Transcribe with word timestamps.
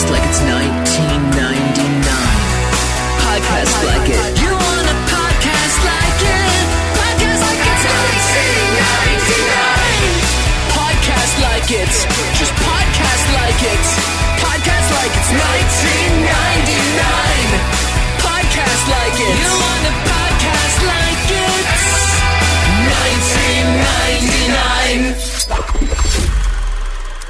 Podcast 0.00 0.16
like 0.16 0.24
it's 0.32 0.40
1999. 0.40 1.92
Podcast 3.20 3.76
like 3.84 4.08
it. 4.08 4.16
You 4.40 4.56
want 4.56 4.86
a 4.88 4.96
podcast 5.12 5.76
like 5.84 6.20
it? 6.24 6.64
Podcast 6.96 7.40
like 7.44 7.60
it's 7.60 7.84
1999. 7.84 10.72
Podcast 10.72 11.36
like 11.44 11.68
it. 11.68 11.92
Just 12.32 12.56
podcast 12.64 13.24
like 13.44 13.60
it. 13.60 13.84
Podcast 14.40 14.88
like 14.88 15.12
it's 15.20 15.32
1999. 15.36 18.24
Podcast 18.24 18.82
like 18.88 19.20
it. 19.20 19.36
You 19.36 19.52
want 19.52 19.84
a 19.84 19.92
podcast 20.08 20.80
like 20.88 21.28
it? 21.28 21.68
1999. 26.40 26.49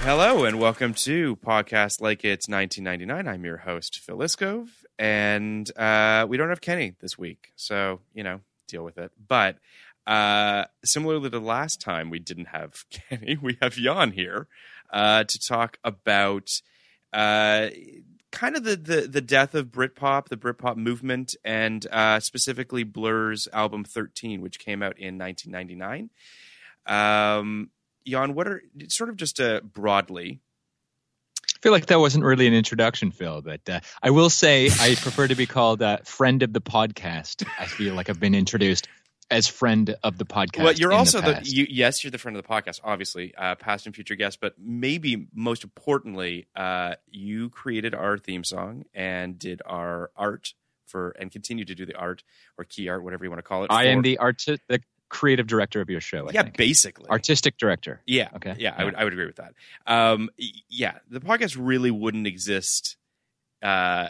Hello 0.03 0.45
and 0.45 0.59
welcome 0.59 0.95
to 0.95 1.37
podcast 1.37 2.01
like 2.01 2.25
it's 2.25 2.49
1999. 2.49 3.29
I'm 3.29 3.45
your 3.45 3.59
host 3.59 3.99
Phil 3.99 4.17
Iskov, 4.17 4.69
and 4.99 5.71
uh, 5.77 6.25
we 6.27 6.39
don't 6.39 6.49
have 6.49 6.63
Kenny 6.63 6.95
this 7.01 7.19
week, 7.19 7.53
so 7.55 8.01
you 8.15 8.25
know 8.25 8.41
deal 8.67 8.83
with 8.83 8.97
it. 8.97 9.13
But 9.29 9.59
uh, 10.07 10.65
similarly 10.83 11.29
to 11.29 11.39
last 11.39 11.83
time 11.83 12.09
we 12.09 12.19
didn't 12.19 12.47
have 12.47 12.87
Kenny, 12.91 13.37
we 13.41 13.59
have 13.61 13.75
Jan 13.75 14.13
here 14.13 14.49
uh, 14.91 15.25
to 15.25 15.39
talk 15.39 15.79
about 15.85 16.63
uh, 17.13 17.69
kind 18.33 18.57
of 18.57 18.65
the, 18.65 18.77
the 18.77 19.01
the 19.03 19.21
death 19.21 19.55
of 19.55 19.67
Britpop, 19.67 20.29
the 20.29 20.37
Britpop 20.39 20.77
movement, 20.77 21.37
and 21.45 21.87
uh, 21.93 22.21
specifically 22.21 22.85
Blur's 22.85 23.49
album 23.53 23.85
13, 23.85 24.41
which 24.41 24.59
came 24.59 24.83
out 24.83 24.99
in 24.99 25.19
1999. 25.19 26.09
Um, 26.87 27.69
Jan, 28.11 28.35
what 28.35 28.49
are 28.49 28.63
sort 28.89 29.11
of 29.11 29.17
just 29.17 29.41
uh, 29.41 29.61
broadly? 29.61 30.41
I 31.57 31.59
feel 31.63 31.73
like 31.73 31.87
that 31.87 32.01
wasn't 32.01 32.25
really 32.25 32.47
an 32.47 32.55
introduction, 32.55 33.11
Phil, 33.11 33.43
but 33.43 33.69
uh, 33.69 33.81
I 34.03 34.11
will 34.11 34.31
say 34.31 34.67
I 34.67 34.95
prefer 34.95 35.29
to 35.29 35.35
be 35.35 35.47
called 35.47 35.83
uh, 35.83 35.99
friend 36.05 36.43
of 36.43 36.53
the 36.53 36.61
podcast. 36.61 37.47
I 37.59 37.67
feel 37.67 37.95
like 37.95 38.09
I've 38.09 38.21
been 38.21 38.35
introduced 38.35 38.89
as 39.31 39.47
friend 39.47 39.95
of 40.03 40.19
the 40.19 40.25
podcast. 40.25 40.63
Well, 40.63 40.73
you're 40.73 40.93
also 40.93 41.21
the, 41.21 41.35
the, 41.35 41.43
you, 41.45 41.67
yes, 41.69 42.03
you're 42.03 42.11
the 42.11 42.19
friend 42.19 42.37
of 42.37 42.43
the 42.43 42.49
podcast, 42.49 42.81
obviously, 42.83 43.35
uh, 43.35 43.55
past 43.55 43.87
and 43.87 43.95
future 43.95 44.17
guest, 44.17 44.39
but 44.41 44.55
maybe 44.59 45.29
most 45.35 45.63
importantly, 45.63 46.49
uh, 46.57 46.95
you 47.11 47.51
created 47.51 47.95
our 47.95 48.19
theme 48.19 48.43
song 48.43 48.85
and 48.95 49.39
did 49.39 49.63
our 49.67 50.11
art 50.17 50.55
for, 50.87 51.11
and 51.11 51.31
continue 51.31 51.65
to 51.65 51.75
do 51.75 51.87
the 51.87 51.95
art 51.95 52.25
or 52.59 52.65
key 52.65 52.89
art, 52.89 53.05
whatever 53.05 53.25
you 53.25 53.31
want 53.31 53.39
to 53.39 53.43
call 53.43 53.65
it. 53.65 53.71
I 53.71 53.87
am 53.87 54.03
the 54.03 54.19
art, 54.19 54.45
the 54.69 54.81
creative 55.11 55.47
director 55.47 55.83
of 55.83 55.91
your 55.91 56.01
show. 56.01 56.29
I 56.29 56.33
yeah, 56.33 56.43
think. 56.45 56.57
basically. 56.57 57.09
artistic 57.11 57.59
director. 57.59 58.01
Yeah. 58.07 58.29
Okay. 58.37 58.55
Yeah, 58.59 58.75
I 58.75 58.81
Yeah. 58.81 58.85
would 58.87 58.95
I 58.95 59.05
would 59.05 59.13
agree 59.13 59.27
with 59.27 59.37
that. 59.37 59.53
Um, 59.87 60.31
yeah, 60.71 60.95
the 61.11 61.21
podcast 61.21 61.57
really 61.61 61.91
wouldn't 61.91 62.27
exist 62.27 62.97
uh, 63.63 64.09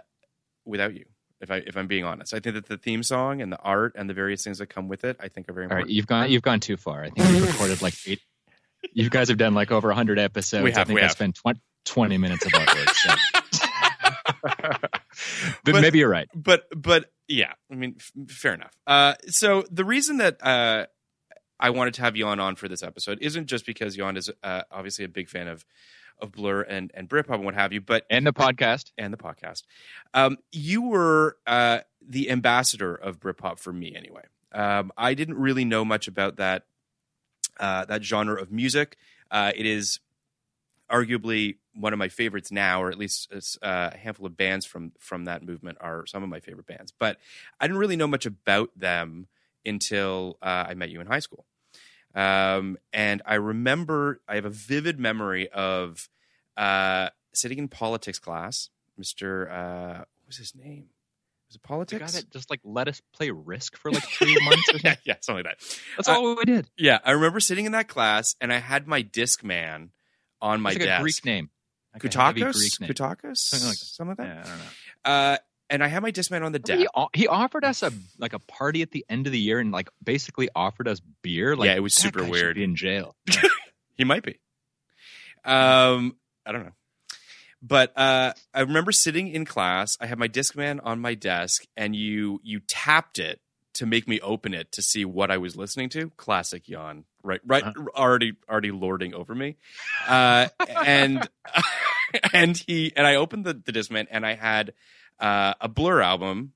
without 0.64 0.94
you. 0.94 1.06
If 1.40 1.50
I 1.50 1.56
if 1.56 1.76
I'm 1.76 1.86
being 1.86 2.04
honest, 2.04 2.34
I 2.34 2.38
think 2.40 2.54
that 2.54 2.66
the 2.66 2.76
theme 2.76 3.02
song 3.02 3.40
and 3.40 3.50
the 3.50 3.58
art 3.58 3.94
and 3.96 4.08
the 4.08 4.14
various 4.14 4.44
things 4.44 4.58
that 4.58 4.66
come 4.66 4.88
with 4.88 5.04
it, 5.04 5.16
I 5.20 5.28
think 5.28 5.48
are 5.48 5.54
very 5.54 5.64
All 5.66 5.70
right, 5.70 5.76
important. 5.78 5.96
you've 5.96 6.06
gone 6.06 6.30
you've 6.30 6.42
gone 6.42 6.60
too 6.60 6.76
far. 6.76 7.02
I 7.02 7.10
think 7.10 7.28
you've 7.30 7.46
recorded 7.48 7.82
like 7.82 7.94
eight. 8.06 8.20
You 8.94 9.10
guys 9.10 9.28
have 9.28 9.36
done 9.36 9.52
like 9.52 9.70
over 9.72 9.88
100 9.88 10.18
episodes. 10.18 10.64
We 10.64 10.70
have, 10.70 10.78
I 10.80 10.84
think 10.84 10.94
we 10.94 11.00
I 11.02 11.04
have. 11.04 11.12
spent 11.12 11.34
20, 11.34 11.60
20 11.84 12.16
minutes 12.16 12.46
of 12.46 12.52
artwork. 12.52 12.90
So. 12.94 13.14
but, 14.42 14.90
But- 15.64 15.80
maybe 15.82 15.98
you're 15.98 16.08
right. 16.08 16.28
but 16.34 16.66
but 16.74 17.10
yeah, 17.30 17.52
I 17.70 17.74
mean, 17.76 17.96
f- 17.98 18.12
fair 18.30 18.54
enough. 18.54 18.72
Uh, 18.86 19.14
so 19.28 19.64
the 19.70 19.84
reason 19.84 20.16
that 20.18 20.44
uh, 20.44 20.86
I 21.58 21.70
wanted 21.70 21.94
to 21.94 22.02
have 22.02 22.14
Jan 22.14 22.40
on 22.40 22.56
for 22.56 22.68
this 22.68 22.82
episode 22.82 23.18
isn't 23.22 23.46
just 23.46 23.64
because 23.64 23.96
Jan 23.96 24.16
is 24.16 24.30
uh, 24.42 24.62
obviously 24.70 25.04
a 25.04 25.08
big 25.08 25.28
fan 25.28 25.48
of 25.48 25.64
of 26.20 26.32
Blur 26.32 26.60
and 26.62 26.90
and 26.92 27.08
Britpop 27.08 27.36
and 27.36 27.44
what 27.46 27.54
have 27.54 27.72
you, 27.72 27.80
but 27.80 28.04
And 28.10 28.26
the 28.26 28.32
podcast. 28.32 28.90
and 28.98 29.10
the 29.12 29.16
podcast. 29.16 29.62
Um, 30.12 30.36
you 30.52 30.82
were 30.82 31.38
uh, 31.46 31.78
the 32.06 32.30
ambassador 32.30 32.94
of 32.94 33.20
Britpop 33.20 33.58
for 33.58 33.72
me, 33.72 33.94
anyway. 33.94 34.24
Um, 34.52 34.90
I 34.98 35.14
didn't 35.14 35.36
really 35.36 35.64
know 35.64 35.84
much 35.84 36.08
about 36.08 36.36
that 36.36 36.64
uh, 37.58 37.84
that 37.86 38.02
genre 38.04 38.40
of 38.42 38.50
music. 38.50 38.96
Uh, 39.30 39.52
it 39.54 39.64
is 39.64 40.00
arguably 40.90 41.56
one 41.74 41.92
of 41.92 41.98
my 41.98 42.08
favorites 42.08 42.50
now, 42.50 42.82
or 42.82 42.90
at 42.90 42.98
least 42.98 43.32
uh, 43.62 43.90
a 43.92 43.96
handful 43.96 44.26
of 44.26 44.36
bands 44.36 44.66
from 44.66 44.92
from 44.98 45.24
that 45.24 45.42
movement 45.44 45.78
are 45.80 46.06
some 46.06 46.22
of 46.22 46.28
my 46.28 46.40
favorite 46.40 46.66
bands. 46.66 46.92
But 46.98 47.18
I 47.60 47.66
didn't 47.66 47.78
really 47.78 47.96
know 47.96 48.06
much 48.06 48.26
about 48.26 48.70
them 48.76 49.28
until 49.64 50.38
uh, 50.42 50.66
I 50.68 50.74
met 50.74 50.90
you 50.90 51.00
in 51.00 51.06
high 51.06 51.18
school. 51.20 51.44
Um, 52.14 52.76
and 52.92 53.22
I 53.24 53.34
remember 53.36 54.20
I 54.26 54.34
have 54.34 54.44
a 54.44 54.50
vivid 54.50 54.98
memory 54.98 55.48
of 55.50 56.08
uh, 56.56 57.10
sitting 57.32 57.58
in 57.58 57.68
politics 57.68 58.18
class. 58.18 58.70
Mister, 58.98 59.48
uh, 59.48 59.98
what 59.98 60.26
was 60.26 60.36
his 60.38 60.54
name? 60.54 60.86
Was 61.48 61.56
it 61.56 61.62
politics? 61.62 62.00
The 62.00 62.18
guy 62.18 62.20
that 62.20 62.30
just 62.30 62.50
like 62.50 62.60
let 62.64 62.88
us 62.88 63.00
play 63.12 63.30
Risk 63.30 63.76
for 63.76 63.90
like 63.90 64.02
three 64.02 64.36
months 64.44 64.72
or 64.72 64.78
yeah, 64.78 64.90
something. 64.90 64.98
yeah, 65.04 65.14
something 65.20 65.44
like 65.44 65.58
that. 65.58 65.76
That's 65.96 66.08
Uh, 66.08 66.12
all 66.14 66.36
we 66.36 66.44
did. 66.44 66.68
Yeah, 66.76 66.98
I 67.04 67.12
remember 67.12 67.40
sitting 67.40 67.64
in 67.66 67.72
that 67.72 67.88
class, 67.88 68.34
and 68.40 68.52
I 68.52 68.58
had 68.58 68.86
my 68.88 69.02
Discman 69.02 69.90
on 70.40 70.60
my 70.60 70.70
like 70.70 70.78
desk. 70.80 70.98
a 70.98 71.02
Greek 71.02 71.24
name. 71.24 71.50
Like 71.92 72.04
a 72.14 72.22
heavy 72.22 72.40
Kutakos, 72.42 72.80
Kutakos, 72.80 73.36
Something 73.38 73.68
like 73.68 73.78
that. 73.78 73.84
something 73.84 74.08
like 74.08 74.16
that. 74.18 74.26
Yeah, 74.26 74.42
I 74.44 74.48
don't 74.48 74.58
know. 74.58 74.64
Uh, 75.32 75.36
and 75.70 75.84
I 75.84 75.86
had 75.88 76.02
my 76.02 76.10
Discman 76.12 76.44
on 76.44 76.52
the 76.52 76.58
desk. 76.58 76.80
He, 77.14 77.20
he 77.20 77.26
offered 77.28 77.64
us 77.64 77.82
a 77.82 77.92
like 78.18 78.32
a 78.32 78.38
party 78.40 78.82
at 78.82 78.90
the 78.90 79.04
end 79.08 79.26
of 79.26 79.32
the 79.32 79.38
year 79.38 79.58
and 79.60 79.70
like 79.72 79.88
basically 80.02 80.48
offered 80.54 80.88
us 80.88 81.00
beer. 81.22 81.54
Like 81.56 81.66
Yeah, 81.68 81.76
it 81.76 81.80
was 81.80 81.94
that 81.94 82.00
super 82.02 82.22
guy 82.22 82.28
weird. 82.28 82.56
Be 82.56 82.64
in 82.64 82.76
jail. 82.76 83.14
He 83.96 84.04
might 84.04 84.22
be. 84.22 84.38
Um, 85.44 86.16
I 86.46 86.52
don't 86.52 86.64
know. 86.64 86.72
But 87.62 87.92
uh, 87.98 88.32
I 88.54 88.60
remember 88.60 88.92
sitting 88.92 89.28
in 89.28 89.44
class. 89.44 89.96
I 90.00 90.06
had 90.06 90.18
my 90.18 90.28
Discman 90.28 90.80
on 90.82 91.00
my 91.00 91.14
desk, 91.14 91.64
and 91.76 91.94
you 91.94 92.40
you 92.42 92.60
tapped 92.66 93.18
it 93.18 93.40
to 93.74 93.84
make 93.84 94.08
me 94.08 94.18
open 94.20 94.54
it 94.54 94.72
to 94.72 94.82
see 94.82 95.04
what 95.04 95.30
I 95.30 95.36
was 95.36 95.56
listening 95.56 95.90
to. 95.90 96.10
Classic 96.16 96.66
yawn, 96.66 97.04
right? 97.22 97.40
Right, 97.44 97.64
already 97.94 98.34
already 98.48 98.70
lording 98.70 99.14
over 99.14 99.34
me, 99.34 99.56
uh, 100.08 100.48
and 100.84 101.28
and 102.32 102.56
he 102.56 102.92
and 102.96 103.06
I 103.06 103.16
opened 103.16 103.44
the 103.44 103.54
the 103.54 103.72
Discman 103.72 104.06
and 104.10 104.26
I 104.26 104.34
had 104.34 104.74
uh, 105.18 105.54
a 105.60 105.68
Blur 105.68 106.00
album. 106.00 106.52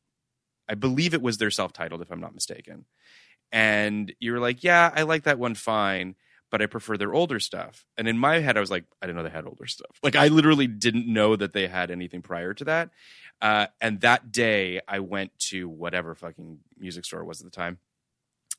I 0.68 0.74
believe 0.74 1.12
it 1.12 1.20
was 1.20 1.36
their 1.36 1.50
self-titled, 1.50 2.00
if 2.00 2.10
I'm 2.10 2.20
not 2.20 2.34
mistaken. 2.34 2.86
And 3.52 4.14
you 4.18 4.32
were 4.32 4.40
like, 4.40 4.64
"Yeah, 4.64 4.90
I 4.94 5.02
like 5.02 5.24
that 5.24 5.38
one 5.38 5.54
fine." 5.54 6.16
But 6.50 6.62
I 6.62 6.66
prefer 6.66 6.96
their 6.96 7.12
older 7.12 7.40
stuff. 7.40 7.84
And 7.98 8.06
in 8.06 8.16
my 8.16 8.38
head, 8.38 8.56
I 8.56 8.60
was 8.60 8.70
like, 8.70 8.84
I 9.02 9.06
didn't 9.06 9.16
know 9.16 9.24
they 9.24 9.30
had 9.30 9.44
older 9.44 9.66
stuff. 9.66 9.98
Like, 10.04 10.14
I 10.14 10.28
literally 10.28 10.68
didn't 10.68 11.12
know 11.12 11.34
that 11.34 11.52
they 11.52 11.66
had 11.66 11.90
anything 11.90 12.22
prior 12.22 12.54
to 12.54 12.64
that. 12.66 12.90
Uh, 13.42 13.66
and 13.80 14.00
that 14.02 14.30
day, 14.30 14.80
I 14.86 15.00
went 15.00 15.36
to 15.50 15.68
whatever 15.68 16.14
fucking 16.14 16.60
music 16.78 17.06
store 17.06 17.22
it 17.22 17.26
was 17.26 17.40
at 17.40 17.44
the 17.44 17.50
time 17.50 17.78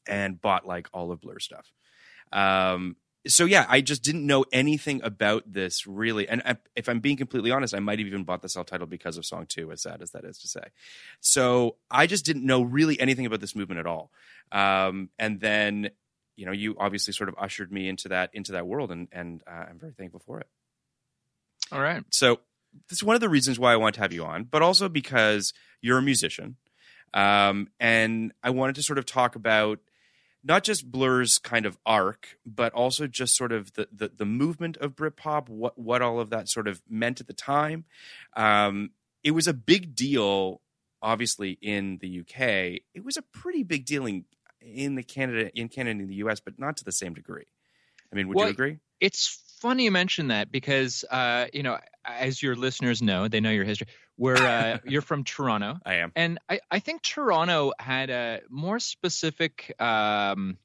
and 0.08 0.40
bought 0.40 0.68
like 0.68 0.88
all 0.94 1.12
of 1.12 1.22
Blur 1.22 1.40
stuff. 1.40 1.72
Um, 2.32 2.96
so 3.28 3.46
yeah, 3.46 3.66
I 3.68 3.82
just 3.82 4.04
didn't 4.04 4.26
know 4.26 4.46
anything 4.52 5.02
about 5.04 5.52
this 5.52 5.88
really. 5.88 6.28
And 6.30 6.42
I, 6.46 6.58
if 6.76 6.88
I'm 6.88 7.00
being 7.00 7.18
completely 7.18 7.52
honest, 7.52 7.74
I 7.74 7.80
might 7.80 8.00
have 8.00 8.08
even 8.08 8.24
bought 8.24 8.42
the 8.42 8.50
self-titled 8.50 8.90
because 8.90 9.18
of 9.18 9.26
song 9.26 9.46
two, 9.48 9.72
as 9.72 9.82
sad 9.82 10.02
as 10.02 10.12
that 10.12 10.26
is 10.26 10.38
to 10.40 10.48
say. 10.48 10.62
So 11.22 11.78
I 11.90 12.06
just 12.06 12.26
didn't 12.26 12.46
know 12.46 12.62
really 12.62 13.00
anything 13.00 13.26
about 13.26 13.42
this 13.42 13.56
movement 13.56 13.80
at 13.80 13.88
all. 13.88 14.12
Um, 14.52 15.10
and 15.18 15.40
then, 15.40 15.90
you 16.36 16.46
know, 16.46 16.52
you 16.52 16.76
obviously 16.80 17.14
sort 17.14 17.30
of 17.30 17.36
ushered 17.40 17.72
me 17.72 17.88
into 17.88 18.10
that 18.10 18.30
into 18.34 18.52
that 18.52 18.68
world, 18.68 18.92
and 18.92 19.08
and 19.12 19.42
uh, 19.48 19.66
I'm 19.70 19.80
very 19.80 19.94
thankful 19.94 20.22
for 20.24 20.40
it. 20.40 20.48
All 21.72 21.82
right. 21.82 22.04
So 22.12 22.42
this 22.90 23.00
is 23.00 23.04
one 23.04 23.16
of 23.16 23.22
the 23.22 23.30
reasons 23.30 23.58
why 23.58 23.74
I 23.74 23.78
want 23.78 23.96
to 23.96 24.02
have 24.02 24.14
you 24.14 24.24
on, 24.26 24.44
but 24.44 24.62
also 24.62 24.88
because 24.88 25.54
you're 25.82 25.98
a 25.98 26.04
musician. 26.04 26.58
Um, 27.14 27.70
and 27.80 28.34
I 28.44 28.50
wanted 28.50 28.76
to 28.76 28.84
sort 28.84 29.00
of 29.00 29.06
talk 29.06 29.36
about 29.36 29.80
not 30.46 30.64
just 30.64 30.90
Blur's 30.90 31.40
kind 31.40 31.66
of 31.66 31.78
arc, 31.86 32.38
but 32.46 32.72
also 32.74 33.08
just 33.08 33.36
sort 33.36 33.52
of 33.52 33.74
the 33.74 33.88
the, 33.92 34.10
the 34.16 34.26
movement 34.26 34.78
of 34.78 34.96
Britpop, 34.96 35.50
what 35.50 35.78
what 35.78 36.02
all 36.02 36.20
of 36.20 36.30
that 36.30 36.48
sort 36.48 36.68
of 36.68 36.82
meant 36.88 37.20
at 37.20 37.28
the 37.28 37.34
time. 37.34 37.86
Um, 38.36 38.92
it 39.24 39.32
was 39.32 39.48
a 39.48 39.54
big 39.54 39.96
deal, 39.96 40.62
obviously 41.02 41.58
in 41.62 41.98
the 41.98 42.20
UK. 42.20 42.82
It 42.94 43.04
was 43.04 43.18
a 43.18 43.24
pretty 43.24 43.64
big 43.64 43.86
deal 43.86 44.06
in, 44.06 44.26
in 44.62 44.94
the 44.96 45.04
Canada 45.04 45.50
in 45.60 45.68
Canada 45.68 46.00
and 46.00 46.10
the 46.10 46.16
US, 46.16 46.40
but 46.40 46.60
not 46.60 46.78
to 46.78 46.86
the 46.86 46.92
same 46.92 47.16
degree. 47.16 47.48
I 48.14 48.16
mean, 48.16 48.28
would 48.28 48.38
Well, 48.38 48.46
you 48.46 48.52
agree? 48.52 48.78
It's 49.02 49.42
funny 49.60 49.86
you 49.86 49.92
mention 49.92 50.28
that 50.28 50.52
because, 50.52 51.04
uh, 51.10 51.48
you 51.52 51.64
know, 51.64 51.80
as 52.06 52.42
your 52.42 52.56
listeners 52.56 53.02
know, 53.02 53.28
they 53.28 53.40
know 53.40 53.50
your 53.50 53.66
history. 53.66 53.88
We're 54.18 54.36
uh, 54.38 54.78
you're 54.86 55.02
from 55.02 55.24
Toronto, 55.24 55.78
I 55.86 55.96
am. 55.96 56.12
and 56.16 56.40
I, 56.50 56.60
I 56.72 56.80
think 56.80 57.02
Toronto 57.02 57.74
had 57.80 58.10
a 58.10 58.42
more 58.50 58.80
specific 58.80 59.74
um, 59.82 60.58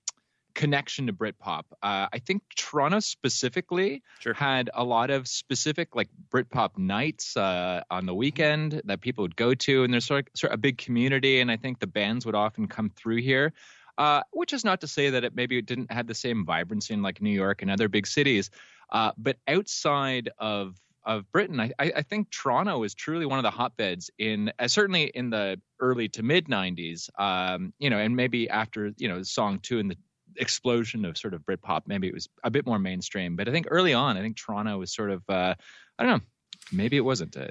connection 0.54 1.06
to 1.06 1.12
Britpop. 1.12 1.62
Uh, 1.82 2.06
I 2.12 2.18
think 2.24 2.42
Toronto 2.56 3.00
specifically 3.00 4.02
Sure. 4.20 4.34
had 4.34 4.70
a 4.74 4.84
lot 4.84 5.10
of 5.10 5.26
specific 5.28 5.94
like 5.96 6.08
Britpop 6.30 6.76
nights 6.78 7.36
uh, 7.36 7.82
on 7.90 8.06
the 8.06 8.14
weekend 8.14 8.82
that 8.84 9.00
people 9.00 9.22
would 9.22 9.36
go 9.36 9.54
to, 9.54 9.84
and 9.84 9.92
there's 9.92 10.04
sort 10.06 10.28
of, 10.28 10.38
sort 10.38 10.52
of 10.52 10.58
a 10.58 10.60
big 10.60 10.78
community, 10.78 11.40
and 11.40 11.50
I 11.50 11.56
think 11.56 11.78
the 11.80 11.86
bands 11.86 12.26
would 12.26 12.34
often 12.34 12.68
come 12.68 12.90
through 12.90 13.22
here. 13.22 13.52
Uh, 13.98 14.22
which 14.32 14.54
is 14.54 14.64
not 14.64 14.80
to 14.80 14.86
say 14.86 15.10
that 15.10 15.24
it 15.24 15.34
maybe 15.36 15.58
it 15.58 15.66
didn't 15.66 15.92
have 15.92 16.06
the 16.06 16.14
same 16.14 16.46
vibrancy 16.46 16.94
in 16.94 17.02
like 17.02 17.20
New 17.20 17.32
York 17.32 17.60
and 17.60 17.70
other 17.70 17.86
big 17.88 18.06
cities, 18.06 18.48
uh, 18.90 19.12
but 19.18 19.36
outside 19.46 20.30
of 20.38 20.74
of 21.04 21.30
Britain, 21.32 21.60
I, 21.60 21.72
I 21.78 22.02
think 22.02 22.30
Toronto 22.30 22.82
is 22.82 22.94
truly 22.94 23.26
one 23.26 23.38
of 23.38 23.42
the 23.42 23.50
hotbeds 23.50 24.10
in 24.18 24.52
uh, 24.58 24.68
certainly 24.68 25.04
in 25.04 25.30
the 25.30 25.60
early 25.80 26.08
to 26.10 26.22
mid 26.22 26.46
'90s. 26.46 27.08
Um, 27.18 27.72
you 27.78 27.90
know, 27.90 27.98
and 27.98 28.16
maybe 28.16 28.48
after 28.48 28.92
you 28.96 29.08
know 29.08 29.22
song 29.22 29.60
two 29.60 29.78
and 29.78 29.90
the 29.90 29.96
explosion 30.36 31.04
of 31.04 31.16
sort 31.18 31.34
of 31.34 31.42
Britpop, 31.42 31.82
maybe 31.86 32.06
it 32.06 32.14
was 32.14 32.28
a 32.44 32.50
bit 32.50 32.66
more 32.66 32.78
mainstream. 32.78 33.36
But 33.36 33.48
I 33.48 33.52
think 33.52 33.66
early 33.70 33.94
on, 33.94 34.16
I 34.16 34.20
think 34.20 34.36
Toronto 34.36 34.78
was 34.78 34.94
sort 34.94 35.10
of 35.10 35.22
uh, 35.28 35.54
I 35.98 36.02
don't 36.02 36.18
know. 36.18 36.24
Maybe 36.72 36.96
it 36.96 37.04
wasn't. 37.04 37.36
Uh, 37.36 37.48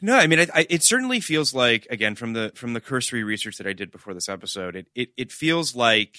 No, 0.00 0.16
I 0.16 0.26
mean, 0.26 0.40
I, 0.40 0.46
I, 0.54 0.66
it 0.68 0.82
certainly 0.82 1.20
feels 1.20 1.54
like 1.54 1.86
again 1.90 2.14
from 2.14 2.32
the 2.32 2.52
from 2.54 2.72
the 2.72 2.80
cursory 2.80 3.22
research 3.22 3.58
that 3.58 3.66
I 3.66 3.72
did 3.72 3.90
before 3.90 4.14
this 4.14 4.28
episode, 4.28 4.76
it 4.76 4.86
it, 4.94 5.10
it 5.16 5.32
feels 5.32 5.76
like 5.76 6.16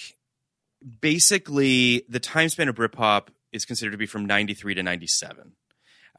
basically 1.01 2.05
the 2.07 2.19
time 2.19 2.49
span 2.49 2.69
of 2.69 2.75
Britpop 2.75 3.27
is 3.51 3.65
considered 3.65 3.91
to 3.91 3.97
be 3.97 4.05
from 4.05 4.25
'93 4.25 4.75
to 4.75 4.83
'97. 4.83 5.53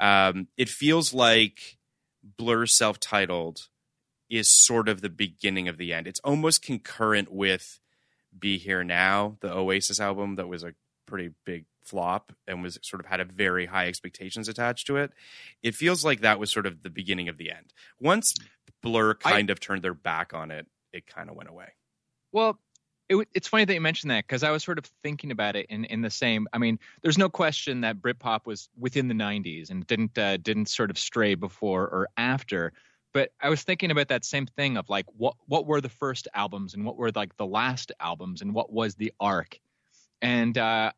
Um, 0.01 0.49
it 0.57 0.69
feels 0.69 1.13
like 1.15 1.79
Blur 2.23 2.67
self-titled 2.67 3.69
is 4.29 4.49
sort 4.49 4.89
of 4.89 5.01
the 5.01 5.09
beginning 5.11 5.69
of 5.69 5.77
the 5.77 5.93
end. 5.93 6.07
It's 6.07 6.21
almost 6.21 6.63
concurrent 6.63 7.31
with 7.31 7.81
"Be 8.37 8.59
Here 8.59 8.83
Now," 8.85 9.37
the 9.41 9.53
Oasis 9.53 10.01
album 10.01 10.37
that 10.37 10.49
was 10.49 10.63
a 10.65 10.75
pretty 11.07 11.31
big 11.45 11.67
flop 11.83 12.33
and 12.47 12.63
was 12.63 12.79
sort 12.83 13.01
of 13.01 13.07
had 13.07 13.21
a 13.21 13.25
very 13.25 13.67
high 13.67 13.89
expectations 13.89 14.49
attached 14.49 14.87
to 14.87 14.97
it. 14.97 15.13
It 15.63 15.75
feels 15.75 16.05
like 16.05 16.21
that 16.21 16.39
was 16.39 16.53
sort 16.53 16.67
of 16.67 16.83
the 16.83 16.91
beginning 16.91 17.29
of 17.29 17.37
the 17.37 17.51
end. 17.51 17.73
Once 18.01 18.35
Blur 18.83 19.17
I- 19.25 19.31
kind 19.33 19.51
of 19.51 19.61
turned 19.61 19.83
their 19.83 19.95
back 19.95 20.33
on 20.33 20.51
it, 20.51 20.67
it 20.93 21.07
kind 21.07 21.29
of 21.29 21.37
went 21.37 21.49
away. 21.51 21.73
Well, 22.33 22.61
it, 23.11 23.29
it's 23.35 23.49
funny 23.49 23.65
that 23.67 23.75
you 23.75 23.81
mentioned 23.81 24.11
that 24.13 24.27
because 24.27 24.43
I 24.43 24.51
was 24.51 24.65
sort 24.65 24.79
of 24.79 24.87
thinking 25.03 25.31
about 25.31 25.57
it 25.57 25.67
in, 25.69 25.85
in 25.87 26.01
the 26.01 26.11
same. 26.11 26.47
I 26.53 26.59
mean, 26.59 26.79
there's 27.03 27.19
no 27.19 27.29
question 27.29 27.83
that 27.83 28.01
Britpop 28.01 28.47
was 28.47 28.69
within 28.79 29.09
the 29.09 29.15
'90s 29.15 29.71
and 29.71 29.87
didn't 29.87 30.17
uh, 30.17 30.37
didn't 30.39 30.67
sort 30.67 30.91
of 30.91 30.99
stray 30.99 31.35
before 31.35 31.83
or 31.83 32.09
after. 32.17 32.73
But 33.13 33.33
I 33.41 33.49
was 33.49 33.63
thinking 33.65 33.91
about 33.91 34.09
that 34.09 34.25
same 34.25 34.47
thing 34.47 34.77
of 34.77 34.89
like 34.89 35.07
what 35.17 35.35
what 35.47 35.67
were 35.67 35.81
the 35.81 35.89
first 35.89 36.29
albums 36.33 36.75
and 36.75 36.85
what 36.85 36.97
were 36.97 37.11
like 37.15 37.37
the 37.37 37.47
last 37.47 37.91
albums 38.01 38.41
and 38.43 38.55
what 38.55 38.73
was 38.73 38.95
the 38.95 39.13
arc. 39.19 39.59
And 40.23 40.57
uh, 40.57 40.93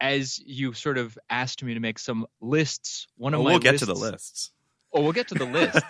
as 0.00 0.38
you 0.38 0.72
sort 0.72 0.96
of 0.98 1.18
asked 1.28 1.62
me 1.62 1.74
to 1.74 1.80
make 1.80 1.98
some 1.98 2.26
lists, 2.40 3.06
one 3.16 3.34
of 3.34 3.40
Oh, 3.40 3.44
my 3.44 3.50
we'll 3.50 3.58
get 3.58 3.78
to 3.80 3.86
the 3.86 3.92
lists- 3.94 4.12
lists. 4.12 4.51
Oh, 4.94 5.00
we'll 5.02 5.12
get 5.12 5.28
to 5.28 5.34
the 5.34 5.44
lists. 5.46 5.80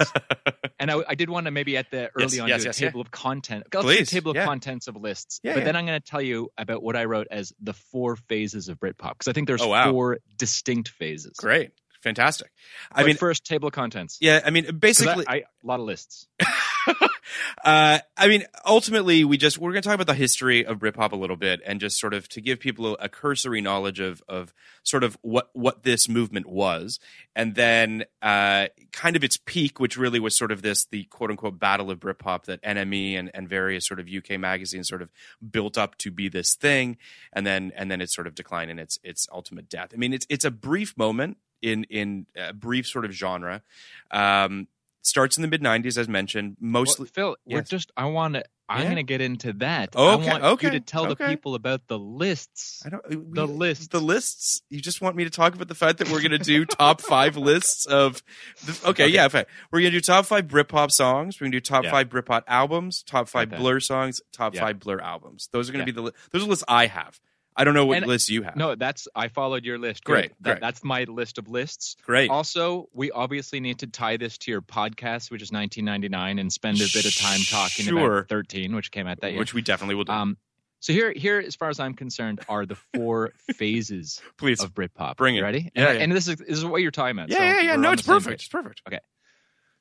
and 0.78 0.90
I, 0.90 1.02
I 1.08 1.14
did 1.14 1.28
want 1.28 1.46
to 1.46 1.50
maybe 1.50 1.76
at 1.76 1.90
the 1.90 2.10
early 2.14 2.36
Yes, 2.36 2.38
on 2.40 2.48
yes, 2.48 2.62
do 2.62 2.66
a 2.66 2.68
yes, 2.68 2.78
table 2.78 3.00
of 3.00 3.10
content, 3.10 3.64
Please, 3.70 4.10
table 4.10 4.30
of 4.30 4.36
yeah. 4.36 4.44
contents 4.44 4.86
of 4.88 4.96
lists. 4.96 5.40
Yeah, 5.42 5.54
but 5.54 5.60
yeah. 5.60 5.64
then 5.64 5.76
I'm 5.76 5.86
going 5.86 6.00
to 6.00 6.04
tell 6.06 6.22
you 6.22 6.50
about 6.56 6.82
what 6.82 6.94
I 6.96 7.04
wrote 7.04 7.26
as 7.30 7.52
the 7.60 7.72
four 7.72 8.16
phases 8.16 8.68
of 8.68 8.78
Britpop 8.78 9.14
because 9.18 9.28
I 9.28 9.32
think 9.32 9.48
there's 9.48 9.62
Oh, 9.62 9.68
wow. 9.68 9.90
four 9.90 10.18
distinct 10.38 10.88
phases. 10.90 11.34
Great, 11.36 11.70
fantastic. 12.00 12.50
I 12.92 13.02
But 13.02 13.06
mean, 13.06 13.16
first 13.16 13.44
table 13.44 13.68
of 13.68 13.74
contents. 13.74 14.18
yeah, 14.20 14.40
I 14.44 14.50
mean, 14.50 14.76
basically, 14.78 15.24
I, 15.28 15.36
a 15.38 15.42
lot 15.64 15.80
of 15.80 15.86
lists. 15.86 16.26
uh, 17.64 17.98
I 18.16 18.28
mean, 18.28 18.44
ultimately, 18.66 19.24
we 19.24 19.36
just 19.36 19.58
we're 19.58 19.72
going 19.72 19.82
to 19.82 19.88
talk 19.88 19.94
about 19.94 20.06
the 20.06 20.14
history 20.14 20.64
of 20.64 20.78
Britpop 20.78 21.12
a 21.12 21.16
little 21.16 21.36
bit, 21.36 21.60
and 21.64 21.80
just 21.80 21.98
sort 21.98 22.14
of 22.14 22.28
to 22.30 22.40
give 22.40 22.60
people 22.60 22.96
a, 23.00 23.08
cursory 23.08 23.60
knowledge 23.60 24.00
of 24.00 24.22
of 24.28 24.52
sort 24.82 25.04
of 25.04 25.16
what 25.22 25.50
what 25.52 25.82
this 25.82 26.08
movement 26.08 26.48
was, 26.48 26.98
and 27.36 27.54
then 27.54 28.04
uh, 28.20 28.68
kind 28.92 29.16
of 29.16 29.24
its 29.24 29.36
peak, 29.36 29.78
which 29.80 29.96
really 29.96 30.20
was 30.20 30.36
sort 30.36 30.50
of 30.52 30.62
this 30.62 30.84
the 30.86 31.04
quote 31.04 31.30
unquote 31.30 31.58
battle 31.58 31.90
of 31.90 32.00
Britpop 32.00 32.44
that 32.44 32.62
NME 32.62 33.18
and 33.18 33.30
and 33.34 33.48
various 33.48 33.86
sort 33.86 34.00
of 34.00 34.08
UK 34.08 34.38
magazines 34.38 34.88
sort 34.88 35.02
of 35.02 35.10
built 35.50 35.78
up 35.78 35.96
to 35.98 36.10
be 36.10 36.28
this 36.28 36.54
thing, 36.54 36.96
and 37.32 37.46
then 37.46 37.72
and 37.76 37.90
then 37.90 38.00
its 38.00 38.14
sort 38.14 38.26
of 38.26 38.34
decline 38.34 38.70
and 38.70 38.80
its 38.80 38.98
its 39.02 39.26
ultimate 39.32 39.68
death. 39.68 39.90
I 39.94 39.96
mean, 39.96 40.12
it's 40.12 40.26
it's 40.28 40.44
a 40.44 40.50
brief 40.50 40.96
moment 40.96 41.38
in 41.62 41.84
in 41.84 42.26
a 42.36 42.52
brief 42.52 42.86
sort 42.86 43.04
of 43.04 43.12
genre. 43.12 43.62
Um, 44.10 44.68
starts 45.02 45.36
in 45.36 45.42
the 45.42 45.48
mid 45.48 45.60
'90s, 45.62 45.98
as 45.98 46.08
mentioned, 46.08 46.56
mostly. 46.60 47.04
Well, 47.04 47.10
Phil, 47.12 47.36
we're 47.56 47.62
just. 47.62 47.92
I 47.96 48.06
want 48.06 48.34
to. 48.34 48.44
I'm 48.68 48.78
Yeah. 48.78 48.84
going 48.84 48.96
to 48.96 49.02
get 49.02 49.20
into 49.20 49.52
that. 49.54 49.94
Okay, 49.94 50.28
I 50.28 50.32
want 50.32 50.44
okay, 50.44 50.66
you 50.68 50.70
to 50.72 50.80
tell 50.80 51.04
okay. 51.10 51.24
the 51.24 51.30
people 51.30 51.54
about 51.54 51.88
the 51.88 51.98
lists. 51.98 52.82
I 52.86 52.88
don't. 52.88 53.34
The 53.34 53.46
we- 53.46 53.52
lists. 53.52 53.88
The 53.88 54.00
lists. 54.00 54.62
You 54.70 54.80
just 54.80 55.02
want 55.02 55.14
me 55.14 55.24
to 55.24 55.30
talk 55.30 55.54
about 55.54 55.68
the 55.68 55.74
fact 55.74 55.98
that 55.98 56.08
we're 56.10 56.20
going 56.20 56.30
to 56.30 56.38
do 56.38 56.64
top 56.64 57.00
five 57.02 57.36
lists 57.36 57.84
of. 57.86 58.22
The, 58.64 58.72
okay, 58.72 58.88
Okay. 59.04 59.08
yeah, 59.08 59.26
okay. 59.26 59.44
We're 59.70 59.80
going 59.80 59.92
to 59.92 59.96
do 59.98 60.00
top 60.00 60.24
five 60.24 60.46
Britpop 60.46 60.90
songs. 60.90 61.38
We're 61.38 61.46
going 61.46 61.52
to 61.52 61.56
do 61.60 61.60
top 61.60 61.84
Yeah. 61.84 61.90
five 61.90 62.08
Britpop 62.08 62.44
albums, 62.46 63.02
top 63.02 63.28
five. 63.28 63.50
Blur 63.50 63.80
songs, 63.80 64.22
top 64.32 64.54
Yeah. 64.54 64.60
five 64.62 64.78
Blur 64.80 65.00
albums. 65.00 65.48
Those 65.52 65.68
are 65.68 65.72
going 65.72 65.84
to 65.84 65.92
be 65.92 66.00
the. 66.00 66.12
Those 66.30 66.44
are 66.44 66.46
lists 66.48 66.64
I 66.66 66.86
have. 66.86 67.20
I 67.56 67.64
don't 67.64 67.74
know 67.74 67.84
what 67.86 67.98
And- 67.98 68.06
lists 68.06 68.30
you 68.30 68.42
have. 68.42 68.56
No, 68.56 68.74
that's 68.74 69.08
I 69.14 69.28
followed 69.28 69.64
your 69.64 69.78
list. 69.78 70.04
Great, 70.04 70.22
Good. 70.22 70.30
That- 70.40 70.50
great. 70.52 70.60
That's 70.60 70.82
my 70.82 71.04
list 71.04 71.38
of 71.38 71.48
lists. 71.48 71.96
Great. 72.04 72.30
Also, 72.30 72.88
we 72.92 73.10
obviously 73.10 73.60
need 73.60 73.80
to 73.80 73.86
tie 73.86 74.16
this 74.16 74.38
to 74.38 74.50
your 74.50 74.62
podcast, 74.62 75.30
which 75.30 75.42
is 75.42 75.52
1999, 75.52 76.38
and 76.38 76.52
spend 76.52 76.78
a 76.78 76.86
bit 76.92 77.04
of 77.04 77.14
time 77.16 77.40
talking 77.48 77.84
Sure. 77.86 78.18
about 78.18 78.28
13, 78.28 78.74
which 78.74 78.90
came 78.90 79.06
out 79.06 79.20
that 79.20 79.32
year. 79.32 79.38
which 79.38 79.52
we 79.54 79.60
definitely 79.62 79.96
will 79.96 80.04
do. 80.04 80.12
um, 80.12 80.36
so 80.80 80.92
here, 80.92 81.12
here, 81.12 81.38
as 81.38 81.54
far 81.54 81.68
as 81.68 81.78
I'm 81.78 81.94
concerned, 81.94 82.40
are 82.48 82.66
the 82.66 82.74
four 82.94 83.32
phases 83.54 84.20
Please. 84.36 84.62
of 84.62 84.74
Britpop. 84.74 85.16
Bring 85.16 85.36
it. 85.36 85.42
ready? 85.42 85.70
Yeah, 85.76 85.88
and, 85.90 85.98
yeah. 85.98 86.04
and 86.04 86.12
this 86.12 86.26
is 86.26 86.36
this 86.36 86.58
is 86.58 86.64
what 86.64 86.82
you're 86.82 86.90
talking 86.90 87.16
about. 87.16 87.28
yeah, 87.28 87.36
so 87.38 87.44
yeah, 87.44 87.60
yeah. 87.60 87.76
No, 87.76 87.92
it's 87.92 88.02
perfect. 88.02 88.40
It's 88.42 88.48
perfect. 88.48 88.82
Okay. 88.88 88.98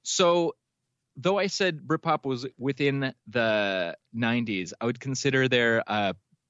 So, 0.04 0.56
though 1.16 1.38
I 1.40 1.48
said 1.48 1.80
Britpop 1.82 2.26
was 2.26 2.46
within 2.58 3.14
the 3.28 3.98
90s, 4.16 4.74
I 4.80 4.86
would 4.86 5.00
consider 5.00 5.48
there 5.48 5.84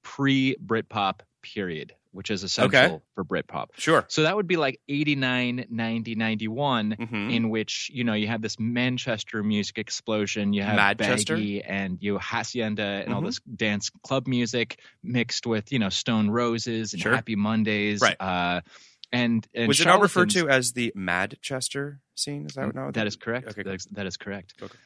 a 0.04 0.08
pre-Britpop 0.08 1.22
period 1.42 1.94
which 2.14 2.30
is 2.30 2.44
essential 2.44 2.78
Okay. 2.78 3.00
for 3.16 3.24
Britpop. 3.24 3.68
Sure. 3.78 4.04
So 4.10 4.24
that 4.24 4.36
would 4.36 4.46
be 4.46 4.58
like 4.58 4.82
89, 4.90 5.66
90, 5.70 6.16
91, 6.16 6.98
Mhm. 7.00 7.34
in 7.34 7.50
which, 7.50 7.90
you 7.94 8.04
know, 8.04 8.12
you 8.16 8.28
have 8.28 8.42
this 8.42 8.60
Manchester 8.60 9.42
music 9.42 9.78
explosion. 9.78 10.52
You 10.52 10.62
have 10.64 10.76
Manchester? 10.76 11.36
Baggy 11.36 11.64
and 11.64 11.98
you 12.02 12.18
Hacienda 12.20 12.84
and 13.06 13.14
all 13.14 13.22
Mhm. 13.22 13.28
this 13.28 13.40
dance 13.56 13.90
club 14.04 14.28
music 14.28 14.82
mixed 15.02 15.48
with, 15.48 15.72
you 15.72 15.80
know, 15.80 15.88
Stone 15.88 16.30
Roses 16.30 16.92
and 16.92 17.02
Sure. 17.02 17.16
Happy 17.16 17.38
Mondays. 17.38 18.02
Right. 18.02 18.18
Uh, 18.20 18.60
and, 19.14 19.48
and 19.54 19.70
Was 19.70 19.80
it 19.80 19.86
not 19.88 20.02
referred 20.02 20.32
to 20.32 20.50
as 20.50 20.74
the 20.74 20.92
Madchester 20.98 22.00
scene? 22.16 22.46
Is 22.46 22.56
that 22.56 22.76
not 22.76 22.94
that 22.96 23.08
is 23.08 23.16
correct. 23.16 23.48
Okay, 23.52 23.64
that, 23.64 23.74
is, 23.76 23.86
that 23.92 24.06
is 24.06 24.18
correct. 24.18 24.54
Okay. 24.62 24.78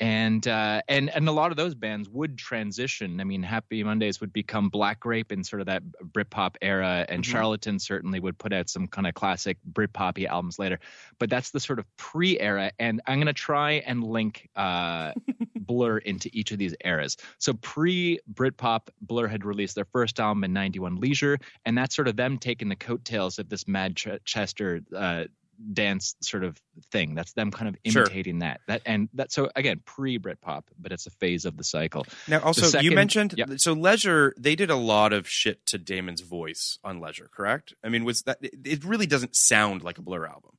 And 0.00 0.46
uh, 0.46 0.80
and 0.86 1.10
and 1.10 1.28
a 1.28 1.32
lot 1.32 1.50
of 1.50 1.56
those 1.56 1.74
bands 1.74 2.08
would 2.08 2.38
transition. 2.38 3.20
I 3.20 3.24
mean, 3.24 3.42
Happy 3.42 3.82
Mondays 3.82 4.20
would 4.20 4.32
become 4.32 4.68
Black 4.68 5.00
Grape 5.00 5.32
in 5.32 5.42
sort 5.42 5.60
of 5.60 5.66
that 5.66 5.82
Britpop 6.12 6.54
era, 6.62 7.04
and 7.08 7.24
Mhm. 7.24 7.26
Charlatan 7.26 7.78
certainly 7.80 8.20
would 8.20 8.38
put 8.38 8.52
out 8.52 8.70
some 8.70 8.86
kind 8.86 9.08
of 9.08 9.14
classic 9.14 9.58
Britpoppy 9.72 10.26
albums 10.26 10.58
later. 10.58 10.78
But 11.18 11.30
that's 11.30 11.50
the 11.50 11.58
sort 11.58 11.80
of 11.80 11.86
pre-era, 11.96 12.70
and 12.78 13.00
I'm 13.08 13.18
going 13.18 13.26
to 13.26 13.32
try 13.32 13.72
and 13.86 14.04
link 14.04 14.48
uh, 14.54 15.12
Blur 15.56 15.98
into 15.98 16.30
each 16.32 16.52
of 16.52 16.58
these 16.58 16.76
eras. 16.84 17.16
So 17.38 17.54
pre-Britpop, 17.54 18.88
Blur 19.02 19.26
had 19.26 19.44
released 19.44 19.74
their 19.74 19.84
first 19.86 20.20
album 20.20 20.44
in 20.44 20.52
'91, 20.52 20.96
Leisure, 20.96 21.38
and 21.64 21.76
that's 21.76 21.96
sort 21.96 22.06
of 22.06 22.14
them 22.14 22.38
taking 22.38 22.68
the 22.68 22.76
coattails 22.76 23.40
of 23.40 23.48
this 23.48 23.64
Madchester 23.64 24.84
uh, 24.94 25.24
dance 25.72 26.14
sort 26.22 26.44
of 26.44 26.60
thing. 26.92 27.14
That's 27.14 27.32
them 27.32 27.50
kind 27.50 27.68
of 27.68 27.76
Sure. 27.90 28.02
imitating 28.02 28.40
that. 28.40 28.60
That 28.68 28.82
and 28.86 29.08
that. 29.14 29.32
So 29.32 29.50
again, 29.56 29.80
pre 29.84 30.18
Britpop, 30.18 30.64
but 30.78 30.92
it's 30.92 31.06
a 31.06 31.10
phase 31.10 31.44
of 31.44 31.56
the 31.56 31.64
cycle. 31.64 32.06
Now, 32.28 32.40
also, 32.40 32.78
you 32.80 32.92
mentioned 32.92 33.34
Yep. 33.36 33.58
so 33.60 33.72
Leisure. 33.72 34.34
They 34.38 34.54
did 34.54 34.70
a 34.70 34.76
lot 34.76 35.12
of 35.12 35.28
shit 35.28 35.64
to 35.66 35.78
Damon's 35.78 36.20
voice 36.20 36.78
on 36.84 37.00
Leisure, 37.00 37.28
correct? 37.32 37.74
I 37.82 37.88
mean, 37.88 38.04
was 38.04 38.22
that? 38.22 38.38
It 38.42 38.54
it 38.64 38.84
really 38.84 39.06
doesn't 39.06 39.34
sound 39.36 39.82
like 39.82 39.98
a 39.98 40.02
Blur 40.02 40.26
album. 40.26 40.52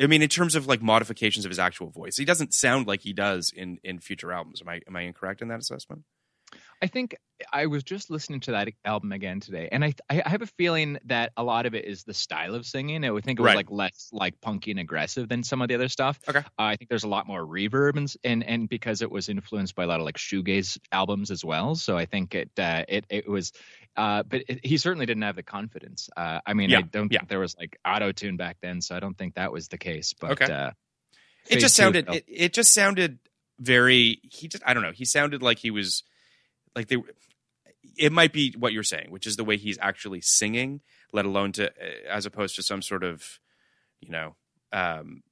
I 0.00 0.08
mean, 0.08 0.22
in 0.22 0.28
terms 0.28 0.54
of 0.56 0.66
like 0.66 0.82
modifications 0.82 1.44
of 1.44 1.50
his 1.50 1.58
actual 1.58 1.90
voice, 1.90 2.16
he 2.16 2.24
doesn't 2.24 2.52
sound 2.52 2.86
like 2.86 3.02
he 3.02 3.12
does 3.12 3.52
in 3.54 3.78
in 3.84 4.00
future 4.00 4.32
albums. 4.32 4.60
Am 4.60 4.68
I 4.68 4.80
am 4.88 4.96
I 4.96 5.02
incorrect 5.02 5.40
in 5.42 5.48
that 5.48 5.60
assessment? 5.60 6.02
I 6.84 6.86
think 6.86 7.16
I 7.50 7.64
was 7.66 7.82
just 7.82 8.10
listening 8.10 8.40
to 8.40 8.50
that 8.52 8.68
album 8.84 9.10
again 9.12 9.40
today, 9.40 9.70
and 9.72 9.82
I 9.82 9.94
I 10.10 10.28
have 10.28 10.42
a 10.42 10.46
feeling 10.46 10.98
that 11.06 11.32
a 11.34 11.42
lot 11.42 11.64
of 11.64 11.74
it 11.74 11.86
is 11.86 12.04
the 12.04 12.12
style 12.12 12.54
of 12.54 12.66
singing. 12.66 13.04
I 13.06 13.10
would 13.10 13.24
think 13.24 13.38
it 13.38 13.42
was 13.42 13.48
Right. 13.48 13.56
like 13.56 13.70
less 13.70 14.10
like 14.12 14.38
punky 14.42 14.70
and 14.70 14.78
aggressive 14.80 15.26
than 15.28 15.42
some 15.42 15.62
of 15.62 15.68
the 15.68 15.74
other 15.76 15.88
stuff. 15.88 16.20
Okay. 16.28 16.40
Uh, 16.40 16.42
I 16.58 16.76
think 16.76 16.90
there's 16.90 17.04
a 17.04 17.08
lot 17.08 17.26
more 17.26 17.40
reverb 17.44 17.96
and, 17.96 18.12
and 18.22 18.44
and 18.44 18.68
because 18.68 19.00
it 19.00 19.10
was 19.10 19.30
influenced 19.30 19.74
by 19.74 19.84
a 19.84 19.86
lot 19.86 19.98
of 20.00 20.04
like 20.04 20.18
shoegaze 20.18 20.78
albums 20.92 21.30
as 21.30 21.42
well. 21.42 21.74
So 21.74 21.96
I 21.96 22.04
think 22.04 22.34
it 22.34 22.50
uh, 22.58 22.84
it 22.86 23.06
it 23.08 23.26
was. 23.28 23.52
Uh, 23.96 24.22
but 24.24 24.42
it, 24.48 24.66
he 24.66 24.76
certainly 24.76 25.06
didn't 25.06 25.22
have 25.22 25.36
the 25.36 25.42
confidence. 25.42 26.10
Uh, 26.16 26.40
I 26.44 26.52
mean, 26.52 26.68
Yeah, 26.68 26.78
I 26.78 26.82
don't 26.82 27.10
yeah. 27.10 27.20
think 27.20 27.30
there 27.30 27.38
was 27.38 27.56
like 27.56 27.78
auto 27.86 28.12
tune 28.12 28.36
back 28.36 28.58
then, 28.60 28.82
so 28.82 28.94
I 28.94 29.00
don't 29.00 29.16
think 29.16 29.36
that 29.36 29.52
was 29.52 29.68
the 29.68 29.78
case. 29.78 30.12
But 30.20 30.32
Okay. 30.32 30.52
uh, 30.52 30.72
It 31.48 31.60
just 31.60 31.76
sounded. 31.76 32.08
It, 32.10 32.24
it 32.28 32.52
just 32.52 32.74
sounded 32.74 33.18
very. 33.58 34.20
He 34.30 34.48
just. 34.48 34.62
I 34.66 34.74
don't 34.74 34.82
know. 34.82 34.92
He 34.92 35.04
sounded 35.06 35.42
like 35.42 35.58
he 35.58 35.70
was 35.70 36.02
like 36.74 36.88
they. 36.88 36.96
It 37.96 38.10
might 38.10 38.32
be 38.32 38.52
what 38.58 38.72
you're 38.72 38.82
saying, 38.82 39.10
which 39.10 39.26
is 39.26 39.36
the 39.36 39.44
way 39.44 39.56
he's 39.56 39.78
actually 39.80 40.20
singing, 40.20 40.80
let 41.12 41.24
alone 41.24 41.52
to 41.52 41.70
as 42.10 42.26
opposed 42.26 42.56
to 42.56 42.62
some 42.62 42.82
sort 42.82 43.04
of, 43.04 43.38
you 44.00 44.10
know, 44.10 44.34
um, 44.72 45.22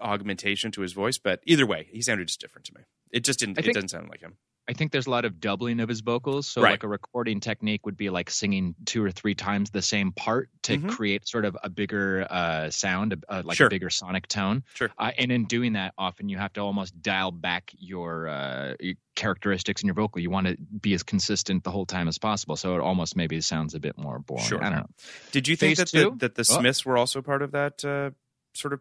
augmentation 0.00 0.72
to 0.72 0.80
his 0.80 0.92
voice. 0.92 1.18
But 1.18 1.40
either 1.46 1.66
way, 1.66 1.88
he 1.90 2.02
sounded 2.02 2.28
just 2.28 2.40
different 2.40 2.66
to 2.66 2.74
me. 2.74 2.82
It 3.12 3.24
just 3.24 3.38
didn't. 3.38 3.58
I 3.58 3.68
it 3.68 3.74
doesn't 3.74 3.90
sound 3.90 4.08
like 4.08 4.20
him. 4.20 4.36
I 4.68 4.72
think 4.72 4.92
there's 4.92 5.08
a 5.08 5.10
lot 5.10 5.24
of 5.24 5.40
doubling 5.40 5.80
of 5.80 5.88
his 5.88 6.00
vocals. 6.00 6.46
So 6.46 6.62
Right. 6.62 6.70
like 6.72 6.84
a 6.84 6.88
recording 6.88 7.40
technique 7.40 7.84
would 7.86 7.96
be 7.96 8.08
like 8.08 8.30
singing 8.30 8.76
two 8.84 9.02
or 9.02 9.10
three 9.10 9.34
times 9.34 9.70
the 9.70 9.82
same 9.82 10.12
part 10.12 10.48
to 10.62 10.78
Mhm. 10.78 10.90
create 10.90 11.26
sort 11.26 11.44
of 11.44 11.56
a 11.62 11.68
bigger 11.68 12.24
uh, 12.30 12.70
sound, 12.70 13.24
uh, 13.28 13.42
like 13.44 13.56
Sure. 13.56 13.66
a 13.66 13.70
bigger 13.70 13.90
sonic 13.90 14.28
tone. 14.28 14.62
Sure. 14.74 14.90
Uh, 14.96 15.10
and 15.18 15.32
in 15.32 15.46
doing 15.46 15.72
that, 15.72 15.94
often 15.98 16.28
you 16.28 16.36
have 16.38 16.52
to 16.52 16.60
almost 16.60 17.02
dial 17.02 17.32
back 17.32 17.72
your, 17.78 18.28
uh, 18.28 18.74
your 18.78 18.94
characteristics 19.16 19.82
in 19.82 19.86
your 19.88 19.94
vocal. 19.94 20.20
You 20.20 20.30
want 20.30 20.46
to 20.46 20.56
be 20.56 20.94
as 20.94 21.02
consistent 21.02 21.64
the 21.64 21.72
whole 21.72 21.86
time 21.86 22.06
as 22.06 22.18
possible. 22.18 22.54
So 22.56 22.76
it 22.76 22.80
almost 22.80 23.16
maybe 23.16 23.40
sounds 23.40 23.74
a 23.74 23.80
bit 23.80 23.98
more 23.98 24.20
boring. 24.20 24.44
Sure. 24.44 24.62
I 24.62 24.68
don't 24.70 24.78
know. 24.78 24.86
Did 25.32 25.48
you 25.48 25.56
think 25.56 25.78
Phase 25.78 25.90
that 25.90 25.98
the, 26.10 26.16
that 26.18 26.34
the 26.36 26.46
Oh. 26.48 26.60
Smiths 26.60 26.84
were 26.86 26.96
also 26.96 27.22
part 27.22 27.42
of 27.42 27.50
that 27.52 27.84
uh, 27.84 28.10
sort 28.54 28.72
of 28.72 28.80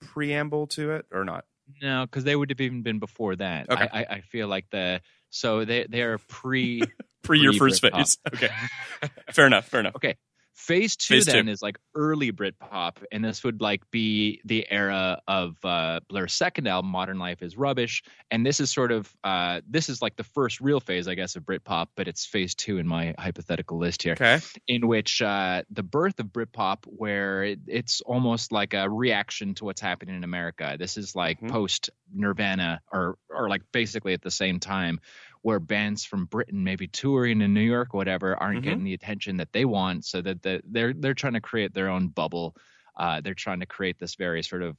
preamble 0.00 0.66
to 0.68 0.90
it, 0.92 1.06
or 1.10 1.24
not? 1.24 1.46
No, 1.80 2.06
because 2.06 2.24
they 2.24 2.36
would 2.36 2.50
have 2.50 2.60
even 2.60 2.82
been 2.82 2.98
before 2.98 3.36
that. 3.36 3.70
Okay. 3.70 3.88
I, 3.90 4.00
I, 4.00 4.06
I 4.16 4.20
feel 4.20 4.48
like 4.48 4.66
the 4.70 5.00
so 5.30 5.64
they 5.64 5.86
they're 5.88 6.18
pre 6.28 6.82
Pre 7.24 7.40
your 7.40 7.54
first 7.54 7.80
phase. 7.80 8.18
Okay. 8.34 8.50
fair 9.32 9.46
enough. 9.46 9.66
Fair 9.66 9.80
enough. 9.80 9.96
Okay. 9.96 10.16
Phase 10.54 10.94
two 10.96 11.14
Phase 11.14 11.26
two. 11.26 11.32
then 11.32 11.48
is 11.48 11.60
like 11.62 11.78
early 11.96 12.30
Britpop, 12.30 12.98
and 13.10 13.24
this 13.24 13.42
would 13.42 13.60
like 13.60 13.82
be 13.90 14.40
the 14.44 14.64
era 14.70 15.20
of 15.26 15.56
uh, 15.64 15.98
Blur's 16.08 16.32
second 16.32 16.68
album, 16.68 16.92
Modern 16.92 17.18
Life 17.18 17.42
is 17.42 17.56
Rubbish, 17.56 18.04
and 18.30 18.46
this 18.46 18.60
is 18.60 18.70
sort 18.70 18.92
of 18.92 19.12
uh, 19.24 19.62
this 19.68 19.88
is 19.88 20.00
like 20.00 20.14
the 20.16 20.22
first 20.22 20.60
real 20.60 20.78
phase, 20.78 21.08
I 21.08 21.16
guess, 21.16 21.34
of 21.34 21.42
Britpop, 21.42 21.88
but 21.96 22.06
it's 22.06 22.24
phase 22.24 22.54
two 22.54 22.78
in 22.78 22.86
my 22.86 23.14
hypothetical 23.18 23.78
list 23.78 24.02
here, 24.04 24.12
Okay. 24.12 24.38
in 24.68 24.86
which 24.86 25.20
uh, 25.20 25.64
the 25.70 25.82
birth 25.82 26.20
of 26.20 26.26
Britpop, 26.26 26.84
where 26.86 27.42
it, 27.42 27.58
it's 27.66 28.00
almost 28.02 28.52
like 28.52 28.74
a 28.74 28.88
reaction 28.88 29.54
to 29.54 29.64
what's 29.64 29.80
happening 29.80 30.14
in 30.14 30.22
America. 30.24 30.76
This 30.78 30.96
is 30.96 31.16
like 31.16 31.40
Mhm. 31.40 31.50
post 31.50 31.90
Nirvana, 32.14 32.80
or 32.92 33.18
or 33.28 33.48
like 33.48 33.62
basically 33.72 34.12
at 34.12 34.22
the 34.22 34.30
same 34.30 34.60
time, 34.60 35.00
where 35.44 35.60
bands 35.60 36.04
from 36.06 36.24
Britain, 36.24 36.64
maybe 36.64 36.88
touring 36.88 37.42
in 37.42 37.52
New 37.54 37.60
York, 37.60 37.94
or 37.94 37.98
whatever, 37.98 38.34
aren't 38.42 38.62
Mhm. 38.62 38.62
getting 38.62 38.84
the 38.84 38.94
attention 38.94 39.36
that 39.36 39.52
they 39.52 39.66
want, 39.66 40.06
so 40.06 40.22
that 40.22 40.42
the, 40.42 40.62
they're 40.64 40.94
they're 40.94 41.14
trying 41.14 41.34
to 41.34 41.40
create 41.42 41.74
their 41.74 41.90
own 41.90 42.08
bubble. 42.08 42.56
Uh, 42.96 43.20
they're 43.20 43.34
trying 43.34 43.60
to 43.60 43.66
create 43.66 43.98
this 43.98 44.14
very 44.16 44.42
sort 44.42 44.62
of, 44.62 44.78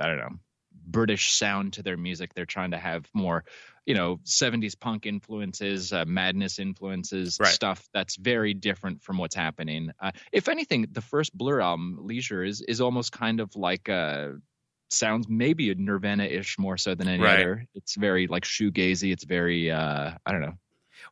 I 0.00 0.06
don't 0.08 0.18
know, 0.18 0.38
British 0.72 1.32
sound 1.32 1.74
to 1.74 1.82
their 1.82 1.96
music. 1.96 2.34
They're 2.34 2.46
trying 2.46 2.72
to 2.72 2.78
have 2.78 3.08
more, 3.14 3.44
you 3.86 3.94
know, 3.94 4.20
70s 4.24 4.74
punk 4.74 5.06
influences, 5.06 5.92
uh, 5.92 6.04
madness 6.06 6.58
influences, 6.58 7.38
Right. 7.38 7.58
stuff 7.58 7.88
that's 7.94 8.16
very 8.16 8.54
different 8.54 9.02
from 9.02 9.18
what's 9.18 9.34
happening. 9.36 9.90
Uh, 10.00 10.12
if 10.32 10.48
anything, 10.48 10.86
the 10.92 11.02
first 11.02 11.36
Blur 11.36 11.60
album, 11.60 11.98
Leisure, 12.00 12.44
is 12.44 12.62
is 12.62 12.80
almost 12.80 13.12
kind 13.12 13.40
of 13.40 13.54
like 13.56 13.88
a 13.88 14.36
sounds 14.92 15.26
maybe 15.28 15.70
a 15.70 15.74
Nirvana-ish 15.74 16.58
more 16.58 16.76
so 16.76 16.94
than 16.94 17.08
any 17.08 17.22
Right. 17.22 17.40
other. 17.40 17.66
It's 17.74 17.94
very 17.96 18.26
like 18.26 18.44
shoegazy. 18.44 19.12
It's 19.12 19.24
very 19.24 19.70
uh, 19.70 20.12
I 20.24 20.32
don't 20.32 20.40
know. 20.42 20.54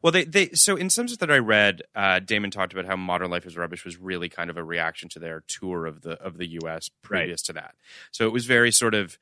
Well, 0.02 0.12
they 0.12 0.24
they 0.24 0.50
so 0.50 0.76
in 0.76 0.88
some 0.90 1.08
sense 1.08 1.18
that 1.18 1.30
I 1.30 1.38
read, 1.38 1.82
uh, 1.94 2.20
Damon 2.20 2.50
talked 2.50 2.72
about 2.72 2.86
how 2.86 2.96
Modern 2.96 3.30
Life 3.30 3.44
is 3.46 3.56
Rubbish 3.56 3.84
was 3.84 3.98
really 3.98 4.28
kind 4.28 4.48
of 4.50 4.56
a 4.56 4.64
reaction 4.64 5.08
to 5.10 5.18
their 5.18 5.42
tour 5.48 5.86
of 5.86 6.02
the 6.02 6.12
of 6.22 6.38
the 6.38 6.46
U.S. 6.62 6.90
previous 7.02 7.42
to 7.42 7.52
that. 7.54 7.74
So 8.12 8.26
it 8.26 8.32
was 8.32 8.46
very 8.46 8.70
sort 8.70 8.94
of 8.94 9.18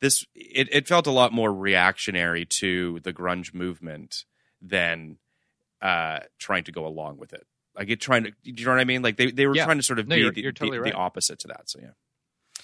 this. 0.00 0.24
It, 0.34 0.68
it 0.72 0.86
felt 0.88 1.06
a 1.06 1.10
lot 1.10 1.32
more 1.32 1.52
reactionary 1.52 2.44
to 2.60 3.00
the 3.00 3.12
grunge 3.12 3.54
movement 3.54 4.24
than 4.62 5.16
uh, 5.80 6.20
trying 6.38 6.64
to 6.64 6.72
go 6.72 6.86
along 6.86 7.16
with 7.18 7.32
it. 7.32 7.46
Like 7.74 7.88
it 7.88 8.00
trying 8.00 8.24
to, 8.24 8.30
do 8.30 8.52
you 8.52 8.64
know 8.66 8.72
what 8.72 8.80
I 8.80 8.84
mean? 8.84 9.00
Like 9.02 9.16
they, 9.16 9.30
they 9.30 9.46
were 9.46 9.54
Yeah. 9.56 9.64
trying 9.64 9.78
to 9.78 9.82
sort 9.82 9.98
of 9.98 10.06
No, 10.08 10.16
be 10.16 10.20
you're- 10.20 10.34
the, 10.34 10.42
you're 10.42 10.52
totally 10.52 10.76
the, 10.78 10.82
right. 10.82 10.92
the 10.92 10.98
opposite 10.98 11.38
to 11.40 11.48
that. 11.48 11.70
So 11.70 11.78
yeah, 11.80 11.90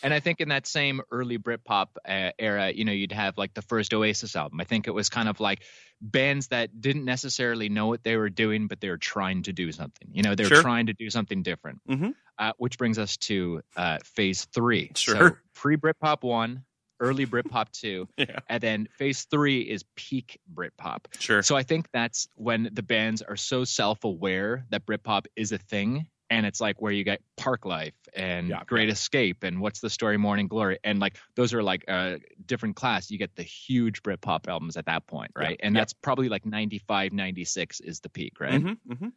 And 0.02 0.12
I 0.14 0.20
think 0.20 0.40
in 0.40 0.48
that 0.50 0.66
same 0.66 1.00
early 1.10 1.38
Britpop 1.38 1.86
uh, 2.06 2.30
era, 2.38 2.70
you 2.70 2.84
know, 2.84 2.92
you'd 2.92 3.12
have 3.12 3.36
like 3.38 3.54
the 3.54 3.62
first 3.62 3.92
Oasis 3.94 4.36
album. 4.36 4.60
I 4.60 4.64
think 4.64 4.86
it 4.86 4.92
was 4.92 5.08
kind 5.08 5.28
of 5.28 5.40
like 5.40 5.62
bands 6.00 6.48
that 6.48 6.80
didn't 6.80 7.04
necessarily 7.04 7.68
know 7.68 7.86
what 7.86 8.02
they 8.04 8.16
were 8.16 8.30
doing, 8.30 8.66
but 8.68 8.80
they 8.80 8.88
were 8.90 8.98
trying 8.98 9.42
to 9.44 9.52
do 9.52 9.72
something. 9.72 10.08
You 10.12 10.22
know, 10.22 10.34
they 10.34 10.44
were 10.44 10.50
Sure. 10.50 10.62
trying 10.62 10.86
to 10.86 10.92
do 10.92 11.08
something 11.10 11.42
different. 11.42 11.80
Mhm. 11.88 12.14
Uh, 12.38 12.52
which 12.58 12.76
brings 12.76 12.98
us 12.98 13.16
to 13.16 13.62
uh, 13.76 13.98
phase 14.04 14.44
three. 14.54 14.92
Sure. 14.94 15.16
So 15.30 15.36
pre 15.54 15.76
Britpop 15.78 16.22
one, 16.22 16.64
early 17.00 17.24
Britpop 17.26 17.70
two, 17.72 18.08
yeah, 18.18 18.40
and 18.48 18.62
then 18.62 18.88
phase 18.98 19.24
three 19.24 19.60
is 19.62 19.84
peak 19.96 20.38
Britpop. 20.54 21.06
sure. 21.18 21.42
So 21.42 21.56
I 21.56 21.62
think 21.62 21.88
that's 21.92 22.28
when 22.34 22.68
the 22.72 22.82
bands 22.82 23.22
are 23.22 23.36
so 23.36 23.64
self-aware 23.64 24.66
that 24.70 24.84
Britpop 24.84 25.26
is 25.34 25.52
a 25.52 25.58
thing, 25.58 26.08
and 26.30 26.44
it's 26.46 26.60
like 26.60 26.80
where 26.80 26.92
you 26.92 27.04
get 27.04 27.20
Parklife 27.38 27.92
and 28.14 28.48
Yeah, 28.48 28.64
Great 28.66 28.88
Escape 28.88 29.42
and 29.44 29.60
What's 29.60 29.80
the 29.80 29.90
Story, 29.90 30.16
Morning 30.16 30.48
Glory, 30.48 30.78
and 30.82 30.98
like 30.98 31.18
those 31.34 31.54
are 31.54 31.62
like 31.62 31.84
a 31.88 32.18
different 32.44 32.76
class. 32.76 33.10
You 33.10 33.18
get 33.18 33.36
the 33.36 33.42
huge 33.42 34.02
Britpop 34.02 34.48
albums 34.48 34.76
at 34.76 34.86
that 34.86 35.06
point, 35.06 35.32
Yeah, 35.36 35.42
right? 35.42 35.60
And 35.62 35.74
yeah. 35.74 35.80
that's 35.80 35.92
probably 35.92 36.28
like 36.28 36.44
95, 36.44 37.12
96 37.12 37.80
is 37.80 38.00
the 38.00 38.08
peak, 38.08 38.40
right? 38.40 38.62
Mhm, 38.62 38.78
mhm. 38.88 39.12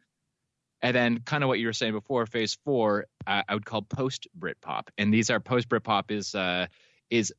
And 0.82 0.96
then 0.96 1.20
kind 1.20 1.44
of 1.44 1.48
what 1.48 1.58
you 1.58 1.66
were 1.66 1.74
saying 1.74 1.92
before, 1.92 2.24
phase 2.26 2.56
four, 2.64 3.06
uh, 3.26 3.42
I 3.46 3.54
would 3.54 3.66
call 3.66 3.82
post 3.82 4.28
Britpop, 4.38 4.88
and 4.96 5.12
these 5.12 5.28
are 5.30 5.40
post 5.40 5.68
Britpop 5.68 6.10
is 6.10 6.34
uh, 6.34 6.66
is 7.10 7.34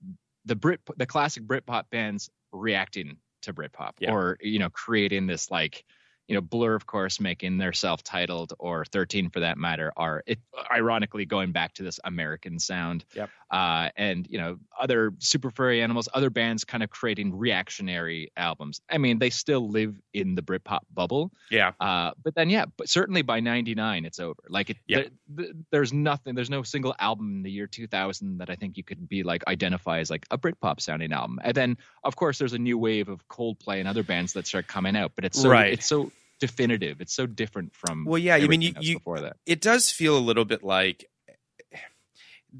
the 0.45 0.55
Brit 0.55 0.81
the 0.97 1.05
classic 1.07 1.43
Britpop 1.43 1.89
bands 1.89 2.29
reacting 2.51 3.17
to 3.43 3.53
Britpop 3.53 3.93
or 4.07 4.37
you 4.41 4.59
know 4.59 4.69
creating 4.69 5.25
this 5.25 5.49
like 5.49 5.85
you 6.27 6.35
know, 6.35 6.41
Blur, 6.41 6.75
of 6.75 6.85
course, 6.85 7.19
making 7.19 7.57
their 7.57 7.73
self-titled 7.73 8.53
or 8.59 8.85
13 8.85 9.29
for 9.31 9.41
that 9.41 9.57
matter, 9.57 9.91
are 9.97 10.23
it, 10.25 10.39
ironically 10.71 11.25
going 11.25 11.51
back 11.51 11.73
to 11.73 11.83
this 11.83 11.99
American 12.05 12.57
sound. 12.59 13.03
Yep. 13.15 13.29
Uh, 13.49 13.89
and 13.97 14.27
you 14.29 14.37
know, 14.37 14.57
other 14.79 15.11
super 15.19 15.51
furry 15.51 15.81
animals, 15.81 16.07
other 16.13 16.29
bands 16.29 16.63
kind 16.63 16.83
of 16.83 16.89
creating 16.89 17.37
reactionary 17.37 18.31
albums. 18.37 18.79
I 18.89 18.97
mean, 18.97 19.19
they 19.19 19.29
still 19.29 19.67
live 19.69 19.93
in 20.13 20.35
the 20.35 20.41
Britpop 20.41 20.79
bubble. 20.93 21.31
Yeah. 21.49 21.71
Uh, 21.81 22.11
but 22.23 22.33
then, 22.35 22.49
yeah, 22.49 22.65
but 22.77 22.87
certainly 22.87 23.23
by 23.23 23.41
'99, 23.41 24.05
it's 24.05 24.19
over. 24.19 24.39
Like, 24.47 24.69
it, 24.69 24.77
Yeah. 24.87 25.03
there- 25.27 25.47
there's 25.71 25.91
nothing. 25.91 26.33
There's 26.35 26.49
no 26.49 26.63
single 26.63 26.95
album 26.99 27.35
in 27.37 27.43
the 27.43 27.51
year 27.51 27.67
2000 27.67 28.37
that 28.37 28.49
I 28.49 28.55
think 28.55 28.77
you 28.77 28.83
could 28.83 29.09
be 29.09 29.23
like 29.23 29.43
identify 29.47 29.99
as 29.99 30.09
like 30.09 30.25
a 30.31 30.37
Britpop 30.37 30.79
sounding 30.79 31.11
album. 31.11 31.39
And 31.43 31.53
then, 31.55 31.77
of 32.03 32.15
course, 32.15 32.37
there's 32.37 32.53
a 32.53 32.57
new 32.59 32.77
wave 32.77 33.09
of 33.09 33.27
Coldplay 33.27 33.79
and 33.79 33.87
other 33.87 34.03
bands 34.03 34.33
that 34.33 34.47
start 34.47 34.67
coming 34.67 34.95
out. 34.95 35.11
But 35.15 35.25
it's 35.25 35.41
so 35.41 35.49
Right. 35.49 35.73
it's 35.73 35.85
so 35.85 36.11
definitive. 36.41 36.99
It's 36.99 37.13
so 37.13 37.25
different 37.25 37.73
from. 37.73 38.03
Well, 38.03 38.17
yeah, 38.19 38.35
I 38.35 38.47
mean, 38.47 38.61
you- 38.61 38.73
you- 38.81 38.97
before 38.97 39.21
that. 39.21 39.37
it 39.45 39.61
does 39.61 39.89
feel 39.89 40.17
a 40.17 40.19
little 40.19 40.43
bit 40.45 40.61
like 40.63 41.07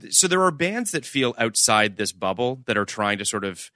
so 0.09 0.27
there 0.27 0.41
are 0.41 0.51
bands 0.51 0.91
that 0.91 1.05
feel 1.05 1.35
outside 1.37 1.97
this 1.97 2.13
bubble 2.13 2.61
that 2.65 2.77
are 2.77 2.85
trying 2.85 3.17
to 3.17 3.25
sort 3.25 3.43
of 3.43 3.71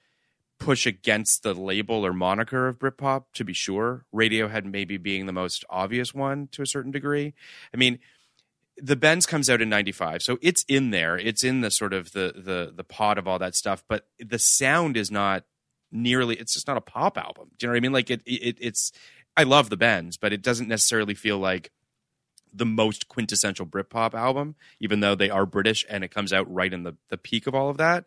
push 0.60 0.86
against 0.86 1.44
the 1.44 1.54
label 1.54 2.06
or 2.06 2.14
moniker 2.14 2.70
of 2.70 2.80
Britpop 2.80 3.26
to 3.34 3.44
be 3.44 3.52
sure 3.52 4.06
Radiohead 4.16 4.64
maybe 4.64 4.96
being 4.96 5.26
the 5.26 5.34
most 5.34 5.66
obvious 5.70 6.14
one 6.14 6.48
to 6.54 6.62
a 6.62 6.66
certain 6.66 6.92
degree 6.92 7.34
I 7.74 7.78
mean 7.78 8.00
the 8.78 8.96
Bends 8.96 9.26
comes 9.26 9.50
out 9.50 9.62
in 9.62 9.68
95 9.68 10.22
so 10.22 10.38
it's 10.42 10.64
in 10.70 10.92
there 10.92 11.18
it's 11.18 11.44
in 11.44 11.60
the 11.60 11.70
sort 11.70 11.92
of 11.94 12.14
the 12.14 12.32
the 12.38 12.72
the 12.74 12.86
pod 12.86 13.18
of 13.18 13.28
all 13.28 13.38
that 13.40 13.54
stuff 13.56 13.84
but 13.90 14.08
the 14.18 14.40
sound 14.40 14.96
is 14.96 15.12
not 15.12 15.44
nearly 15.92 16.36
it's 16.38 16.54
just 16.54 16.68
not 16.68 16.78
a 16.78 16.82
pop 16.82 17.18
album 17.18 17.50
do 17.58 17.66
you 17.66 17.68
know 17.68 17.74
what 17.74 17.78
I 17.78 17.82
mean 17.82 17.92
like 17.94 18.10
it, 18.10 18.22
it 18.26 18.58
it's 18.62 18.94
I 19.38 19.44
love 19.44 19.70
the 19.70 19.78
Bends 19.78 20.18
but 20.18 20.34
it 20.34 20.42
doesn't 20.42 20.68
necessarily 20.68 21.14
feel 21.14 21.38
like 21.38 21.72
the 22.54 22.66
most 22.66 23.10
quintessential 23.10 23.66
Britpop 23.66 24.14
album, 24.14 24.56
even 24.80 25.02
though 25.02 25.14
they 25.16 25.30
are 25.30 25.46
British 25.46 25.86
and 25.90 26.04
it 26.06 26.10
comes 26.10 26.32
out 26.32 26.52
right 26.54 26.72
in 26.74 26.84
the, 26.84 26.96
the 27.10 27.18
peak 27.18 27.48
of 27.48 27.54
all 27.56 27.70
of 27.70 27.78
that. 27.78 28.06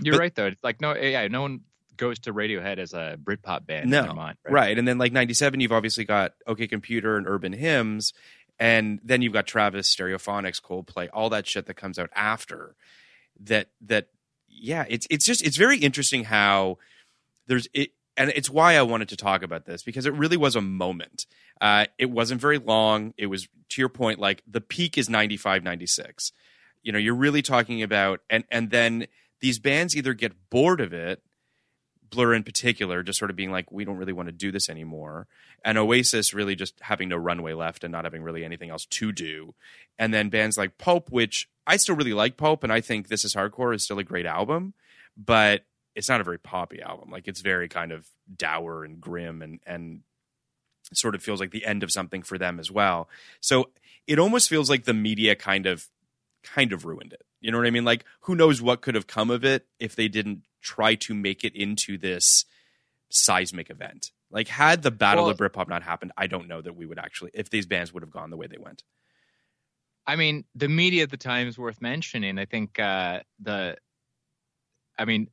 You're 0.00 0.14
but- 0.14 0.20
right 0.20 0.34
though. 0.34 0.46
It's 0.46 0.64
like 0.64 0.80
no, 0.80 0.92
eh, 0.92 1.10
yeah, 1.10 1.28
no 1.28 1.42
one 1.42 1.60
goes 1.98 2.18
to 2.20 2.32
Radiohead 2.32 2.78
as 2.78 2.94
a 2.94 3.18
Britpop 3.22 3.66
band. 3.66 3.84
in 3.84 3.90
No, 3.90 4.14
mind, 4.14 4.38
right. 4.48 4.78
And 4.78 4.88
then 4.88 4.96
like 4.96 5.12
97, 5.12 5.60
you've 5.60 5.70
obviously 5.70 6.04
got 6.06 6.32
OK 6.46 6.66
Computer 6.66 7.16
and 7.18 7.26
Urban 7.28 7.52
Hymns. 7.52 8.14
And 8.58 9.00
then 9.04 9.20
you've 9.22 9.32
got 9.34 9.46
Travis, 9.46 9.94
Stereophonics, 9.94 10.62
Coldplay, 10.62 11.08
all 11.12 11.28
that 11.30 11.46
shit 11.46 11.66
that 11.66 11.74
comes 11.74 11.98
out 11.98 12.10
after 12.14 12.74
that, 13.40 13.68
that, 13.82 14.08
yeah, 14.48 14.84
it's, 14.88 15.06
it's 15.10 15.24
just, 15.24 15.42
it's 15.42 15.56
very 15.56 15.78
interesting 15.78 16.24
how 16.24 16.78
there's 17.46 17.68
it. 17.74 17.90
And 18.20 18.30
it's 18.36 18.50
why 18.50 18.76
I 18.76 18.82
wanted 18.82 19.08
to 19.08 19.16
talk 19.16 19.42
about 19.42 19.64
this 19.64 19.82
because 19.82 20.04
it 20.04 20.12
really 20.12 20.36
was 20.36 20.54
a 20.54 20.60
moment. 20.60 21.26
Uh, 21.60 21.86
it 21.98 22.10
wasn't 22.10 22.40
very 22.40 22.58
long. 22.58 23.14
It 23.16 23.26
was, 23.26 23.48
to 23.70 23.80
your 23.80 23.88
point, 23.88 24.18
like 24.18 24.42
the 24.46 24.60
peak 24.60 24.98
is 24.98 25.08
95, 25.08 25.64
96. 25.64 26.32
You 26.82 26.92
know, 26.92 26.98
you're 26.98 27.14
really 27.14 27.42
talking 27.42 27.82
about, 27.82 28.20
and, 28.28 28.44
and 28.50 28.70
then 28.70 29.06
these 29.40 29.58
bands 29.58 29.96
either 29.96 30.12
get 30.12 30.50
bored 30.50 30.80
of 30.80 30.92
it 30.92 31.22
Blur 32.10 32.34
in 32.34 32.42
particular, 32.42 33.02
just 33.02 33.18
sort 33.18 33.30
of 33.30 33.36
being 33.36 33.52
like, 33.52 33.70
we 33.70 33.84
don't 33.84 33.96
really 33.96 34.12
want 34.12 34.28
to 34.28 34.32
do 34.32 34.50
this 34.50 34.68
anymore. 34.68 35.28
And 35.64 35.78
Oasis 35.78 36.34
really 36.34 36.56
just 36.56 36.74
having 36.80 37.08
no 37.08 37.16
runway 37.16 37.52
left 37.52 37.84
and 37.84 37.92
not 37.92 38.04
having 38.04 38.22
really 38.22 38.44
anything 38.44 38.70
else 38.70 38.84
to 38.86 39.12
do. 39.12 39.54
And 39.98 40.12
then 40.12 40.28
bands 40.28 40.58
like 40.58 40.76
Pulp, 40.76 41.10
which 41.10 41.48
I 41.66 41.76
still 41.76 41.94
really 41.94 42.12
like 42.12 42.36
Pulp, 42.36 42.64
and 42.64 42.72
I 42.72 42.80
think 42.80 43.08
This 43.08 43.24
Is 43.24 43.34
Hardcore 43.34 43.74
is 43.74 43.84
still 43.84 43.98
a 43.98 44.04
great 44.04 44.26
album, 44.26 44.74
but 45.16 45.64
it's 45.94 46.08
not 46.08 46.20
a 46.20 46.24
very 46.24 46.38
poppy 46.38 46.80
album. 46.80 47.10
Like 47.10 47.28
it's 47.28 47.40
very 47.40 47.68
kind 47.68 47.92
of 47.92 48.06
dour 48.36 48.84
and 48.84 49.00
grim 49.00 49.42
and 49.42 49.60
and 49.66 50.00
sort 50.92 51.14
of 51.14 51.22
feels 51.22 51.40
like 51.40 51.50
the 51.50 51.64
end 51.64 51.82
of 51.82 51.92
something 51.92 52.22
for 52.22 52.38
them 52.38 52.58
as 52.58 52.70
well. 52.70 53.08
So 53.40 53.70
it 54.06 54.18
almost 54.18 54.48
feels 54.48 54.68
like 54.70 54.84
the 54.84 54.94
media 54.94 55.34
kind 55.36 55.66
of 55.66 55.88
kind 56.42 56.72
of 56.72 56.84
ruined 56.84 57.12
it. 57.12 57.22
You 57.40 57.50
know 57.52 57.58
what 57.58 57.66
I 57.66 57.70
mean? 57.70 57.84
Like 57.84 58.04
who 58.20 58.34
knows 58.34 58.60
what 58.62 58.80
could 58.82 58.94
have 58.94 59.06
come 59.06 59.30
of 59.30 59.44
it 59.44 59.66
if 59.78 59.94
they 59.96 60.08
didn't 60.08 60.42
try 60.62 60.94
to 60.94 61.14
make 61.14 61.44
it 61.44 61.54
into 61.54 61.96
this 61.98 62.44
seismic 63.10 63.70
event. 63.70 64.10
Like 64.30 64.48
had 64.48 64.82
the 64.82 64.90
Battle 64.90 65.24
Well- 65.24 65.32
of 65.32 65.38
Britpop 65.38 65.68
not 65.68 65.82
happened, 65.82 66.12
I 66.16 66.26
don't 66.28 66.48
know 66.48 66.60
that 66.60 66.76
we 66.76 66.86
would 66.86 66.98
actually 66.98 67.30
if 67.34 67.50
these 67.50 67.66
bands 67.66 67.92
would 67.92 68.02
have 68.02 68.12
gone 68.12 68.30
the 68.30 68.36
way 68.36 68.46
they 68.46 68.58
went. 68.58 68.82
I 70.06 70.16
mean, 70.16 70.44
the 70.54 70.68
media 70.68 71.02
at 71.04 71.10
the 71.10 71.16
time 71.16 71.46
is 71.46 71.58
worth 71.58 71.80
mentioning. 71.80 72.38
I 72.38 72.44
think 72.44 72.78
uh, 72.80 73.20
the, 73.38 73.76
I 74.98 75.04
mean, 75.04 75.28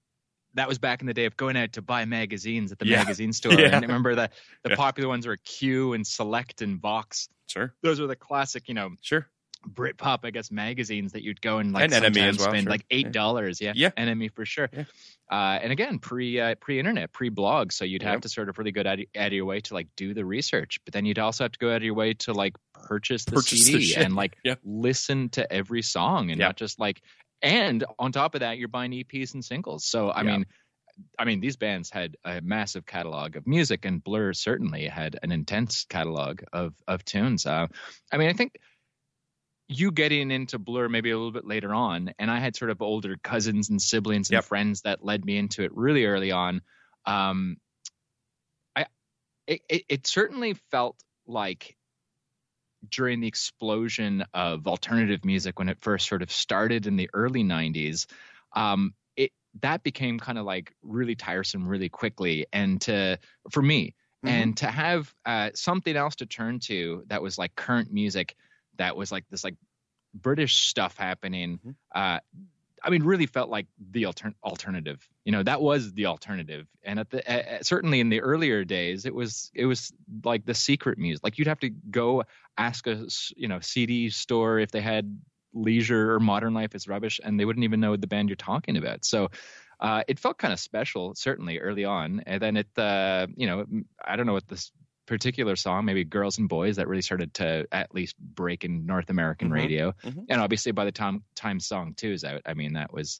that 0.57 0.67
was 0.67 0.77
back 0.77 1.01
in 1.01 1.07
the 1.07 1.13
day 1.13 1.25
of 1.25 1.35
going 1.37 1.55
out 1.57 1.73
to 1.73 1.81
buy 1.81 2.05
magazines 2.05 2.71
at 2.71 2.79
the 2.79 2.85
Yeah. 2.87 2.97
magazine 2.97 3.31
store. 3.33 3.53
Yeah. 3.53 3.67
And 3.67 3.75
I 3.75 3.79
remember 3.79 4.13
the 4.15 4.29
the 4.63 4.71
Yeah. 4.71 4.75
popular 4.75 5.09
ones 5.09 5.25
were 5.25 5.37
Q 5.37 5.93
and 5.93 6.05
Select 6.05 6.61
and 6.61 6.79
Vox. 6.79 7.29
Sure. 7.47 7.73
Those 7.81 7.99
were 8.01 8.07
the 8.07 8.15
classic, 8.15 8.67
you 8.67 8.73
know, 8.73 8.91
Sure. 9.01 9.27
Britpop, 9.67 10.19
I 10.23 10.29
guess, 10.29 10.51
magazines 10.51 11.13
that 11.13 11.23
you'd 11.23 11.41
go 11.41 11.57
and 11.57 11.73
like 11.73 11.85
And 11.85 11.91
NME 11.93 11.97
as 11.97 12.03
sometimes 12.13 12.37
well, 12.39 12.49
spend 12.49 12.63
sure. 12.65 12.71
like 12.71 12.85
eight 12.91 13.11
dollars. 13.11 13.59
Yeah. 13.59 13.73
Yeah. 13.75 13.89
NME 13.97 14.29
for 14.33 14.45
sure. 14.45 14.69
Yeah. 14.71 14.83
Uh, 15.29 15.59
and 15.61 15.71
again, 15.73 15.99
pre 15.99 16.39
uh, 16.39 16.55
pre 16.55 16.79
internet, 16.79 17.11
pre 17.11 17.29
blog, 17.29 17.71
so 17.71 17.83
you'd 17.83 18.03
have 18.03 18.13
Yep. 18.15 18.21
to 18.21 18.29
sort 18.29 18.49
of 18.49 18.57
really 18.57 18.71
go 18.71 18.81
out, 18.81 18.99
out 18.99 19.27
of 19.27 19.33
your 19.33 19.45
way 19.45 19.59
to 19.61 19.73
like 19.73 19.87
do 19.97 20.13
the 20.13 20.23
research, 20.23 20.79
but 20.85 20.93
then 20.93 21.05
you'd 21.05 21.19
also 21.19 21.43
have 21.43 21.51
to 21.51 21.59
go 21.59 21.69
out 21.71 21.77
of 21.77 21.83
your 21.83 21.95
way 21.95 22.13
to 22.13 22.33
like 22.33 22.53
purchase 22.73 23.25
the 23.25 23.31
Purchase 23.33 23.65
CD 23.65 23.83
shit. 23.83 23.97
and 24.05 24.15
like 24.15 24.37
listen 24.63 25.29
to 25.29 25.51
every 25.51 25.81
song 25.81 26.31
and 26.31 26.39
not 26.39 26.55
just 26.55 26.79
like. 26.79 27.01
And 27.41 27.85
on 27.99 28.11
top 28.11 28.35
of 28.35 28.41
that, 28.41 28.57
you're 28.57 28.67
buying 28.67 28.91
EPs 28.93 29.33
and 29.33 29.45
singles. 29.45 29.85
So 29.85 30.11
I 30.11 30.23
Yeah. 30.23 30.23
mean, 30.23 30.45
I 31.19 31.25
mean, 31.25 31.41
these 31.41 31.57
bands 31.57 31.89
had 31.91 32.17
a 32.25 32.41
massive 32.41 32.85
catalog 32.85 33.35
of 33.35 33.47
music, 33.47 33.85
and 33.85 34.03
Blur 34.03 34.33
certainly 34.33 34.87
had 34.87 35.19
an 35.23 35.31
intense 35.31 35.85
catalog 35.85 36.43
of 36.53 36.75
of 36.87 37.05
tunes. 37.05 37.45
Uh, 37.45 37.67
I 38.11 38.17
mean, 38.17 38.29
I 38.29 38.33
think 38.33 38.57
you 39.69 39.91
getting 39.91 40.31
into 40.31 40.57
Blur 40.57 40.87
maybe 40.87 41.11
a 41.11 41.17
little 41.17 41.31
bit 41.31 41.45
later 41.45 41.73
on, 41.73 42.13
and 42.19 42.31
I 42.31 42.39
had 42.39 42.55
sort 42.55 42.71
of 42.71 42.81
older 42.81 43.17
cousins 43.21 43.69
and 43.69 43.81
siblings 43.81 44.29
and 44.29 44.41
Yep. 44.41 44.43
friends 44.43 44.81
that 44.81 45.03
led 45.03 45.25
me 45.25 45.37
into 45.37 45.63
it 45.63 45.75
really 45.75 46.05
early 46.05 46.31
on. 46.31 46.61
Um, 47.05 47.57
I 48.75 48.85
it, 49.47 49.61
it, 49.69 49.85
it 49.89 50.07
certainly 50.07 50.55
felt 50.55 51.03
like 51.27 51.76
during 52.89 53.19
the 53.19 53.27
explosion 53.27 54.23
of 54.33 54.67
alternative 54.67 55.25
music 55.25 55.59
when 55.59 55.69
it 55.69 55.77
first 55.81 56.07
sort 56.07 56.21
of 56.21 56.31
started 56.31 56.87
in 56.87 56.95
the 56.95 57.09
early 57.13 57.43
90s 57.43 58.05
um, 58.55 58.93
it 59.15 59.31
that 59.61 59.83
became 59.83 60.19
kind 60.19 60.37
of 60.37 60.45
like 60.45 60.73
really 60.81 61.15
tiresome 61.15 61.67
really 61.67 61.89
quickly 61.89 62.45
and 62.53 62.81
to 62.81 63.17
for 63.51 63.61
me 63.61 63.93
Mhm. 64.25 64.29
and 64.29 64.57
to 64.57 64.67
have 64.67 65.13
uh, 65.25 65.51
something 65.53 65.95
else 65.95 66.15
to 66.15 66.25
turn 66.25 66.59
to 66.59 67.03
that 67.07 67.21
was 67.21 67.37
like 67.37 67.55
current 67.55 67.91
music 67.91 68.35
that 68.77 68.95
was 68.95 69.11
like 69.11 69.25
this 69.29 69.43
like 69.43 69.55
british 70.13 70.55
stuff 70.67 70.97
happening 70.97 71.59
Mhm. 71.65 71.75
uh, 71.93 72.19
I 72.83 72.89
mean, 72.89 73.03
really 73.03 73.25
felt 73.25 73.49
like 73.49 73.67
the 73.91 74.03
altern- 74.03 74.35
alternative. 74.43 75.07
You 75.25 75.31
know, 75.31 75.43
that 75.43 75.61
was 75.61 75.93
the 75.93 76.05
alternative. 76.05 76.67
And 76.83 76.99
at 76.99 77.09
the 77.09 77.57
uh, 77.59 77.63
certainly 77.63 77.99
in 77.99 78.09
the 78.09 78.21
earlier 78.21 78.63
days, 78.63 79.05
it 79.05 79.13
was 79.13 79.51
it 79.53 79.65
was 79.65 79.91
like 80.23 80.45
the 80.45 80.53
secret 80.53 80.97
music. 80.97 81.23
Like 81.23 81.37
you'd 81.37 81.47
have 81.47 81.59
to 81.61 81.69
go 81.69 82.23
ask 82.57 82.87
a 82.87 83.07
you 83.35 83.47
know 83.47 83.59
CD 83.59 84.09
store 84.09 84.59
if 84.59 84.71
they 84.71 84.81
had 84.81 85.19
Leisure 85.53 86.13
or 86.13 86.19
Modern 86.19 86.53
Life 86.53 86.75
is 86.75 86.87
rubbish, 86.87 87.19
and 87.23 87.39
they 87.39 87.45
wouldn't 87.45 87.63
even 87.63 87.79
know 87.79 87.95
the 87.95 88.07
band 88.07 88.29
you're 88.29 88.35
talking 88.35 88.77
about. 88.77 89.05
So. 89.05 89.29
Uh, 89.79 90.01
it 90.07 90.17
felt 90.17 90.39
kind 90.39 90.51
of 90.51 90.59
special, 90.59 91.13
certainly 91.13 91.59
early 91.59 91.85
on, 91.85 92.19
and 92.25 92.41
then 92.41 92.57
it, 92.57 92.67
uh, 92.79 93.27
you 93.35 93.45
know, 93.45 93.63
I 94.03 94.15
don't 94.15 94.25
know 94.25 94.33
what 94.33 94.47
this 94.47 94.71
particular 95.07 95.55
song, 95.55 95.85
maybe 95.85 96.03
"Girls 96.03 96.37
and 96.37 96.47
Boys," 96.47 96.75
that 96.75 96.87
really 96.87 97.01
started 97.01 97.33
to 97.35 97.65
at 97.71 97.95
least 97.95 98.15
break 98.19 98.63
in 98.63 98.85
North 98.85 99.09
American 99.09 99.49
Mhm. 99.49 99.53
radio, 99.53 99.93
Mhm. 100.03 100.25
and 100.29 100.39
obviously 100.41 100.71
by 100.73 100.85
the 100.85 100.91
time 100.91 101.23
time 101.33 101.59
song 101.59 101.95
two 101.95 102.11
is 102.11 102.23
out, 102.23 102.41
I 102.45 102.53
mean 102.53 102.73
that 102.73 102.93
was 102.93 103.19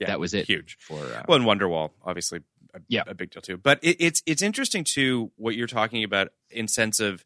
Yeah, 0.00 0.08
that 0.08 0.18
was 0.18 0.34
it 0.34 0.46
huge. 0.46 0.76
for 0.80 1.14
uh, 1.14 1.22
Well, 1.28 1.38
and 1.38 1.46
Wonderwall, 1.46 1.92
obviously, 2.02 2.40
a, 2.74 2.80
Yeah. 2.88 3.04
a 3.06 3.14
big 3.14 3.30
deal 3.30 3.42
too. 3.42 3.56
But 3.56 3.78
it, 3.84 3.96
it's 4.00 4.22
it's 4.26 4.42
interesting 4.42 4.82
too 4.82 5.30
what 5.36 5.54
you're 5.54 5.68
talking 5.68 6.02
about 6.02 6.32
in 6.50 6.66
sense 6.66 6.98
of 6.98 7.24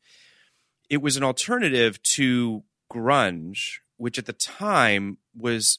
it 0.91 0.99
was 0.99 1.17
an 1.17 1.23
alternative 1.23 2.03
to 2.17 2.65
grunge, 2.93 3.79
which 3.97 4.19
at 4.19 4.27
the 4.27 4.33
time 4.35 5.19
was, 5.35 5.79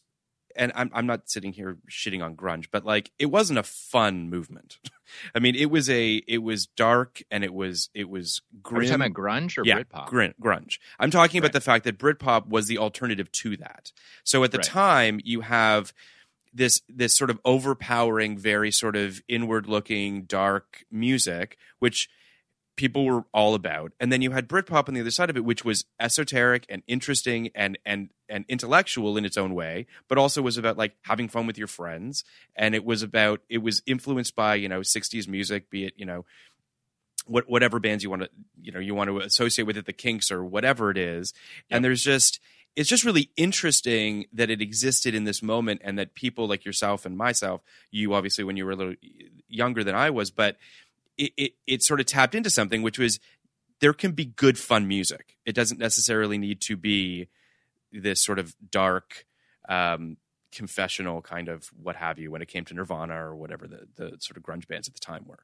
and 0.55 0.71
I'm 0.75 0.89
I'm 0.93 1.05
not 1.05 1.29
sitting 1.29 1.53
here 1.53 1.77
shitting 1.89 2.23
on 2.23 2.35
grunge, 2.35 2.67
but 2.71 2.85
like 2.85 3.11
it 3.19 3.27
wasn't 3.27 3.59
a 3.59 3.63
fun 3.63 4.29
movement. 4.29 4.77
I 5.35 5.39
mean, 5.39 5.55
it 5.55 5.71
was 5.71 5.89
a 5.89 6.15
it 6.27 6.39
was 6.39 6.67
dark 6.67 7.21
and 7.31 7.43
it 7.43 7.53
was 7.53 7.89
it 7.93 8.09
was 8.09 8.41
Are 8.53 8.53
you 8.55 8.61
grim. 8.61 8.87
talking 8.87 8.95
about 9.05 9.13
grunge 9.13 9.57
or 9.57 9.63
yeah, 9.65 9.79
Britpop? 9.83 10.07
grin- 10.07 10.33
grunge. 10.41 10.77
I'm 10.99 11.11
talking 11.11 11.39
about 11.39 11.53
the 11.53 11.61
fact 11.61 11.83
that 11.85 11.97
Britpop 11.97 12.47
was 12.47 12.67
the 12.67 12.77
alternative 12.77 13.31
to 13.31 13.57
that. 13.57 13.91
So 14.23 14.43
at 14.43 14.51
the 14.51 14.57
Right. 14.59 14.65
time, 14.67 15.19
you 15.23 15.41
have 15.41 15.93
this 16.53 16.81
this 16.89 17.15
sort 17.15 17.29
of 17.29 17.39
overpowering, 17.45 18.37
very 18.37 18.71
sort 18.71 18.95
of 18.95 19.21
inward 19.27 19.67
looking, 19.67 20.23
dark 20.23 20.83
music, 20.91 21.57
which 21.79 22.09
people 22.79 23.03
were 23.03 23.25
all 23.33 23.55
about. 23.55 23.91
And 23.99 24.09
then 24.09 24.21
you 24.21 24.31
had 24.31 24.47
Britpop 24.47 24.87
on 24.87 24.93
the 24.93 25.01
other 25.01 25.11
side 25.11 25.29
of 25.29 25.35
it, 25.35 25.43
which 25.43 25.65
was 25.65 25.83
esoteric 25.99 26.65
and 26.69 26.81
interesting 26.87 27.49
and 27.53 27.77
and 27.85 28.09
and 28.29 28.45
intellectual 28.47 29.17
in 29.17 29.25
its 29.25 29.35
own 29.35 29.53
way, 29.53 29.85
but 30.07 30.17
also 30.17 30.41
was 30.41 30.57
about 30.57 30.77
like 30.77 30.95
having 31.01 31.27
fun 31.27 31.45
with 31.45 31.57
your 31.57 31.67
friends. 31.67 32.23
And 32.55 32.73
it 32.73 32.85
was 32.85 33.03
about 33.03 33.41
it 33.49 33.57
was 33.57 33.81
influenced 33.85 34.33
by, 34.33 34.55
you 34.55 34.69
know, 34.69 34.79
60s 34.79 35.27
music, 35.27 35.69
be 35.69 35.87
it, 35.87 35.93
you 35.97 36.05
know, 36.05 36.23
what 37.25 37.49
whatever 37.49 37.81
bands 37.81 38.01
you 38.01 38.09
want 38.09 38.21
to 38.21 38.29
you 38.61 38.71
know 38.71 38.79
you 38.79 38.95
want 38.95 39.09
to 39.09 39.19
associate 39.19 39.65
with 39.65 39.75
it, 39.75 39.85
the 39.85 39.91
Kinks 39.91 40.31
or 40.31 40.45
whatever 40.45 40.89
it 40.89 40.97
is. 40.97 41.33
And 41.69 41.83
there's 41.83 42.01
just 42.01 42.39
it's 42.77 42.87
just 42.87 43.03
really 43.03 43.29
interesting 43.35 44.25
that 44.31 44.49
it 44.49 44.61
existed 44.61 45.13
in 45.13 45.25
this 45.25 45.43
moment 45.43 45.81
and 45.83 45.99
that 45.99 46.15
people 46.15 46.47
like 46.47 46.63
yourself 46.63 47.05
and 47.05 47.17
myself, 47.17 47.61
you 47.91 48.13
obviously 48.13 48.45
when 48.45 48.55
you 48.55 48.65
were 48.65 48.71
a 48.71 48.75
little 48.77 48.95
younger 49.49 49.83
than 49.83 49.95
I 49.95 50.11
was, 50.11 50.31
but 50.31 50.55
it, 51.19 51.31
it, 51.37 51.51
it 51.67 51.83
sort 51.83 51.99
of 51.99 52.05
tapped 52.05 52.33
into 52.33 52.49
something 52.49 52.81
which 52.81 52.97
was 52.97 53.19
there 53.81 53.93
can 53.93 54.11
be 54.13 54.25
good 54.25 54.57
fun 54.57 54.87
music. 54.87 55.35
It 55.45 55.53
doesn't 55.53 55.79
necessarily 55.79 56.37
need 56.37 56.61
to 56.61 56.75
be 56.75 57.27
this 57.91 58.23
sort 58.23 58.39
of 58.39 58.55
dark 58.71 59.25
um, 59.67 60.17
confessional 60.51 61.21
kind 61.21 61.47
of 61.47 61.69
what 61.81 61.95
have 61.95 62.17
you 62.19 62.31
when 62.31 62.41
it 62.41 62.47
came 62.47 62.65
to 62.65 62.73
Nirvana 62.73 63.15
or 63.15 63.35
whatever 63.35 63.67
the 63.67 63.87
the 63.95 64.17
sort 64.19 64.37
of 64.37 64.43
grunge 64.43 64.67
bands 64.67 64.87
at 64.87 64.93
the 64.95 64.99
time 64.99 65.23
were. 65.27 65.43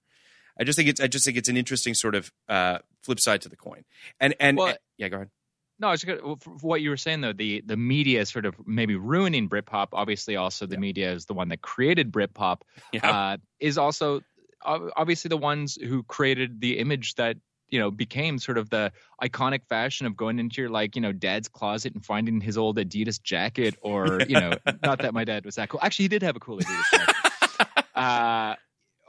I 0.59 0.63
just 0.63 0.77
think 0.77 0.89
it's 0.89 1.01
I 1.01 1.07
just 1.07 1.25
think 1.25 1.37
it's 1.37 1.49
an 1.49 1.57
interesting 1.57 1.93
sort 1.93 2.15
of 2.15 2.31
uh, 2.49 2.79
flip 3.03 3.19
side 3.19 3.41
to 3.41 3.49
the 3.49 3.55
coin. 3.57 3.83
And 4.19 4.35
and, 4.39 4.57
Well, 4.57 4.67
and- 4.69 4.77
yeah, 4.97 5.09
go 5.09 5.17
ahead. 5.17 5.29
No, 5.77 5.89
I 5.89 5.91
was 5.91 6.03
gonna, 6.05 6.21
for 6.21 6.37
for 6.57 6.67
what 6.67 6.81
you 6.81 6.89
were 6.89 6.95
saying 6.97 7.19
though, 7.21 7.33
the 7.33 7.61
the 7.65 7.75
media 7.75 8.21
is 8.21 8.29
sort 8.29 8.45
of 8.45 8.55
maybe 8.65 8.95
ruining 8.95 9.49
Britpop. 9.49 9.87
Obviously, 9.91 10.37
also 10.37 10.65
the 10.65 10.77
media 10.77 11.11
is 11.11 11.25
the 11.25 11.33
one 11.33 11.49
that 11.49 11.61
created 11.61 12.11
Britpop. 12.13 12.61
Yeah. 12.93 13.11
Uh, 13.11 13.37
is 13.59 13.77
also 13.77 14.21
obviously 14.65 15.29
the 15.29 15.37
ones 15.37 15.75
who 15.75 16.03
created 16.03 16.59
the 16.61 16.79
image 16.79 17.15
that 17.15 17.37
you 17.69 17.79
know 17.79 17.89
became 17.91 18.37
sort 18.37 18.57
of 18.57 18.69
the 18.69 18.91
iconic 19.23 19.65
fashion 19.67 20.05
of 20.05 20.15
going 20.15 20.37
into 20.39 20.61
your 20.61 20.69
like 20.69 20.95
you 20.95 21.01
know 21.01 21.11
dad's 21.11 21.47
closet 21.47 21.93
and 21.93 22.05
finding 22.05 22.39
his 22.41 22.57
old 22.57 22.77
Adidas 22.77 23.21
jacket, 23.21 23.75
or 23.81 24.21
you 24.21 24.39
know, 24.39 24.53
not 24.83 24.99
that 24.99 25.13
my 25.13 25.23
dad 25.23 25.45
was 25.45 25.55
that 25.55 25.69
cool. 25.69 25.79
Actually, 25.83 26.03
he 26.05 26.09
did 26.09 26.21
have 26.23 26.35
a 26.35 26.39
cool 26.39 26.59
Adidas 26.59 26.91
jacket. 26.91 27.85
uh, 27.95 28.55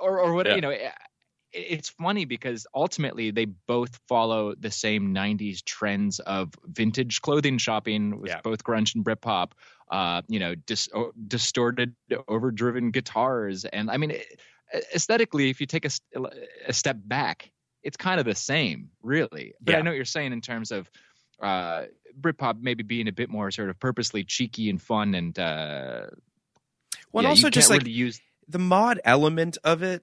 or 0.01 0.21
or 0.21 0.33
what 0.35 0.47
Yeah. 0.47 0.55
you 0.57 0.61
know. 0.61 0.71
it- 0.71 0.93
It's 1.53 1.89
funny 1.89 2.27
because 2.27 2.67
ultimately 2.75 3.31
they 3.31 3.47
both 3.47 3.99
follow 4.09 4.55
the 4.55 4.71
same 4.71 5.15
'90s 5.15 5.65
trends 5.65 6.19
of 6.21 6.53
vintage 6.65 7.23
clothing 7.23 7.57
shopping 7.57 8.21
with 8.21 8.29
Yeah. 8.31 8.41
both 8.43 8.63
grunge 8.63 8.95
and 8.95 9.03
Britpop. 9.05 9.53
Uh, 9.91 10.21
you 10.29 10.39
know, 10.39 10.55
dis- 10.55 10.91
distorted, 11.29 11.95
overdriven 12.29 12.91
guitars, 12.91 13.65
and 13.65 13.91
I 13.91 13.97
mean, 13.97 14.11
it- 14.11 14.41
aesthetically, 14.95 15.51
if 15.51 15.61
you 15.61 15.67
take 15.67 15.85
a 15.85 16.73
step 16.73 16.97
back, 17.05 17.51
it's 17.83 17.97
kind 17.97 18.19
of 18.19 18.27
the 18.27 18.35
same, 18.35 18.91
really. 19.03 19.55
But 19.61 19.73
Yeah. 19.73 19.79
I 19.79 19.83
know 19.83 19.91
what 19.91 19.97
you're 19.97 20.05
saying 20.05 20.33
in 20.33 20.41
terms 20.41 20.73
of 20.73 20.91
uh, 21.41 21.85
Britpop 22.21 22.61
maybe 22.61 22.83
being 22.83 23.09
a 23.09 23.13
bit 23.13 23.29
more 23.31 23.51
sort 23.51 23.71
of 23.71 23.79
purposely 23.79 24.25
cheeky 24.25 24.71
and 24.71 24.81
fun, 24.81 25.15
and 25.15 25.39
uh, 25.39 26.07
Well, 27.13 27.25
yeah, 27.25 27.31
also 27.31 27.51
just 27.51 27.71
like 27.71 27.81
really 27.81 27.93
use 27.93 28.21
the 28.49 28.59
mod 28.59 29.01
element 29.05 29.59
of 29.65 29.83
it 29.83 30.03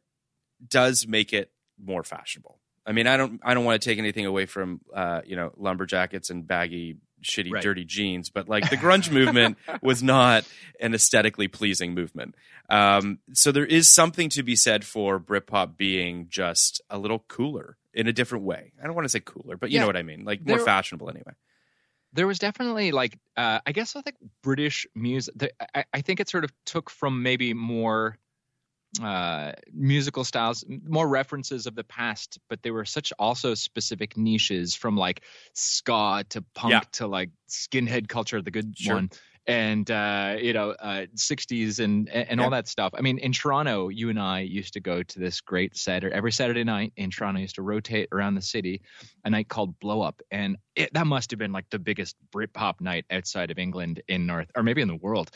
does 0.65 1.07
make 1.07 1.33
it 1.33 1.51
more 1.83 2.03
fashionable. 2.03 2.59
I 2.85 2.91
mean, 2.91 3.07
I 3.07 3.17
don't 3.17 3.39
I 3.43 3.53
don't 3.53 3.65
want 3.65 3.81
to 3.81 3.89
take 3.89 3.97
anything 3.97 4.25
away 4.25 4.45
from 4.45 4.81
uh, 4.93 5.21
you 5.25 5.35
know 5.35 5.51
lumberjackets 5.57 6.29
and 6.29 6.47
baggy, 6.47 6.97
shitty, 7.23 7.51
Right. 7.53 7.63
dirty 7.63 7.85
jeans, 7.85 8.29
but 8.29 8.47
like 8.47 8.69
the 8.69 8.77
grunge 8.85 9.11
movement 9.11 9.57
was 9.81 10.03
not 10.03 10.45
an 10.79 10.93
aesthetically 10.93 11.47
pleasing 11.47 11.93
movement. 11.93 12.35
Um, 12.69 13.19
so 13.33 13.51
there 13.51 13.65
is 13.65 13.87
something 13.87 14.29
to 14.29 14.43
be 14.43 14.55
said 14.55 14.85
for 14.85 15.19
Britpop 15.19 15.75
being 15.77 16.27
just 16.29 16.81
a 16.89 16.97
little 16.97 17.19
cooler 17.27 17.77
in 17.93 18.07
a 18.07 18.13
different 18.13 18.45
way. 18.45 18.71
I 18.81 18.85
don't 18.85 18.95
want 18.95 19.05
to 19.05 19.09
say 19.09 19.19
cooler, 19.19 19.57
but 19.57 19.69
you 19.69 19.75
Yeah. 19.75 19.81
know 19.81 19.87
what 19.87 19.97
I 19.97 20.03
mean, 20.03 20.23
like 20.25 20.45
more 20.45 20.59
fashionable 20.59 21.09
anyway. 21.09 21.33
there 22.13 22.27
was 22.27 22.37
definitely 22.39 22.91
like 22.91 23.17
uh, 23.37 23.59
I 23.65 23.71
guess 23.71 23.95
I 23.95 24.01
think 24.01 24.17
British 24.43 24.85
music. 24.95 25.33
I, 25.75 25.83
I 25.93 26.01
think 26.01 26.19
it 26.19 26.29
sort 26.29 26.43
of 26.43 26.51
took 26.65 26.89
from 26.89 27.23
maybe 27.23 27.53
more 27.53 28.17
uh, 29.01 29.53
musical 29.73 30.23
styles, 30.23 30.63
more 30.87 31.07
references 31.07 31.65
of 31.65 31.75
the 31.75 31.83
past, 31.83 32.37
but 32.49 32.61
they 32.61 32.71
were 32.71 32.85
such 32.85 33.11
also 33.17 33.53
specific 33.55 34.15
niches 34.17 34.75
from 34.75 34.95
like 34.97 35.23
ska 35.53 36.23
to 36.29 36.43
punk 36.53 36.71
Yeah. 36.71 36.81
to 36.93 37.07
like 37.07 37.29
skinhead 37.49 38.07
culture, 38.07 38.41
the 38.41 38.51
good 38.51 38.77
Sure. 38.77 38.95
one. 38.95 39.09
And 39.45 39.91
uh, 39.91 40.37
you 40.39 40.53
know, 40.53 40.69
uh, 40.71 41.05
'60s 41.15 41.79
and 41.83 42.07
and, 42.09 42.39
Yeah. 42.39 42.43
all 42.45 42.49
that 42.51 42.69
stuff. 42.69 42.93
I 42.97 43.01
mean, 43.01 43.17
in 43.17 43.33
Toronto, 43.33 43.89
you 43.89 44.09
and 44.09 44.17
I 44.17 44.39
used 44.39 44.71
to 44.73 44.79
go 44.79 45.03
to 45.03 45.19
this 45.19 45.41
great 45.41 45.75
Saturday 45.75 46.15
every 46.15 46.31
Saturday 46.31 46.63
night 46.63 46.93
in 46.95 47.09
Toronto. 47.11 47.41
Used 47.41 47.55
to 47.55 47.61
rotate 47.61 48.07
around 48.13 48.35
the 48.35 48.41
city, 48.41 48.81
a 49.25 49.29
night 49.29 49.49
called 49.49 49.77
Blow 49.79 50.01
Up, 50.01 50.21
and 50.31 50.55
it, 50.75 50.93
that 50.93 51.07
must 51.07 51.29
have 51.31 51.39
been 51.39 51.51
like 51.51 51.69
the 51.71 51.79
biggest 51.79 52.15
Britpop 52.33 52.79
night 52.79 53.03
outside 53.11 53.51
of 53.51 53.59
England 53.59 54.01
in 54.07 54.25
North 54.25 54.49
or 54.55 54.63
maybe 54.63 54.81
in 54.81 54.87
the 54.87 54.95
world. 54.95 55.29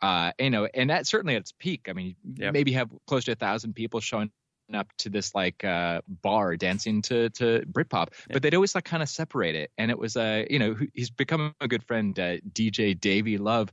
Uh, 0.00 0.32
you 0.38 0.50
know, 0.50 0.68
and 0.74 0.90
that 0.90 1.06
certainly 1.06 1.34
at 1.34 1.40
its 1.40 1.52
peak. 1.52 1.88
I 1.88 1.92
mean, 1.92 2.16
Yeah. 2.36 2.50
maybe 2.50 2.72
have 2.72 2.90
close 3.06 3.24
to 3.24 3.32
a 3.32 3.34
thousand 3.34 3.74
people 3.74 4.00
showing 4.00 4.30
up 4.72 4.86
to 4.98 5.08
this 5.08 5.34
like 5.34 5.64
uh, 5.64 6.02
bar 6.06 6.56
dancing 6.56 7.00
to 7.02 7.30
to 7.30 7.64
Britpop, 7.72 8.08
but 8.30 8.42
they'd 8.42 8.54
always 8.54 8.74
like 8.74 8.84
kind 8.84 9.02
of 9.02 9.08
separate 9.08 9.54
it. 9.54 9.70
And 9.78 9.90
it 9.90 9.98
was 9.98 10.16
uh, 10.16 10.44
you 10.50 10.58
know, 10.58 10.76
he's 10.94 11.10
become 11.10 11.54
a 11.60 11.68
good 11.68 11.82
friend, 11.84 12.18
uh, 12.18 12.36
DJ 12.52 12.98
Davey 12.98 13.38
Love. 13.38 13.72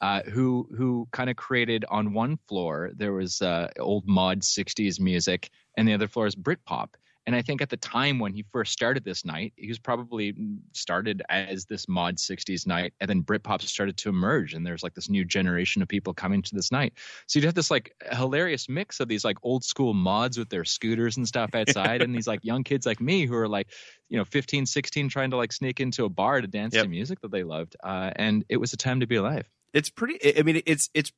Uh, 0.00 0.22
who 0.22 0.68
who 0.76 1.08
kind 1.10 1.28
of 1.28 1.34
created 1.34 1.84
on 1.88 2.12
one 2.12 2.38
floor 2.46 2.92
there 2.94 3.12
was 3.12 3.42
uh, 3.42 3.68
old 3.80 4.06
mod 4.06 4.42
60s 4.42 5.00
music 5.00 5.50
and 5.76 5.88
the 5.88 5.92
other 5.92 6.06
floor 6.06 6.28
is 6.28 6.36
Britpop. 6.36 6.90
And 7.28 7.36
I 7.36 7.42
think 7.42 7.60
at 7.60 7.68
the 7.68 7.76
time 7.76 8.18
when 8.18 8.32
he 8.32 8.42
first 8.52 8.72
started 8.72 9.04
this 9.04 9.22
night, 9.22 9.52
he 9.56 9.68
was 9.68 9.78
probably 9.78 10.34
started 10.72 11.22
as 11.28 11.66
this 11.66 11.86
mod 11.86 12.16
60s 12.16 12.66
night, 12.66 12.94
and 13.00 13.10
then 13.10 13.22
Britpop 13.22 13.60
started 13.60 13.98
to 13.98 14.08
emerge, 14.08 14.54
and 14.54 14.66
there's 14.66 14.82
like 14.82 14.94
this 14.94 15.10
new 15.10 15.26
generation 15.26 15.82
of 15.82 15.88
people 15.88 16.14
coming 16.14 16.40
to 16.40 16.54
this 16.54 16.72
night. 16.72 16.94
So 17.26 17.38
you'd 17.38 17.44
have 17.44 17.52
this 17.54 17.70
like 17.70 17.94
hilarious 18.12 18.66
mix 18.70 18.98
of 19.00 19.08
these 19.08 19.26
like 19.26 19.36
old 19.42 19.62
school 19.62 19.92
mods 19.92 20.38
with 20.38 20.48
their 20.48 20.64
scooters 20.64 21.18
and 21.18 21.28
stuff 21.28 21.50
outside, 21.54 22.00
and 22.00 22.14
these 22.14 22.26
like 22.26 22.42
young 22.46 22.64
kids 22.64 22.86
like 22.86 22.98
me 22.98 23.26
who 23.26 23.34
are 23.36 23.46
like, 23.46 23.68
you 24.08 24.16
know, 24.16 24.24
15, 24.24 24.64
16, 24.64 25.10
trying 25.10 25.30
to 25.32 25.36
like 25.36 25.52
sneak 25.52 25.80
into 25.80 26.06
a 26.06 26.08
bar 26.08 26.40
to 26.40 26.46
dance 26.46 26.74
Yep. 26.76 26.84
to 26.84 26.88
music 26.88 27.20
that 27.20 27.30
they 27.30 27.44
loved. 27.44 27.76
Uh, 27.84 28.10
and 28.16 28.46
it 28.48 28.56
was 28.56 28.72
a 28.72 28.78
time 28.78 29.00
to 29.00 29.06
be 29.06 29.16
alive. 29.16 29.46
it's 29.74 29.90
pretty 29.90 30.16
i 30.38 30.42
mean 30.42 30.62
it's 30.64 30.88
it's 30.94 31.12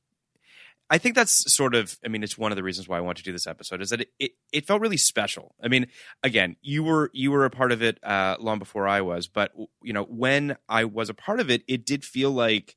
i 0.90 0.98
think 0.98 1.14
that's 1.14 1.52
sort 1.52 1.74
of 1.74 1.98
i 2.04 2.08
mean 2.08 2.22
it's 2.22 2.36
one 2.36 2.52
of 2.52 2.56
the 2.56 2.62
reasons 2.62 2.88
why 2.88 2.98
i 2.98 3.00
want 3.00 3.16
to 3.16 3.24
do 3.24 3.32
this 3.32 3.46
episode 3.46 3.80
is 3.80 3.90
that 3.90 4.02
it, 4.02 4.10
it, 4.18 4.32
it 4.52 4.66
felt 4.66 4.80
really 4.80 4.96
special. 4.96 5.54
I 5.62 5.68
mean 5.68 5.86
again 6.22 6.56
you 6.60 6.82
were 6.82 7.10
you 7.14 7.30
were 7.30 7.44
a 7.44 7.50
part 7.50 7.72
of 7.72 7.82
it 7.82 8.02
uh, 8.02 8.36
long 8.38 8.58
before 8.58 8.86
i 8.86 9.00
was 9.00 9.28
but 9.28 9.52
you 9.82 9.92
know 9.92 10.04
when 10.04 10.56
i 10.68 10.84
was 10.84 11.08
a 11.08 11.14
part 11.14 11.40
of 11.40 11.50
it 11.50 11.62
it 11.68 11.86
did 11.86 12.04
feel 12.04 12.30
like 12.30 12.76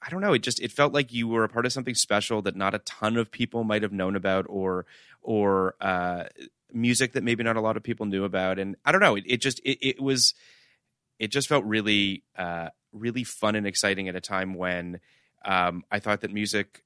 i 0.00 0.10
don't 0.10 0.20
know 0.20 0.34
it 0.34 0.42
just 0.42 0.60
it 0.60 0.70
felt 0.70 0.92
like 0.92 1.12
you 1.12 1.26
were 1.26 1.44
a 1.44 1.48
part 1.48 1.66
of 1.66 1.72
something 1.72 1.94
special 1.94 2.42
that 2.42 2.56
not 2.56 2.74
a 2.74 2.78
ton 2.80 3.16
of 3.16 3.30
people 3.30 3.64
might 3.64 3.82
have 3.82 3.92
known 3.92 4.16
about 4.16 4.46
or 4.48 4.86
or 5.20 5.76
uh, 5.80 6.24
music 6.72 7.12
that 7.12 7.22
maybe 7.22 7.44
not 7.44 7.56
a 7.56 7.60
lot 7.60 7.76
of 7.76 7.82
people 7.84 8.06
knew 8.06 8.24
about. 8.24 8.58
And 8.58 8.76
i 8.84 8.92
don't 8.92 9.00
know 9.00 9.16
it, 9.16 9.24
it 9.26 9.40
just 9.40 9.60
it, 9.60 9.78
it 9.80 10.00
was 10.00 10.34
it 11.18 11.30
just 11.30 11.48
felt 11.48 11.64
really 11.64 12.24
uh, 12.36 12.70
really 12.92 13.22
fun 13.22 13.54
and 13.54 13.66
exciting 13.66 14.08
at 14.08 14.16
a 14.16 14.20
time 14.20 14.54
when 14.54 14.98
um, 15.44 15.84
I 15.90 16.00
thought 16.00 16.20
that 16.22 16.32
music 16.32 16.84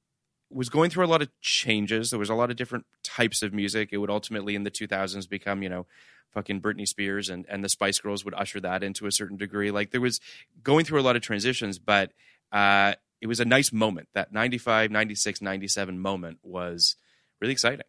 was 0.51 0.69
going 0.69 0.91
through 0.91 1.05
a 1.05 1.09
lot 1.09 1.23
of 1.23 1.29
changes. 1.41 2.11
There 2.11 2.19
was 2.19 2.31
a 2.31 2.35
lot 2.35 2.51
of 2.51 2.57
different 2.57 2.87
types 3.03 3.43
of 3.43 3.53
music. 3.53 3.89
It 3.93 3.99
would 3.99 4.11
ultimately 4.11 4.55
in 4.55 4.63
the 4.65 4.71
2000s 4.71 5.29
become, 5.29 5.63
you 5.63 5.69
know, 5.69 5.87
fucking 6.33 6.61
Britney 6.61 6.87
Spears 6.87 7.29
and, 7.31 7.47
and 7.49 7.65
the 7.65 7.69
Spice 7.69 7.99
Girls 7.99 8.25
would 8.25 8.35
usher 8.35 8.61
that 8.61 8.83
into 8.83 9.07
a 9.07 9.13
certain 9.13 9.37
degree. 9.37 9.71
Like 9.71 9.91
there 9.91 10.01
was 10.01 10.21
going 10.63 10.85
through 10.85 11.01
a 11.01 11.03
lot 11.03 11.17
of 11.17 11.23
transitions, 11.23 11.79
but 11.79 12.13
uh, 12.53 12.95
it 13.21 13.27
was 13.27 13.41
a 13.41 13.45
nice 13.45 13.73
moment. 13.73 14.09
That 14.15 14.33
95, 14.33 14.91
96, 14.91 15.41
97 15.43 15.99
moment 15.99 16.39
was 16.43 16.97
really 17.41 17.53
exciting. 17.53 17.87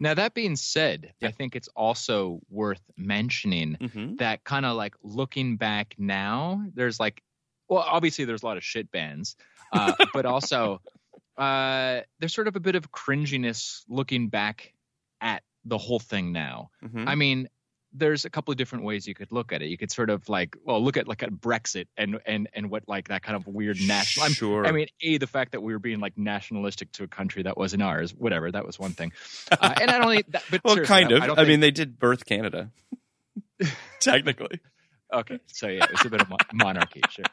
Now, 0.00 0.14
that 0.14 0.32
being 0.34 0.56
said, 0.56 1.12
Yeah. 1.20 1.28
I 1.28 1.32
think 1.32 1.54
it's 1.56 1.68
also 1.68 2.40
worth 2.48 2.80
mentioning 2.96 3.76
Mm-hmm. 3.80 4.16
that 4.16 4.44
kind 4.44 4.64
of 4.66 4.76
like 4.76 4.94
looking 5.02 5.56
back 5.56 5.94
now, 5.98 6.64
there's 6.74 6.98
like, 7.00 7.22
well, 7.68 7.84
obviously 7.86 8.24
there's 8.24 8.42
a 8.42 8.46
lot 8.46 8.56
of 8.56 8.64
shit 8.64 8.90
bands, 8.90 9.36
uh, 9.72 9.92
but 10.14 10.24
also 10.24 10.80
uh, 11.38 12.02
there's 12.18 12.34
sort 12.34 12.48
of 12.48 12.56
a 12.56 12.60
bit 12.60 12.74
of 12.74 12.90
cringiness 12.90 13.84
looking 13.88 14.28
back 14.28 14.74
at 15.20 15.42
the 15.64 15.78
whole 15.78 16.00
thing 16.00 16.32
now. 16.32 16.70
Mm-hmm. 16.84 17.08
I 17.08 17.14
mean, 17.14 17.48
there's 17.92 18.24
a 18.24 18.30
couple 18.30 18.52
of 18.52 18.58
different 18.58 18.84
ways 18.84 19.06
you 19.06 19.14
could 19.14 19.32
look 19.32 19.52
at 19.52 19.62
it. 19.62 19.66
You 19.66 19.78
could 19.78 19.90
sort 19.90 20.10
of 20.10 20.28
like, 20.28 20.56
well, 20.64 20.82
look 20.82 20.96
at 20.96 21.08
like 21.08 21.22
at 21.22 21.30
Brexit 21.30 21.86
and 21.96 22.18
and 22.26 22.48
and 22.52 22.70
what 22.70 22.88
like 22.88 23.08
that 23.08 23.22
kind 23.22 23.36
of 23.36 23.46
weird 23.46 23.78
national. 23.86 24.24
I'm- 24.24 24.32
Sure. 24.32 24.66
I 24.66 24.72
mean, 24.72 24.88
a 25.02 25.18
the 25.18 25.26
fact 25.26 25.52
that 25.52 25.62
we 25.62 25.72
were 25.72 25.78
being 25.78 26.00
like 26.00 26.18
nationalistic 26.18 26.92
to 26.92 27.04
a 27.04 27.08
country 27.08 27.44
that 27.44 27.56
wasn't 27.56 27.82
ours, 27.82 28.14
whatever. 28.14 28.50
That 28.52 28.66
was 28.66 28.78
one 28.78 28.92
thing. 28.92 29.12
Uh, 29.50 29.74
and 29.80 29.90
not 29.90 30.02
only 30.02 30.24
that, 30.28 30.44
but 30.50 30.62
well, 30.64 30.76
kind 30.84 31.12
of. 31.12 31.22
I, 31.22 31.24
I, 31.24 31.28
don't 31.28 31.48
mean, 31.48 31.60
they 31.60 31.70
did 31.70 31.98
birth 31.98 32.24
Canada, 32.26 32.70
technically. 34.00 34.60
Okay, 35.12 35.38
so 35.46 35.68
yeah, 35.68 35.84
it 35.84 35.92
was 35.92 36.04
a 36.04 36.10
bit 36.10 36.20
of 36.20 36.30
monarchy, 36.52 37.00
sure. 37.10 37.24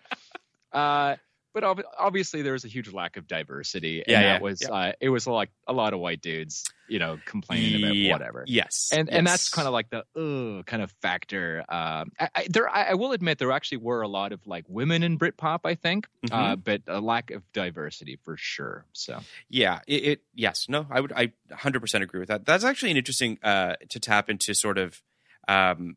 Uh, 0.72 1.16
but 1.56 1.64
ob- 1.64 1.82
obviously 1.98 2.44
there 2.44 2.54
was 2.54 2.66
a 2.66 2.68
huge 2.68 2.94
lack 2.94 3.18
of 3.18 3.26
diversity, 3.28 4.04
and 4.06 4.12
Yeah, 4.12 4.22
that 4.22 4.34
yeah, 4.36 4.40
was 4.44 4.62
yeah. 4.62 4.70
uh, 4.70 4.92
it 5.00 5.10
was 5.10 5.26
like 5.26 5.50
a 5.66 5.74
lot 5.74 5.94
of 5.94 6.00
white 6.00 6.22
dudes, 6.22 6.66
you 6.88 7.00
know, 7.00 7.18
complaining 7.26 7.82
about 7.84 8.12
whatever. 8.12 8.44
Yes, 8.46 8.90
and 8.94 9.10
and 9.10 9.26
that's 9.26 9.50
kind 9.50 9.66
of 9.68 9.74
like 9.74 9.90
the 9.90 10.64
kind 10.68 10.84
of 10.84 10.92
factor. 11.02 11.64
Um, 11.70 12.12
I, 12.20 12.30
I, 12.36 12.48
there, 12.50 12.70
I, 12.70 12.84
I 12.90 12.94
will 12.94 13.14
admit 13.14 13.40
there 13.40 13.52
actually 13.52 13.78
were 13.78 14.02
a 14.02 14.08
lot 14.08 14.34
of 14.34 14.46
like 14.46 14.66
women 14.68 15.02
in 15.02 15.18
Britpop, 15.18 15.62
I 15.64 15.74
think, 15.76 16.08
Mm-hmm. 16.26 16.36
uh, 16.36 16.56
but 16.58 16.82
a 16.88 17.00
lack 17.00 17.32
of 17.32 17.42
diversity 17.54 18.20
for 18.24 18.36
sure. 18.38 18.86
So 18.94 19.20
Yeah, 19.50 19.80
it, 19.88 20.04
it 20.04 20.22
yes, 20.34 20.68
no, 20.68 20.86
I 20.92 21.00
would 21.00 21.14
I 21.14 21.32
100% 21.52 22.02
agree 22.02 22.20
with 22.20 22.30
that. 22.30 22.46
That's 22.46 22.64
actually 22.66 22.92
an 22.92 22.98
interesting 22.98 23.40
uh 23.42 23.76
to 23.90 24.00
tap 24.00 24.30
into 24.30 24.54
sort 24.54 24.78
of 24.78 25.02
um 25.48 25.96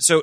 so 0.00 0.22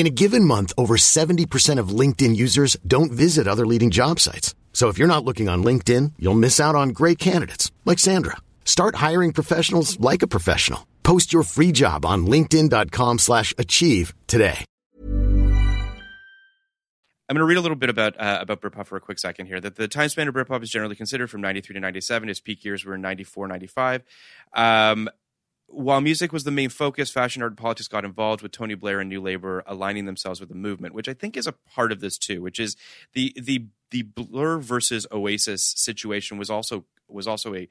In 0.00 0.06
a 0.06 0.16
given 0.22 0.44
month, 0.46 0.72
over 0.78 0.96
70% 0.96 1.78
of 1.78 1.90
LinkedIn 1.90 2.34
users 2.34 2.74
don't 2.86 3.12
visit 3.12 3.46
other 3.46 3.66
leading 3.66 3.90
job 3.90 4.18
sites. 4.18 4.54
So 4.72 4.88
if 4.88 4.96
you're 4.96 5.14
not 5.14 5.26
looking 5.26 5.50
on 5.50 5.62
LinkedIn, 5.62 6.12
you'll 6.18 6.42
miss 6.46 6.58
out 6.58 6.74
on 6.74 6.96
great 7.00 7.18
candidates 7.18 7.70
like 7.84 7.98
Sandra. 7.98 8.38
Start 8.64 8.94
hiring 8.94 9.34
professionals 9.34 10.00
like 10.00 10.22
a 10.22 10.26
professional. 10.26 10.86
Post 11.02 11.34
your 11.34 11.42
free 11.42 11.70
job 11.70 12.06
on 12.06 12.26
linkedin.com 12.26 13.18
slash 13.18 13.52
achieve 13.58 14.14
today. 14.26 14.64
I'm 17.30 17.36
going 17.36 17.42
to 17.42 17.44
read 17.44 17.58
a 17.58 17.60
little 17.60 17.76
bit 17.76 17.90
about 17.90 18.18
uh, 18.18 18.38
about 18.40 18.62
Britpop 18.62 18.86
for 18.86 18.96
a 18.96 19.00
quick 19.00 19.18
second 19.18 19.48
here. 19.48 19.60
That 19.60 19.76
the 19.76 19.86
time 19.86 20.08
span 20.08 20.28
of 20.28 20.34
Britpop 20.34 20.62
is 20.62 20.70
generally 20.70 20.96
considered 20.96 21.30
from 21.30 21.42
93 21.42 21.74
to 21.74 21.80
97. 21.80 22.28
Its 22.30 22.40
peak 22.40 22.64
years 22.64 22.86
were 22.86 22.96
94, 22.96 23.48
95. 23.48 24.02
Um, 24.54 25.10
while 25.70 26.00
music 26.00 26.32
was 26.32 26.44
the 26.44 26.50
main 26.50 26.68
focus, 26.68 27.10
fashion, 27.10 27.42
art, 27.42 27.52
and 27.52 27.58
politics 27.58 27.88
got 27.88 28.04
involved 28.04 28.42
with 28.42 28.52
Tony 28.52 28.74
Blair 28.74 29.00
and 29.00 29.08
New 29.08 29.20
Labour 29.20 29.62
aligning 29.66 30.04
themselves 30.04 30.40
with 30.40 30.48
the 30.48 30.54
movement, 30.54 30.94
which 30.94 31.08
I 31.08 31.14
think 31.14 31.36
is 31.36 31.46
a 31.46 31.52
part 31.52 31.92
of 31.92 32.00
this 32.00 32.18
too. 32.18 32.42
Which 32.42 32.58
is 32.58 32.76
the 33.14 33.32
the 33.36 33.66
the 33.90 34.02
Blur 34.02 34.58
versus 34.58 35.06
Oasis 35.12 35.64
situation 35.76 36.38
was 36.38 36.50
also 36.50 36.84
was 37.08 37.26
also 37.26 37.54
a 37.54 37.68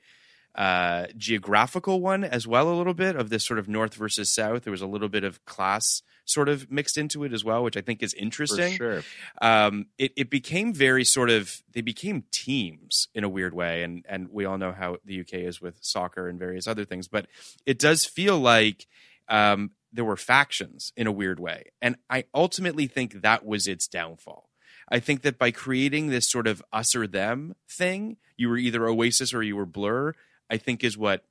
uh, 0.55 1.07
geographical 1.15 2.01
one 2.01 2.23
as 2.23 2.47
well, 2.47 2.69
a 2.69 2.75
little 2.75 2.93
bit 2.93 3.15
of 3.15 3.29
this 3.29 3.45
sort 3.45 3.59
of 3.59 3.69
North 3.69 3.93
versus 3.93 4.33
South. 4.33 4.63
There 4.63 4.71
was 4.71 4.81
a 4.81 4.87
little 4.87 5.09
bit 5.09 5.23
of 5.23 5.43
class 5.45 6.01
sort 6.29 6.47
of 6.47 6.71
mixed 6.71 6.97
into 6.97 7.23
it 7.23 7.33
as 7.33 7.43
well, 7.43 7.63
which 7.63 7.75
I 7.75 7.81
think 7.81 8.03
is 8.03 8.13
for 8.13 8.19
interesting 8.19 8.73
sure. 8.73 9.03
um, 9.41 9.87
it, 9.97 10.11
it 10.15 10.29
became 10.29 10.73
very 10.73 11.03
sort 11.03 11.29
of 11.29 11.61
they 11.73 11.81
became 11.81 12.23
teams 12.31 13.07
in 13.13 13.23
a 13.23 13.29
weird 13.29 13.53
way 13.53 13.83
and 13.83 14.05
and 14.07 14.29
we 14.31 14.45
all 14.45 14.57
know 14.57 14.71
how 14.71 14.97
the 15.05 15.21
UK 15.21 15.33
is 15.35 15.59
with 15.59 15.77
soccer 15.81 16.27
and 16.27 16.39
various 16.39 16.67
other 16.67 16.85
things 16.85 17.07
but 17.07 17.25
it 17.65 17.79
does 17.79 18.05
feel 18.05 18.37
like 18.39 18.87
um, 19.27 19.71
there 19.91 20.05
were 20.05 20.17
factions 20.17 20.93
in 20.95 21.07
a 21.07 21.11
weird 21.11 21.39
way 21.39 21.65
and 21.81 21.95
I 22.09 22.25
ultimately 22.33 22.87
think 22.87 23.21
that 23.21 23.45
was 23.45 23.67
its 23.67 23.87
downfall 23.87 24.49
I 24.91 24.99
think 24.99 25.21
that 25.21 25.37
by 25.37 25.51
creating 25.51 26.07
this 26.07 26.29
sort 26.29 26.47
of 26.47 26.63
us 26.71 26.95
or 26.95 27.07
them 27.07 27.55
thing 27.69 28.17
you 28.37 28.49
were 28.49 28.57
either 28.57 28.87
Oasis 28.87 29.33
or 29.33 29.41
you 29.41 29.55
were 29.55 29.65
Blur 29.65 30.13
I 30.49 30.57
think 30.57 30.83
is 30.83 30.97
what 30.97 31.23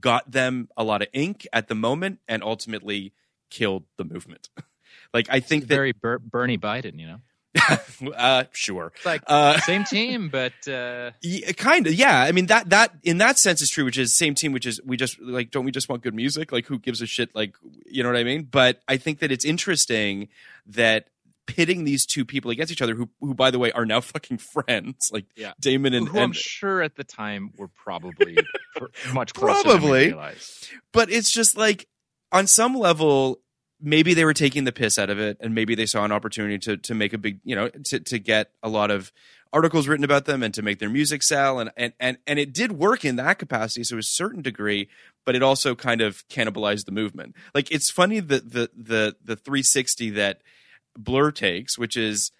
got 0.00 0.30
them 0.30 0.68
a 0.76 0.84
lot 0.84 1.02
of 1.02 1.08
ink 1.12 1.46
at 1.52 1.68
the 1.68 1.74
moment 1.74 2.18
and 2.26 2.42
ultimately 2.42 3.12
killed 3.50 3.84
the 3.96 4.04
movement 4.04 4.48
like 5.14 5.28
I 5.30 5.40
think 5.40 5.68
that 5.68 5.74
very 5.74 5.92
Ber- 5.92 6.18
Bernie 6.18 6.58
Biden, 6.58 6.98
you 6.98 7.06
know, 7.06 7.20
uh, 8.16 8.44
sure. 8.52 8.92
It's 8.96 9.06
like 9.06 9.22
Uh, 9.28 9.58
same 9.60 9.84
team, 9.96 10.28
but 10.28 10.52
uh, 10.66 11.12
kind 11.56 11.86
of, 11.86 11.94
yeah. 11.94 12.20
I 12.20 12.32
mean 12.32 12.46
that 12.46 12.70
that 12.70 12.92
in 13.04 13.18
that 13.18 13.38
sense 13.38 13.62
is 13.62 13.70
true, 13.70 13.84
which 13.84 13.96
is 13.96 14.16
same 14.16 14.34
team, 14.34 14.52
which 14.52 14.66
is 14.66 14.80
we 14.84 14.96
just 14.96 15.20
like 15.20 15.50
don't 15.52 15.64
we 15.64 15.70
just 15.70 15.88
want 15.88 16.02
good 16.02 16.14
music? 16.14 16.50
Like 16.50 16.66
who 16.66 16.78
gives 16.80 17.00
a 17.00 17.06
shit? 17.06 17.34
Like 17.34 17.54
you 17.86 18.02
know 18.02 18.08
what 18.08 18.18
I 18.18 18.24
mean? 18.24 18.42
But 18.50 18.82
I 18.88 18.96
think 18.96 19.20
that 19.20 19.30
it's 19.30 19.44
interesting 19.44 20.28
that 20.66 21.06
pitting 21.46 21.84
these 21.84 22.06
two 22.06 22.24
people 22.24 22.50
against 22.50 22.72
each 22.72 22.82
other, 22.82 22.94
who 22.94 23.08
who 23.20 23.34
by 23.34 23.50
the 23.50 23.58
way 23.58 23.70
are 23.72 23.86
now 23.86 24.00
fucking 24.12 24.38
friends, 24.38 25.10
like 25.12 25.26
Yeah. 25.36 25.52
Damon 25.60 25.94
and, 25.94 26.08
who 26.08 26.18
I'm 26.18 26.24
and 26.24 26.36
sure 26.36 26.82
at 26.82 26.96
the 26.96 27.04
time 27.04 27.50
were 27.56 27.68
probably 27.68 28.36
pr- 28.76 28.86
much 29.12 29.34
closer 29.34 29.62
Probably. 29.62 30.14
but 30.92 31.10
it's 31.10 31.30
just 31.30 31.56
like 31.56 31.88
on 32.32 32.46
some 32.46 32.74
level 32.74 33.40
maybe 33.80 34.14
they 34.14 34.24
were 34.24 34.32
taking 34.34 34.64
the 34.64 34.72
piss 34.72 34.98
out 34.98 35.10
of 35.10 35.18
it 35.18 35.36
and 35.40 35.54
maybe 35.54 35.74
they 35.74 35.84
saw 35.86 36.04
an 36.04 36.12
opportunity 36.12 36.58
to 36.58 36.76
to 36.78 36.94
make 36.94 37.12
a 37.12 37.18
big 37.18 37.40
you 37.44 37.54
know 37.54 37.68
to 37.68 38.00
to 38.00 38.18
get 38.18 38.50
a 38.62 38.68
lot 38.68 38.90
of 38.90 39.12
articles 39.52 39.86
written 39.86 40.04
about 40.04 40.24
them 40.24 40.42
and 40.42 40.54
to 40.54 40.62
make 40.62 40.78
their 40.78 40.88
music 40.88 41.22
sell 41.22 41.58
and 41.60 41.70
and 41.76 41.92
and, 42.00 42.16
and 42.26 42.38
it 42.38 42.52
did 42.52 42.72
work 42.72 43.04
in 43.04 43.16
that 43.16 43.38
capacity 43.38 43.84
to 43.84 43.98
a 43.98 44.02
certain 44.02 44.42
degree 44.42 44.88
but 45.26 45.34
it 45.34 45.42
also 45.42 45.74
kind 45.74 46.00
of 46.00 46.26
cannibalized 46.28 46.86
the 46.86 46.92
movement 46.92 47.34
like 47.54 47.70
it's 47.70 47.90
funny 47.90 48.20
that 48.20 48.52
the 48.52 48.70
the 48.76 49.16
the 49.22 49.36
360 49.36 50.10
that 50.10 50.40
blur 50.96 51.30
takes 51.30 51.76
which 51.78 51.96
is 51.96 52.30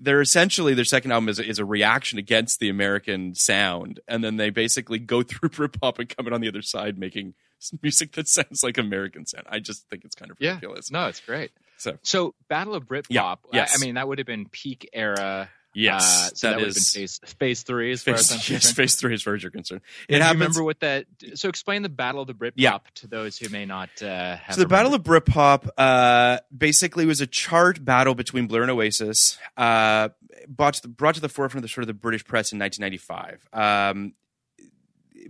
they're 0.00 0.20
essentially 0.20 0.74
their 0.74 0.84
second 0.84 1.10
album 1.10 1.28
is 1.28 1.40
a, 1.40 1.44
is 1.44 1.58
a 1.58 1.64
reaction 1.64 2.20
against 2.20 2.60
the 2.60 2.68
American 2.68 3.34
sound, 3.34 3.98
and 4.06 4.22
then 4.22 4.36
they 4.36 4.50
basically 4.50 5.00
go 5.00 5.22
through 5.24 5.48
Britpop 5.48 5.98
and 5.98 6.08
come 6.08 6.28
in 6.28 6.32
on 6.32 6.40
the 6.40 6.46
other 6.46 6.62
side, 6.62 6.96
making 6.96 7.34
music 7.82 8.12
that 8.12 8.28
sounds 8.38 8.62
like 8.62 8.78
American 8.78 9.26
sound. 9.26 9.44
I 9.48 9.58
just 9.58 9.88
think 9.90 10.04
it's 10.04 10.14
kind 10.14 10.30
of 10.30 10.36
Yeah, 10.38 10.50
ridiculous. 10.54 10.92
no, 10.92 11.06
it's 11.08 11.18
great. 11.18 11.50
So 11.78 11.98
So 12.04 12.34
Battle 12.48 12.76
of 12.76 12.84
Britpop. 12.84 13.06
Yeah, 13.10 13.34
I- 13.52 13.66
I, 13.74 13.78
mean 13.80 13.96
that 13.96 14.06
would 14.06 14.18
have 14.18 14.26
been 14.26 14.46
peak 14.48 14.88
era. 14.92 15.50
Yes, 15.74 16.02
uh, 16.02 16.34
so 16.34 16.48
that, 16.50 16.56
would 16.56 16.66
have 16.66 16.74
been 16.74 16.82
phase, 16.82 17.20
phase 17.38 17.62
three 17.62 17.92
as 17.92 18.02
far 18.02 18.14
as 18.14 18.30
I'm 18.32 18.38
phase, 18.38 18.50
yes, 18.64 18.72
phase 18.72 18.94
three 18.96 19.14
as 19.14 19.22
far 19.22 19.34
as 19.34 19.42
you're 19.42 19.50
concerned. 19.52 19.80
Do 20.08 20.14
It 20.14 20.18
you 20.18 20.22
happens. 20.22 20.40
remember 20.40 20.62
what 20.64 20.80
that? 20.80 21.06
So 21.34 21.48
explain 21.48 21.82
the 21.82 21.88
Battle 21.88 22.20
of 22.20 22.26
the 22.26 22.34
Britpop 22.34 22.52
Yeah. 22.56 22.78
to 22.96 23.06
those 23.06 23.38
who 23.38 23.48
may 23.50 23.64
not 23.66 23.90
uh, 24.02 24.36
have. 24.36 24.54
So 24.54 24.60
the 24.60 24.68
Battle 24.68 24.94
of 24.94 25.02
Britpop 25.02 25.68
uh, 25.78 26.38
basically 26.56 27.06
was 27.06 27.20
a 27.20 27.26
chart 27.26 27.84
battle 27.84 28.14
between 28.14 28.46
Blur 28.46 28.62
and 28.62 28.70
Oasis, 28.70 29.38
uh, 29.56 30.08
brought 30.48 30.74
to, 30.74 30.82
the, 30.82 30.88
brought 30.88 31.14
to 31.16 31.20
the 31.20 31.28
forefront 31.28 31.64
of 31.64 31.68
the 31.70 31.72
sort 31.72 31.82
of 31.82 31.88
the 31.88 31.94
British 31.94 32.24
press 32.24 32.52
in 32.52 32.58
1995. 32.58 33.48
Um, 33.52 34.14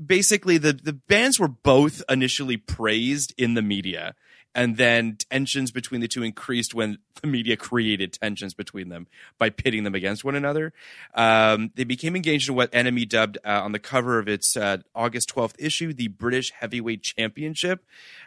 basically, 0.04 0.58
the 0.58 0.72
the 0.72 0.92
bands 0.92 1.38
were 1.40 1.48
both 1.48 2.02
initially 2.08 2.56
praised 2.56 3.34
in 3.38 3.54
the 3.54 3.62
media, 3.62 4.14
and 4.54 4.76
then 4.76 5.16
tensions 5.30 5.70
between 5.70 6.00
the 6.00 6.08
two 6.08 6.22
increased 6.22 6.74
when 6.74 6.98
the 7.20 7.26
media 7.28 7.56
created 7.56 8.12
tensions 8.12 8.54
between 8.54 8.88
them 8.88 9.06
by 9.38 9.50
pitting 9.50 9.84
them 9.84 9.94
against 9.94 10.24
one 10.24 10.34
another. 10.34 10.72
Um, 11.14 11.70
they 11.74 11.84
became 11.84 12.16
engaged 12.16 12.48
in 12.48 12.54
what 12.54 12.72
NME 12.72 13.08
dubbed 13.08 13.38
uh, 13.44 13.62
on 13.62 13.72
the 13.72 13.78
cover 13.78 14.18
of 14.18 14.28
its 14.28 14.56
uh, 14.56 14.78
August 14.94 15.34
12th 15.34 15.54
issue 15.58 15.92
the 15.92 16.08
British 16.08 16.52
Heavyweight 16.52 17.02
Championship, 17.02 17.84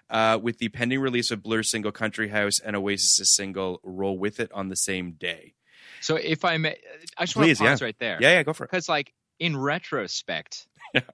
uh, 0.09 0.39
with 0.41 0.59
the 0.59 0.69
pending 0.69 0.99
release 0.99 1.31
of 1.31 1.43
Blur's 1.43 1.69
single 1.69 1.91
Country 1.91 2.29
House 2.29 2.59
and 2.59 2.75
Oasis' 2.75 3.35
single 3.35 3.79
Roll 3.83 4.17
With 4.17 4.39
It 4.39 4.51
on 4.53 4.69
the 4.69 4.75
same 4.75 5.13
day. 5.13 5.53
So 6.01 6.15
if 6.15 6.43
I 6.45 6.57
may, 6.57 6.77
I 7.17 7.25
just 7.25 7.35
want 7.35 7.47
Please, 7.47 7.59
to 7.59 7.65
pause 7.65 7.81
yeah. 7.81 7.85
right 7.85 7.99
there. 7.99 8.17
Yeah, 8.19 8.31
yeah, 8.31 8.43
go 8.43 8.53
for 8.53 8.63
it. 8.63 8.71
Because 8.71 8.89
like 8.89 9.13
in 9.39 9.55
retrospect, 9.57 10.67
Yeah. 10.93 11.01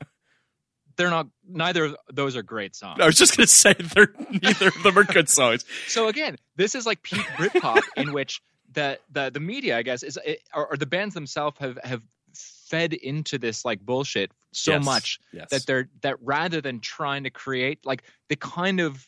they're 0.98 1.10
not. 1.10 1.28
Neither 1.48 1.86
of 1.86 1.96
those 2.12 2.36
are 2.36 2.44
great 2.44 2.76
songs. 2.76 3.00
I 3.02 3.06
was 3.06 3.16
just 3.18 3.38
going 3.38 3.46
to 3.48 3.52
say 3.54 3.74
they're, 3.74 4.14
neither 4.44 4.68
of 4.68 4.84
them 4.84 4.98
are 4.98 5.04
good 5.04 5.30
songs. 5.30 5.64
So 5.88 6.08
again, 6.10 6.38
this 6.56 6.76
is 6.76 6.86
like 6.86 7.02
peak 7.04 7.22
Britpop 7.38 7.82
in 7.98 8.12
which 8.14 8.42
the 8.74 9.00
the 9.12 9.30
the 9.32 9.40
media, 9.40 9.78
I 9.78 9.84
guess, 9.84 10.04
is 10.04 10.20
or, 10.54 10.68
or 10.72 10.78
the 10.78 10.86
bands 10.86 11.14
themselves 11.14 11.58
have 11.60 11.78
have 11.84 12.02
fed 12.36 12.94
into 12.94 13.38
this 13.38 13.64
like 13.64 13.80
bullshit 13.80 14.32
so 14.52 14.74
Yes, 14.74 14.86
much 14.86 15.20
yes. 15.32 15.50
that 15.52 15.66
they're 15.66 15.88
that 16.02 16.18
rather 16.22 16.60
than 16.62 16.80
trying 16.82 17.24
to 17.24 17.30
create 17.30 17.86
like 17.86 18.04
they 18.28 18.36
kind 18.36 18.80
of 18.82 19.08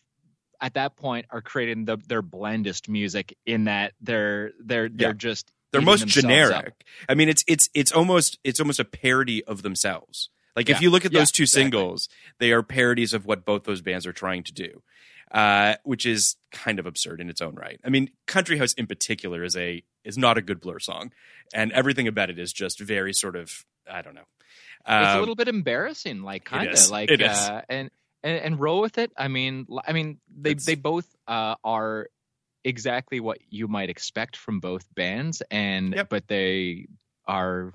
at 0.62 0.76
that 0.76 0.96
point 0.96 1.26
are 1.30 1.42
creating 1.42 1.86
the 1.86 1.98
their 2.08 2.22
blandest 2.22 2.88
music 2.90 3.36
in 3.46 3.66
that 3.66 3.94
they're 4.02 4.52
they're 4.64 4.88
they're 4.90 5.10
Yeah. 5.10 5.14
just 5.14 5.52
they're 5.72 5.82
most 5.82 6.08
generic. 6.08 6.68
up. 6.68 6.74
I 7.10 7.14
mean, 7.16 7.30
it's 7.30 7.44
it's 7.48 7.70
it's 7.76 7.92
almost 7.92 8.40
it's 8.44 8.60
almost 8.60 8.80
a 8.80 8.86
parody 8.86 9.44
of 9.44 9.62
themselves. 9.62 10.30
Like 10.60 10.70
if 10.70 10.82
you 10.82 10.90
look 10.90 11.06
at 11.06 11.12
Yeah, 11.12 11.20
those 11.20 11.32
two 11.32 11.44
exactly. 11.44 11.64
singles, 11.64 12.10
they 12.40 12.52
are 12.52 12.62
parodies 12.64 13.14
of 13.14 13.26
what 13.26 13.46
both 13.46 13.64
those 13.64 13.82
bands 13.82 14.06
are 14.06 14.14
trying 14.14 14.44
to 14.44 14.54
do, 14.54 14.82
uh, 15.32 15.76
which 15.84 16.06
is 16.06 16.36
kind 16.52 16.80
of 16.80 16.86
absurd 16.86 17.22
in 17.22 17.30
its 17.30 17.42
own 17.42 17.56
right. 17.56 17.80
I 17.86 17.90
mean, 17.90 18.10
Country 18.28 18.58
House 18.58 18.74
in 18.74 18.86
particular 18.88 19.44
is 19.44 19.56
a 19.56 19.84
is 20.04 20.18
not 20.18 20.38
a 20.38 20.42
good 20.42 20.60
Blur 20.60 20.80
song, 20.80 21.12
and 21.54 21.72
everything 21.72 22.08
about 22.08 22.30
it 22.30 22.40
is 22.40 22.52
just 22.54 22.80
very 22.80 23.14
sort 23.14 23.36
of 23.36 23.66
I 23.92 24.02
don't 24.02 24.16
know. 24.16 24.28
it's 24.82 24.90
a 24.90 25.14
Um, 25.16 25.20
little 25.20 25.36
bit 25.36 25.48
embarrassing, 25.48 26.22
like 26.24 26.46
kind 26.46 26.70
of 26.70 26.90
like 26.92 27.10
It 27.12 27.22
is. 27.22 27.30
uh, 27.38 27.62
and, 27.70 27.90
and 28.24 28.38
and 28.40 28.60
roll 28.60 28.82
with 28.82 28.98
it. 28.98 29.12
I 29.18 29.28
mean, 29.28 29.66
I 29.88 29.94
mean 29.94 30.20
they 30.30 30.52
It's- 30.52 30.66
they 30.66 30.76
both 30.76 31.08
uh, 31.28 31.56
are 31.64 32.08
exactly 32.66 33.20
what 33.20 33.40
you 33.50 33.68
might 33.68 33.90
expect 33.90 34.36
from 34.36 34.60
both 34.60 34.86
bands, 34.94 35.42
and 35.50 35.94
Yep. 35.96 36.10
but 36.10 36.28
they 36.28 36.88
are 37.28 37.74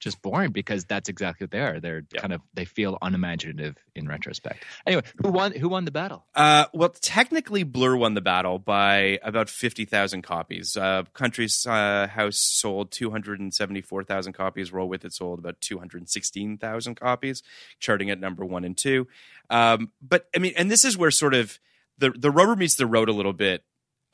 just 0.00 0.20
boring 0.22 0.50
because 0.52 0.84
that's 0.84 1.08
exactly 1.08 1.44
what 1.44 1.50
they 1.50 1.60
are. 1.60 1.80
They're 1.80 2.04
Yep. 2.12 2.20
kind 2.20 2.32
of 2.32 2.40
they 2.52 2.64
feel 2.64 2.98
unimaginative 3.00 3.76
in 3.94 4.06
retrospect. 4.08 4.64
Anyway, 4.86 5.02
who 5.22 5.30
won? 5.30 5.52
Who 5.52 5.68
won 5.68 5.84
the 5.84 5.90
battle? 5.90 6.26
Uh, 6.34 6.66
well, 6.74 6.90
technically, 6.90 7.62
Blur 7.62 7.96
won 7.96 8.14
the 8.14 8.20
battle 8.20 8.58
by 8.58 9.18
about 9.22 9.48
fifty 9.48 9.84
thousand 9.84 10.22
copies. 10.22 10.76
Uh, 10.76 11.04
Country's 11.14 11.66
uh, 11.66 12.06
House 12.08 12.38
sold 12.38 12.90
two 12.90 13.10
hundred 13.10 13.40
and 13.40 13.54
seventy-four 13.54 14.04
thousand 14.04 14.34
copies. 14.34 14.72
Roll 14.72 14.88
with 14.88 15.04
it 15.04 15.12
sold 15.12 15.38
about 15.38 15.60
two 15.60 15.78
hundred 15.78 16.08
sixteen 16.10 16.58
thousand 16.58 16.96
copies, 16.96 17.42
charting 17.80 18.10
at 18.10 18.20
number 18.20 18.44
one 18.44 18.64
and 18.64 18.76
two. 18.76 19.06
Um, 19.50 19.90
but 20.02 20.26
I 20.34 20.38
mean, 20.38 20.52
and 20.56 20.70
this 20.70 20.84
is 20.84 20.96
where 20.98 21.10
sort 21.10 21.34
of 21.34 21.58
the 21.98 22.10
the 22.10 22.30
rubber 22.30 22.56
meets 22.56 22.74
the 22.74 22.86
road 22.86 23.08
a 23.08 23.12
little 23.12 23.32
bit. 23.32 23.64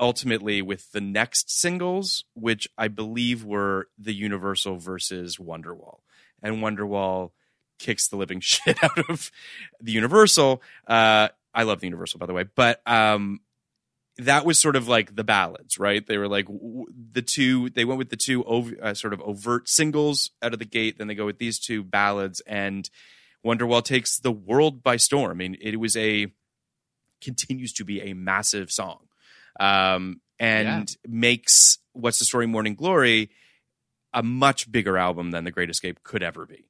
Ultimately, 0.00 0.62
with 0.62 0.90
the 0.92 1.00
next 1.00 1.50
singles, 1.50 2.24
which 2.34 2.66
I 2.78 2.88
believe 2.88 3.44
were 3.44 3.88
the 3.98 4.14
Universal 4.14 4.78
versus 4.78 5.36
Wonderwall, 5.36 5.98
and 6.42 6.56
Wonderwall 6.56 7.32
kicks 7.78 8.08
the 8.08 8.16
living 8.16 8.40
shit 8.40 8.82
out 8.82 9.10
of 9.10 9.30
the 9.80 9.92
Universal. 9.92 10.62
Uh, 10.86 11.28
I 11.52 11.64
love 11.64 11.80
the 11.80 11.86
Universal, 11.86 12.18
by 12.18 12.26
the 12.26 12.32
way, 12.32 12.44
but 12.44 12.80
um, 12.86 13.40
that 14.18 14.44
was 14.44 14.58
sort 14.58 14.76
of 14.76 14.88
like 14.88 15.16
the 15.16 15.24
ballads, 15.24 15.78
right? 15.78 16.06
They 16.06 16.18
were 16.18 16.28
like 16.28 16.46
w- 16.46 16.86
the 17.12 17.22
two. 17.22 17.70
They 17.70 17.84
went 17.84 17.98
with 17.98 18.10
the 18.10 18.16
two 18.16 18.44
ov- 18.44 18.74
uh, 18.80 18.94
sort 18.94 19.12
of 19.12 19.20
overt 19.22 19.68
singles 19.68 20.30
out 20.42 20.52
of 20.52 20.58
the 20.58 20.64
gate. 20.64 20.98
Then 20.98 21.08
they 21.08 21.14
go 21.14 21.26
with 21.26 21.38
these 21.38 21.58
two 21.58 21.82
ballads, 21.82 22.40
and 22.46 22.88
Wonderwall 23.44 23.82
takes 23.82 24.18
the 24.18 24.32
world 24.32 24.82
by 24.82 24.96
storm. 24.96 25.30
I 25.30 25.34
mean, 25.34 25.56
it 25.60 25.78
was 25.80 25.96
a 25.96 26.28
continues 27.20 27.72
to 27.74 27.84
be 27.84 28.00
a 28.00 28.14
massive 28.14 28.70
song, 28.70 29.00
um, 29.58 30.20
and 30.38 30.88
makes 31.06 31.78
"What's 31.92 32.18
the 32.18 32.24
Story?" 32.24 32.46
Morning 32.46 32.74
Glory 32.74 33.30
a 34.12 34.22
much 34.22 34.70
bigger 34.70 34.98
album 34.98 35.30
than 35.30 35.44
The 35.44 35.50
Great 35.50 35.70
Escape 35.70 36.02
could 36.02 36.22
ever 36.22 36.46
be. 36.46 36.68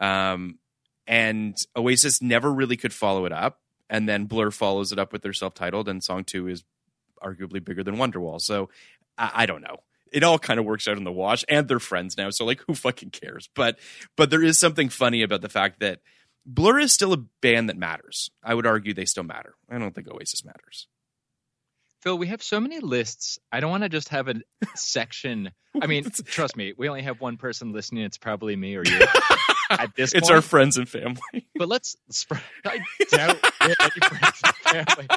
Um, 0.00 0.58
and 1.06 1.56
Oasis 1.76 2.22
never 2.22 2.52
really 2.52 2.76
could 2.76 2.92
follow 2.92 3.26
it 3.26 3.32
up. 3.32 3.60
And 3.88 4.08
then 4.08 4.26
Blur 4.26 4.50
follows 4.50 4.92
it 4.92 4.98
up 4.98 5.12
with 5.12 5.22
their 5.22 5.32
self 5.32 5.54
titled, 5.54 5.88
and 5.88 6.02
song 6.02 6.24
two 6.24 6.46
is 6.46 6.64
arguably 7.22 7.62
bigger 7.62 7.82
than 7.82 7.96
Wonderwall. 7.96 8.40
So 8.40 8.70
I, 9.18 9.30
I 9.34 9.46
don't 9.46 9.62
know. 9.62 9.78
It 10.12 10.22
all 10.24 10.38
kind 10.38 10.58
of 10.58 10.66
works 10.66 10.88
out 10.88 10.96
in 10.96 11.04
the 11.04 11.12
wash, 11.12 11.44
and 11.48 11.68
they're 11.68 11.80
friends 11.80 12.16
now. 12.16 12.30
So 12.30 12.44
like, 12.44 12.62
who 12.66 12.74
fucking 12.74 13.10
cares? 13.10 13.48
But 13.54 13.78
but 14.16 14.30
there 14.30 14.42
is 14.42 14.58
something 14.58 14.88
funny 14.88 15.22
about 15.22 15.40
the 15.40 15.48
fact 15.48 15.80
that 15.80 16.00
Blur 16.46 16.78
is 16.78 16.92
still 16.92 17.12
a 17.12 17.24
band 17.42 17.68
that 17.68 17.76
matters. 17.76 18.30
I 18.42 18.54
would 18.54 18.66
argue 18.66 18.94
they 18.94 19.04
still 19.04 19.24
matter. 19.24 19.54
I 19.68 19.78
don't 19.78 19.94
think 19.94 20.08
Oasis 20.08 20.44
matters. 20.44 20.86
Phil, 22.02 22.16
we 22.16 22.28
have 22.28 22.42
so 22.42 22.60
many 22.60 22.80
lists. 22.80 23.38
I 23.52 23.60
don't 23.60 23.70
want 23.70 23.82
to 23.82 23.88
just 23.88 24.08
have 24.08 24.28
a 24.28 24.34
section. 24.74 25.50
I 25.80 25.86
mean, 25.86 26.04
trust 26.24 26.56
me, 26.56 26.72
we 26.76 26.88
only 26.88 27.02
have 27.02 27.20
one 27.20 27.36
person 27.36 27.72
listening. 27.72 28.04
It's 28.04 28.18
probably 28.18 28.56
me 28.56 28.74
or 28.76 28.82
you 28.84 28.98
at 29.70 29.94
this 29.96 30.12
It's 30.14 30.28
point. 30.28 30.36
our 30.36 30.40
friends 30.42 30.78
and 30.78 30.88
family. 30.88 31.20
But 31.56 31.68
let's. 31.68 31.96
Sp- 32.08 32.40
I 32.64 32.80
doubt 33.10 33.38
any 33.60 33.74
friends 33.74 34.40
and 34.44 34.86
family. 34.86 35.08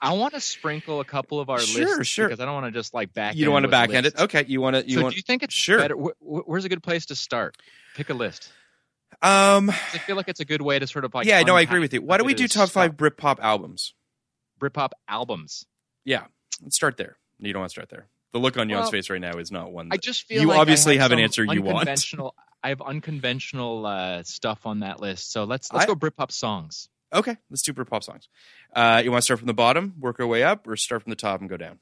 I 0.00 0.14
want 0.14 0.34
to 0.34 0.40
sprinkle 0.40 1.00
a 1.00 1.04
couple 1.04 1.38
of 1.40 1.48
our 1.50 1.60
Sure, 1.60 1.84
lists 1.96 2.06
sure. 2.08 2.26
because 2.28 2.40
I 2.40 2.44
don't 2.44 2.54
want 2.54 2.66
to 2.66 2.72
just 2.78 2.92
like 2.94 3.12
back. 3.12 3.34
you 3.36 3.44
don't 3.44 3.52
want 3.54 3.64
to 3.64 3.68
back 3.68 3.92
end 3.94 4.06
it? 4.06 4.18
Okay. 4.18 4.44
You 4.48 4.60
want 4.60 4.76
to? 4.76 4.88
You 4.88 4.96
so 4.98 5.02
want? 5.02 5.12
do 5.14 5.16
you 5.16 5.22
think 5.22 5.42
it's 5.42 5.54
Sure. 5.54 5.78
better? 5.78 5.94
Wh- 5.96 6.18
wh- 6.20 6.48
where's 6.48 6.64
a 6.64 6.68
good 6.68 6.82
place 6.82 7.06
to 7.06 7.14
start? 7.16 7.56
Pick 7.96 8.10
a 8.10 8.14
list. 8.14 8.50
Um. 9.20 9.70
I 9.70 9.98
feel 9.98 10.16
like 10.16 10.28
it's 10.28 10.40
a 10.40 10.44
good 10.44 10.62
way 10.62 10.78
to 10.78 10.86
sort 10.86 11.04
of 11.04 11.14
like. 11.14 11.26
yeah. 11.26 11.42
No, 11.42 11.54
I 11.56 11.60
agree 11.62 11.78
with 11.80 11.92
you. 11.92 12.02
Why 12.02 12.16
don't 12.18 12.26
we 12.26 12.34
do 12.34 12.46
top 12.48 12.68
five. 12.70 12.96
Britpop 12.96 13.38
albums? 13.40 13.94
Britpop 14.60 14.90
albums? 15.08 15.66
Yeah. 16.04 16.24
Let's 16.62 16.76
start 16.76 16.96
there. 16.96 17.16
You 17.38 17.52
don't 17.52 17.60
want 17.60 17.70
to 17.70 17.74
start 17.74 17.88
there. 17.88 18.08
The 18.32 18.38
look 18.38 18.56
on 18.56 18.68
Jan's 18.68 18.82
Well, 18.84 18.90
face 18.90 19.10
right 19.10 19.20
now 19.20 19.38
is 19.38 19.50
not 19.50 19.72
one. 19.72 19.88
I 19.92 19.98
just 19.98 20.24
feel 20.24 20.40
you 20.40 20.48
like 20.48 20.58
obviously 20.58 20.96
have, 20.96 21.12
an 21.12 21.18
answer 21.18 21.44
you 21.44 21.60
want. 21.62 21.88
I 22.62 22.68
have 22.68 22.80
unconventional 22.80 23.84
uh, 23.84 24.22
stuff 24.22 24.64
on 24.66 24.80
that 24.80 25.00
list, 25.00 25.32
so 25.32 25.44
let's 25.44 25.72
let's 25.72 25.84
I- 25.84 25.86
go 25.86 25.94
Britpop 25.94 26.30
songs. 26.30 26.88
Okay, 27.12 27.36
let's 27.50 27.60
do 27.60 27.74
Britpop 27.74 28.02
songs. 28.02 28.28
Uh, 28.74 29.02
you 29.04 29.10
want 29.10 29.20
to 29.20 29.24
start 29.24 29.40
from 29.40 29.48
the 29.48 29.52
bottom, 29.52 29.94
work 30.00 30.18
our 30.18 30.26
way 30.26 30.42
up, 30.42 30.66
or 30.66 30.76
start 30.76 31.02
from 31.02 31.10
the 31.10 31.16
top 31.16 31.40
and 31.40 31.50
go 31.50 31.58
down? 31.58 31.78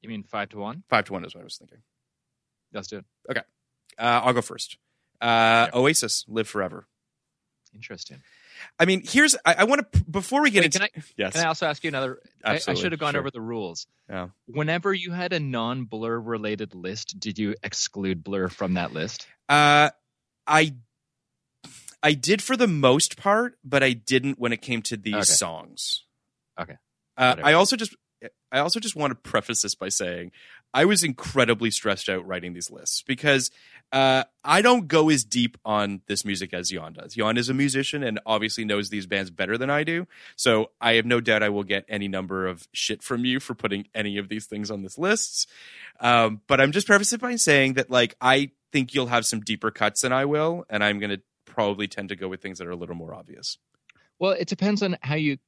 You 0.00 0.08
mean 0.08 0.22
five 0.22 0.48
to 0.50 0.58
one? 0.58 0.84
Five 0.88 1.04
to 1.06 1.12
one 1.12 1.24
is 1.26 1.34
what 1.34 1.42
I 1.42 1.44
was 1.44 1.58
thinking. 1.58 1.78
Let's 2.72 2.88
do 2.88 2.98
it. 2.98 3.04
Okay, 3.30 3.42
uh, 3.98 4.22
I'll 4.24 4.32
go 4.32 4.40
first. 4.40 4.78
Uh, 5.20 5.68
Oasis, 5.74 6.24
"Live 6.28 6.48
Forever." 6.48 6.86
Interesting. 7.74 8.22
I 8.78 8.84
mean, 8.84 9.02
here's 9.04 9.36
I, 9.44 9.54
I 9.58 9.64
want 9.64 9.92
to 9.92 10.04
before 10.04 10.42
we 10.42 10.50
get 10.50 10.60
Wait, 10.60 10.74
into 10.74 10.78
can 10.78 10.88
I, 10.94 11.02
yes, 11.16 11.32
Can 11.34 11.44
I 11.44 11.48
also 11.48 11.66
ask 11.66 11.82
you 11.84 11.88
another? 11.88 12.20
I, 12.44 12.60
I 12.66 12.74
should 12.74 12.92
have 12.92 13.00
gone 13.00 13.12
sure. 13.14 13.20
over 13.20 13.30
the 13.30 13.40
rules. 13.40 13.86
Yeah. 14.08 14.28
Whenever 14.46 14.92
you 14.92 15.12
had 15.12 15.32
a 15.32 15.40
non-blur 15.40 16.20
related 16.20 16.74
list, 16.74 17.18
did 17.18 17.38
you 17.38 17.54
exclude 17.62 18.22
blur 18.24 18.48
from 18.48 18.74
that 18.74 18.92
list? 18.92 19.26
Uh, 19.48 19.90
I 20.46 20.74
I 22.02 22.12
did 22.12 22.42
for 22.42 22.56
the 22.56 22.68
most 22.68 23.16
part, 23.16 23.58
but 23.64 23.82
I 23.82 23.92
didn't 23.92 24.38
when 24.38 24.52
it 24.52 24.62
came 24.62 24.82
to 24.82 24.96
these 24.96 25.14
Okay. 25.14 25.24
songs. 25.24 26.04
Okay. 26.60 26.76
Uh, 27.16 27.36
I 27.42 27.54
also 27.54 27.76
just 27.76 27.96
I 28.50 28.58
also 28.58 28.80
just 28.80 28.96
want 28.96 29.10
to 29.10 29.14
preface 29.14 29.62
this 29.62 29.74
by 29.74 29.88
saying 29.90 30.32
I 30.74 30.84
was 30.84 31.02
incredibly 31.02 31.70
stressed 31.70 32.08
out 32.08 32.26
writing 32.26 32.52
these 32.52 32.70
lists 32.70 33.02
because 33.02 33.50
uh, 33.92 34.24
I 34.44 34.60
don't 34.60 34.88
go 34.88 35.08
as 35.08 35.24
deep 35.24 35.56
on 35.64 36.02
this 36.06 36.24
music 36.24 36.52
as 36.52 36.70
Jan 36.70 36.94
does. 36.94 37.14
Jan 37.14 37.36
is 37.36 37.48
a 37.48 37.54
musician 37.54 38.02
and 38.02 38.20
obviously 38.26 38.64
knows 38.64 38.90
these 38.90 39.06
bands 39.06 39.30
better 39.30 39.56
than 39.56 39.70
I 39.70 39.84
do. 39.84 40.06
So 40.36 40.70
I 40.80 40.94
have 40.94 41.06
no 41.06 41.20
doubt 41.20 41.42
I 41.42 41.48
will 41.48 41.64
get 41.64 41.84
any 41.88 42.08
number 42.08 42.46
of 42.46 42.68
shit 42.72 43.02
from 43.02 43.24
you 43.24 43.40
for 43.40 43.54
putting 43.54 43.86
any 43.94 44.18
of 44.18 44.28
these 44.28 44.46
things 44.46 44.70
on 44.70 44.82
this 44.82 44.98
list. 44.98 45.48
Um, 46.00 46.42
but 46.46 46.60
I'm 46.60 46.72
just 46.72 46.86
prefacing 46.86 47.18
by 47.18 47.36
saying 47.36 47.74
that 47.74 47.90
like 47.90 48.16
I 48.20 48.50
think 48.72 48.94
you'll 48.94 49.06
have 49.06 49.26
some 49.26 49.40
deeper 49.40 49.70
cuts 49.70 50.02
than 50.02 50.12
I 50.12 50.24
will, 50.24 50.64
and 50.68 50.84
I'm 50.84 50.98
going 50.98 51.10
to 51.10 51.20
probably 51.46 51.88
tend 51.88 52.10
to 52.10 52.16
go 52.16 52.28
with 52.28 52.42
things 52.42 52.58
that 52.58 52.66
are 52.66 52.72
a 52.72 52.76
little 52.76 52.94
more 52.94 53.14
obvious. 53.14 53.58
Well, 54.18 54.32
it 54.32 54.48
depends 54.48 54.82
on 54.82 54.96
how 55.02 55.14
you. 55.14 55.38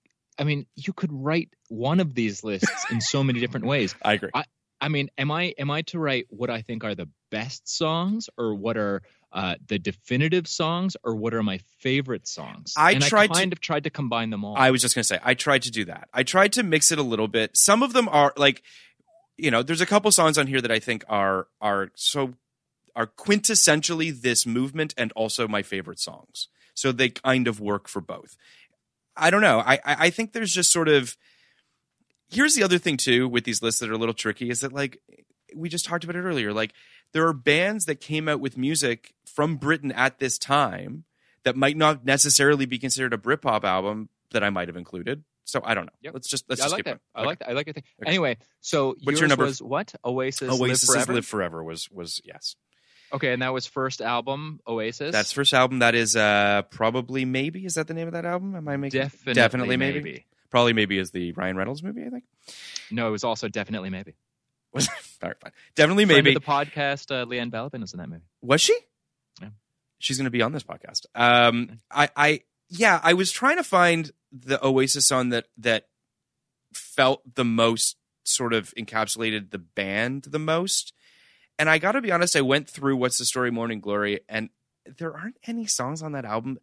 I 0.40 0.44
mean, 0.44 0.66
you 0.74 0.94
could 0.94 1.12
write 1.12 1.50
one 1.68 2.00
of 2.00 2.14
these 2.14 2.42
lists 2.42 2.86
in 2.90 3.02
so 3.02 3.22
many 3.22 3.40
different 3.40 3.66
ways. 3.66 3.94
I 4.02 4.14
agree. 4.14 4.30
I, 4.32 4.44
I 4.80 4.88
mean, 4.88 5.10
am 5.18 5.30
I 5.30 5.54
am 5.58 5.70
I 5.70 5.82
to 5.82 5.98
write 5.98 6.26
what 6.30 6.48
I 6.48 6.62
think 6.62 6.82
are 6.82 6.94
the 6.94 7.08
best 7.30 7.68
songs, 7.68 8.30
or 8.38 8.54
what 8.54 8.78
are 8.78 9.02
uh, 9.32 9.56
the 9.68 9.78
definitive 9.78 10.48
songs, 10.48 10.96
or 11.04 11.14
what 11.14 11.34
are 11.34 11.42
my 11.42 11.58
favorite 11.80 12.26
songs? 12.26 12.72
I 12.76 12.92
and 12.92 13.02
tried 13.02 13.24
I 13.24 13.26
to- 13.26 13.32
kind 13.34 13.52
of 13.52 13.60
tried 13.60 13.84
to 13.84 13.90
combine 13.90 14.30
them 14.30 14.42
all. 14.44 14.56
I 14.56 14.70
was 14.70 14.80
just 14.80 14.94
going 14.94 15.02
to 15.02 15.06
say, 15.06 15.18
I 15.22 15.34
tried 15.34 15.62
to 15.62 15.70
do 15.70 15.84
that. 15.84 16.08
I 16.14 16.22
tried 16.22 16.54
to 16.54 16.62
mix 16.62 16.90
it 16.90 16.98
a 16.98 17.02
little 17.02 17.28
bit. 17.28 17.56
Some 17.56 17.82
of 17.82 17.92
them 17.92 18.08
are 18.08 18.32
like, 18.38 18.62
you 19.36 19.50
know, 19.50 19.62
there's 19.62 19.82
a 19.82 19.86
couple 19.86 20.10
songs 20.10 20.38
on 20.38 20.46
here 20.46 20.62
that 20.62 20.72
I 20.72 20.78
think 20.78 21.04
are 21.06 21.48
are 21.60 21.90
so 21.94 22.32
are 22.96 23.06
quintessentially 23.06 24.18
this 24.18 24.46
movement 24.46 24.94
and 24.96 25.12
also 25.12 25.46
my 25.46 25.62
favorite 25.62 26.00
songs. 26.00 26.48
So 26.74 26.92
they 26.92 27.10
kind 27.10 27.46
of 27.46 27.60
work 27.60 27.88
for 27.88 28.00
both. 28.00 28.36
I 29.20 29.30
don't 29.30 29.42
know. 29.42 29.60
I 29.60 29.74
I 29.74 29.96
I 30.06 30.10
think 30.10 30.32
there's 30.32 30.52
just 30.52 30.72
sort 30.72 30.88
of 30.88 31.16
here's 32.30 32.54
the 32.54 32.62
other 32.62 32.78
thing 32.78 32.96
too 32.96 33.28
with 33.28 33.44
these 33.44 33.62
lists 33.62 33.80
that 33.80 33.90
are 33.90 33.94
a 33.94 33.98
little 33.98 34.14
tricky 34.14 34.50
is 34.50 34.60
that 34.60 34.72
like 34.72 34.98
we 35.54 35.68
just 35.68 35.84
talked 35.84 36.04
about 36.04 36.16
it 36.16 36.22
earlier. 36.22 36.52
Like 36.52 36.72
there 37.12 37.26
are 37.26 37.32
bands 37.32 37.86
that 37.86 38.00
came 38.00 38.28
out 38.28 38.40
with 38.40 38.56
music 38.56 39.14
from 39.26 39.56
Britain 39.56 39.92
at 39.92 40.18
this 40.18 40.38
time 40.38 41.04
that 41.44 41.56
might 41.56 41.76
not 41.76 42.04
necessarily 42.04 42.66
be 42.66 42.78
considered 42.78 43.12
a 43.12 43.18
Britpop 43.18 43.64
album 43.64 44.08
that 44.32 44.44
I 44.44 44.50
might 44.50 44.68
have 44.68 44.76
included. 44.76 45.24
So 45.44 45.60
I 45.64 45.74
don't 45.74 45.86
know. 45.86 45.92
Yep. 46.02 46.14
Let's 46.14 46.28
just 46.28 46.44
let's 46.48 46.60
I 46.60 46.64
just 46.64 46.72
like 46.72 46.78
keep 46.78 46.84
that. 46.86 47.00
I 47.14 47.20
Okay. 47.20 47.26
like 47.26 47.38
that. 47.40 47.48
I 47.48 47.52
like 47.52 47.66
your 47.66 47.74
thing. 47.74 47.82
Okay. 48.02 48.08
Anyway, 48.10 48.38
so 48.60 48.88
What's 49.02 49.04
your 49.06 49.12
yours 49.22 49.28
number? 49.30 49.44
was 49.46 49.60
what? 49.60 49.92
Oasis, 50.04 50.48
Oasis 50.48 50.88
Live 50.88 50.96
Forever. 50.96 51.14
Live 51.14 51.26
Forever 51.26 51.64
was 51.64 51.90
was 51.90 52.20
yes. 52.24 52.54
Okay, 53.12 53.32
and 53.32 53.42
that 53.42 53.52
was 53.52 53.66
first 53.66 54.00
album, 54.00 54.60
Oasis. 54.66 55.12
That's 55.12 55.32
first 55.32 55.52
album. 55.52 55.80
That 55.80 55.94
is 55.94 56.16
uh 56.16 56.62
probably 56.70 57.24
maybe 57.24 57.64
is 57.66 57.74
that 57.74 57.86
the 57.86 57.94
name 57.94 58.06
of 58.06 58.12
that 58.14 58.24
album? 58.24 58.54
Am 58.54 58.68
I 58.68 58.76
making 58.76 59.00
definitely, 59.00 59.34
definitely 59.34 59.76
maybe? 59.76 60.00
maybe. 60.00 60.26
Probably 60.50 60.72
maybe 60.72 60.98
is 60.98 61.10
the 61.10 61.32
Ryan 61.32 61.56
Reynolds 61.56 61.82
movie. 61.82 62.04
I 62.04 62.10
think. 62.10 62.24
No, 62.90 63.08
it 63.08 63.10
was 63.10 63.24
also 63.24 63.48
definitely 63.48 63.90
maybe. 63.90 64.14
Was 64.72 64.88
all 65.22 65.28
right, 65.28 65.40
fine. 65.40 65.52
Definitely 65.74 66.06
Friend 66.06 66.24
maybe. 66.24 66.34
the 66.34 66.40
podcast, 66.40 67.10
uh, 67.10 67.26
Leanne 67.26 67.50
Balabin 67.50 67.82
is 67.82 67.92
in 67.92 67.98
that 67.98 68.08
movie. 68.08 68.22
Was 68.42 68.60
she? 68.60 68.76
Yeah. 69.40 69.48
She's 69.98 70.16
going 70.16 70.24
to 70.24 70.30
be 70.30 70.42
on 70.42 70.52
this 70.52 70.62
podcast. 70.62 71.06
Um, 71.14 71.78
I, 71.90 72.08
I, 72.16 72.40
yeah, 72.68 73.00
I 73.02 73.14
was 73.14 73.32
trying 73.32 73.56
to 73.56 73.64
find 73.64 74.10
the 74.32 74.64
Oasis 74.64 75.06
song 75.06 75.30
that 75.30 75.46
that 75.58 75.86
felt 76.72 77.34
the 77.34 77.44
most 77.44 77.96
sort 78.22 78.52
of 78.52 78.72
encapsulated 78.78 79.50
the 79.50 79.58
band 79.58 80.24
the 80.28 80.38
most, 80.38 80.92
and 81.60 81.68
I 81.68 81.78
got 81.78 81.92
to 81.92 82.00
be 82.00 82.10
honest, 82.10 82.34
I 82.34 82.40
went 82.40 82.68
through 82.68 82.96
"What's 82.96 83.18
the 83.18 83.26
Story," 83.26 83.50
"Morning 83.50 83.80
Glory," 83.80 84.20
and 84.28 84.48
there 84.98 85.14
aren't 85.14 85.36
any 85.46 85.66
songs 85.66 86.02
on 86.02 86.12
that 86.12 86.24
album 86.24 86.58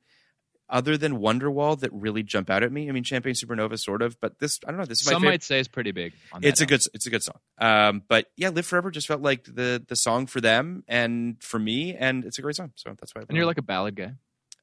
other 0.70 0.98
than 0.98 1.20
Wonderwall 1.20 1.80
that 1.80 1.94
really 1.94 2.24
jump 2.24 2.50
out 2.50 2.64
at 2.64 2.72
me. 2.72 2.90
I 2.90 2.92
mean, 2.92 3.04
Champagne 3.04 3.34
Supernova, 3.34 3.80
sort 3.80 4.02
of, 4.02 4.20
but 4.20 4.40
this 4.40 4.60
I 4.66 4.72
don't 4.72 4.80
know. 4.80 4.86
This 4.86 5.00
is 5.00 5.06
Some 5.06 5.22
favorite. 5.22 5.30
might 5.30 5.44
say 5.44 5.60
it's 5.60 5.68
pretty 5.68 5.92
big. 5.92 6.14
On 6.34 6.42
that 6.42 6.48
it's 6.48 6.60
a 6.62 6.64
album. 6.64 6.78
good 6.78 6.88
it's 6.96 7.06
a 7.06 7.10
good 7.12 7.24
song. 7.24 7.40
Um, 7.60 8.04
but 8.08 8.26
yeah, 8.36 8.50
Live 8.50 8.66
Forever 8.66 8.92
just 8.92 9.08
felt 9.08 9.22
like 9.22 9.46
the 9.46 9.84
the 9.88 9.96
song 9.96 10.26
for 10.26 10.42
them 10.42 10.84
and 10.88 11.42
for 11.42 11.60
me, 11.60 11.96
and 11.96 12.26
it's 12.26 12.40
a 12.40 12.42
great 12.42 12.56
song. 12.56 12.72
So 12.76 12.96
that's 13.00 13.14
why. 13.14 13.22
I 13.22 13.26
And 13.30 13.38
you're 13.38 13.46
like 13.46 13.60
a 13.60 13.64
ballad 13.64 13.96
guy. 13.96 14.14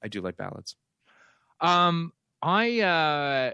I 0.03 0.09
do 0.09 0.21
like 0.21 0.37
ballads. 0.37 0.75
Um, 1.61 2.13
I 2.43 2.81
uh, 2.81 3.53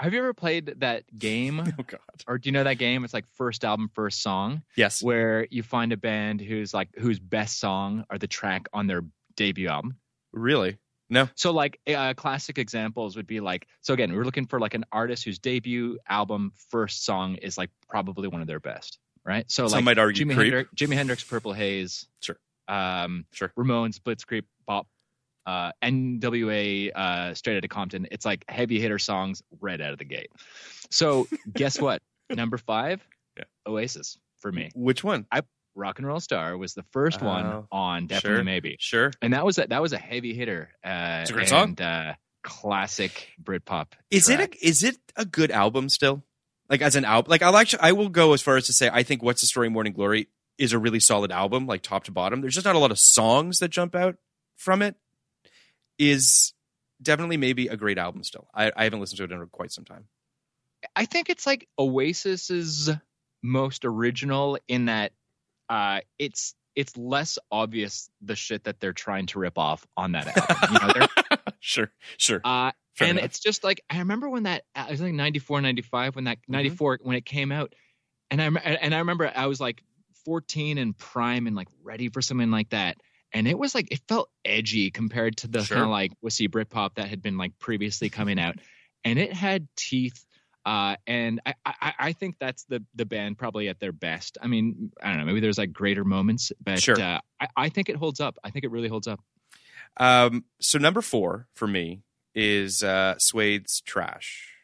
have 0.00 0.12
you 0.12 0.18
ever 0.20 0.34
played 0.34 0.74
that 0.80 1.04
game? 1.18 1.60
Oh 1.78 1.82
God. 1.86 2.00
or 2.26 2.38
do 2.38 2.48
you 2.48 2.52
know 2.52 2.64
that 2.64 2.74
game? 2.78 3.04
It's 3.04 3.14
like 3.14 3.26
first 3.34 3.64
album, 3.64 3.90
first 3.94 4.22
song, 4.22 4.62
Yes. 4.76 5.02
where 5.02 5.46
you 5.50 5.62
find 5.62 5.92
a 5.92 5.96
band 5.96 6.40
who's 6.40 6.72
like 6.74 6.88
whose 6.98 7.18
best 7.18 7.58
song 7.60 8.04
or 8.10 8.18
the 8.18 8.26
track 8.26 8.66
on 8.72 8.86
their 8.86 9.02
debut 9.36 9.68
album. 9.68 9.96
Really? 10.32 10.78
No. 11.10 11.28
So 11.36 11.52
like 11.52 11.80
uh, 11.86 12.12
classic 12.14 12.58
examples 12.58 13.16
would 13.16 13.26
be 13.26 13.40
like 13.40 13.66
so 13.80 13.94
again 13.94 14.12
we're 14.14 14.24
looking 14.24 14.46
for 14.46 14.60
like 14.60 14.74
an 14.74 14.84
artist 14.92 15.24
whose 15.24 15.38
debut 15.38 15.98
album 16.08 16.52
first 16.70 17.04
song 17.04 17.36
is 17.36 17.56
like 17.56 17.70
probably 17.88 18.28
one 18.28 18.40
of 18.42 18.46
their 18.46 18.60
best, 18.60 18.98
right? 19.24 19.50
So 19.50 19.68
Some 19.68 19.78
like 19.78 19.84
might 19.84 19.98
argue 19.98 20.26
Jimi. 20.26 20.34
Hendrix, 20.34 20.70
Jimi 20.74 20.94
Hendrix, 20.94 21.24
Purple 21.24 21.52
Haze, 21.54 22.06
Sure. 22.20 22.36
um, 22.68 23.24
Sure. 23.32 23.50
Ramones, 23.58 23.98
Blitzkrieg, 23.98 24.42
Bop, 24.66 24.86
uh, 25.48 25.72
NWA, 25.82 26.90
uh, 26.94 27.34
Straight 27.34 27.56
Outta 27.56 27.68
Compton. 27.68 28.06
It's 28.10 28.24
like 28.26 28.44
heavy 28.48 28.78
hitter 28.80 28.98
songs 28.98 29.42
right 29.60 29.80
out 29.80 29.92
of 29.92 29.98
the 29.98 30.04
gate. 30.04 30.30
So 30.90 31.26
guess 31.52 31.80
what? 31.80 32.02
Number 32.30 32.58
five, 32.58 33.00
Yeah. 33.36 33.44
Oasis 33.66 34.18
for 34.40 34.52
me. 34.52 34.70
Which 34.74 35.02
one? 35.02 35.26
I, 35.32 35.42
Rock 35.74 35.98
and 35.98 36.06
Roll 36.06 36.20
Star 36.20 36.56
was 36.58 36.74
the 36.74 36.82
first 36.92 37.22
one 37.22 37.46
Oh, 37.46 37.66
on 37.72 38.06
Definitely 38.08 38.36
sure. 38.38 38.44
Maybe, 38.44 38.76
Sure. 38.80 39.10
and 39.22 39.32
that 39.32 39.44
was 39.46 39.58
a, 39.58 39.66
that 39.68 39.80
was 39.80 39.92
a 39.92 39.98
heavy 39.98 40.34
hitter. 40.34 40.70
Uh, 40.84 41.20
It's 41.22 41.30
a 41.30 41.32
great 41.32 41.52
and, 41.52 41.80
Uh, 41.80 42.14
classic 42.42 43.28
Britpop. 43.42 43.86
Is 44.10 44.26
track. 44.26 44.40
it 44.40 44.62
a, 44.62 44.66
is 44.66 44.82
it 44.82 44.96
a 45.16 45.24
good 45.24 45.50
album 45.50 45.88
still? 45.88 46.22
Like 46.68 46.82
as 46.82 46.96
an 46.96 47.04
album, 47.06 47.30
like 47.30 47.42
I'll 47.42 47.56
actually 47.56 47.80
I 47.80 47.92
will 47.92 48.08
go 48.10 48.32
as 48.34 48.42
far 48.42 48.56
as 48.56 48.66
to 48.66 48.72
say 48.74 48.90
I 48.92 49.02
think 49.02 49.22
What's 49.22 49.40
the 49.40 49.46
Story 49.46 49.70
Morning 49.70 49.92
Glory 49.94 50.28
is 50.58 50.72
a 50.74 50.78
really 50.78 51.00
solid 51.00 51.30
album, 51.32 51.66
like 51.66 51.80
top 51.82 52.04
to 52.04 52.12
bottom. 52.12 52.40
There's 52.42 52.54
just 52.54 52.66
not 52.66 52.74
a 52.74 52.78
lot 52.78 52.90
of 52.90 52.98
songs 52.98 53.60
that 53.60 53.68
jump 53.68 53.94
out 53.94 54.16
from 54.56 54.82
it. 54.82 54.96
Is 55.98 56.54
definitely 57.02 57.36
maybe 57.36 57.68
a 57.68 57.76
great 57.76 57.98
album 57.98 58.22
still. 58.24 58.48
I, 58.54 58.72
I 58.76 58.84
haven't 58.84 59.00
listened 59.00 59.18
to 59.18 59.24
it 59.24 59.32
in 59.32 59.46
quite 59.46 59.72
some 59.72 59.84
time. 59.84 60.04
I 60.94 61.06
think 61.06 61.28
it's 61.28 61.46
like 61.46 61.68
Oasis's 61.78 62.90
most 63.42 63.84
original 63.84 64.58
in 64.68 64.86
that 64.86 65.12
uh, 65.68 66.00
it's 66.18 66.54
it's 66.74 66.96
less 66.96 67.38
obvious 67.50 68.08
the 68.20 68.36
shit 68.36 68.64
that 68.64 68.78
they're 68.78 68.92
trying 68.92 69.26
to 69.26 69.40
rip 69.40 69.58
off 69.58 69.86
on 69.96 70.12
that 70.12 70.28
album. 70.28 70.78
You 70.94 71.00
know, 71.00 71.06
sure, 71.60 71.90
sure. 72.16 72.40
uh, 72.44 72.72
and 73.00 73.18
enough. 73.18 73.24
it's 73.24 73.40
just 73.40 73.64
like 73.64 73.80
I 73.90 73.98
remember 73.98 74.28
when 74.28 74.44
that 74.44 74.64
I 74.74 74.90
was 74.90 75.00
like 75.00 75.12
94, 75.12 75.60
95 75.60 76.14
when 76.14 76.24
Mm-hmm. 76.24 76.30
that 76.30 76.38
94 76.48 77.00
when 77.02 77.16
it 77.16 77.24
came 77.24 77.50
out, 77.52 77.74
and 78.30 78.40
I 78.40 78.46
and 78.46 78.94
I 78.94 78.98
remember 78.98 79.30
I 79.34 79.46
was 79.46 79.60
like 79.60 79.82
14 80.24 80.78
and 80.78 80.96
prime 80.96 81.46
and 81.46 81.56
like 81.56 81.68
ready 81.82 82.08
for 82.08 82.22
something 82.22 82.50
like 82.50 82.70
that. 82.70 82.98
And 83.32 83.46
it 83.46 83.58
was 83.58 83.74
like 83.74 83.92
it 83.92 84.00
felt 84.08 84.30
edgy 84.44 84.90
compared 84.90 85.36
to 85.38 85.48
the 85.48 85.62
Sure. 85.62 85.76
kind 85.76 85.84
of 85.84 85.90
like 85.90 86.12
wussy 86.24 86.48
Britpop 86.48 86.94
that 86.94 87.08
had 87.08 87.20
been 87.22 87.36
like 87.36 87.58
previously 87.58 88.08
coming 88.08 88.38
out, 88.38 88.56
and 89.04 89.18
it 89.18 89.32
had 89.32 89.68
teeth. 89.76 90.24
Uh, 90.64 90.96
and 91.06 91.40
I, 91.46 91.54
I, 91.64 91.92
I 91.98 92.12
think 92.12 92.36
that's 92.38 92.64
the 92.64 92.84
the 92.94 93.06
band 93.06 93.38
probably 93.38 93.68
at 93.68 93.80
their 93.80 93.92
best. 93.92 94.36
I 94.42 94.46
mean, 94.48 94.92
I 95.02 95.08
don't 95.08 95.18
know, 95.18 95.24
maybe 95.24 95.40
there's 95.40 95.56
like 95.58 95.72
greater 95.72 96.04
moments, 96.04 96.52
but 96.62 96.82
Sure. 96.82 97.00
uh, 97.00 97.20
I, 97.40 97.48
I 97.56 97.68
think 97.70 97.88
it 97.88 97.96
holds 97.96 98.20
up. 98.20 98.36
I 98.44 98.50
think 98.50 98.64
it 98.64 98.70
really 98.70 98.88
holds 98.88 99.06
up. 99.06 99.20
Um, 99.98 100.44
so 100.60 100.78
number 100.78 101.00
four 101.00 101.46
for 101.54 101.66
me 101.66 102.02
is 102.34 102.82
uh, 102.82 103.14
Suede's 103.18 103.80
Trash. 103.80 104.54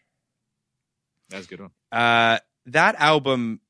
That's 1.30 1.46
a 1.46 1.48
good 1.48 1.60
one. 1.60 1.70
Uh, 1.90 2.38
that 2.66 2.94
album, 2.96 3.60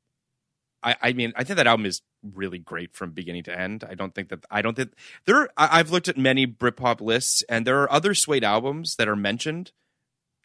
I, 0.82 0.96
I 1.00 1.12
mean, 1.12 1.32
I 1.36 1.44
think 1.44 1.56
that 1.58 1.66
album 1.66 1.86
is 1.86 2.02
really 2.32 2.58
great 2.58 2.94
from 2.94 3.12
beginning 3.12 3.44
to 3.44 3.58
end. 3.58 3.84
I 3.88 3.94
don't 3.94 4.14
think 4.14 4.28
that 4.28 4.44
I 4.50 4.62
don't 4.62 4.74
think 4.74 4.92
there. 5.26 5.48
I, 5.56 5.80
I've 5.80 5.90
looked 5.90 6.08
at 6.08 6.16
many 6.16 6.46
Britpop 6.46 7.00
lists, 7.00 7.42
and 7.48 7.66
there 7.66 7.80
are 7.82 7.92
other 7.92 8.14
Suede 8.14 8.44
albums 8.44 8.96
that 8.96 9.08
are 9.08 9.16
mentioned. 9.16 9.72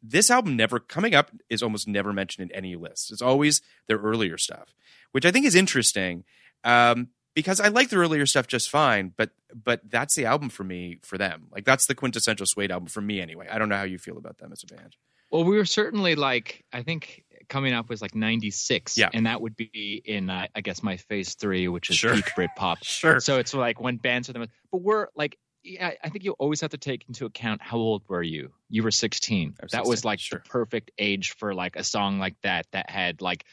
This 0.02 0.32
album 0.32 0.56
never 0.56 0.80
coming 0.80 1.14
up 1.14 1.32
is 1.50 1.62
almost 1.62 1.88
never 1.88 2.14
mentioned 2.14 2.50
in 2.50 2.56
any 2.56 2.76
list. 2.76 3.12
It's 3.12 3.22
always 3.22 3.62
their 3.88 3.98
earlier 3.98 4.38
stuff, 4.38 4.74
which 5.12 5.26
I 5.26 5.32
think 5.32 5.46
is 5.46 5.56
interesting. 5.56 6.24
Um, 6.64 7.10
because 7.36 7.60
I 7.60 7.70
like 7.70 7.90
the 7.90 7.98
earlier 7.98 8.26
stuff 8.26 8.48
just 8.48 8.70
fine, 8.70 9.14
but 9.16 9.32
but 9.54 9.82
that's 9.90 10.16
the 10.16 10.26
album 10.26 10.50
for 10.50 10.64
me 10.64 11.00
for 11.04 11.18
them. 11.18 11.48
Like 11.52 11.66
that's 11.66 11.86
the 11.86 11.96
quintessential 11.96 12.46
Suede 12.46 12.72
album 12.72 12.88
for 12.88 13.02
me 13.02 13.22
anyway. 13.22 13.48
I 13.50 13.58
don't 13.58 13.70
know 13.70 13.78
how 13.78 13.84
you 13.84 13.98
feel 13.98 14.18
about 14.18 14.40
them 14.40 14.52
as 14.52 14.64
a 14.64 14.74
band. 14.74 14.96
Well, 15.32 15.44
we 15.44 15.56
were 15.56 15.66
certainly 15.66 16.16
like 16.16 16.66
I 16.74 16.84
think 16.84 17.24
coming 17.50 17.74
up 17.74 17.90
was 17.90 18.02
like 18.02 18.16
'96, 18.16 18.98
Yeah. 18.98 19.10
and 19.14 19.26
that 19.26 19.42
would 19.42 19.56
be 19.56 20.02
in 20.06 20.30
uh, 20.30 20.48
I 20.56 20.62
guess 20.62 20.82
my 20.84 20.98
phase 20.98 21.34
three, 21.36 21.68
which 21.68 21.90
is 21.90 21.98
Sure. 21.98 22.16
peak 22.16 22.26
Britpop. 22.38 22.78
Sure. 22.84 23.20
So 23.20 23.38
it's 23.40 23.54
like 23.54 23.82
when 23.82 23.98
bands 23.98 24.30
are 24.30 24.34
the 24.34 24.40
most, 24.40 24.52
but 24.72 24.82
we're 24.82 25.08
like, 25.16 25.38
yeah, 25.64 25.92
I 26.04 26.10
think 26.10 26.24
you 26.24 26.32
always 26.40 26.62
have 26.62 26.72
to 26.72 26.78
take 26.78 27.04
into 27.10 27.26
account 27.26 27.62
how 27.62 27.78
old 27.78 28.04
were 28.08 28.24
you? 28.24 28.52
You 28.70 28.84
were 28.84 28.92
16. 28.92 29.56
Was 29.62 29.72
that 29.72 29.86
was 29.86 30.06
like 30.06 30.20
sure. 30.20 30.42
the 30.44 30.50
perfect 30.50 30.92
age 30.98 31.32
for 31.38 31.54
like 31.54 31.76
a 31.76 31.84
song 31.84 32.18
like 32.20 32.36
that 32.44 32.66
that 32.72 32.90
had 32.90 33.22
like 33.22 33.44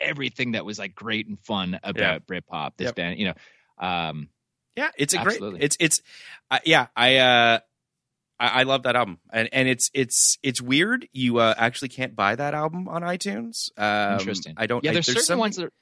everything 0.00 0.52
that 0.52 0.64
was 0.64 0.78
like 0.78 0.94
great 0.94 1.26
and 1.28 1.38
fun 1.40 1.78
about 1.82 2.26
Britpop. 2.26 2.72
This 2.76 2.86
Yep. 2.86 2.94
band, 2.96 3.18
you 3.18 3.26
know. 3.26 3.34
Um, 3.86 4.28
Yeah, 4.76 4.90
it's 4.96 5.14
a 5.14 5.18
Absolutely. 5.18 5.50
great. 5.58 5.62
It's 5.64 5.76
it's 5.80 6.02
uh, 6.50 6.60
yeah. 6.64 6.86
I 6.96 7.16
uh 7.16 7.58
I, 8.40 8.60
I 8.60 8.62
love 8.64 8.84
that 8.84 8.96
album, 8.96 9.18
and 9.32 9.48
and 9.52 9.68
it's 9.68 9.90
it's 9.94 10.38
it's 10.42 10.60
weird. 10.62 11.08
You 11.12 11.38
uh, 11.38 11.54
actually 11.56 11.88
can't 11.88 12.14
buy 12.14 12.36
that 12.36 12.54
album 12.54 12.88
on 12.88 13.02
iTunes. 13.02 13.70
Um, 13.76 14.18
Interesting. 14.20 14.54
I 14.56 14.66
don't. 14.66 14.84
Yeah, 14.84 14.90
I- 14.90 14.94
there's, 14.94 15.06
certain 15.06 15.22
some- 15.22 15.38
ones 15.38 15.56
that. 15.56 15.66
Are, 15.66 15.72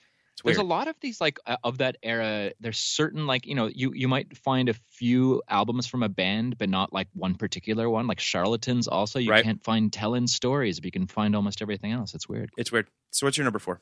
there's 0.45 0.59
a 0.59 0.63
lot 0.63 0.87
of 0.87 0.95
these 1.01 1.19
like 1.19 1.39
uh, 1.47 1.57
of 1.65 1.79
that 1.79 1.97
era. 2.03 2.53
There's 2.61 2.79
certain 2.79 3.27
like 3.27 3.47
you 3.47 3.55
know 3.55 3.69
you 3.69 3.93
you 3.95 4.07
might 4.07 4.37
find 4.37 4.69
a 4.69 4.75
few 4.93 5.43
albums 5.49 5.87
from 5.87 6.03
a 6.03 6.11
band, 6.11 6.59
but 6.59 6.69
not 6.69 6.93
like 6.93 7.09
one 7.15 7.37
particular 7.37 7.89
one. 7.89 8.07
Like 8.07 8.21
Charlatans, 8.21 8.87
also 8.87 9.19
you 9.19 9.31
Right. 9.31 9.43
can't 9.45 9.65
find 9.65 9.91
telling 9.91 10.27
stories, 10.27 10.79
but 10.79 10.85
you 10.85 10.93
can 10.93 11.07
find 11.07 11.35
almost 11.35 11.63
everything 11.63 11.93
else. 11.93 12.15
It's 12.15 12.29
weird. 12.29 12.51
It's 12.59 12.71
weird. 12.71 12.87
So 13.13 13.27
what's 13.27 13.39
your 13.39 13.45
number 13.45 13.59
four? 13.59 13.81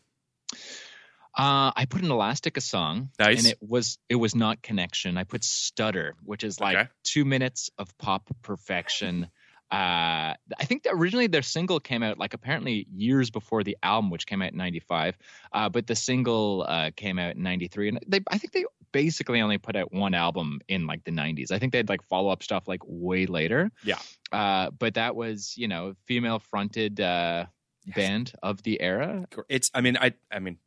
Uh, 1.36 1.72
I 1.74 1.86
put 1.88 2.02
an 2.02 2.10
Elastica 2.10 2.60
song, 2.60 3.10
Nice. 3.18 3.38
and 3.38 3.46
it 3.52 3.58
was 3.60 3.98
it 4.08 4.14
was 4.14 4.34
not 4.34 4.62
Connection. 4.62 5.16
I 5.18 5.24
put 5.24 5.42
Stutter, 5.42 6.14
which 6.22 6.44
is 6.44 6.60
like 6.60 6.76
Okay. 6.76 6.88
two 7.02 7.24
minutes 7.24 7.70
of 7.78 7.96
pop 7.98 8.28
perfection. 8.42 9.28
Uh, 9.70 10.34
I 10.60 10.64
think 10.66 10.86
originally 10.88 11.26
their 11.26 11.42
single 11.42 11.80
came 11.80 12.04
out 12.04 12.18
like 12.18 12.34
apparently 12.34 12.86
years 12.94 13.30
before 13.30 13.64
the 13.64 13.76
album, 13.82 14.10
which 14.10 14.26
came 14.26 14.42
out 14.42 14.52
in 14.52 14.58
'95. 14.58 15.16
Uh, 15.52 15.68
but 15.68 15.86
the 15.88 15.96
single 15.96 16.64
uh, 16.68 16.90
came 16.94 17.18
out 17.18 17.34
in 17.34 17.42
'93, 17.42 17.88
and 17.88 17.98
they 18.06 18.20
I 18.28 18.38
think 18.38 18.52
they 18.52 18.66
basically 18.92 19.40
only 19.40 19.58
put 19.58 19.74
out 19.74 19.92
one 19.92 20.14
album 20.14 20.60
in 20.68 20.86
like 20.86 21.02
the 21.02 21.10
'90s. 21.10 21.50
I 21.50 21.58
think 21.58 21.72
they 21.72 21.78
had 21.78 21.88
like 21.88 22.04
follow 22.04 22.28
up 22.30 22.44
stuff 22.44 22.68
like 22.68 22.82
way 22.84 23.26
later. 23.26 23.72
Yeah. 23.82 23.98
Uh, 24.30 24.70
but 24.70 24.94
that 24.94 25.16
was 25.16 25.54
you 25.56 25.66
know 25.66 25.94
female 26.06 26.38
fronted 26.38 27.00
uh, 27.00 27.46
band 27.86 28.32
of 28.40 28.62
the 28.62 28.80
era. 28.80 29.26
It's. 29.48 29.72
I 29.74 29.80
mean. 29.80 29.96
I. 29.96 30.12
I 30.30 30.38
mean. 30.38 30.58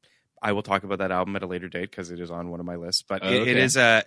I 0.42 0.52
will 0.52 0.64
talk 0.64 0.84
about 0.84 1.00
that 1.00 1.12
album 1.12 1.36
at 1.36 1.44
a 1.44 1.48
later 1.48 1.68
date 1.68 1.90
because 1.92 2.12
it 2.12 2.20
is 2.20 2.30
on 2.32 2.50
one 2.50 2.60
of 2.60 2.66
my 2.66 2.76
lists. 2.76 3.04
But 3.08 3.24
Oh, 3.24 3.28
it, 3.28 3.34
it 3.34 3.42
okay. 3.42 3.62
is 3.62 3.76
a. 3.78 4.04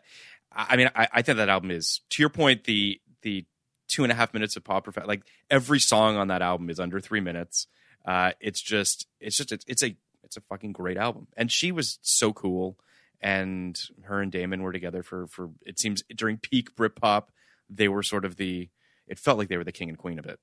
I 0.53 0.77
mean, 0.77 0.91
I, 0.95 1.09
I 1.13 1.23
think 1.23 1.37
that 1.39 1.49
album 1.49 1.71
is 1.71 2.01
to 2.11 2.23
your 2.23 2.31
point. 2.31 2.65
The 2.65 3.01
the 3.23 3.45
two 3.89 4.03
and 4.05 4.13
a 4.13 4.15
half 4.15 4.33
minutes 4.35 4.57
of 4.57 4.65
pop 4.65 4.85
perfect. 4.85 5.07
Like 5.07 5.23
every 5.51 5.81
song 5.81 6.17
on 6.17 6.29
that 6.29 6.43
album 6.43 6.71
is 6.71 6.81
under 6.81 7.01
three 7.01 7.21
minutes. 7.21 7.67
Uh, 8.05 8.33
it's 8.41 8.61
just. 8.61 9.07
It's 9.21 9.37
just. 9.37 9.53
It's, 9.53 9.65
it's 9.67 9.83
a. 9.83 9.97
It's 10.23 10.37
a 10.37 10.41
fucking 10.43 10.73
great 10.73 10.97
album. 10.97 11.27
And 11.37 11.51
she 11.51 11.73
was 11.73 11.99
so 12.03 12.33
cool. 12.33 12.79
And 13.21 13.79
her 14.05 14.21
and 14.21 14.31
Damon 14.31 14.63
were 14.63 14.73
together 14.73 15.03
for 15.03 15.27
for. 15.27 15.51
It 15.67 15.79
seems 15.79 16.03
during 16.15 16.39
peak 16.39 16.75
Britpop, 16.77 17.25
they 17.69 17.89
were 17.89 18.03
sort 18.03 18.25
of 18.25 18.37
the. 18.37 18.69
It 19.07 19.19
felt 19.19 19.39
like 19.39 19.49
they 19.49 19.57
were 19.57 19.65
the 19.65 19.73
king 19.73 19.89
and 19.89 19.99
queen 19.99 20.19
of 20.19 20.27
it. 20.27 20.39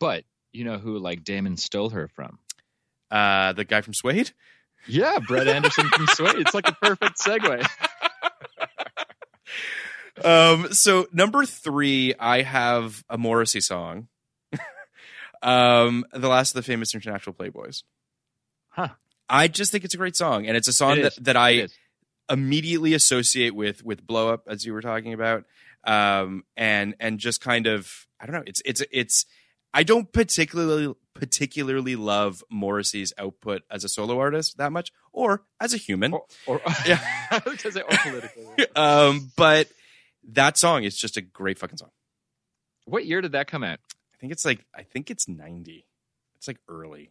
But 0.00 0.24
you 0.52 0.64
know 0.64 0.78
who 0.78 0.98
like 0.98 1.22
Damon 1.24 1.56
stole 1.56 1.90
her 1.90 2.08
from? 2.08 2.38
Uh, 3.10 3.52
the 3.52 3.64
guy 3.64 3.80
from 3.80 3.94
Suede. 3.94 4.32
Yeah, 4.86 5.18
Brett 5.26 5.48
Anderson 5.48 5.88
from 5.88 6.06
Suede. 6.08 6.36
It's 6.36 6.54
like 6.54 6.68
a 6.68 6.74
perfect 6.74 7.18
segue. 7.18 7.66
um 10.24 10.72
so 10.72 11.06
number 11.12 11.44
three 11.44 12.14
i 12.20 12.42
have 12.42 13.02
a 13.10 13.18
morrissey 13.18 13.60
song 13.60 14.06
um 15.42 16.04
the 16.12 16.28
last 16.28 16.50
of 16.54 16.56
the 16.56 16.62
famous 16.62 16.94
international 16.94 17.34
playboys 17.34 17.82
Huh. 18.68 18.90
i 19.28 19.48
just 19.48 19.72
think 19.72 19.84
it's 19.84 19.94
a 19.94 19.98
great 19.98 20.14
song 20.16 20.46
and 20.46 20.56
it's 20.56 20.68
a 20.68 20.72
song 20.72 20.98
It 20.98 21.02
that, 21.02 21.24
that 21.24 21.36
i 21.36 21.66
immediately 22.30 22.94
associate 22.94 23.54
with 23.56 23.84
with 23.84 24.06
blow 24.06 24.32
up 24.32 24.44
as 24.46 24.64
you 24.64 24.72
were 24.72 24.82
talking 24.82 25.12
about 25.12 25.44
um 25.84 26.44
and 26.56 26.94
and 27.00 27.18
just 27.18 27.40
kind 27.40 27.66
of 27.66 28.06
i 28.20 28.26
don't 28.26 28.36
know 28.36 28.44
it's 28.46 28.62
it's 28.64 28.82
it's 28.92 29.26
i 29.74 29.82
don't 29.82 30.10
particularly 30.12 30.94
particularly 31.12 31.94
love 31.96 32.42
morrissey's 32.50 33.12
output 33.18 33.62
as 33.70 33.84
a 33.84 33.88
solo 33.88 34.18
artist 34.18 34.56
that 34.58 34.72
much 34.72 34.90
or 35.12 35.42
as 35.60 35.74
a 35.74 35.76
human 35.76 36.12
Or, 36.14 36.24
or 36.46 36.60
Yeah. 36.86 36.98
I 37.30 37.42
was 37.44 37.62
gonna 37.62 37.80
or 37.84 37.96
politically. 37.98 38.66
um, 38.76 39.30
but 39.36 39.68
that 40.32 40.56
song 40.56 40.84
is 40.84 40.96
just 40.96 41.16
a 41.16 41.20
great 41.20 41.58
fucking 41.58 41.76
song. 41.76 41.90
What 42.86 43.04
year 43.06 43.20
did 43.20 43.32
that 43.32 43.46
come 43.46 43.62
out? 43.62 43.78
I 44.12 44.16
think 44.18 44.32
it's 44.32 44.44
like 44.44 44.64
I 44.74 44.82
think 44.82 45.10
it's 45.10 45.28
ninety. 45.28 45.86
It's 46.36 46.48
like 46.48 46.58
early, 46.68 47.10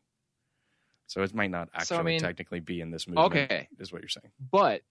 so 1.07 1.21
it 1.23 1.33
might 1.33 1.51
not 1.51 1.69
actually 1.73 1.95
So, 1.95 1.99
I 1.99 2.03
mean- 2.03 2.19
technically 2.19 2.59
be 2.59 2.81
in 2.81 2.91
this 2.91 3.07
movie. 3.07 3.19
Okay. 3.19 3.67
is 3.79 3.91
what 3.93 4.01
you're 4.01 4.09
saying. 4.09 4.31
But 4.51 4.81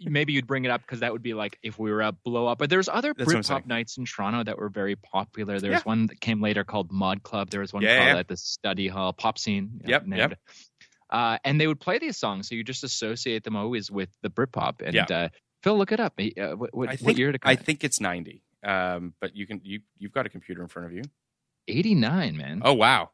maybe 0.00 0.32
you'd 0.32 0.46
bring 0.46 0.64
it 0.64 0.70
up 0.70 0.80
because 0.82 1.00
that 1.00 1.12
would 1.12 1.22
be 1.22 1.34
like 1.34 1.58
if 1.62 1.78
we 1.78 1.90
were 1.90 2.02
a 2.02 2.12
blow 2.12 2.46
up. 2.46 2.58
But 2.58 2.70
there's 2.70 2.88
other 2.88 3.12
That's 3.16 3.30
Britpop 3.32 3.66
nights 3.66 3.96
in 3.98 4.04
Toronto 4.04 4.44
that 4.44 4.58
were 4.58 4.68
very 4.68 4.96
popular. 4.96 5.60
There 5.60 5.70
was 5.70 5.80
Yeah. 5.80 5.84
one 5.84 6.06
that 6.06 6.20
came 6.20 6.40
later 6.40 6.64
called 6.64 6.90
Mod 6.92 7.22
Club. 7.22 7.50
There 7.50 7.60
was 7.60 7.72
one 7.72 7.82
Yeah, 7.82 7.96
called 7.98 8.08
yeah. 8.08 8.18
at 8.18 8.28
the 8.28 8.36
Study 8.36 8.88
Hall 8.88 9.12
Pop 9.12 9.38
Scene. 9.38 9.80
Yep, 9.84 10.06
named. 10.06 10.18
yep. 10.18 10.38
Uh, 11.10 11.38
and 11.44 11.60
they 11.60 11.66
would 11.66 11.80
play 11.80 11.98
these 11.98 12.16
songs, 12.18 12.48
so 12.48 12.54
you 12.54 12.62
just 12.62 12.84
associate 12.84 13.42
them 13.42 13.56
always 13.56 13.90
with 13.90 14.10
the 14.22 14.28
Britpop. 14.30 14.82
And 14.84 14.94
Yeah. 14.94 15.04
uh, 15.10 15.28
Phil, 15.62 15.76
look 15.76 15.90
it 15.92 16.00
up. 16.00 16.14
Uh, 16.20 16.50
what, 16.56 16.74
what, 16.74 16.88
I 16.88 16.92
what 16.92 16.98
think 16.98 17.18
year 17.18 17.32
to 17.32 17.38
come 17.38 17.50
I 17.50 17.56
think 17.56 17.82
it's 17.82 18.00
ninety. 18.00 18.42
Um, 18.62 19.14
but 19.20 19.34
you 19.34 19.46
can 19.46 19.60
you 19.64 19.80
you've 19.98 20.12
got 20.12 20.26
a 20.26 20.28
computer 20.28 20.62
in 20.62 20.68
front 20.68 20.86
of 20.86 20.92
you. 20.92 21.02
89, 21.68 22.36
man. 22.36 22.62
Oh 22.64 22.74
wow. 22.74 23.10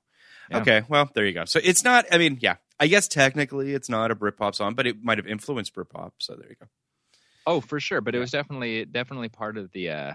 Okay, 0.52 0.82
well 0.88 1.08
there 1.14 1.24
you 1.24 1.32
go. 1.32 1.44
So 1.46 1.58
it's 1.62 1.84
not. 1.84 2.04
I 2.12 2.18
mean, 2.18 2.38
yeah. 2.40 2.56
I 2.80 2.86
guess 2.88 3.06
technically 3.08 3.72
it's 3.74 3.88
not 3.88 4.10
a 4.10 4.16
Britpop 4.16 4.54
song, 4.54 4.74
but 4.74 4.86
it 4.86 5.02
might 5.02 5.18
have 5.18 5.26
influenced 5.26 5.74
Britpop. 5.74 6.12
So 6.18 6.34
there 6.34 6.48
you 6.48 6.56
go. 6.60 6.66
Oh, 7.46 7.60
for 7.60 7.78
sure. 7.80 8.00
But 8.00 8.14
it 8.14 8.18
was 8.18 8.30
definitely 8.30 8.84
definitely 8.84 9.28
part 9.28 9.56
of 9.58 9.70
the 9.72 9.90
uh, 9.90 10.12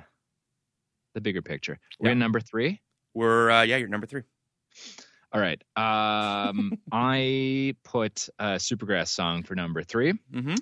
the 1.15 1.21
bigger 1.21 1.41
picture. 1.41 1.79
We're 1.99 2.09
Yeah. 2.09 2.13
in 2.13 2.19
number 2.19 2.39
three. 2.39 2.81
We're 3.13 3.49
uh, 3.49 3.61
yeah, 3.63 3.77
you're 3.77 3.87
number 3.87 4.07
three. 4.07 4.23
All 5.31 5.39
right. 5.41 5.61
Um, 5.75 6.73
I 6.91 7.75
put 7.83 8.29
a 8.39 8.55
Supergrass 8.55 9.09
song 9.09 9.43
for 9.43 9.55
number 9.55 9.83
three, 9.83 10.13
Mm-hmm. 10.33 10.55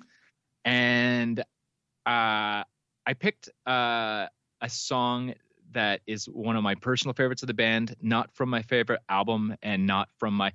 and 0.64 1.40
uh, 1.40 2.62
I 3.06 3.14
picked 3.18 3.48
uh, 3.66 4.26
a 4.60 4.68
song 4.68 5.34
that 5.72 6.00
is 6.06 6.26
one 6.26 6.56
of 6.56 6.62
my 6.62 6.74
personal 6.74 7.14
favorites 7.14 7.42
of 7.42 7.46
the 7.46 7.54
band, 7.54 7.94
not 8.00 8.34
from 8.34 8.48
my 8.50 8.62
favorite 8.62 9.00
album, 9.08 9.56
and 9.62 9.86
not 9.86 10.08
from 10.18 10.34
my. 10.34 10.52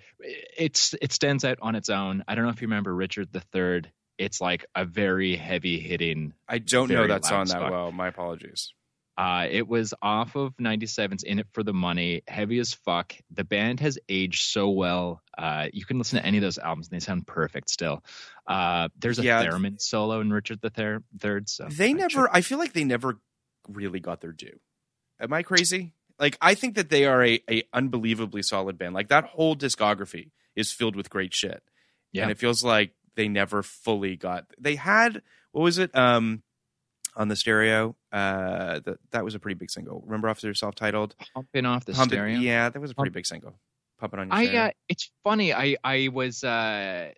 It's 0.57 0.93
it 1.01 1.11
stands 1.11 1.43
out 1.45 1.59
on 1.61 1.76
its 1.76 1.89
own. 1.89 2.24
I 2.28 2.36
don't 2.36 2.43
know 2.45 2.51
if 2.51 2.61
you 2.61 2.68
remember 2.68 2.93
Richard 2.95 3.30
III. 3.36 3.84
It's 4.18 4.39
like 4.39 4.66
a 4.76 4.86
very 4.86 5.36
heavy 5.36 5.80
hitting. 5.80 6.34
I 6.47 6.59
don't 6.59 6.89
know 6.89 7.07
that 7.07 7.26
song 7.26 7.45
that 7.47 7.72
well. 7.72 7.91
My 7.91 8.07
apologies. 8.09 8.74
Uh, 9.16 9.45
it 9.49 9.68
was 9.68 9.93
off 10.01 10.36
of 10.36 10.55
97's 10.57 11.22
In 11.22 11.38
It 11.38 11.45
for 11.53 11.61
the 11.61 11.74
Money, 11.74 12.24
heavy 12.28 12.57
as 12.57 12.74
fuck. 12.74 13.14
The 13.32 13.43
band 13.43 13.80
has 13.80 13.99
aged 14.09 14.41
so 14.43 14.70
well. 14.70 15.22
Uh, 15.38 15.68
you 15.72 15.86
can 15.86 15.99
listen 15.99 16.20
to 16.20 16.26
any 16.26 16.38
of 16.38 16.41
those 16.41 16.57
albums 16.57 16.88
and 16.89 16.95
they 16.99 17.03
sound 17.03 17.28
perfect 17.28 17.70
still. 17.70 18.03
Uh, 18.47 18.89
there's 18.97 19.20
a 19.20 19.24
Yeah. 19.24 19.43
theremin 19.45 19.80
solo 19.80 20.20
in 20.20 20.34
Richard 20.34 20.61
the 20.61 20.72
Third. 21.20 21.47
So 21.47 21.68
They 21.70 21.89
I 21.89 21.93
never. 21.93 22.28
I 22.34 22.41
feel 22.41 22.57
like 22.57 22.74
they 22.74 22.86
never 22.86 23.20
really 23.70 23.99
got 23.99 24.20
their 24.20 24.32
due. 24.32 24.59
Am 25.24 25.34
I 25.34 25.42
crazy? 25.42 25.94
Like 26.20 26.38
I 26.42 26.54
think 26.54 26.76
that 26.76 26.90
they 26.90 27.06
are 27.06 27.24
a, 27.24 27.40
a 27.50 27.64
unbelievably 27.74 28.44
solid 28.44 28.78
band. 28.78 28.94
Like 28.94 29.08
that 29.08 29.24
whole 29.26 29.56
discography 29.56 30.32
is 30.56 30.72
filled 30.72 30.96
with 30.96 31.10
great 31.10 31.34
shit. 31.34 31.64
Yeah. 32.12 32.24
And 32.24 32.32
it 32.32 32.38
feels 32.38 32.64
like 32.64 32.92
they 33.16 33.28
never 33.28 33.64
fully 33.64 34.16
got. 34.16 34.46
They 34.60 34.76
had 34.76 35.22
what 35.52 35.64
was 35.64 35.78
it? 35.80 35.96
Um, 35.96 36.44
on 37.16 37.28
the 37.28 37.36
stereo. 37.36 37.96
Uh, 38.12 38.80
that 38.86 38.98
that 39.12 39.24
was 39.24 39.36
a 39.36 39.40
pretty 39.40 39.56
big 39.58 39.72
single. 39.72 40.02
Remember 40.06 40.30
off 40.30 40.42
their 40.42 40.54
self-titled. 40.54 41.16
pumping 41.34 41.66
off 41.66 41.86
the 41.86 41.94
stereo. 41.94 42.38
Yeah, 42.40 42.70
that 42.70 42.80
was 42.80 42.92
a 42.92 42.96
pretty 42.96 43.10
Pump- 43.10 43.16
big 43.16 43.26
single. 43.26 43.60
Pumping 44.00 44.20
on 44.20 44.28
your 44.28 44.36
I 44.36 44.46
stereo. 44.46 44.62
uh, 44.66 44.72
it's 44.90 45.12
funny. 45.24 45.54
I 45.54 45.78
I 45.84 46.10
was 46.12 46.44
uh, 46.44 47.12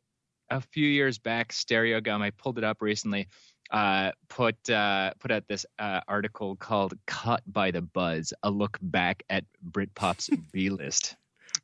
a 0.50 0.62
few 0.62 0.88
years 0.88 1.18
back. 1.18 1.52
Stereogum. 1.52 2.22
I 2.22 2.32
pulled 2.32 2.58
it 2.58 2.64
up 2.64 2.82
recently. 2.82 3.28
Uh, 3.72 4.12
put 4.30 4.70
uh, 4.70 5.12
put 5.20 5.32
out 5.32 5.44
this 5.48 5.66
uh, 5.80 6.02
article 6.08 6.56
called 6.56 6.94
"Caught 7.08 7.42
by 7.48 7.72
the 7.72 7.88
Fuzz: 7.94 8.34
A 8.44 8.50
Look 8.52 8.78
Back 8.82 9.24
at 9.30 9.44
Britpop's 9.64 10.30
B 10.52 10.70
List." 10.70 11.16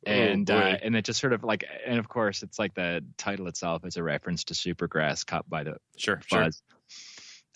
And 0.04 0.50
Oh, 0.50 0.56
uh, 0.58 0.78
and 0.82 0.96
it 0.96 1.04
just 1.04 1.20
sort 1.20 1.32
of 1.32 1.44
like, 1.44 1.64
and 1.86 1.98
of 1.98 2.08
course, 2.08 2.42
it's 2.42 2.58
like 2.58 2.74
the 2.74 3.04
title 3.18 3.46
itself 3.46 3.84
is 3.86 3.96
a 3.96 4.02
reference 4.02 4.42
to 4.44 4.54
Supergrass, 4.54 5.24
cut 5.24 5.48
by 5.48 5.62
the 5.62 5.76
sure, 5.96 6.20
sure. 6.26 6.44
Buzz. 6.44 6.62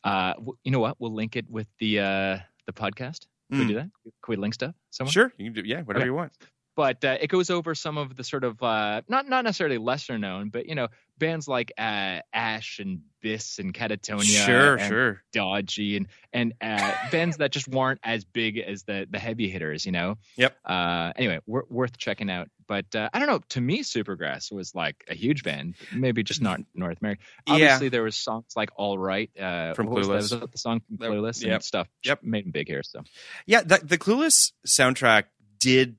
Uh, 0.04 0.34
w- 0.34 0.56
you 0.62 0.70
know 0.70 0.78
what? 0.78 0.94
We'll 1.00 1.12
link 1.14 1.34
it 1.34 1.46
with 1.50 1.66
the 1.80 1.98
uh, 2.00 2.38
the 2.66 2.72
podcast. 2.72 3.26
Can 3.50 3.58
we 3.60 3.64
Mm. 3.64 3.68
do 3.68 3.74
that? 3.74 3.90
Can 4.04 4.12
we 4.28 4.36
link 4.36 4.54
stuff? 4.54 4.74
Somewhere? 4.90 5.12
Sure, 5.12 5.32
you 5.38 5.46
can 5.52 5.54
do. 5.54 5.68
Yeah, 5.68 5.82
whatever 5.82 6.02
Okay. 6.02 6.06
you 6.06 6.14
want. 6.14 6.32
But 6.76 7.02
uh, 7.04 7.16
it 7.20 7.28
goes 7.28 7.48
over 7.48 7.74
some 7.74 7.96
of 7.96 8.14
the 8.14 8.22
sort 8.22 8.44
of 8.44 8.62
uh, 8.62 9.00
not 9.08 9.26
not 9.28 9.44
necessarily 9.44 9.78
lesser 9.78 10.18
known, 10.18 10.50
but 10.50 10.66
you 10.66 10.74
know 10.74 10.88
bands 11.18 11.48
like 11.48 11.72
uh, 11.78 12.20
Ash 12.34 12.78
and 12.78 13.00
Bis 13.22 13.58
and 13.58 13.72
Catatonia, 13.72 14.44
Sure, 14.44 14.76
and 14.76 14.88
sure. 14.88 15.22
Dodgy, 15.32 15.96
and 15.96 16.06
and 16.34 16.52
uh, 16.60 16.92
bands 17.10 17.38
that 17.38 17.50
just 17.50 17.66
weren't 17.66 18.00
as 18.04 18.24
big 18.24 18.58
as 18.58 18.82
the 18.82 19.06
the 19.10 19.18
heavy 19.18 19.48
hitters, 19.48 19.86
you 19.86 19.92
know. 19.92 20.16
Yep. 20.36 20.54
Uh, 20.64 21.12
anyway, 21.16 21.40
wor- 21.46 21.64
worth 21.70 21.96
checking 21.96 22.30
out. 22.30 22.48
But 22.68 22.94
uh, 22.94 23.08
I 23.12 23.20
don't 23.20 23.28
know. 23.28 23.40
To 23.50 23.60
me, 23.60 23.82
Supergrass 23.82 24.52
was 24.52 24.74
like 24.74 25.02
a 25.08 25.14
huge 25.14 25.44
band, 25.44 25.76
maybe 25.94 26.22
just 26.24 26.42
not 26.42 26.60
North 26.74 26.98
America. 27.00 27.22
Yeah. 27.46 27.54
Obviously, 27.54 27.88
there 27.88 28.02
was 28.02 28.16
songs 28.16 28.52
like 28.54 28.70
"All 28.76 28.98
Right" 28.98 29.30
uh, 29.40 29.72
From 29.74 29.86
what 29.86 30.06
was 30.06 30.08
that? 30.08 30.36
Clueless. 30.36 30.40
Was 30.42 30.50
the 30.50 30.58
song 30.58 30.82
from 30.86 30.98
Clueless 30.98 31.42
yep. 31.42 31.54
and 31.54 31.64
stuff. 31.64 31.88
Yep. 32.04 32.22
made 32.22 32.44
them 32.44 32.50
big 32.52 32.68
here. 32.68 32.82
So 32.82 33.02
Yeah, 33.46 33.62
the, 33.62 33.80
the 33.82 33.98
Clueless 33.98 34.52
soundtrack 34.66 35.24
did 35.58 35.96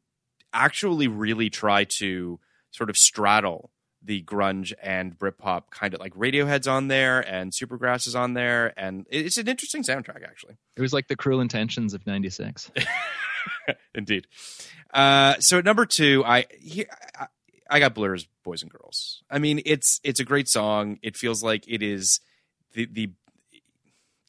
actually 0.65 1.07
really 1.07 1.49
try 1.49 1.83
to 1.85 2.39
sort 2.71 2.89
of 2.89 2.97
straddle 2.97 3.71
the 4.03 4.23
grunge 4.23 4.73
and 4.81 5.17
Britpop 5.17 5.63
kind 5.69 5.93
of 5.93 5.99
like 5.99 6.13
Radiohead's 6.13 6.67
on 6.67 6.87
there 6.87 7.19
and 7.19 7.51
Supergrass 7.51 8.07
is 8.07 8.15
on 8.15 8.33
there, 8.33 8.73
and 8.77 9.05
it's 9.09 9.37
an 9.37 9.47
interesting 9.47 9.83
soundtrack 9.83 10.23
actually. 10.23 10.55
it 10.75 10.81
was 10.81 10.93
like 10.93 11.07
the 11.07 11.15
Cruel 11.15 11.41
Intentions 11.41 11.93
of 11.93 12.05
'96. 12.05 12.71
Indeed. 13.95 14.27
Uh, 14.93 15.35
so 15.39 15.59
at 15.59 15.65
number 15.65 15.85
two, 15.85 16.23
I, 16.25 16.45
he, 16.57 16.85
I 17.17 17.27
I 17.69 17.79
got 17.79 17.93
Blur's 17.93 18.27
"Boys 18.43 18.61
and 18.61 18.71
Girls." 18.71 19.23
I 19.29 19.39
mean, 19.39 19.61
it's 19.65 19.99
it's 20.03 20.19
a 20.19 20.25
great 20.25 20.47
song. 20.47 20.99
It 21.01 21.17
feels 21.17 21.43
like 21.43 21.65
it 21.67 21.83
is 21.83 22.21
the 22.73 22.85
the 22.85 23.11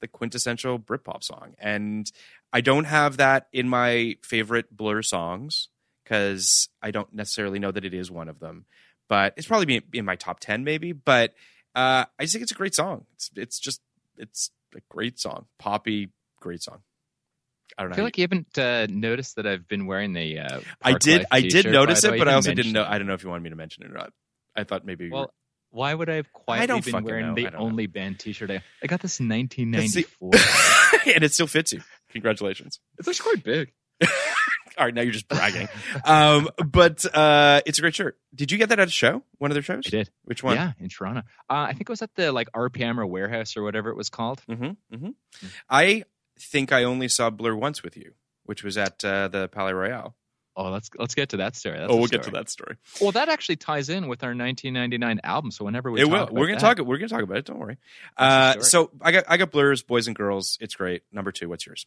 the 0.00 0.08
quintessential 0.08 0.78
Britpop 0.78 1.22
song, 1.22 1.54
and 1.58 2.10
I 2.52 2.60
don't 2.60 2.84
have 2.84 3.18
that 3.18 3.48
in 3.52 3.68
my 3.68 4.16
favorite 4.22 4.76
Blur 4.76 5.02
songs 5.02 5.68
because 6.08 6.68
I 6.82 6.90
don't 6.90 7.12
necessarily 7.12 7.58
know 7.58 7.70
that 7.70 7.84
it 7.84 7.92
is 7.94 8.10
one 8.10 8.28
of 8.28 8.38
them. 8.40 8.64
But 9.08 9.34
it's 9.36 9.46
probably 9.46 9.82
in 9.92 10.04
my 10.04 10.16
top 10.16 10.40
ten, 10.40 10.64
maybe. 10.64 10.92
But 10.92 11.34
uh, 11.74 12.04
I 12.18 12.22
just 12.22 12.32
think 12.32 12.42
it's 12.42 12.52
a 12.52 12.56
great 12.56 12.74
song. 12.74 13.06
It's 13.14 13.30
it's 13.36 13.58
just 13.58 13.80
it's 14.16 14.50
a 14.74 14.80
great 14.90 15.18
song, 15.18 15.46
poppy, 15.58 16.10
great 16.40 16.62
song. 16.62 16.80
I 17.76 17.82
don't 17.82 17.90
know. 17.90 17.94
I 17.94 17.96
feel 17.96 18.04
like 18.04 18.18
you 18.18 18.22
haven't 18.22 18.58
uh, 18.58 18.86
noticed 18.90 19.36
that 19.36 19.46
I've 19.46 19.68
been 19.68 19.86
wearing 19.86 20.12
the. 20.12 20.40
Uh, 20.40 20.60
I 20.82 20.94
did. 20.94 21.26
I 21.30 21.40
did 21.42 21.66
notice 21.66 22.04
it, 22.04 22.12
way. 22.12 22.18
but 22.18 22.28
I 22.28 22.34
also 22.34 22.52
didn't 22.52 22.72
know. 22.72 22.82
it. 22.82 22.88
I 22.88 22.98
don't 22.98 23.06
know 23.06 23.14
if 23.14 23.22
you 23.22 23.30
wanted 23.30 23.44
me 23.44 23.50
to 23.50 23.56
mention 23.56 23.84
it 23.84 23.90
or 23.90 23.94
not. 23.94 24.12
I 24.56 24.64
thought 24.64 24.84
maybe. 24.84 25.10
Well, 25.10 25.32
why 25.70 25.94
would 25.94 26.08
I 26.08 26.16
have 26.16 26.32
quietly 26.32 26.66
don't 26.66 26.84
been 26.84 27.04
wearing 27.04 27.26
know. 27.28 27.34
The 27.34 27.42
don't 27.44 27.52
know. 27.54 27.58
only 27.60 27.86
band 27.86 28.18
T-shirt? 28.18 28.50
I, 28.50 28.62
I 28.82 28.86
got 28.86 29.00
this 29.00 29.20
in 29.20 29.28
That's 29.28 29.54
the- 29.54 29.62
1994. 29.62 31.12
and 31.14 31.24
it 31.24 31.32
still 31.32 31.46
fits 31.46 31.72
you. 31.72 31.82
Congratulations. 32.10 32.80
it's 32.98 33.06
actually 33.06 33.34
quite 33.34 33.44
big. 33.44 33.72
All 34.78 34.84
right, 34.84 34.94
now 34.94 35.02
you're 35.02 35.12
just 35.12 35.28
bragging. 35.28 35.68
um, 36.04 36.48
but 36.64 37.04
uh, 37.14 37.60
it's 37.66 37.78
a 37.78 37.82
great 37.82 37.94
shirt. 37.96 38.16
Did 38.34 38.52
you 38.52 38.58
get 38.58 38.68
that 38.68 38.78
at 38.78 38.88
a 38.88 38.90
show? 38.90 39.22
One 39.38 39.50
of 39.50 39.54
their 39.54 39.62
shows? 39.62 39.84
I 39.86 39.90
did. 39.90 40.10
Which 40.24 40.42
one? 40.42 40.54
Yeah, 40.56 40.72
in 40.78 40.88
Toronto. 40.88 41.22
Uh, 41.50 41.66
I 41.68 41.72
think 41.72 41.82
it 41.82 41.88
was 41.90 42.02
at 42.02 42.14
the 42.14 42.30
like 42.30 42.50
RPM 42.52 42.98
or 42.98 43.06
Warehouse 43.06 43.56
or 43.56 43.62
whatever 43.62 43.90
it 43.90 43.96
was 43.96 44.08
called. 44.08 44.42
Mm-hmm, 44.48 44.94
mm-hmm. 44.94 45.10
I 45.68 46.04
think 46.38 46.72
I 46.72 46.84
only 46.84 47.08
saw 47.08 47.30
Blur 47.30 47.54
once 47.54 47.82
with 47.82 47.96
you, 47.96 48.12
which 48.44 48.62
was 48.62 48.78
at 48.78 49.04
uh, 49.04 49.28
the 49.28 49.48
Palais 49.48 49.72
Royal. 49.72 50.14
Oh, 50.54 50.70
let's 50.70 50.90
let's 50.98 51.14
get 51.14 51.28
to 51.28 51.36
that 51.36 51.54
story. 51.54 51.78
That's 51.78 51.92
oh, 51.92 51.96
we'll 51.96 52.08
get 52.08 52.24
to 52.24 52.32
that 52.32 52.50
story. 52.50 52.76
Well, 53.00 53.12
that 53.12 53.28
actually 53.28 53.56
ties 53.56 53.88
in 53.88 54.08
with 54.08 54.24
our 54.24 54.30
1999 54.30 55.20
album. 55.22 55.52
So 55.52 55.64
whenever 55.64 55.88
we 55.88 56.00
it 56.00 56.08
talk 56.08 56.30
will. 56.30 56.36
We're 56.36 56.46
gonna 56.48 56.58
that- 56.58 56.76
talk. 56.76 56.84
We're 56.84 56.98
gonna 56.98 57.08
talk 57.08 57.22
about 57.22 57.36
it. 57.36 57.44
Don't 57.44 57.60
worry. 57.60 57.78
Uh, 58.16 58.58
so 58.60 58.90
I 59.00 59.12
got 59.12 59.24
I 59.28 59.36
got 59.36 59.52
Blur's 59.52 59.82
Boys 59.82 60.08
and 60.08 60.16
Girls. 60.16 60.58
It's 60.60 60.74
great. 60.74 61.02
Number 61.12 61.30
two. 61.30 61.48
What's 61.48 61.64
yours? 61.64 61.86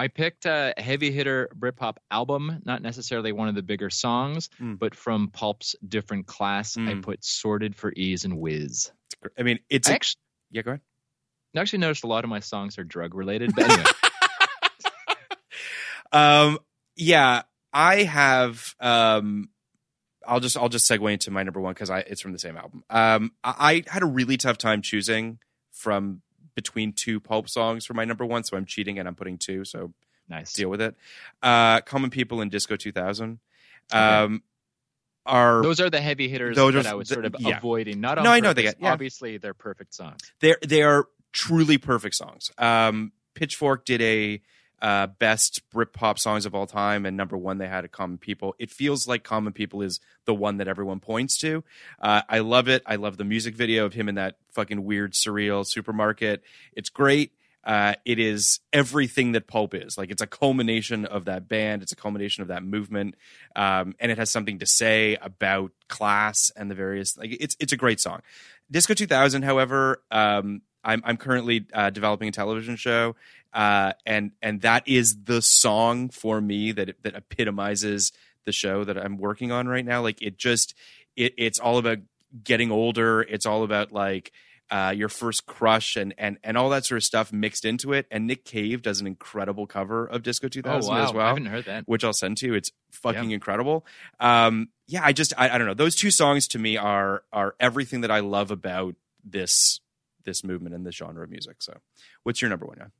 I 0.00 0.08
picked 0.08 0.46
a 0.46 0.72
heavy 0.78 1.10
hitter 1.10 1.50
Britpop 1.58 1.96
album, 2.10 2.62
not 2.64 2.80
necessarily 2.82 3.32
one 3.32 3.48
of 3.48 3.54
the 3.54 3.62
bigger 3.62 3.90
songs, 3.90 4.48
Mm. 4.60 4.78
but 4.78 4.94
from 4.94 5.28
Pulp's 5.28 5.76
different 5.86 6.26
class. 6.26 6.76
I 6.76 6.80
Mm. 6.80 7.02
put 7.02 7.22
Sorted 7.24 7.76
for 7.76 7.92
E's 7.94 8.24
and 8.24 8.34
Wizz. 8.38 8.90
I 9.38 9.42
mean, 9.42 9.58
it's 9.68 9.88
I 9.90 9.94
actually, 9.94 10.20
yeah. 10.50 10.62
Go 10.62 10.70
ahead. 10.72 10.80
I 11.54 11.60
actually 11.60 11.80
noticed 11.80 12.04
a 12.04 12.06
lot 12.06 12.24
of 12.24 12.30
my 12.30 12.40
songs 12.40 12.78
are 12.78 12.84
drug 12.84 13.14
related. 13.14 13.54
But 13.54 13.70
anyway, 13.70 13.84
Um, 16.12 16.58
yeah, 16.96 17.42
I 17.72 18.02
have. 18.02 18.74
Um, 18.80 19.50
I'll 20.26 20.40
just 20.40 20.56
I'll 20.56 20.68
just 20.68 20.90
segue 20.90 21.12
into 21.12 21.30
my 21.30 21.42
number 21.42 21.60
one 21.60 21.72
because 21.74 21.90
I 21.90 22.00
it's 22.00 22.20
from 22.20 22.32
the 22.32 22.38
same 22.38 22.56
album. 22.56 22.82
Um, 22.90 23.32
I, 23.44 23.84
I 23.86 23.92
had 23.92 24.02
a 24.02 24.06
really 24.06 24.36
tough 24.36 24.58
time 24.58 24.82
choosing 24.82 25.38
from 25.72 26.22
between 26.54 26.92
two 26.92 27.20
pulp 27.20 27.48
songs 27.48 27.86
for 27.86 27.94
my 27.94 28.04
number 28.04 28.24
one, 28.24 28.44
so 28.44 28.56
I'm 28.56 28.66
cheating 28.66 28.98
and 28.98 29.06
I'm 29.08 29.14
putting 29.14 29.38
two. 29.38 29.64
So 29.64 29.92
nice. 30.28 30.52
deal 30.52 30.68
with 30.68 30.80
it. 30.80 30.96
Uh, 31.42 31.80
Common 31.82 32.10
People 32.10 32.40
and 32.40 32.50
Disco 32.50 32.76
2000. 32.76 33.38
Um, 33.92 34.42
are 35.26 35.62
Those 35.62 35.80
are 35.80 35.90
the 35.90 36.00
heavy 36.00 36.28
hitters 36.28 36.56
Those 36.56 36.74
that 36.74 36.86
are 36.86 36.90
I 36.90 36.94
was 36.94 37.08
sort 37.08 37.24
of 37.24 37.34
yeah. 37.38 37.58
avoiding. 37.58 38.00
Not 38.00 38.18
on 38.18 38.24
No, 38.24 38.30
I 38.30 38.40
know 38.40 38.52
they 38.52 38.62
get- 38.62 38.76
yeah. 38.80 38.92
Obviously, 38.92 39.36
they're 39.38 39.54
perfect 39.54 39.94
songs. 39.94 40.20
they're 40.40 40.58
they 40.66 40.82
are 40.82 41.06
truly 41.32 41.78
perfect 41.78 42.14
songs. 42.14 42.50
Um, 42.58 43.12
Pitchfork 43.34 43.84
did 43.84 44.00
a 44.02 44.40
uh, 44.82 45.06
best 45.06 45.62
Britpop 45.70 46.18
songs 46.18 46.46
of 46.46 46.54
all 46.54 46.66
time, 46.66 47.06
and 47.06 47.16
number 47.16 47.36
one 47.36 47.58
they 47.58 47.68
had 47.68 47.84
a 47.84 47.88
Common 47.88 48.18
People. 48.18 48.54
It 48.58 48.70
feels 48.70 49.06
like 49.06 49.24
Common 49.24 49.52
People 49.52 49.82
is 49.82 50.00
the 50.24 50.34
one 50.34 50.58
that 50.58 50.68
everyone 50.68 51.00
points 51.00 51.38
to. 51.38 51.64
Uh, 52.00 52.22
I 52.28 52.40
love 52.40 52.68
it. 52.68 52.82
I 52.86 52.96
love 52.96 53.16
the 53.16 53.24
music 53.24 53.54
video 53.54 53.84
of 53.84 53.94
him 53.94 54.08
in 54.08 54.14
that 54.16 54.36
fucking 54.52 54.84
weird, 54.84 55.12
surreal 55.12 55.66
supermarket. 55.66 56.42
It's 56.72 56.88
great. 56.88 57.32
Uh, 57.62 57.94
it 58.06 58.18
is 58.18 58.60
everything 58.72 59.32
that 59.32 59.46
Pulp 59.46 59.74
is. 59.74 59.98
Like 59.98 60.10
it's 60.10 60.22
a 60.22 60.26
culmination 60.26 61.04
of 61.04 61.26
that 61.26 61.46
band. 61.46 61.82
It's 61.82 61.92
a 61.92 61.96
culmination 61.96 62.42
of 62.42 62.48
that 62.48 62.62
movement, 62.62 63.16
um, 63.54 63.94
and 64.00 64.10
it 64.10 64.16
has 64.16 64.30
something 64.30 64.60
to 64.60 64.66
say 64.66 65.16
about 65.20 65.72
class 65.88 66.50
and 66.56 66.70
the 66.70 66.74
various. 66.74 67.18
Like 67.18 67.36
it's 67.38 67.56
it's 67.60 67.72
a 67.72 67.76
great 67.76 68.00
song. 68.00 68.22
Disco 68.70 68.94
2000, 68.94 69.42
however, 69.42 70.02
um, 70.10 70.62
I'm 70.82 71.02
I'm 71.04 71.16
currently 71.16 71.66
uh, 71.72 71.90
developing 71.90 72.28
a 72.28 72.32
television 72.32 72.76
show, 72.76 73.16
uh, 73.52 73.92
and 74.06 74.32
and 74.42 74.60
that 74.62 74.86
is 74.86 75.24
the 75.24 75.42
song 75.42 76.08
for 76.10 76.40
me 76.40 76.72
that 76.72 77.02
that 77.02 77.14
epitomizes 77.14 78.12
the 78.46 78.52
show 78.52 78.84
that 78.84 78.96
I'm 78.96 79.18
working 79.18 79.52
on 79.52 79.68
right 79.68 79.84
now. 79.84 80.02
Like 80.02 80.22
it 80.22 80.36
just 80.38 80.74
it, 81.16 81.34
it's 81.36 81.58
all 81.58 81.78
about 81.78 81.98
getting 82.44 82.70
older. 82.70 83.22
It's 83.22 83.46
all 83.46 83.62
about 83.64 83.92
like 83.92 84.32
uh, 84.70 84.94
your 84.96 85.08
first 85.08 85.46
crush 85.46 85.96
and 85.96 86.14
and 86.16 86.38
and 86.44 86.56
all 86.56 86.70
that 86.70 86.84
sort 86.84 86.98
of 86.98 87.04
stuff 87.04 87.32
mixed 87.32 87.64
into 87.64 87.92
it. 87.92 88.06
And 88.10 88.26
Nick 88.28 88.44
Cave 88.44 88.82
does 88.82 89.00
an 89.00 89.06
incredible 89.08 89.66
cover 89.66 90.06
of 90.06 90.22
Disco 90.22 90.46
2000 90.48 90.90
Oh, 90.92 90.96
wow. 90.96 91.04
as 91.04 91.12
well. 91.12 91.24
I 91.26 91.28
haven't 91.30 91.46
heard 91.46 91.64
that. 91.64 91.84
which 91.88 92.04
I'll 92.04 92.12
send 92.12 92.36
to 92.38 92.46
you. 92.46 92.54
It's 92.54 92.70
fucking 92.92 93.30
Yeah. 93.30 93.34
incredible. 93.34 93.84
Um, 94.20 94.68
yeah, 94.86 95.02
I 95.04 95.12
just 95.12 95.32
I, 95.36 95.50
I 95.50 95.58
don't 95.58 95.66
know. 95.66 95.74
Those 95.74 95.96
two 95.96 96.12
songs 96.12 96.46
to 96.48 96.58
me 96.60 96.76
are 96.76 97.24
are 97.32 97.56
everything 97.58 98.02
that 98.02 98.10
I 98.12 98.20
love 98.20 98.50
about 98.52 98.94
this 99.24 99.80
this 100.24 100.44
movement 100.44 100.74
and 100.74 100.86
this 100.86 100.94
genre 100.96 101.24
of 101.24 101.30
music. 101.30 101.56
So, 101.62 101.78
what's 102.22 102.40
your 102.40 102.48
number 102.48 102.66
one? 102.66 102.92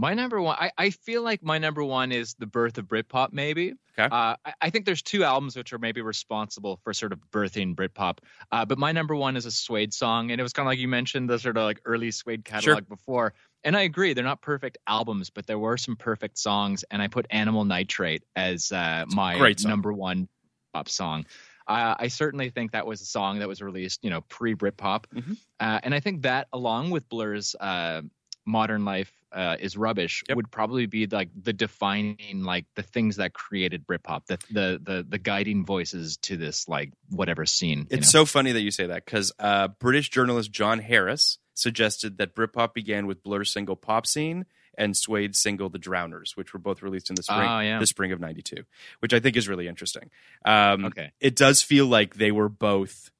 My 0.00 0.14
number 0.14 0.40
one, 0.40 0.56
I, 0.58 0.70
I 0.78 0.90
feel 0.90 1.22
like 1.22 1.42
my 1.42 1.58
number 1.58 1.84
one 1.84 2.10
is 2.10 2.32
the 2.38 2.46
birth 2.46 2.78
of 2.78 2.86
Britpop. 2.86 3.34
Maybe. 3.34 3.74
Okay. 3.98 4.08
Uh, 4.10 4.34
I, 4.46 4.54
I 4.62 4.70
think 4.70 4.86
there's 4.86 5.02
two 5.02 5.24
albums 5.24 5.56
which 5.56 5.74
are 5.74 5.78
maybe 5.78 6.00
responsible 6.00 6.80
for 6.82 6.94
sort 6.94 7.12
of 7.12 7.20
birthing 7.30 7.74
Britpop. 7.74 8.18
Uh, 8.50 8.64
but 8.64 8.78
my 8.78 8.92
number 8.92 9.14
one 9.14 9.36
is 9.36 9.44
a 9.44 9.50
Suede 9.50 9.92
song, 9.92 10.30
and 10.30 10.40
it 10.40 10.42
was 10.42 10.54
kind 10.54 10.66
of 10.66 10.70
like 10.70 10.78
you 10.78 10.88
mentioned 10.88 11.28
the 11.28 11.38
sort 11.38 11.58
of 11.58 11.64
like 11.64 11.82
early 11.84 12.10
Suede 12.12 12.46
catalog 12.46 12.88
before. 12.88 13.34
And 13.62 13.76
I 13.76 13.82
agree, 13.82 14.14
they're 14.14 14.24
not 14.24 14.40
perfect 14.40 14.78
albums, 14.86 15.28
but 15.28 15.46
there 15.46 15.58
were 15.58 15.76
some 15.76 15.96
perfect 15.96 16.38
songs. 16.38 16.82
And 16.90 17.02
I 17.02 17.08
put 17.08 17.26
Animal 17.28 17.66
Nitrate 17.66 18.22
as 18.34 18.72
uh, 18.72 19.04
my 19.08 19.54
number 19.64 19.92
one 19.92 20.28
pop 20.72 20.88
song. 20.88 21.26
Uh, 21.68 21.94
I 21.98 22.08
certainly 22.08 22.48
think 22.48 22.72
that 22.72 22.86
was 22.86 23.02
a 23.02 23.04
song 23.04 23.40
that 23.40 23.48
was 23.48 23.60
released, 23.60 24.02
you 24.02 24.08
know, 24.08 24.22
pre 24.22 24.54
Britpop, 24.54 25.04
Mhm. 25.14 25.36
uh, 25.60 25.78
and 25.82 25.94
I 25.94 26.00
think 26.00 26.22
that, 26.22 26.48
along 26.54 26.90
with 26.90 27.06
Blur's 27.10 27.54
uh, 27.60 28.00
"Modern 28.46 28.84
Life 28.84 29.12
uh, 29.32 29.56
Is 29.60 29.76
Rubbish," 29.76 30.24
Yep. 30.28 30.36
would 30.36 30.50
probably 30.50 30.86
be 30.86 31.06
like 31.06 31.28
the 31.40 31.52
defining, 31.52 32.42
like 32.42 32.66
the 32.76 32.82
things 32.82 33.16
that 33.16 33.32
created 33.32 33.86
Britpop, 33.86 34.26
the 34.26 34.38
the 34.50 34.80
the, 34.82 35.06
the 35.08 35.18
guiding 35.18 35.64
voices 35.64 36.16
to 36.18 36.36
this 36.36 36.68
like 36.68 36.92
whatever 37.10 37.46
scene. 37.46 37.80
you 37.80 37.86
It's 37.98 38.12
know? 38.14 38.20
so 38.20 38.26
funny 38.26 38.52
that 38.52 38.62
you 38.62 38.70
say 38.70 38.86
that 38.86 39.04
because 39.04 39.32
uh, 39.38 39.68
British 39.68 40.10
journalist 40.10 40.50
John 40.52 40.78
Harris 40.80 41.38
suggested 41.54 42.18
that 42.18 42.34
Britpop 42.34 42.72
began 42.74 43.06
with 43.06 43.22
Blur's 43.22 43.52
single 43.52 43.76
"Pop 43.76 44.06
Scene" 44.06 44.46
and 44.78 44.96
Suede's 44.96 45.38
single 45.40 45.68
"The 45.68 45.78
Drowners," 45.78 46.36
which 46.36 46.52
were 46.54 46.60
both 46.60 46.82
released 46.82 47.10
in 47.10 47.16
the 47.16 47.22
spring, 47.22 47.48
Oh, 47.50 47.60
yeah. 47.60 47.78
the 47.78 47.86
spring 47.86 48.12
of 48.12 48.20
'92, 48.20 48.64
which 49.00 49.12
I 49.12 49.20
think 49.20 49.36
is 49.36 49.48
really 49.48 49.68
interesting. 49.68 50.10
Um, 50.44 50.86
Okay. 50.86 51.12
it 51.20 51.36
does 51.36 51.60
feel 51.62 51.86
like 51.86 52.14
they 52.14 52.32
were 52.32 52.48
both 52.48 53.10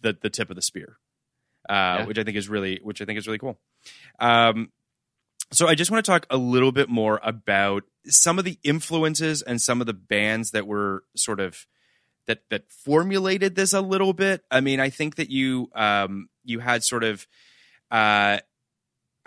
the 0.00 0.16
the 0.20 0.30
tip 0.30 0.50
of 0.50 0.56
the 0.56 0.62
spear, 0.62 0.98
Yeah. 1.68 2.06
which 2.06 2.18
I 2.18 2.24
think 2.24 2.36
is 2.36 2.48
really 2.48 2.80
which 2.82 3.00
I 3.00 3.04
think 3.04 3.18
is 3.18 3.26
really 3.26 3.38
cool. 3.38 3.58
Um, 4.18 4.70
so 5.50 5.66
I 5.66 5.74
just 5.74 5.90
want 5.90 6.04
to 6.04 6.10
talk 6.10 6.26
a 6.30 6.36
little 6.36 6.72
bit 6.72 6.88
more 6.88 7.20
about 7.22 7.84
some 8.04 8.38
of 8.38 8.44
the 8.44 8.58
influences 8.62 9.42
and 9.42 9.60
some 9.60 9.80
of 9.80 9.86
the 9.86 9.94
bands 9.94 10.50
that 10.50 10.66
were 10.66 11.04
sort 11.16 11.40
of 11.40 11.66
that 12.26 12.42
that 12.50 12.70
formulated 12.70 13.54
this 13.54 13.72
a 13.72 13.80
little 13.80 14.12
bit. 14.12 14.44
I 14.50 14.60
mean, 14.60 14.80
I 14.80 14.90
think 14.90 15.16
that 15.16 15.30
you 15.30 15.70
um, 15.74 16.28
you 16.44 16.60
had 16.60 16.84
sort 16.84 17.04
of. 17.04 17.26
Uh, 17.90 18.38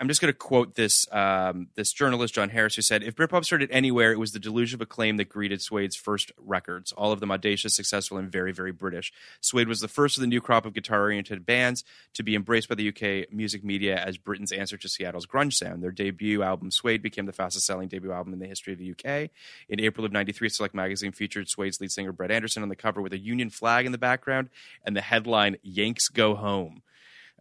I'm 0.02 0.08
just 0.08 0.20
going 0.20 0.32
to 0.32 0.36
quote 0.36 0.74
this 0.74 1.06
um, 1.12 1.68
this 1.76 1.92
journalist 1.92 2.34
John 2.34 2.48
Harris 2.48 2.74
who 2.74 2.82
said, 2.82 3.04
"If 3.04 3.14
Britpop 3.14 3.44
started 3.44 3.70
anywhere, 3.70 4.10
it 4.10 4.18
was 4.18 4.32
the 4.32 4.40
delusion 4.40 4.76
of 4.76 4.80
acclaim 4.80 5.16
that 5.18 5.28
greeted 5.28 5.62
Suede's 5.62 5.94
first 5.94 6.32
records. 6.36 6.90
All 6.90 7.12
of 7.12 7.20
them 7.20 7.30
audacious, 7.30 7.76
successful, 7.76 8.18
and 8.18 8.28
very, 8.28 8.50
very 8.50 8.72
British. 8.72 9.12
Suede 9.40 9.68
was 9.68 9.78
the 9.78 9.86
first 9.86 10.16
of 10.16 10.22
the 10.22 10.26
new 10.26 10.40
crop 10.40 10.66
of 10.66 10.74
guitar-oriented 10.74 11.46
bands 11.46 11.84
to 12.14 12.24
be 12.24 12.34
embraced 12.34 12.68
by 12.68 12.74
the 12.74 12.88
UK 12.88 13.32
music 13.32 13.62
media 13.62 13.96
as 13.96 14.18
Britain's 14.18 14.50
answer 14.50 14.76
to 14.76 14.88
Seattle's 14.88 15.24
grunge 15.24 15.54
sound. 15.54 15.84
Their 15.84 15.92
debut 15.92 16.42
album, 16.42 16.72
Suede, 16.72 17.00
became 17.00 17.26
the 17.26 17.32
fastest-selling 17.32 17.86
debut 17.86 18.10
album 18.10 18.32
in 18.32 18.40
the 18.40 18.48
history 18.48 18.72
of 18.72 18.80
the 18.80 18.90
UK. 18.90 19.30
In 19.68 19.78
April 19.78 20.04
of 20.04 20.10
'93, 20.10 20.48
Select 20.48 20.74
Magazine 20.74 21.12
featured 21.12 21.48
Suede's 21.48 21.80
lead 21.80 21.92
singer 21.92 22.10
Brett 22.10 22.32
Anderson 22.32 22.64
on 22.64 22.70
the 22.70 22.74
cover 22.74 23.00
with 23.00 23.12
a 23.12 23.18
Union 23.18 23.50
flag 23.50 23.86
in 23.86 23.92
the 23.92 23.98
background 23.98 24.50
and 24.84 24.96
the 24.96 25.00
headline 25.00 25.58
"Yanks 25.62 26.08
Go 26.08 26.34
Home." 26.34 26.82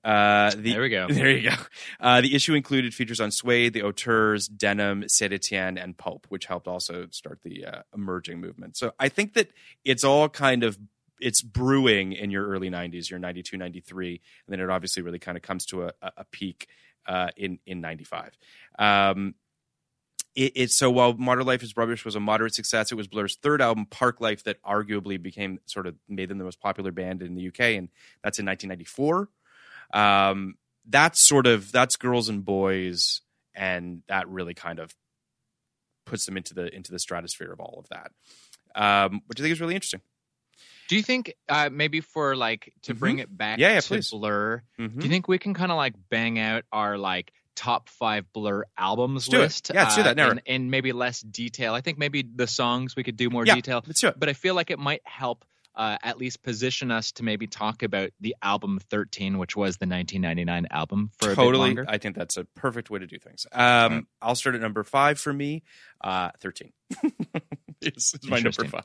Uh, 0.03 0.51
the, 0.51 0.71
There 0.71 0.81
we 0.81 0.89
go. 0.89 1.07
There 1.09 1.29
you 1.29 1.49
go. 1.49 1.55
Uh, 1.99 2.21
the 2.21 2.33
issue 2.33 2.53
included 2.53 2.93
features 2.93 3.19
on 3.19 3.31
Suede, 3.31 3.73
the 3.73 3.83
Auteurs, 3.83 4.47
Denim, 4.47 5.03
Etienne, 5.03 5.77
and 5.77 5.97
Pulp, 5.97 6.25
which 6.29 6.45
helped 6.45 6.67
also 6.67 7.07
start 7.11 7.39
the 7.43 7.65
uh, 7.65 7.81
emerging 7.93 8.39
movement. 8.39 8.77
So 8.77 8.93
I 8.99 9.09
think 9.09 9.33
that 9.33 9.49
it's 9.85 10.03
all 10.03 10.27
kind 10.29 10.63
of 10.63 10.77
it's 11.19 11.43
brewing 11.43 12.13
in 12.13 12.31
your 12.31 12.47
early 12.47 12.71
90s, 12.71 13.11
your 13.11 13.19
92, 13.19 13.55
93, 13.55 14.21
and 14.47 14.53
then 14.53 14.59
it 14.59 14.71
obviously 14.71 15.03
really 15.03 15.19
kind 15.19 15.37
of 15.37 15.43
comes 15.43 15.67
to 15.67 15.83
a, 15.83 15.91
a 16.01 16.11
a 16.17 16.25
peak 16.25 16.67
uh, 17.05 17.29
in 17.37 17.59
in 17.65 17.79
95. 17.81 18.37
Um, 18.79 19.35
it, 20.33 20.53
it 20.55 20.71
so 20.71 20.89
while 20.89 21.13
Modern 21.13 21.45
Life 21.45 21.61
is 21.61 21.75
Rubbish 21.77 22.05
was 22.05 22.15
a 22.15 22.19
moderate 22.19 22.55
success, 22.55 22.91
it 22.91 22.95
was 22.95 23.07
Blur's 23.07 23.35
third 23.35 23.61
album, 23.61 23.85
Parklife, 23.85 24.43
that 24.43 24.61
arguably 24.63 25.21
became 25.21 25.59
sort 25.67 25.85
of 25.85 25.95
made 26.09 26.29
them 26.29 26.39
the 26.39 26.43
most 26.43 26.59
popular 26.59 26.91
band 26.91 27.21
in 27.21 27.35
the 27.35 27.49
UK, 27.49 27.59
and 27.59 27.89
that's 28.23 28.39
in 28.39 28.45
1994 28.45 29.29
um, 29.93 30.55
that's 30.87 31.21
sort 31.27 31.47
of 31.47 31.71
that's 31.71 31.95
girls 31.97 32.29
and 32.29 32.43
boys 32.45 33.21
and 33.53 34.01
that 34.07 34.27
really 34.29 34.53
kind 34.53 34.79
of 34.79 34.93
puts 36.05 36.25
them 36.25 36.37
into 36.37 36.53
the 36.53 36.73
into 36.75 36.91
the 36.91 36.99
stratosphere 36.99 37.51
of 37.51 37.59
all 37.59 37.77
of 37.79 37.87
that 37.89 38.11
um, 38.75 39.21
which 39.27 39.39
i 39.39 39.43
think 39.43 39.51
is 39.51 39.61
really 39.61 39.75
interesting 39.75 40.01
Do 40.89 40.95
you 40.95 41.03
think 41.03 41.33
uh, 41.47 41.69
maybe 41.71 42.01
for 42.01 42.35
like 42.35 42.73
to 42.83 42.93
bring 42.93 43.19
it 43.19 43.35
back 43.35 43.53
Mm-hmm. 43.57 43.61
Yeah, 43.61 43.73
yeah, 43.75 43.79
to 43.81 43.87
please. 43.87 44.09
Blur? 44.11 44.63
Mhm. 44.79 44.99
Do 44.99 45.03
you 45.05 45.09
think 45.09 45.27
we 45.27 45.37
can 45.37 45.53
kind 45.53 45.71
of 45.71 45.77
like 45.77 45.93
bang 46.09 46.37
out 46.39 46.63
our 46.71 46.97
like 46.97 47.31
top 47.55 47.87
five 47.89 48.25
Blur 48.33 48.65
albums 48.77 49.27
do 49.27 49.37
it. 49.37 49.41
list? 49.41 49.71
Yeah, 49.73 49.83
let's 49.83 49.95
do 49.95 50.03
that. 50.03 50.15
Narrow 50.17 50.31
in, 50.31 50.39
in 50.45 50.69
maybe 50.69 50.91
less 50.91 51.21
detail. 51.21 51.73
I 51.73 51.81
think 51.81 51.97
maybe 51.97 52.23
the 52.23 52.47
songs 52.47 52.95
we 52.95 53.03
could 53.03 53.15
do 53.17 53.29
more 53.29 53.45
Yeah, 53.45 53.55
detail. 53.55 53.83
let's 53.87 54.01
do 54.01 54.07
it. 54.09 54.19
But 54.19 54.27
I 54.29 54.33
feel 54.33 54.55
like 54.55 54.69
it 54.71 54.79
might 54.79 55.01
help 55.05 55.45
uh, 55.75 55.97
at 56.03 56.17
least 56.17 56.43
position 56.43 56.91
us 56.91 57.11
to 57.13 57.23
maybe 57.23 57.47
talk 57.47 57.83
about 57.83 58.11
the 58.19 58.35
album 58.41 58.79
13, 58.89 59.37
which 59.37 59.55
was 59.55 59.77
the 59.77 59.87
1999 59.87 60.67
album 60.71 61.11
for 61.19 61.35
totally. 61.35 61.77
i 61.87 61.97
think 61.97 62.15
that's 62.15 62.37
a 62.37 62.45
perfect 62.55 62.89
way 62.89 62.99
to 62.99 63.07
do 63.07 63.17
things. 63.17 63.45
Um, 63.51 64.07
i'll 64.21 64.35
start 64.35 64.55
at 64.55 64.61
number 64.61 64.83
five 64.83 65.19
for 65.19 65.33
me 65.33 65.63
uh, 66.03 66.31
13 66.39 66.71
is, 67.81 68.15
is 68.21 68.29
my 68.29 68.39
number 68.39 68.65
five. 68.65 68.83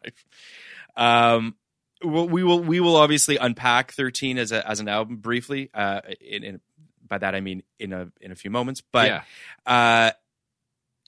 Um, 0.96 1.56
well, 2.04 2.28
we 2.28 2.42
will 2.42 2.60
we 2.60 2.80
will 2.80 2.96
obviously 2.96 3.36
unpack 3.36 3.92
13 3.92 4.38
as 4.38 4.52
a 4.52 4.68
as 4.68 4.80
an 4.80 4.88
album 4.88 5.16
briefly 5.16 5.70
uh, 5.74 6.00
in, 6.20 6.44
in 6.44 6.60
by 7.06 7.18
that 7.18 7.34
i 7.34 7.40
mean 7.40 7.62
in 7.78 7.92
a 7.92 8.08
in 8.20 8.32
a 8.32 8.34
few 8.34 8.50
moments 8.50 8.82
but 8.92 9.06
yeah. 9.08 9.22
uh 9.64 10.10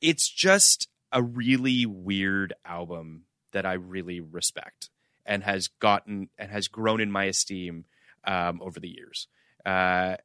it's 0.00 0.28
just 0.28 0.88
a 1.12 1.22
really 1.22 1.86
weird 1.86 2.54
album 2.64 3.24
that 3.52 3.66
I 3.66 3.74
really 3.74 4.20
respect 4.20 4.90
and 5.28 5.44
has 5.44 5.68
gotten 5.68 6.30
and 6.38 6.50
has 6.50 6.66
grown 6.66 7.00
in 7.00 7.12
my 7.12 7.24
esteem 7.24 7.84
um, 8.24 8.60
over 8.62 8.80
the 8.80 8.88
years. 8.88 9.28
Uh, 9.64 10.16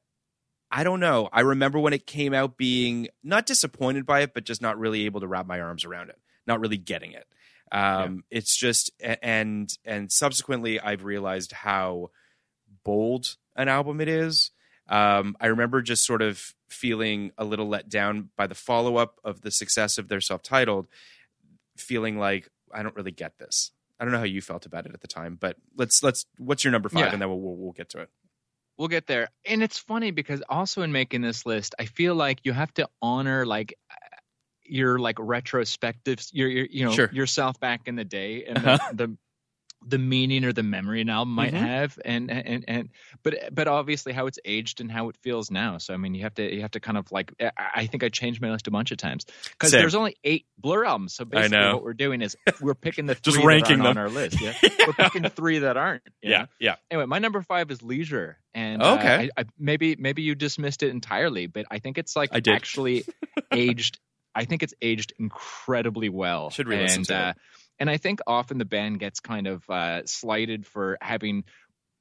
I 0.72 0.84
don't 0.84 1.02
know. 1.02 1.30
I 1.32 1.42
remember 1.42 1.78
when 1.78 1.94
it 1.94 2.08
came 2.08 2.34
out 2.34 2.58
being 2.58 3.10
not 3.22 3.46
disappointed 3.46 4.08
by 4.08 4.22
it, 4.22 4.34
but 4.34 4.46
just 4.46 4.62
not 4.62 4.80
really 4.80 5.06
able 5.06 5.20
to 5.20 5.28
wrap 5.28 5.46
my 5.46 5.62
arms 5.62 5.86
around 5.86 6.10
it, 6.10 6.20
not 6.48 6.60
really 6.60 6.78
getting 6.78 7.12
it. 7.12 7.28
Um, 7.72 8.24
It's 8.32 8.58
just 8.58 8.92
and 9.00 9.70
and 9.86 10.12
subsequently 10.12 10.80
I've 10.80 11.04
realized 11.04 11.52
how 11.52 12.10
bold 12.84 13.36
an 13.56 13.68
album 13.68 14.02
it 14.02 14.08
is. 14.08 14.52
Um, 14.88 15.36
I 15.40 15.48
remember 15.48 15.82
just 15.82 16.06
sort 16.06 16.22
of 16.22 16.54
feeling 16.70 17.32
a 17.38 17.46
little 17.46 17.68
let 17.68 17.90
down 17.90 18.30
by 18.36 18.48
the 18.48 18.56
follow 18.56 18.98
up 18.98 19.20
of 19.24 19.42
the 19.42 19.52
success 19.52 19.98
of 19.98 20.08
their 20.08 20.22
self 20.22 20.44
titled, 20.44 20.88
feeling 21.78 22.18
like 22.18 22.50
I 22.72 22.84
don't 22.84 22.96
really 22.96 23.12
get 23.12 23.38
this. 23.38 23.72
I 24.04 24.06
don't 24.06 24.12
know 24.12 24.20
how 24.20 24.26
you 24.26 24.42
felt 24.42 24.66
about 24.66 24.86
it 24.86 24.94
at 24.94 25.00
the 25.00 25.08
time, 25.08 25.38
but 25.40 25.56
let's 25.78 26.04
let's. 26.04 26.26
What's 26.38 26.66
your 26.66 26.72
number 26.72 26.90
five, 26.90 27.00
Yeah. 27.06 27.14
and 27.14 27.22
then 27.22 27.30
we'll, 27.30 27.40
we'll 27.40 27.56
we'll 27.56 27.72
get 27.72 27.88
to 27.92 28.00
it. 28.02 28.10
We'll 28.78 28.90
get 28.90 29.08
there. 29.08 29.30
And 29.46 29.64
it's 29.64 29.78
funny 29.78 30.12
because 30.12 30.44
also 30.50 30.82
in 30.82 30.92
making 30.92 31.22
this 31.22 31.46
list, 31.46 31.74
I 31.80 31.86
feel 31.86 32.16
like 32.16 32.40
you 32.44 32.52
have 32.52 32.74
to 32.74 32.90
honor 33.02 33.46
like 33.46 33.78
your 34.66 35.00
like 35.00 35.16
retrospectives, 35.18 36.32
your, 36.34 36.50
your 36.50 36.66
you 36.70 36.84
know 36.84 36.92
Sure. 36.92 37.10
yourself 37.14 37.58
back 37.62 37.88
in 37.88 37.96
the 37.96 38.04
day 38.04 38.44
and 38.44 38.58
Uh-huh. 38.66 38.92
the, 38.94 39.18
the 39.88 39.98
the 39.98 39.98
meaning 40.00 40.44
or 40.46 40.54
the 40.54 40.64
memory 40.64 41.02
an 41.02 41.10
album 41.10 41.34
might 41.34 41.54
Mhm. 41.54 41.58
have 41.60 42.00
and 42.06 42.32
and 42.32 42.66
and 42.68 42.90
but 43.24 43.54
but 43.54 43.68
obviously 43.68 44.14
how 44.14 44.28
it's 44.28 44.40
aged 44.46 44.82
and 44.82 44.92
how 44.92 45.10
it 45.10 45.18
feels 45.22 45.52
now 45.52 45.78
so 45.78 45.94
i 45.94 45.98
mean 45.98 46.14
you 46.16 46.22
have 46.24 46.34
to 46.36 46.54
you 46.56 46.62
have 46.62 46.72
to 46.72 46.80
kind 46.80 46.98
of 46.98 47.12
like 47.12 47.34
i 47.40 47.52
I 47.76 47.86
think 47.88 48.04
i 48.04 48.10
changed 48.10 48.42
my 48.42 48.52
list 48.52 48.68
a 48.68 48.72
bunch 48.72 48.92
of 48.92 48.98
times 48.98 49.26
because 49.52 49.72
there's 49.72 49.96
only 49.96 50.16
eight 50.24 50.46
blur 50.58 50.86
albums 50.86 51.14
so 51.14 51.26
basically 51.26 51.58
know. 51.58 51.76
what 51.76 51.84
we're 51.84 51.94
doing 51.94 52.22
is 52.22 52.36
we're 52.62 52.74
picking 52.76 53.06
the 53.06 53.16
Just 53.16 53.38
three 53.38 53.46
ranking 53.46 53.80
that 53.80 53.86
aren't 53.86 53.96
them. 53.96 53.98
on 53.98 53.98
our 53.98 54.10
list 54.10 54.42
yeah 54.42 54.54
we're 54.88 54.94
picking 54.94 55.24
three 55.30 55.60
that 55.60 55.78
aren't 55.78 56.04
Yeah, 56.22 56.40
know? 56.40 56.46
yeah. 56.60 56.76
anyway 56.92 57.06
my 57.06 57.20
number 57.20 57.42
five 57.42 57.70
is 57.72 57.82
leisure 57.84 58.38
and 58.54 58.82
uh, 58.82 58.94
Okay. 58.96 59.30
I, 59.38 59.42
I, 59.42 59.46
maybe 59.58 59.96
maybe 59.98 60.22
you 60.22 60.36
dismissed 60.36 60.84
it 60.84 60.90
entirely 60.90 61.48
but 61.48 61.66
i 61.72 61.80
think 61.80 61.98
it's 61.98 62.16
like 62.16 62.30
I 62.32 62.40
did. 62.40 62.54
actually 62.54 63.04
aged 63.52 64.00
i 64.36 64.46
think 64.46 64.64
it's 64.64 64.74
aged 64.82 65.14
incredibly 65.20 66.10
well 66.10 66.50
Should 66.50 66.68
re-listen 66.68 67.00
and 67.00 67.06
to 67.08 67.30
it. 67.30 67.36
And 67.80 67.90
I 67.90 67.98
think 67.98 68.20
often 68.28 68.58
the 68.58 68.66
band 68.66 69.00
gets 69.00 69.20
kind 69.20 69.48
of 69.48 69.70
uh, 69.70 70.06
slighted 70.06 70.66
for 70.66 70.98
having 71.02 71.44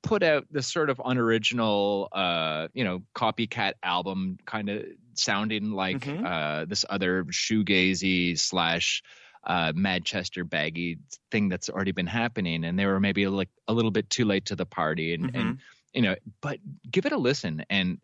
put 0.02 0.22
out 0.22 0.46
this 0.50 0.66
sort 0.66 0.90
of 0.90 1.00
unoriginal, 1.04 2.08
uh, 2.12 2.68
you 2.74 2.84
know, 2.84 3.02
copycat 3.14 3.74
album, 3.82 4.38
kind 4.46 4.68
of 4.68 4.84
sounding 5.14 5.70
like 5.72 6.00
Mhm. 6.00 6.24
uh, 6.26 6.64
this 6.64 6.84
other 6.90 7.24
shoegazy 7.24 8.38
slash 8.38 9.02
uh, 9.44 9.72
Manchester 9.74 10.44
baggy 10.44 10.98
thing 11.30 11.48
that's 11.48 11.68
already 11.68 11.92
been 11.92 12.06
happening, 12.06 12.64
and 12.64 12.78
they 12.78 12.86
were 12.86 13.00
maybe 13.00 13.26
like 13.26 13.48
a 13.68 13.72
little 13.72 13.90
bit 13.90 14.08
too 14.10 14.24
late 14.24 14.46
to 14.46 14.56
the 14.56 14.66
party, 14.66 15.14
and, 15.14 15.30
and 15.34 15.58
you 15.94 16.02
know, 16.02 16.16
but 16.40 16.58
give 16.90 17.06
it 17.06 17.12
a 17.12 17.18
listen, 17.18 17.64
and 17.70 18.00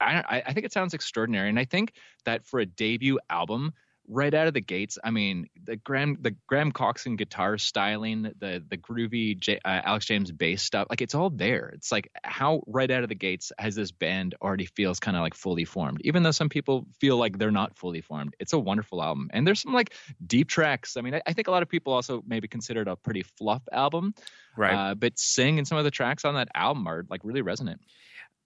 I 0.00 0.42
I 0.46 0.52
think 0.52 0.66
it 0.66 0.72
sounds 0.72 0.94
extraordinary, 0.94 1.48
and 1.48 1.58
I 1.58 1.64
think 1.64 1.94
that 2.24 2.44
for 2.46 2.60
a 2.60 2.66
debut 2.66 3.18
album, 3.30 3.72
right 4.12 4.32
out 4.32 4.46
of 4.46 4.54
the 4.54 4.60
gates, 4.60 4.98
I 5.02 5.10
mean, 5.10 5.48
the 5.64 5.76
Graham 5.76 6.16
the 6.20 6.36
Graham 6.46 6.72
Coxon 6.72 7.16
guitar 7.16 7.58
styling, 7.58 8.22
the 8.38 8.62
the 8.68 8.76
groovy 8.76 9.38
J, 9.38 9.58
uh, 9.64 9.80
Alex 9.84 10.06
James 10.06 10.30
bass 10.30 10.62
stuff, 10.62 10.86
like 10.90 11.00
it's 11.00 11.14
all 11.14 11.30
there. 11.30 11.70
It's 11.74 11.90
like 11.90 12.10
how 12.22 12.62
right 12.66 12.90
out 12.90 13.02
of 13.02 13.08
the 13.08 13.14
gates 13.14 13.52
has 13.58 13.74
this 13.74 13.92
band 13.92 14.34
already 14.42 14.66
feels 14.66 15.00
kind 15.00 15.16
of 15.16 15.22
like 15.22 15.34
fully 15.34 15.64
formed, 15.64 16.00
even 16.02 16.22
though 16.22 16.30
some 16.30 16.48
people 16.48 16.86
feel 17.00 17.16
like 17.16 17.38
they're 17.38 17.50
not 17.50 17.76
fully 17.76 18.00
formed. 18.00 18.34
It's 18.38 18.52
a 18.52 18.58
wonderful 18.58 19.02
album, 19.02 19.30
and 19.32 19.46
there's 19.46 19.60
some 19.60 19.72
like 19.72 19.94
deep 20.24 20.48
tracks. 20.48 20.96
I 20.96 21.00
mean, 21.00 21.14
I, 21.14 21.22
I 21.26 21.32
think 21.32 21.48
a 21.48 21.50
lot 21.50 21.62
of 21.62 21.68
people 21.68 21.92
also 21.92 22.22
maybe 22.26 22.48
consider 22.48 22.82
it 22.82 22.88
a 22.88 22.96
pretty 22.96 23.22
fluff 23.22 23.62
album, 23.72 24.14
Right. 24.56 24.90
Uh, 24.90 24.94
but 24.94 25.18
Sing 25.18 25.58
and 25.58 25.66
some 25.66 25.78
of 25.78 25.84
the 25.84 25.90
tracks 25.90 26.24
on 26.24 26.34
that 26.34 26.48
album 26.54 26.86
are 26.86 27.04
like 27.08 27.20
really 27.24 27.42
resonant. 27.42 27.80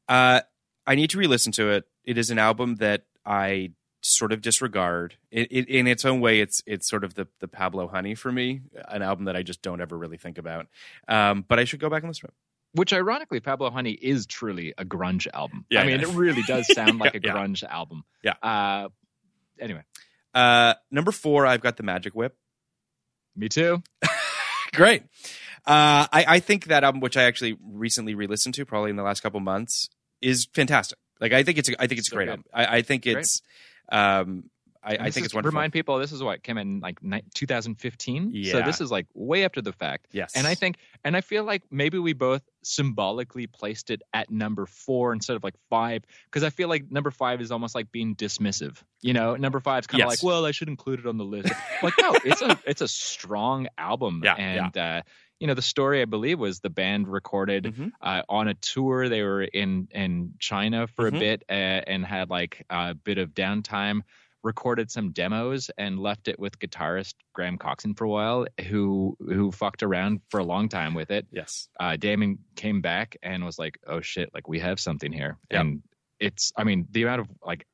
Uh, 0.08 0.40
I 0.86 0.94
need 0.94 1.10
to 1.10 1.18
re-listen 1.18 1.52
to 1.52 1.70
it. 1.70 1.84
It 2.04 2.16
is 2.18 2.30
an 2.30 2.38
album 2.38 2.76
that 2.76 3.02
I 3.24 3.72
sort 4.06 4.32
of 4.32 4.40
disregard. 4.42 5.16
It, 5.30 5.48
it, 5.50 5.68
in 5.68 5.86
its 5.86 6.04
own 6.04 6.20
way, 6.20 6.40
it's 6.40 6.62
it's 6.66 6.88
sort 6.88 7.04
of 7.04 7.14
the 7.14 7.26
the 7.40 7.48
Pablo 7.48 7.88
Honey 7.88 8.14
for 8.14 8.30
me, 8.30 8.60
an 8.88 9.02
album 9.02 9.24
that 9.26 9.36
I 9.36 9.42
just 9.42 9.62
don't 9.62 9.80
ever 9.80 9.96
really 9.96 10.16
think 10.18 10.38
about. 10.38 10.66
Um, 11.08 11.44
but 11.46 11.58
I 11.58 11.64
should 11.64 11.80
go 11.80 11.88
back 11.90 12.02
and 12.02 12.10
listen 12.10 12.22
to 12.22 12.26
it. 12.28 12.34
Which 12.78 12.92
ironically, 12.92 13.40
Pablo 13.40 13.70
Honey 13.70 13.92
is 13.92 14.26
truly 14.26 14.74
a 14.76 14.84
grunge 14.84 15.26
album. 15.32 15.64
Yeah, 15.70 15.80
I 15.82 15.86
mean, 15.86 16.00
yeah. 16.00 16.08
it 16.08 16.14
really 16.14 16.42
does 16.42 16.66
sound 16.74 16.98
like 16.98 17.14
a 17.14 17.20
Yeah. 17.22 17.32
grunge 17.34 17.62
album. 17.64 18.04
Yeah. 18.22 18.34
Uh, 18.42 18.88
anyway, 19.58 19.82
Uh, 20.34 20.74
number 20.90 21.10
four, 21.12 21.46
I've 21.46 21.62
got 21.62 21.76
the 21.78 21.82
Magic 21.82 22.14
Whip. 22.14 22.36
me 23.34 23.48
too. 23.48 23.82
Great. 24.74 25.02
Uh, 25.66 26.04
I, 26.12 26.24
I 26.28 26.40
think 26.40 26.66
that 26.66 26.84
album, 26.84 27.00
which 27.00 27.16
I 27.16 27.22
actually 27.24 27.56
recently 27.62 28.14
re-listened 28.14 28.54
to, 28.56 28.66
probably 28.66 28.90
in 28.90 28.96
the 28.96 29.02
last 29.02 29.20
couple 29.22 29.40
months, 29.40 29.88
is 30.20 30.46
fantastic. 30.54 30.98
Like 31.20 31.32
I 31.32 31.42
think 31.44 31.56
it's 31.58 31.68
a, 31.70 31.82
I 31.82 31.86
think 31.86 31.98
it's 31.98 32.08
a 32.08 32.10
So 32.10 32.16
great 32.16 32.26
good. 32.26 32.30
album. 32.32 32.44
I, 32.52 32.66
I 32.78 32.82
think 32.82 33.04
Great. 33.04 33.16
it's 33.18 33.40
um, 33.90 34.50
I, 34.82 34.92
I 34.92 34.96
think 34.96 35.16
is- 35.16 35.24
it's 35.26 35.34
wonderful. 35.34 35.56
Remind 35.56 35.72
people, 35.72 35.98
this 35.98 36.12
is 36.12 36.22
what 36.22 36.44
came 36.44 36.58
in 36.58 36.78
like 36.78 37.02
ni- 37.02 37.22
2015. 37.34 38.44
So 38.44 38.62
this 38.62 38.80
is 38.80 38.90
like 38.90 39.06
way 39.14 39.44
after 39.44 39.60
the 39.60 39.72
fact. 39.72 40.06
Yes. 40.12 40.32
And 40.36 40.46
I 40.46 40.54
think, 40.54 40.76
and 41.02 41.16
I 41.16 41.22
feel 41.22 41.42
like 41.42 41.62
maybe 41.72 41.98
we 41.98 42.12
both 42.12 42.42
symbolically 42.62 43.48
placed 43.48 43.90
it 43.90 44.02
at 44.14 44.30
number 44.30 44.64
four 44.66 45.12
instead 45.12 45.34
of 45.34 45.42
like 45.42 45.54
five, 45.70 46.04
because 46.26 46.44
I 46.44 46.50
feel 46.50 46.68
like 46.68 46.88
number 46.90 47.10
five 47.10 47.40
is 47.40 47.50
almost 47.50 47.74
like 47.74 47.90
being 47.90 48.14
dismissive. 48.14 48.76
You 49.02 49.12
know, 49.12 49.34
number 49.34 49.58
five's 49.58 49.88
kind 49.88 50.02
of 50.02 50.10
Yes. 50.10 50.22
like, 50.22 50.26
well, 50.26 50.46
I 50.46 50.52
should 50.52 50.68
include 50.68 51.00
it 51.00 51.06
on 51.06 51.16
the 51.18 51.24
list. 51.24 51.52
like, 51.82 51.94
no, 52.00 52.14
it's 52.24 52.42
a 52.42 52.58
it's 52.64 52.80
a 52.80 52.88
strong 52.88 53.66
album. 53.76 54.20
Yeah, 54.24 54.34
And 54.34 54.76
uh, 54.78 55.02
you 55.40 55.46
know, 55.46 55.54
the 55.54 55.62
story 55.62 56.00
I 56.02 56.06
believe 56.06 56.38
was 56.38 56.60
the 56.60 56.70
band 56.70 57.08
recorded 57.08 57.64
Mhm. 57.64 57.92
uh, 58.00 58.22
on 58.28 58.48
a 58.48 58.54
tour. 58.54 59.08
They 59.08 59.22
were 59.22 59.42
in 59.42 59.88
in 59.90 60.34
China 60.38 60.86
for 60.86 61.10
Mhm. 61.10 61.16
a 61.16 61.18
bit 61.20 61.42
uh, 61.50 61.52
and 61.52 62.04
had 62.06 62.30
like 62.30 62.64
a 62.70 62.94
bit 62.94 63.18
of 63.18 63.34
downtime. 63.34 64.02
Recorded 64.42 64.90
some 64.92 65.10
demos 65.10 65.70
and 65.76 65.98
left 65.98 66.28
it 66.28 66.38
with 66.38 66.58
guitarist 66.60 67.14
Graham 67.32 67.58
Coxon 67.58 67.94
for 67.94 68.04
a 68.04 68.08
while, 68.08 68.46
who 68.68 69.16
who 69.18 69.50
fucked 69.50 69.82
around 69.82 70.20
for 70.30 70.38
a 70.38 70.44
long 70.44 70.68
time 70.68 70.94
with 70.94 71.10
it. 71.10 71.26
Yes. 71.32 71.68
Uh, 71.80 71.96
Damon 71.96 72.38
came 72.54 72.80
back 72.80 73.16
and 73.22 73.44
was 73.44 73.58
like, 73.58 73.78
"Oh 73.86 74.00
shit, 74.00 74.32
like 74.32 74.46
we 74.48 74.60
have 74.60 74.78
something 74.78 75.10
here." 75.12 75.36
Yep. 75.50 75.60
And 75.60 75.82
it's, 76.20 76.52
I 76.56 76.62
mean, 76.64 76.86
the 76.92 77.02
amount 77.02 77.20
of 77.22 77.28
like 77.44 77.66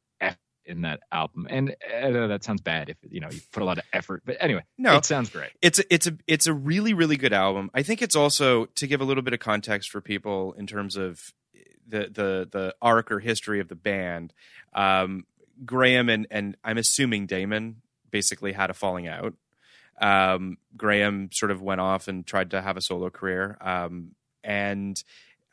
in 0.65 0.83
that 0.83 1.01
album, 1.11 1.47
and 1.51 1.75
I 1.95 2.11
know 2.11 2.29
that 2.29 2.45
sounds 2.45 2.61
bad 2.61 2.89
if 2.89 2.97
you 3.11 3.21
know 3.21 3.29
you 3.31 3.41
put 3.53 3.63
a 3.63 3.67
lot 3.67 3.79
of 3.79 3.85
effort, 3.93 4.23
but 4.25 4.37
anyway, 4.41 4.63
No. 4.79 4.97
it 4.97 5.05
sounds 5.05 5.31
great. 5.31 5.51
it's 5.61 5.79
a, 5.81 5.85
it's 5.93 6.07
a 6.07 6.17
it's 6.27 6.47
a 6.47 6.53
really 6.55 6.95
really 6.95 7.17
good 7.17 7.33
album. 7.33 7.71
I 7.75 7.83
think 7.83 8.03
it's 8.03 8.17
also 8.17 8.67
to 8.67 8.87
give 8.87 9.01
a 9.01 9.05
little 9.05 9.23
bit 9.23 9.33
of 9.35 9.41
context 9.41 9.91
for 9.91 10.01
people 10.01 10.53
in 10.55 10.67
terms 10.67 10.97
of 10.97 11.33
the 11.87 12.09
the 12.13 12.49
the 12.51 12.75
arc 12.81 13.11
or 13.11 13.19
history 13.21 13.61
of 13.61 13.69
the 13.69 13.75
band. 13.75 14.33
Um, 14.75 15.27
Graham 15.67 16.09
and 16.09 16.27
and 16.31 16.57
I'm 16.65 16.79
assuming 16.79 17.27
Damon 17.27 17.83
basically 18.11 18.53
had 18.53 18.71
a 18.71 18.75
falling 18.75 19.09
out. 19.09 19.35
Um, 20.01 20.59
Graham 20.77 21.31
sort 21.33 21.51
of 21.51 21.61
went 21.63 21.81
off 21.81 22.09
and 22.09 22.27
tried 22.27 22.51
to 22.53 22.63
have 22.63 22.77
a 22.77 22.81
solo 22.81 23.11
career. 23.11 23.57
Um, 23.61 24.13
and 24.43 25.03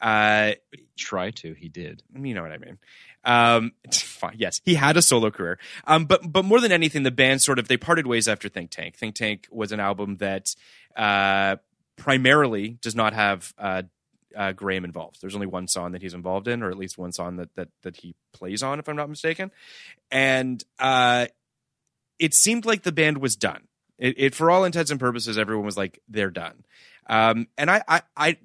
uh, 0.01 0.53
Try 0.97 1.31
to, 1.31 1.53
he 1.53 1.69
did. 1.69 2.03
you 2.13 2.33
know 2.33 2.41
what 2.41 2.51
I 2.51 2.57
mean. 2.57 2.77
Um. 3.23 3.71
Yes, 4.35 4.59
he 4.65 4.75
had 4.75 4.97
a 4.97 5.01
solo 5.01 5.31
career. 5.31 5.59
Um, 5.87 6.03
but 6.03 6.29
but 6.29 6.43
more 6.43 6.59
than 6.59 6.73
anything, 6.73 7.03
the 7.03 7.11
band 7.11 7.41
sort 7.41 7.57
of 7.57 7.69
they 7.69 7.77
parted 7.77 8.05
ways 8.05 8.27
after 8.27 8.49
Think 8.49 8.69
Tank. 8.69 8.97
Think 8.97 9.15
Tank 9.15 9.47
was 9.49 9.71
an 9.71 9.79
album 9.79 10.17
that 10.17 10.53
uh, 10.93 11.55
primarily 11.95 12.77
does 12.81 12.95
not 12.95 13.13
have 13.13 13.53
uh, 13.57 13.83
uh, 14.35 14.51
Graham 14.51 14.83
involved. 14.83 15.21
There's 15.21 15.35
only 15.35 15.47
one 15.47 15.69
song 15.69 15.93
that 15.93 16.01
he's 16.01 16.13
involved 16.13 16.49
in, 16.49 16.61
or 16.63 16.69
at 16.69 16.77
least 16.77 16.97
one 16.97 17.13
song 17.13 17.37
that 17.37 17.55
that 17.55 17.69
that 17.83 17.95
he 17.95 18.13
plays 18.33 18.61
on, 18.61 18.79
if 18.79 18.89
I'm 18.89 18.97
not 18.97 19.09
mistaken. 19.09 19.51
And 20.11 20.61
uh, 20.79 21.27
it 22.19 22.33
seemed 22.33 22.65
like 22.65 22.83
the 22.83 22.91
band 22.91 23.19
was 23.19 23.35
done. 23.37 23.67
It, 23.97 24.15
it 24.17 24.35
for 24.35 24.51
all 24.51 24.65
intents 24.65 24.91
and 24.91 24.99
purposes, 24.99 25.37
everyone 25.37 25.65
was 25.65 25.77
like 25.77 26.01
they're 26.09 26.29
done. 26.29 26.63
Um, 27.07 27.47
and 27.57 27.71
I, 27.71 27.81
I, 27.87 28.01
I, 28.15 28.37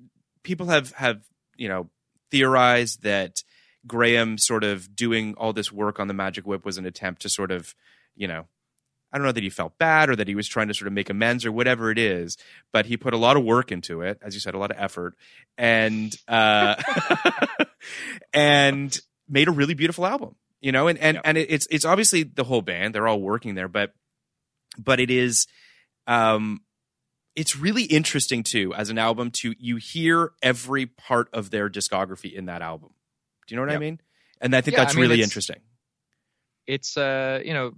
people 0.43 0.67
have 0.67 0.93
have 0.93 1.21
you 1.57 1.69
know 1.69 1.91
theorized 2.31 3.03
that 3.03 3.43
Graham 3.87 4.39
sort 4.39 4.65
of 4.65 4.95
doing 4.97 5.35
all 5.37 5.53
this 5.53 5.73
work 5.73 6.01
on 6.01 6.09
the 6.09 6.15
Magic 6.15 6.47
Whip 6.47 6.65
was 6.65 6.79
an 6.79 6.87
attempt 6.87 7.23
to 7.23 7.29
sort 7.29 7.51
of, 7.51 7.75
you 8.17 8.27
know, 8.27 8.47
I 9.13 9.19
don't 9.19 9.27
know 9.27 9.33
that 9.33 9.43
he 9.43 9.51
felt 9.51 9.79
bad 9.79 10.11
or 10.11 10.17
that 10.17 10.27
he 10.27 10.35
was 10.35 10.49
trying 10.49 10.69
to 10.69 10.75
sort 10.75 10.89
of 10.89 10.93
make 10.93 11.09
amends 11.09 11.47
or 11.47 11.53
whatever 11.53 11.91
it 11.93 11.99
is, 11.99 12.37
but 12.73 12.87
he 12.87 12.97
put 12.97 13.15
a 13.15 13.19
lot 13.19 13.37
of 13.37 13.45
work 13.45 13.71
into 13.71 14.01
it, 14.01 14.19
as 14.23 14.35
you 14.35 14.41
said, 14.41 14.55
a 14.55 14.59
lot 14.59 14.73
of 14.73 14.77
effort, 14.81 15.15
and 15.57 16.17
uh, 16.27 16.75
and 18.35 18.99
made 19.29 19.47
a 19.47 19.53
really 19.53 19.75
beautiful 19.75 20.05
album. 20.05 20.35
You 20.61 20.73
know, 20.73 20.89
and 20.89 20.99
and 20.99 21.21
and 21.25 21.39
it's 21.39 21.69
it's 21.71 21.85
obviously 21.85 22.25
the 22.25 22.43
whole 22.43 22.63
band; 22.63 22.95
they're 22.95 23.07
all 23.07 23.21
working 23.21 23.55
there, 23.55 23.69
but 23.69 23.93
but 24.77 24.99
it 24.99 25.11
is, 25.11 25.47
um, 26.09 26.63
it's 27.37 27.57
really 27.57 27.85
interesting 27.85 28.43
too 28.43 28.73
as 28.75 28.91
an 28.91 28.99
album 28.99 29.31
to 29.43 29.55
you 29.59 29.77
hear 29.77 30.33
every 30.43 30.87
part 30.87 31.29
of 31.33 31.51
their 31.51 31.69
discography 31.69 32.33
in 32.33 32.47
that 32.47 32.63
album. 32.63 32.91
Do 33.47 33.55
you 33.55 33.61
know 33.61 33.67
what 33.67 33.75
I 33.75 33.79
mean? 33.79 34.01
And 34.41 34.55
I 34.55 34.61
think 34.61 34.77
Yeah, 34.77 34.85
that's 34.85 34.95
I 34.95 35.01
mean, 35.01 35.11
really 35.11 35.23
interesting. 35.23 35.61
It's 36.67 36.97
uh, 36.97 37.41
you 37.45 37.53
know, 37.53 37.73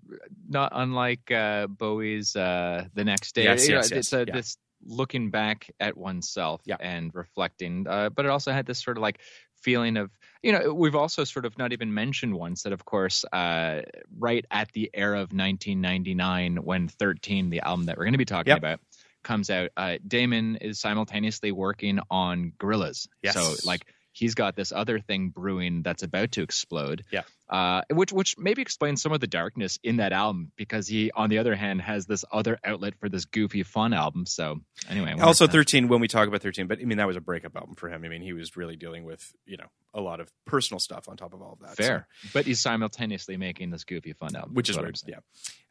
not 0.48 0.70
unlike 0.74 1.30
uh, 1.32 1.66
Bowie's 1.66 2.36
uh, 2.36 2.84
"The 2.94 3.04
Next 3.04 3.34
Day." 3.34 3.44
Yes, 3.44 3.66
You 3.66 3.74
know, 3.74 3.80
yes, 3.80 3.90
yes, 3.90 3.98
It's 3.98 4.12
uh, 4.12 4.24
yeah. 4.28 4.34
this 4.34 4.57
looking 4.84 5.30
back 5.30 5.68
at 5.80 5.96
oneself 5.96 6.61
Yeah. 6.66 6.76
and 6.78 7.12
reflecting, 7.14 7.86
uh, 7.88 8.11
but 8.11 8.26
it 8.26 8.30
also 8.30 8.52
had 8.52 8.64
this 8.66 8.78
sort 8.80 8.96
of 8.96 9.02
like 9.02 9.20
feeling 9.61 9.96
of 9.96 10.11
you 10.42 10.52
know 10.52 10.72
we've 10.72 10.94
also 10.94 11.24
sort 11.24 11.44
of 11.46 11.59
not 11.59 11.72
even 11.72 11.92
mentioned 11.92 12.32
once 12.34 12.62
that 12.62 12.72
of 12.72 12.84
course 12.84 13.24
uh, 13.32 13.82
right 14.18 14.44
at 14.52 14.70
the 14.72 14.88
era 14.94 15.16
of 15.16 15.32
1999 15.32 16.57
when 16.62 16.86
13 16.88 17.50
the 17.50 17.61
album 17.61 17.86
that 17.86 17.96
we're 17.96 18.04
going 18.04 18.12
to 18.12 18.18
be 18.18 18.24
talking 18.24 18.50
Yep. 18.52 18.59
about 18.59 18.80
comes 19.26 19.50
out 19.50 19.70
uh, 19.76 19.96
damon 20.06 20.56
is 20.56 20.80
simultaneously 20.80 21.50
working 21.52 21.98
on 22.10 22.52
Gorillaz 22.58 23.08
Yes. 23.22 23.34
so 23.34 23.68
like 23.68 23.84
he's 24.12 24.34
got 24.34 24.56
this 24.56 24.72
other 24.72 24.98
thing 24.98 25.28
brewing 25.28 25.82
that's 25.82 26.02
about 26.02 26.32
to 26.32 26.42
explode 26.42 27.02
Yeah. 27.12 27.24
uh, 27.50 27.82
which 27.92 28.12
which 28.12 28.36
maybe 28.38 28.62
explains 28.62 29.02
some 29.02 29.12
of 29.12 29.20
the 29.20 29.26
darkness 29.26 29.78
in 29.82 29.96
that 29.98 30.12
album 30.14 30.52
because 30.56 30.88
he 30.88 31.10
on 31.10 31.28
the 31.28 31.36
other 31.38 31.54
hand 31.54 31.82
has 31.82 32.06
this 32.06 32.24
other 32.32 32.58
outlet 32.64 32.94
for 32.98 33.10
this 33.10 33.26
goofy 33.26 33.62
fun 33.62 33.92
album 33.92 34.24
so 34.24 34.60
anyway 34.88 35.12
Also, 35.20 35.46
13, 35.46 35.88
when 35.88 36.00
we 36.00 36.08
talk 36.08 36.28
about 36.28 36.40
13, 36.40 36.66
but 36.66 36.78
I 36.80 36.84
mean, 36.84 36.96
that 36.98 37.06
was 37.06 37.16
a 37.16 37.20
breakup 37.20 37.54
album 37.56 37.74
for 37.74 37.90
him. 37.90 38.04
I 38.04 38.08
mean, 38.08 38.22
he 38.22 38.32
was 38.32 38.56
really 38.56 38.76
dealing 38.76 39.04
with, 39.04 39.22
you 39.44 39.58
know, 39.58 39.68
a 39.92 40.00
lot 40.00 40.20
of 40.20 40.30
personal 40.46 40.78
stuff 40.80 41.08
on 41.10 41.16
top 41.18 41.34
of 41.34 41.42
all 41.42 41.52
of 41.52 41.58
that. 41.60 41.76
so- 41.76 41.82
fair 41.82 42.08
but 42.32 42.46
he's 42.46 42.60
simultaneously 42.60 43.36
making 43.36 43.68
this 43.70 43.84
goofy 43.84 44.14
fun 44.14 44.34
album 44.34 44.54
which 44.54 44.70
is 44.70 44.78
weird. 44.78 44.98
Yeah. 45.06 45.18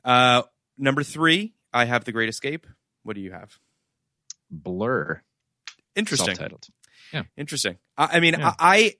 Uh, 0.03 0.43
number 0.77 1.01
three, 1.03 1.55
I 1.73 1.85
have 1.85 2.03
The 2.05 2.11
Great 2.11 2.29
Escape. 2.29 2.67
What 3.05 3.15
do 3.15 3.21
you 3.21 3.31
have? 3.31 3.57
blur 4.51 5.21
Interesting. 5.95 6.35
self-titled. 6.35 6.67
Yeah. 7.13 7.23
Interesting. 7.37 7.77
I, 7.97 8.17
I 8.17 8.19
mean, 8.19 8.35
Yeah. 8.37 8.53
I, 8.59 8.75
I 8.77 8.93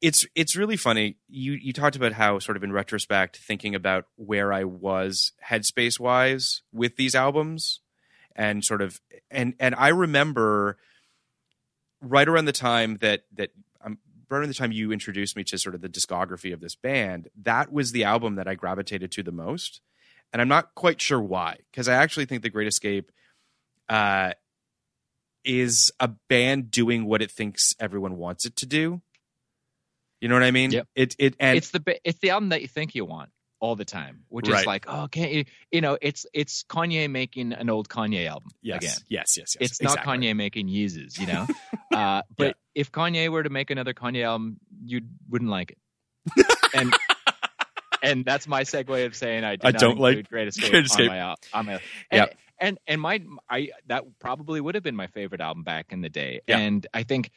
it's 0.00 0.26
it's 0.34 0.56
really 0.56 0.76
funny. 0.76 1.16
You 1.28 1.52
you 1.52 1.72
talked 1.72 1.96
about 1.96 2.12
how 2.12 2.38
sort 2.38 2.56
of 2.56 2.64
in 2.64 2.72
retrospect, 2.72 3.36
thinking 3.36 3.74
about 3.74 4.06
where 4.16 4.52
I 4.52 4.64
was 4.64 5.32
headspace 5.46 6.00
wise 6.00 6.62
with 6.72 6.96
these 6.96 7.14
albums, 7.14 7.80
and 8.34 8.64
sort 8.64 8.80
of 8.80 9.00
and 9.30 9.54
and 9.60 9.74
I 9.74 9.88
remember 9.88 10.78
right 12.00 12.26
around 12.26 12.46
the 12.46 12.52
time 12.52 12.96
that 13.02 13.24
that 13.34 13.50
um, 13.84 13.98
right 14.30 14.38
around 14.38 14.48
the 14.48 14.54
time 14.54 14.72
you 14.72 14.90
introduced 14.90 15.36
me 15.36 15.44
to 15.44 15.58
sort 15.58 15.74
of 15.74 15.82
the 15.82 15.88
discography 15.88 16.54
of 16.54 16.60
this 16.60 16.74
band, 16.74 17.28
that 17.42 17.70
was 17.70 17.92
the 17.92 18.04
album 18.04 18.36
that 18.36 18.48
I 18.48 18.54
gravitated 18.54 19.12
to 19.12 19.22
the 19.22 19.32
most, 19.32 19.82
and 20.32 20.40
I'm 20.42 20.48
not 20.48 20.74
quite 20.74 21.00
sure 21.00 21.20
why 21.20 21.58
because 21.70 21.88
I 21.88 21.94
actually 21.94 22.26
think 22.26 22.42
the 22.42 22.50
Great 22.50 22.68
Escape. 22.68 23.10
Uh, 23.88 24.32
is 25.44 25.90
a 25.98 26.08
band 26.28 26.70
doing 26.70 27.06
what 27.06 27.22
it 27.22 27.30
thinks 27.30 27.74
everyone 27.80 28.16
wants 28.18 28.44
it 28.44 28.56
to 28.56 28.66
do. 28.66 29.00
You 30.20 30.28
know 30.28 30.34
what 30.34 30.42
I 30.44 30.50
mean? 30.50 30.70
Yep. 30.70 30.86
It 30.94 31.16
it 31.18 31.34
and 31.40 31.56
it's 31.56 31.70
the 31.70 31.98
it's 32.04 32.18
the 32.18 32.30
album 32.30 32.50
that 32.50 32.60
you 32.60 32.68
think 32.68 32.94
you 32.94 33.06
want 33.06 33.30
all 33.58 33.74
the 33.74 33.86
time, 33.86 34.24
which 34.28 34.48
Right. 34.48 34.60
is 34.60 34.66
like, 34.66 34.84
oh, 34.86 35.08
can't 35.10 35.32
you? 35.32 35.44
You 35.72 35.80
know, 35.80 35.96
it's 36.00 36.26
it's 36.34 36.62
Kanye 36.64 37.10
making 37.10 37.52
an 37.52 37.70
old 37.70 37.88
Kanye 37.88 38.26
album 38.28 38.50
yes, 38.60 38.82
again. 38.82 38.96
yes, 39.08 39.36
yes, 39.38 39.56
yes. 39.58 39.70
It's 39.70 39.82
not. 39.82 39.98
Kanye 39.98 40.36
making 40.36 40.68
Yeezus, 40.68 41.18
you 41.18 41.26
know. 41.26 41.46
uh, 41.94 42.22
but 42.36 42.46
Yeah. 42.46 42.52
if 42.82 42.92
Kanye 42.92 43.30
were 43.30 43.42
to 43.42 43.50
make 43.50 43.70
another 43.70 43.94
Kanye 43.94 44.24
album, 44.24 44.58
you 44.84 45.00
wouldn't 45.30 45.50
like 45.50 45.70
it. 45.72 46.46
and 46.74 46.94
and 48.02 48.24
that's 48.24 48.46
my 48.48 48.62
segue 48.62 49.06
of 49.06 49.14
saying 49.14 49.44
I, 49.44 49.56
I 49.62 49.70
don't 49.72 49.98
like 49.98 50.28
Great 50.28 50.48
Escape, 50.48 50.70
Great 50.70 50.86
Escape. 50.86 51.10
on 51.10 51.16
my 51.16 51.36
on 51.52 51.66
my. 51.66 51.72
And, 51.72 51.80
Yeah. 52.12 52.26
and 52.60 52.78
and 52.86 53.00
my 53.00 53.20
I 53.48 53.70
that 53.86 54.04
probably 54.18 54.60
would 54.60 54.74
have 54.74 54.84
been 54.84 54.96
my 54.96 55.06
favorite 55.08 55.40
album 55.40 55.62
back 55.64 55.92
in 55.92 56.00
the 56.00 56.08
day. 56.08 56.40
Yeah. 56.46 56.58
And 56.58 56.86
I 56.94 57.02
think 57.02 57.30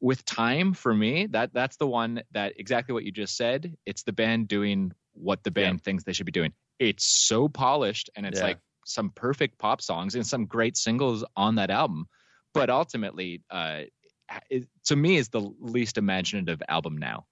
with 0.00 0.24
time 0.24 0.72
for 0.74 0.92
me 0.92 1.26
that 1.26 1.52
that's 1.54 1.76
the 1.76 1.86
one 1.86 2.22
that 2.32 2.54
exactly 2.58 2.92
what 2.92 3.04
you 3.04 3.12
just 3.12 3.36
said. 3.36 3.76
It's 3.86 4.02
the 4.02 4.12
band 4.12 4.48
doing 4.48 4.92
what 5.14 5.44
the 5.44 5.50
band 5.50 5.82
thinks 5.84 6.04
they 6.04 6.12
should 6.12 6.26
be 6.26 6.32
doing. 6.32 6.52
It's 6.78 7.04
so 7.26 7.48
polished 7.48 8.10
and 8.16 8.26
it's 8.26 8.38
Yeah. 8.40 8.46
like 8.46 8.58
some 8.84 9.10
perfect 9.10 9.58
pop 9.58 9.80
songs 9.80 10.14
and 10.16 10.26
some 10.26 10.46
great 10.46 10.76
singles 10.76 11.24
on 11.36 11.54
that 11.56 11.70
album. 11.70 12.08
But 12.54 12.68
ultimately, 12.68 13.42
uh, 13.50 13.82
it, 14.50 14.66
to 14.86 14.96
me, 14.96 15.16
is 15.16 15.28
the 15.28 15.40
least 15.60 15.98
imaginative 15.98 16.62
album 16.68 16.96
now. 16.96 17.26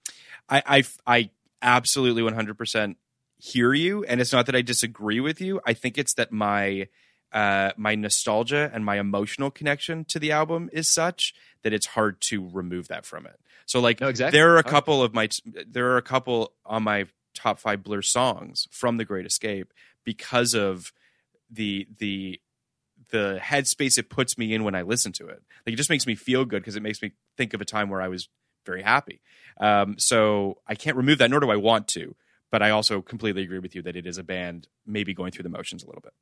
I 0.49 0.63
I 0.67 0.83
I 1.07 1.31
absolutely 1.63 2.23
100% 2.23 2.97
hear 3.39 3.73
you 3.73 4.05
and 4.05 4.21
it's 4.21 4.33
not 4.33 4.47
that 4.47 4.55
I 4.55 4.63
disagree 4.63 5.19
with 5.21 5.41
you. 5.41 5.61
I 5.67 5.73
think 5.73 5.97
it's 5.97 6.15
that 6.15 6.31
my 6.31 6.89
uh 7.33 7.71
my 7.77 7.95
nostalgia 7.95 8.71
and 8.75 8.85
my 8.85 8.99
emotional 8.99 9.51
connection 9.51 10.05
to 10.07 10.19
the 10.19 10.33
album 10.33 10.69
is 10.73 10.89
such 10.89 11.33
that 11.63 11.73
it's 11.73 11.87
hard 11.87 12.21
to 12.21 12.49
remove 12.51 12.89
that 12.89 13.07
from 13.07 13.25
it. 13.27 13.41
So 13.67 13.81
like 13.81 14.01
No, 14.01 14.09
exactly. 14.09 14.39
there 14.39 14.53
are 14.53 14.59
a 14.59 14.63
couple 14.65 15.03
of 15.03 15.15
my 15.15 15.29
there 15.67 15.91
are 15.93 15.97
a 15.97 16.03
couple 16.03 16.53
on 16.67 16.83
my 16.83 17.07
top 17.35 17.59
5 17.61 17.83
Blur 17.83 18.03
songs 18.03 18.69
from 18.71 18.97
The 18.97 19.05
Great 19.05 19.27
Escape 19.27 19.73
because 20.05 20.55
of 20.55 20.93
the 21.51 21.87
the 21.99 22.41
the 23.11 23.39
headspace 23.43 23.99
it 23.99 24.09
puts 24.09 24.37
me 24.39 24.53
in 24.55 24.65
when 24.65 24.75
I 24.75 24.83
listen 24.83 25.13
to 25.13 25.29
it. 25.29 25.43
Like 25.67 25.73
it 25.73 25.77
just 25.77 25.91
makes 25.91 26.07
me 26.07 26.15
feel 26.15 26.45
good 26.45 26.63
because 26.63 26.77
it 26.77 26.83
makes 26.83 27.01
me 27.03 27.13
think 27.37 27.55
of 27.55 27.61
a 27.61 27.65
time 27.65 27.89
where 27.89 28.03
I 28.03 28.09
was 28.09 28.29
very 28.71 28.83
happy. 28.83 29.21
Um, 29.61 29.97
so 29.99 30.59
I 30.67 30.75
can't 30.75 30.97
remove 30.97 31.19
that, 31.19 31.31
nor 31.31 31.41
do 31.41 31.51
I 31.51 31.57
want 31.57 31.89
to. 31.89 32.15
But 32.51 32.63
I 32.63 32.71
also 32.71 33.01
completely 33.01 33.43
agree 33.43 33.61
with 33.61 33.75
you 33.75 33.83
that 33.83 33.97
it 33.97 34.07
is 34.07 34.19
a 34.19 34.25
band 34.25 34.69
maybe 34.87 35.15
going 35.15 35.31
through 35.33 35.45
the 35.45 35.51
motions 35.51 35.83
a 35.83 35.87
little 35.87 36.03
bit. 36.03 36.13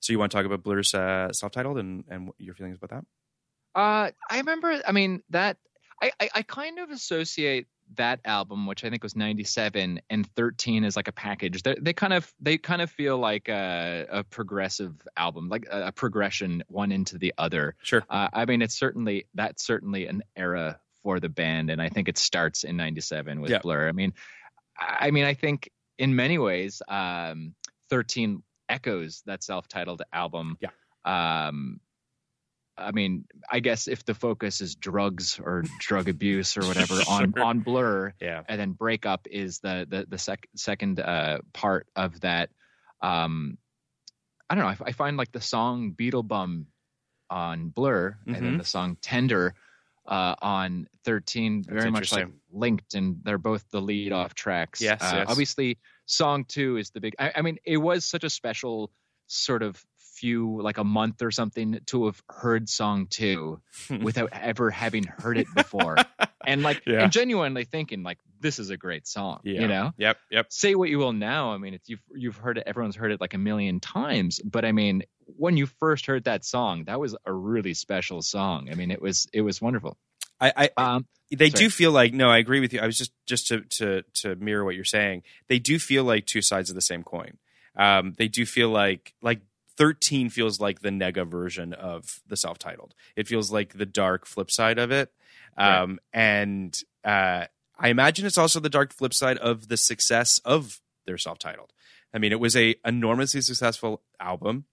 So 0.00 0.12
you 0.12 0.18
want 0.18 0.30
to 0.30 0.36
talk 0.36 0.46
about 0.46 0.62
Blur's 0.62 0.94
uh, 0.94 1.32
self-titled 1.32 1.78
and 1.78 2.04
and 2.08 2.30
your 2.38 2.54
feelings 2.54 2.78
about 2.80 2.90
that? 2.90 3.80
Uh, 3.80 4.10
I 4.30 4.38
remember. 4.38 4.80
I 4.86 4.92
mean 4.92 5.22
that 5.30 5.56
I, 6.00 6.12
I 6.20 6.30
I 6.36 6.42
kind 6.42 6.78
of 6.78 6.90
associate 6.90 7.66
that 7.96 8.20
album, 8.24 8.66
which 8.66 8.84
I 8.84 8.90
think 8.90 9.02
was 9.02 9.16
'97, 9.16 10.00
and 10.08 10.26
13 10.34 10.84
as 10.84 10.94
like 10.94 11.08
a 11.08 11.12
package. 11.12 11.62
They, 11.62 11.74
they 11.80 11.92
kind 11.92 12.12
of 12.12 12.32
they 12.40 12.58
kind 12.58 12.82
of 12.82 12.90
feel 12.90 13.18
like 13.18 13.48
a, 13.48 14.06
a 14.10 14.24
progressive 14.24 14.94
album, 15.16 15.48
like 15.48 15.66
a, 15.70 15.88
a 15.88 15.92
progression 15.92 16.62
one 16.68 16.92
into 16.92 17.18
the 17.18 17.34
other. 17.36 17.74
Sure. 17.82 18.04
Uh, 18.08 18.28
I 18.32 18.44
mean, 18.44 18.62
it's 18.62 18.78
certainly 18.78 19.26
that's 19.34 19.64
certainly 19.64 20.06
an 20.06 20.22
era 20.36 20.78
for 21.02 21.20
the 21.20 21.28
band, 21.28 21.70
and 21.70 21.80
I 21.80 21.88
think 21.88 22.08
it 22.08 22.18
starts 22.18 22.64
in 22.64 22.76
'97 22.76 23.40
with 23.40 23.50
Yeah. 23.50 23.58
Blur. 23.60 23.88
I 23.88 23.92
mean, 23.92 24.12
I 24.78 25.10
mean, 25.10 25.24
I 25.24 25.34
think 25.34 25.70
in 25.98 26.14
many 26.14 26.38
ways, 26.38 26.80
um, 26.88 27.54
13 27.90 28.42
echoes 28.68 29.22
that 29.26 29.42
self-titled 29.42 30.02
album. 30.12 30.56
Yeah. 30.60 30.68
Um, 31.04 31.80
I 32.76 32.92
mean, 32.92 33.24
I 33.50 33.58
guess 33.58 33.88
if 33.88 34.04
the 34.04 34.14
focus 34.14 34.60
is 34.60 34.76
drugs 34.76 35.40
or 35.42 35.64
drug 35.80 36.08
abuse 36.08 36.56
or 36.56 36.64
whatever 36.66 36.94
on 37.08 37.32
Sure. 37.34 37.44
on 37.44 37.60
Blur, 37.60 38.14
Yeah. 38.20 38.44
and 38.48 38.60
then 38.60 38.72
breakup 38.72 39.26
is 39.28 39.58
the 39.60 39.86
the 39.88 40.06
the 40.08 40.18
sec- 40.18 40.48
second 40.54 41.00
uh, 41.00 41.38
part 41.52 41.88
of 41.96 42.20
that. 42.20 42.50
Um, 43.02 43.58
I 44.50 44.54
don't 44.54 44.62
know. 44.64 44.70
I, 44.70 44.90
I 44.90 44.92
find 44.92 45.16
like 45.16 45.32
the 45.32 45.40
song 45.40 45.94
"Beetlebum" 45.98 46.66
on 47.30 47.68
Blur 47.70 48.16
and 48.26 48.36
then 48.36 48.54
Mhm. 48.54 48.58
the 48.58 48.64
song 48.64 48.96
"Tender" 49.02 49.54
uh, 50.08 50.34
on 50.40 50.88
Thirteen 51.04 51.62
That's 51.62 51.80
very 51.80 51.90
much 51.90 52.12
like 52.12 52.28
linked, 52.50 52.94
and 52.94 53.20
they're 53.22 53.38
both 53.38 53.64
the 53.70 53.80
lead 53.80 54.12
off 54.12 54.34
tracks. 54.34 54.80
Yes, 54.80 55.00
Uh, 55.02 55.16
yes. 55.18 55.26
Obviously, 55.28 55.78
song 56.06 56.44
two 56.44 56.78
is 56.78 56.90
the 56.90 57.00
big. 57.00 57.14
I, 57.18 57.32
I 57.36 57.42
mean, 57.42 57.58
it 57.64 57.76
was 57.76 58.04
such 58.04 58.24
a 58.24 58.30
special 58.30 58.90
sort 59.26 59.62
of 59.62 59.84
few 60.18 60.60
like 60.62 60.78
a 60.78 60.84
month 60.84 61.22
or 61.22 61.30
something 61.30 61.78
to 61.86 62.06
have 62.06 62.22
heard 62.28 62.68
song 62.68 63.06
two 63.08 63.60
without 64.02 64.30
ever 64.32 64.70
having 64.70 65.04
heard 65.04 65.38
it 65.38 65.46
before 65.54 65.96
and 66.46 66.62
like 66.62 66.82
Yeah. 66.86 67.02
and 67.04 67.12
genuinely 67.12 67.64
thinking 67.64 68.02
like 68.02 68.18
this 68.40 68.58
is 68.58 68.70
a 68.70 68.76
great 68.76 69.06
song 69.06 69.40
Yeah. 69.44 69.60
you 69.62 69.68
know 69.68 69.92
Yep. 69.96 70.16
Yep. 70.30 70.46
say 70.50 70.74
what 70.74 70.88
you 70.90 70.98
will 70.98 71.12
now 71.12 71.52
i 71.52 71.58
mean 71.58 71.74
it's 71.74 71.88
you've 71.88 72.02
you've 72.14 72.36
heard 72.36 72.58
it 72.58 72.64
everyone's 72.66 72.96
heard 72.96 73.12
it 73.12 73.20
like 73.20 73.34
a 73.34 73.38
million 73.38 73.80
times 73.80 74.40
but 74.44 74.64
i 74.64 74.72
mean 74.72 75.02
when 75.26 75.56
you 75.56 75.66
first 75.66 76.06
heard 76.06 76.24
that 76.24 76.44
song 76.44 76.84
that 76.84 76.98
was 77.00 77.16
a 77.24 77.32
really 77.32 77.74
special 77.74 78.22
song 78.22 78.68
i 78.70 78.74
mean 78.74 78.90
it 78.90 79.00
was 79.02 79.26
it 79.32 79.42
was 79.42 79.60
wonderful 79.62 79.96
I, 80.40 80.52
I 80.56 80.70
um 80.94 81.06
they 81.30 81.50
Sorry. 81.50 81.64
do 81.64 81.70
feel 81.70 81.92
like 81.92 82.14
no, 82.14 82.30
I 82.30 82.38
agree 82.38 82.60
with 82.60 82.72
you. 82.72 82.80
I 82.80 82.86
was 82.86 82.96
just 82.96 83.12
just 83.26 83.48
to 83.48 83.60
to 83.78 84.02
to 84.22 84.36
mirror 84.36 84.64
what 84.64 84.76
you're 84.76 84.84
saying. 84.84 85.24
They 85.48 85.58
do 85.58 85.78
feel 85.78 86.04
like 86.04 86.24
two 86.26 86.40
sides 86.40 86.70
of 86.70 86.74
the 86.76 86.80
same 86.80 87.02
coin. 87.02 87.36
Um, 87.76 88.14
they 88.16 88.28
do 88.28 88.46
feel 88.46 88.70
like 88.70 89.12
like 89.20 89.40
13 89.78 90.28
feels 90.28 90.60
like 90.60 90.80
the 90.80 90.90
nega 90.90 91.26
version 91.26 91.72
of 91.72 92.20
the 92.26 92.36
self-titled. 92.36 92.94
It 93.16 93.28
feels 93.28 93.50
like 93.50 93.78
the 93.78 93.86
dark 93.86 94.26
flip 94.26 94.50
side 94.50 94.78
of 94.78 94.90
it. 94.90 95.12
Um, 95.56 95.98
and 96.12 96.76
uh, 97.04 97.46
I 97.78 97.88
imagine 97.88 98.26
it's 98.26 98.38
also 98.38 98.60
the 98.60 98.68
dark 98.68 98.92
flip 98.92 99.14
side 99.14 99.38
of 99.38 99.68
the 99.68 99.76
success 99.76 100.40
of 100.44 100.80
their 101.06 101.16
self-titled. 101.16 101.72
I 102.12 102.18
mean, 102.18 102.32
it 102.32 102.40
was 102.40 102.56
a 102.56 102.74
enormously 102.84 103.40
successful 103.40 104.02
album. 104.20 104.64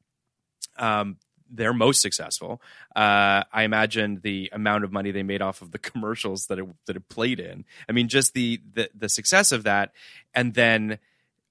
Um, 0.78 1.18
their 1.50 1.74
most 1.74 2.02
successful. 2.02 2.62
Uh, 2.96 3.44
I 3.54 3.64
imagine 3.64 4.20
the 4.24 4.50
amount 4.52 4.84
of 4.84 4.92
money 4.92 5.12
they 5.12 5.24
made 5.24 5.42
off 5.42 5.62
of 5.62 5.72
the 5.72 5.78
commercials 5.92 6.48
that 6.48 6.60
it 6.60 6.66
that 6.88 6.96
it 6.96 7.08
played 7.08 7.40
in. 7.40 7.66
I 7.88 7.92
mean, 7.92 8.08
just 8.08 8.34
the 8.34 8.62
the, 8.74 8.90
the 8.96 9.10
success 9.10 9.52
of 9.52 9.64
that, 9.64 9.92
and 10.34 10.54
then 10.56 10.98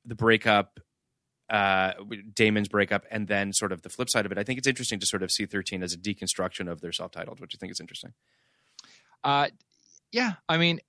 the 0.05 0.15
breakup, 0.15 0.81
uh, 1.51 1.93
Damon's 2.35 2.69
breakup, 2.69 3.05
and 3.11 3.29
then 3.29 3.53
sort 3.53 3.73
of 3.73 3.83
the 3.83 3.89
flip 3.91 4.09
side 4.11 4.27
of 4.27 4.33
it. 4.33 4.39
I 4.39 4.45
think 4.45 4.59
it's 4.59 4.69
interesting 4.69 4.99
to 5.01 5.07
sort 5.07 5.23
of 5.23 5.31
see 5.31 5.47
thirteen 5.47 5.83
as 5.83 5.93
a 5.93 5.99
deconstruction 5.99 6.71
of 6.71 6.81
their 6.81 6.93
self-titled, 6.93 7.41
which 7.41 7.55
I 7.55 7.59
think 7.59 7.73
is 7.73 7.81
interesting. 7.81 8.13
Uh, 9.23 9.49
yeah. 10.13 10.35
I 10.49 10.59
mean, 10.59 10.81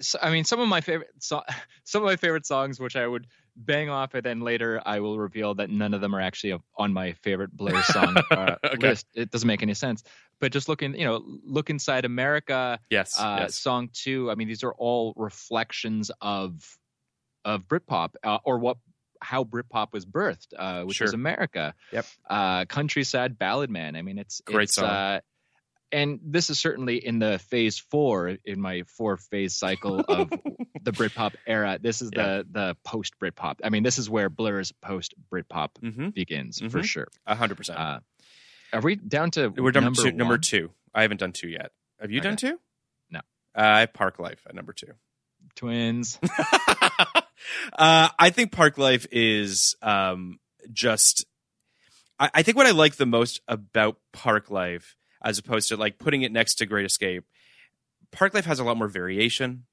so, 0.00 0.18
I 0.22 0.30
mean, 0.30 0.44
some 0.44 0.60
of 0.60 0.68
my 0.68 0.80
favorite 0.80 1.10
so, 1.18 1.42
some 1.84 2.02
of 2.02 2.06
my 2.06 2.16
favorite 2.16 2.46
songs, 2.46 2.80
which 2.80 2.96
I 2.96 3.06
would 3.06 3.26
bang 3.56 3.90
off, 3.90 4.14
and 4.14 4.22
then 4.24 4.40
later 4.40 4.80
I 4.84 5.00
will 5.00 5.18
reveal 5.18 5.54
that 5.56 5.70
none 5.70 5.92
of 5.94 6.00
them 6.00 6.14
are 6.14 6.20
actually 6.20 6.58
on 6.76 6.92
my 6.92 7.12
favorite 7.14 7.50
Blur 7.56 7.80
song 7.82 8.16
uh, 8.30 8.56
Okay. 8.64 8.76
list. 8.78 9.06
It 9.14 9.30
doesn't 9.30 9.46
make 9.46 9.62
any 9.62 9.74
sense. 9.74 10.02
But 10.40 10.52
just 10.52 10.68
looking, 10.68 10.94
you 10.94 11.04
know, 11.04 11.22
look 11.44 11.68
inside 11.68 12.04
America. 12.04 12.78
Yes, 12.90 13.18
Uh, 13.18 13.36
yes. 13.40 13.56
Song 13.56 13.90
two. 13.92 14.30
I 14.30 14.34
mean, 14.34 14.48
these 14.48 14.64
are 14.64 14.72
all 14.72 15.12
reflections 15.16 16.10
of 16.20 16.78
of 17.44 17.66
Britpop 17.68 18.14
uh, 18.22 18.38
or 18.44 18.58
what 18.58 18.76
how 19.20 19.44
Britpop 19.44 19.92
was 19.92 20.06
birthed, 20.06 20.48
uh, 20.56 20.82
which 20.84 20.96
Sure. 20.96 21.06
was 21.06 21.14
America. 21.14 21.74
Yep. 21.92 22.06
Uh, 22.28 22.64
Country 22.66 23.04
Sad 23.04 23.38
Ballad 23.38 23.70
Man. 23.70 23.96
I 23.96 24.02
mean, 24.02 24.18
it's 24.18 24.40
Great 24.44 24.64
it's, 24.64 24.74
song. 24.74 24.84
Uh, 24.86 25.20
and 25.92 26.20
this 26.22 26.50
is 26.50 26.60
certainly 26.60 27.04
in 27.04 27.18
the 27.18 27.38
phase 27.38 27.78
four 27.78 28.36
in 28.44 28.60
my 28.60 28.84
four 28.96 29.16
phase 29.16 29.56
cycle 29.56 29.98
of 30.00 30.30
the 30.82 30.92
Britpop 30.92 31.34
era. 31.46 31.78
This 31.82 32.00
is 32.00 32.10
the 32.10 32.46
the 32.48 32.76
post 32.84 33.18
Britpop. 33.18 33.56
I 33.64 33.70
mean, 33.70 33.82
this 33.82 33.98
is 33.98 34.08
where 34.08 34.30
Blur's 34.30 34.70
post 34.80 35.14
Britpop 35.32 35.70
Mhm. 35.82 36.14
begins 36.14 36.60
for 36.60 36.78
Mhm. 36.80 36.84
sure. 36.84 37.08
A 37.26 37.34
hundred 37.34 37.56
percent. 37.56 37.78
Uh, 37.78 38.00
are 38.72 38.80
we 38.80 38.94
down 38.94 39.32
to 39.32 39.48
We're 39.48 39.72
number, 39.72 39.80
number 39.80 40.02
two. 40.02 40.12
Number 40.12 40.38
two. 40.38 40.70
I 40.94 41.02
haven't 41.02 41.18
done 41.18 41.32
two 41.32 41.48
yet. 41.48 41.72
Have 42.00 42.12
you 42.12 42.20
done 42.20 42.36
two? 42.36 42.60
No. 43.10 43.18
Uh, 43.18 43.60
I 43.60 43.80
have 43.80 43.92
Parklife 43.92 44.38
at 44.46 44.54
number 44.54 44.72
two. 44.72 44.92
Twins. 45.56 46.20
uh, 47.72 48.08
I 48.18 48.30
think 48.30 48.52
Parklife 48.52 49.06
is 49.10 49.76
um, 49.82 50.38
just. 50.72 51.24
I, 52.18 52.30
I 52.34 52.42
think 52.42 52.56
what 52.56 52.66
I 52.66 52.72
like 52.72 52.96
the 52.96 53.06
most 53.06 53.40
about 53.48 53.96
Parklife. 54.12 54.94
as 55.22 55.38
opposed 55.38 55.68
to 55.68 55.76
like 55.76 55.98
putting 55.98 56.22
it 56.22 56.32
next 56.32 56.56
to 56.56 56.66
Great 56.66 56.86
Escape. 56.86 57.24
Parklife 58.12 58.44
has 58.44 58.58
a 58.58 58.64
lot 58.64 58.76
more 58.76 58.88
variation. 58.88 59.64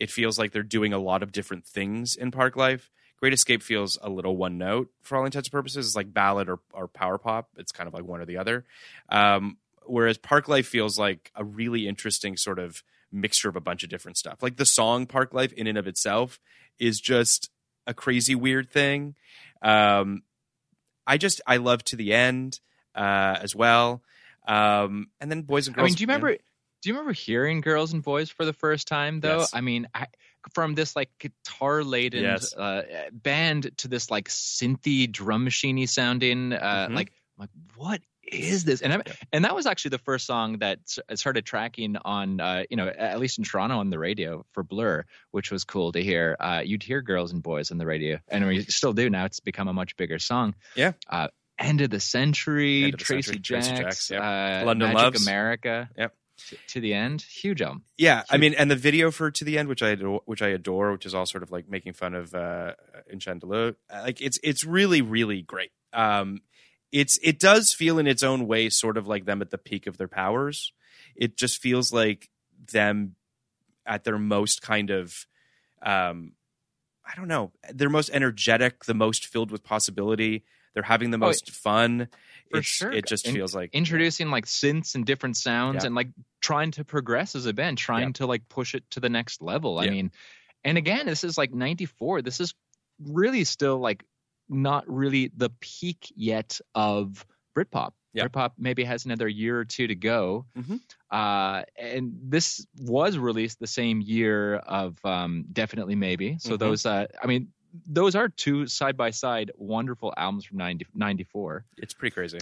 It 0.00 0.10
feels 0.10 0.38
like 0.38 0.52
they're 0.52 0.62
doing 0.62 0.92
a 0.92 0.98
lot 0.98 1.22
of 1.22 1.32
different 1.32 1.66
things 1.66 2.16
in 2.16 2.30
Parklife. 2.30 2.88
Great 3.20 3.32
Escape 3.32 3.62
feels 3.62 3.98
a 4.02 4.10
little 4.10 4.36
one 4.36 4.58
note 4.58 4.90
for 5.02 5.16
all 5.16 5.24
intents 5.24 5.48
and 5.48 5.52
purposes. 5.52 5.86
It's 5.86 5.96
like 5.96 6.12
ballad 6.12 6.48
or, 6.48 6.60
or 6.72 6.88
power 6.88 7.18
pop. 7.18 7.48
It's 7.56 7.72
kind 7.72 7.86
of 7.86 7.94
like 7.94 8.04
one 8.04 8.20
or 8.20 8.26
the 8.26 8.38
other. 8.38 8.64
Um, 9.08 9.58
whereas 9.86 10.18
Parklife 10.18 10.66
feels 10.66 10.98
like 10.98 11.30
a 11.34 11.44
really 11.44 11.86
interesting 11.86 12.36
sort 12.36 12.58
of 12.58 12.82
mixture 13.12 13.48
of 13.48 13.56
a 13.56 13.60
bunch 13.60 13.84
of 13.84 13.90
different 13.90 14.18
stuff. 14.18 14.42
Like 14.42 14.56
the 14.56 14.66
song 14.66 15.06
Parklife 15.06 15.52
in 15.52 15.66
and 15.66 15.78
of 15.78 15.86
itself 15.86 16.40
is 16.78 17.00
just 17.00 17.50
a 17.86 17.94
crazy 17.94 18.34
weird 18.34 18.70
thing. 18.70 19.14
Um, 19.62 20.22
I 21.06 21.18
just 21.18 21.40
I 21.46 21.58
love 21.58 21.84
to 21.84 21.96
the 21.96 22.12
end 22.14 22.60
uh, 22.94 23.38
as 23.42 23.54
well. 23.54 24.02
Um, 24.46 25.08
and 25.20 25.30
then 25.30 25.42
Boys 25.42 25.66
and 25.66 25.76
girls. 25.76 25.84
I 25.84 25.86
mean, 25.86 25.94
do 25.94 26.02
you 26.02 26.06
remember? 26.06 26.32
Do 26.32 26.90
you 26.90 26.94
remember 26.94 27.12
hearing 27.12 27.60
"Girls 27.62 27.92
and 27.94 28.02
Boys" 28.02 28.28
for 28.28 28.44
the 28.44 28.52
first 28.52 28.86
time? 28.86 29.20
Though, 29.20 29.38
Yes. 29.40 29.50
I 29.54 29.62
mean, 29.62 29.88
I, 29.94 30.06
from 30.52 30.74
this 30.74 30.94
like 30.94 31.08
guitar 31.18 31.82
laden 31.82 32.22
Yes. 32.22 32.54
uh, 32.54 32.82
band 33.10 33.70
to 33.78 33.88
this 33.88 34.10
like 34.10 34.28
synthy 34.28 35.10
drum 35.10 35.46
machiney 35.46 35.88
sounding, 35.88 36.52
uh, 36.52 36.88
Mhm. 36.90 36.94
like, 36.94 37.12
like 37.38 37.48
what 37.76 38.02
is 38.26 38.64
this? 38.64 38.80
And 38.80 38.92
I, 38.92 39.02
and 39.32 39.44
that 39.44 39.54
was 39.54 39.66
actually 39.66 39.90
the 39.90 39.98
first 39.98 40.26
song 40.26 40.58
that 40.58 40.80
s- 40.86 41.20
started 41.20 41.44
tracking 41.44 41.96
on, 42.04 42.40
uh, 42.40 42.64
you 42.70 42.76
know, 42.76 42.88
at 42.88 43.18
least 43.18 43.38
in 43.38 43.44
Toronto 43.44 43.78
on 43.78 43.90
the 43.90 43.98
radio 43.98 44.44
for 44.52 44.62
Blur, 44.62 45.04
which 45.30 45.50
was 45.50 45.64
cool 45.64 45.92
to 45.92 46.02
hear. 46.02 46.36
Uh, 46.38 46.62
you'd 46.64 46.82
hear 46.82 47.02
"Girls 47.02 47.32
and 47.32 47.42
Boys" 47.42 47.70
on 47.70 47.78
the 47.78 47.86
radio, 47.86 48.18
and 48.28 48.46
we 48.46 48.62
still 48.62 48.92
do 48.92 49.10
now. 49.10 49.24
It's 49.24 49.40
become 49.40 49.68
a 49.68 49.72
much 49.72 49.96
bigger 49.96 50.18
song. 50.18 50.54
Yeah. 50.74 50.92
Uh, 51.08 51.28
End 51.58 51.80
of 51.82 51.90
the 51.90 52.00
Century, 52.00 52.86
of 52.86 52.92
the 52.92 52.96
Tracy 52.96 53.32
Century, 53.32 53.40
Tracy 53.40 53.70
Jacks, 53.70 54.08
Jacks, 54.08 54.10
yep. 54.10 54.22
uh, 54.22 54.66
London 54.66 54.88
Magic 54.88 55.02
Loves. 55.02 55.26
America. 55.26 55.88
Yep. 55.96 56.14
To, 56.48 56.56
to 56.70 56.80
the 56.80 56.94
end, 56.94 57.22
huge 57.22 57.62
album. 57.62 57.84
Yeah, 57.96 58.24
I 58.28 58.38
mean, 58.38 58.54
and 58.54 58.68
the 58.68 58.74
video 58.74 59.12
for 59.12 59.30
"To 59.30 59.44
the 59.44 59.56
End," 59.56 59.68
which 59.68 59.84
I 59.84 59.90
adore, 59.90 60.20
which 60.24 60.42
I 60.42 60.48
adore, 60.48 60.90
which 60.90 61.06
is 61.06 61.14
all 61.14 61.26
sort 61.26 61.44
of 61.44 61.52
like 61.52 61.68
making 61.68 61.92
fun 61.92 62.14
of 62.14 62.34
uh, 62.34 62.72
Enchandelou. 63.14 63.76
Like 63.88 64.20
it's 64.20 64.40
it's 64.42 64.64
really 64.64 65.00
really 65.00 65.42
great. 65.42 65.70
Um, 65.92 66.40
it's 66.94 67.18
it 67.22 67.40
does 67.40 67.72
feel 67.74 67.98
in 67.98 68.06
its 68.06 68.22
own 68.22 68.46
way 68.46 68.70
sort 68.70 68.96
of 68.96 69.08
like 69.08 69.24
them 69.24 69.42
at 69.42 69.50
the 69.50 69.58
peak 69.58 69.88
of 69.88 69.96
their 69.98 70.06
powers. 70.08 70.72
It 71.16 71.36
just 71.36 71.60
feels 71.60 71.92
like 71.92 72.30
them 72.70 73.16
at 73.84 74.04
their 74.04 74.16
most 74.18 74.62
kind 74.62 74.90
of, 74.90 75.26
um, 75.82 76.32
I 77.04 77.14
don't 77.16 77.26
know, 77.28 77.52
they're 77.72 77.90
most 77.90 78.10
energetic, 78.12 78.84
the 78.84 78.94
most 78.94 79.26
filled 79.26 79.50
with 79.50 79.64
possibility. 79.64 80.44
They're 80.72 80.84
having 80.84 81.10
the 81.10 81.16
Oh, 81.16 81.26
most 81.26 81.50
fun. 81.50 82.08
For 82.50 82.58
It's- 82.58 82.64
sure. 82.66 82.92
it 82.92 83.06
just 83.08 83.26
In- 83.26 83.34
feels 83.34 83.54
like 83.54 83.70
introducing 83.72 84.30
like 84.30 84.46
synths 84.46 84.94
and 84.94 85.04
different 85.04 85.36
sounds 85.36 85.82
Yeah. 85.82 85.86
and 85.86 85.94
like 85.96 86.08
trying 86.40 86.70
to 86.72 86.84
progress 86.84 87.34
as 87.34 87.46
a 87.46 87.52
band, 87.52 87.76
trying 87.78 88.08
Yeah. 88.08 88.12
to 88.20 88.26
like 88.26 88.48
push 88.48 88.74
it 88.74 88.88
to 88.90 89.00
the 89.00 89.08
next 89.08 89.42
level. 89.42 89.78
I 89.80 89.88
mean, 89.90 90.12
and 90.62 90.78
again, 90.78 91.06
this 91.06 91.24
is 91.24 91.36
like 91.36 91.52
94. 91.52 92.22
This 92.22 92.38
is 92.40 92.54
really 93.00 93.42
still 93.44 93.78
like 93.78 94.04
not 94.48 94.84
really 94.88 95.30
the 95.36 95.50
peak 95.60 96.12
yet 96.16 96.60
of 96.74 97.24
Britpop. 97.56 97.92
Britpop 98.16 98.52
maybe 98.58 98.84
has 98.84 99.04
another 99.04 99.26
year 99.26 99.58
or 99.58 99.64
two 99.64 99.86
to 99.88 99.94
go. 99.94 100.46
Mhm. 100.56 100.80
Uh, 101.10 101.64
and 101.76 102.12
this 102.22 102.64
was 102.80 103.18
released 103.18 103.58
the 103.58 103.66
same 103.66 104.00
year 104.00 104.56
of 104.56 104.96
um, 105.04 105.44
Definitely 105.52 105.96
Maybe. 105.96 106.36
So 106.38 106.54
Mhm. 106.54 106.58
those, 106.58 106.86
uh, 106.86 107.06
I 107.22 107.26
mean, 107.26 107.52
those 107.86 108.14
are 108.14 108.28
two 108.28 108.66
side 108.68 108.96
by 108.96 109.10
side 109.10 109.50
wonderful 109.56 110.14
albums 110.16 110.44
from 110.44 110.58
90, 110.58 110.86
94. 110.94 111.64
it's 111.76 111.92
pretty 111.94 112.14
crazy. 112.14 112.38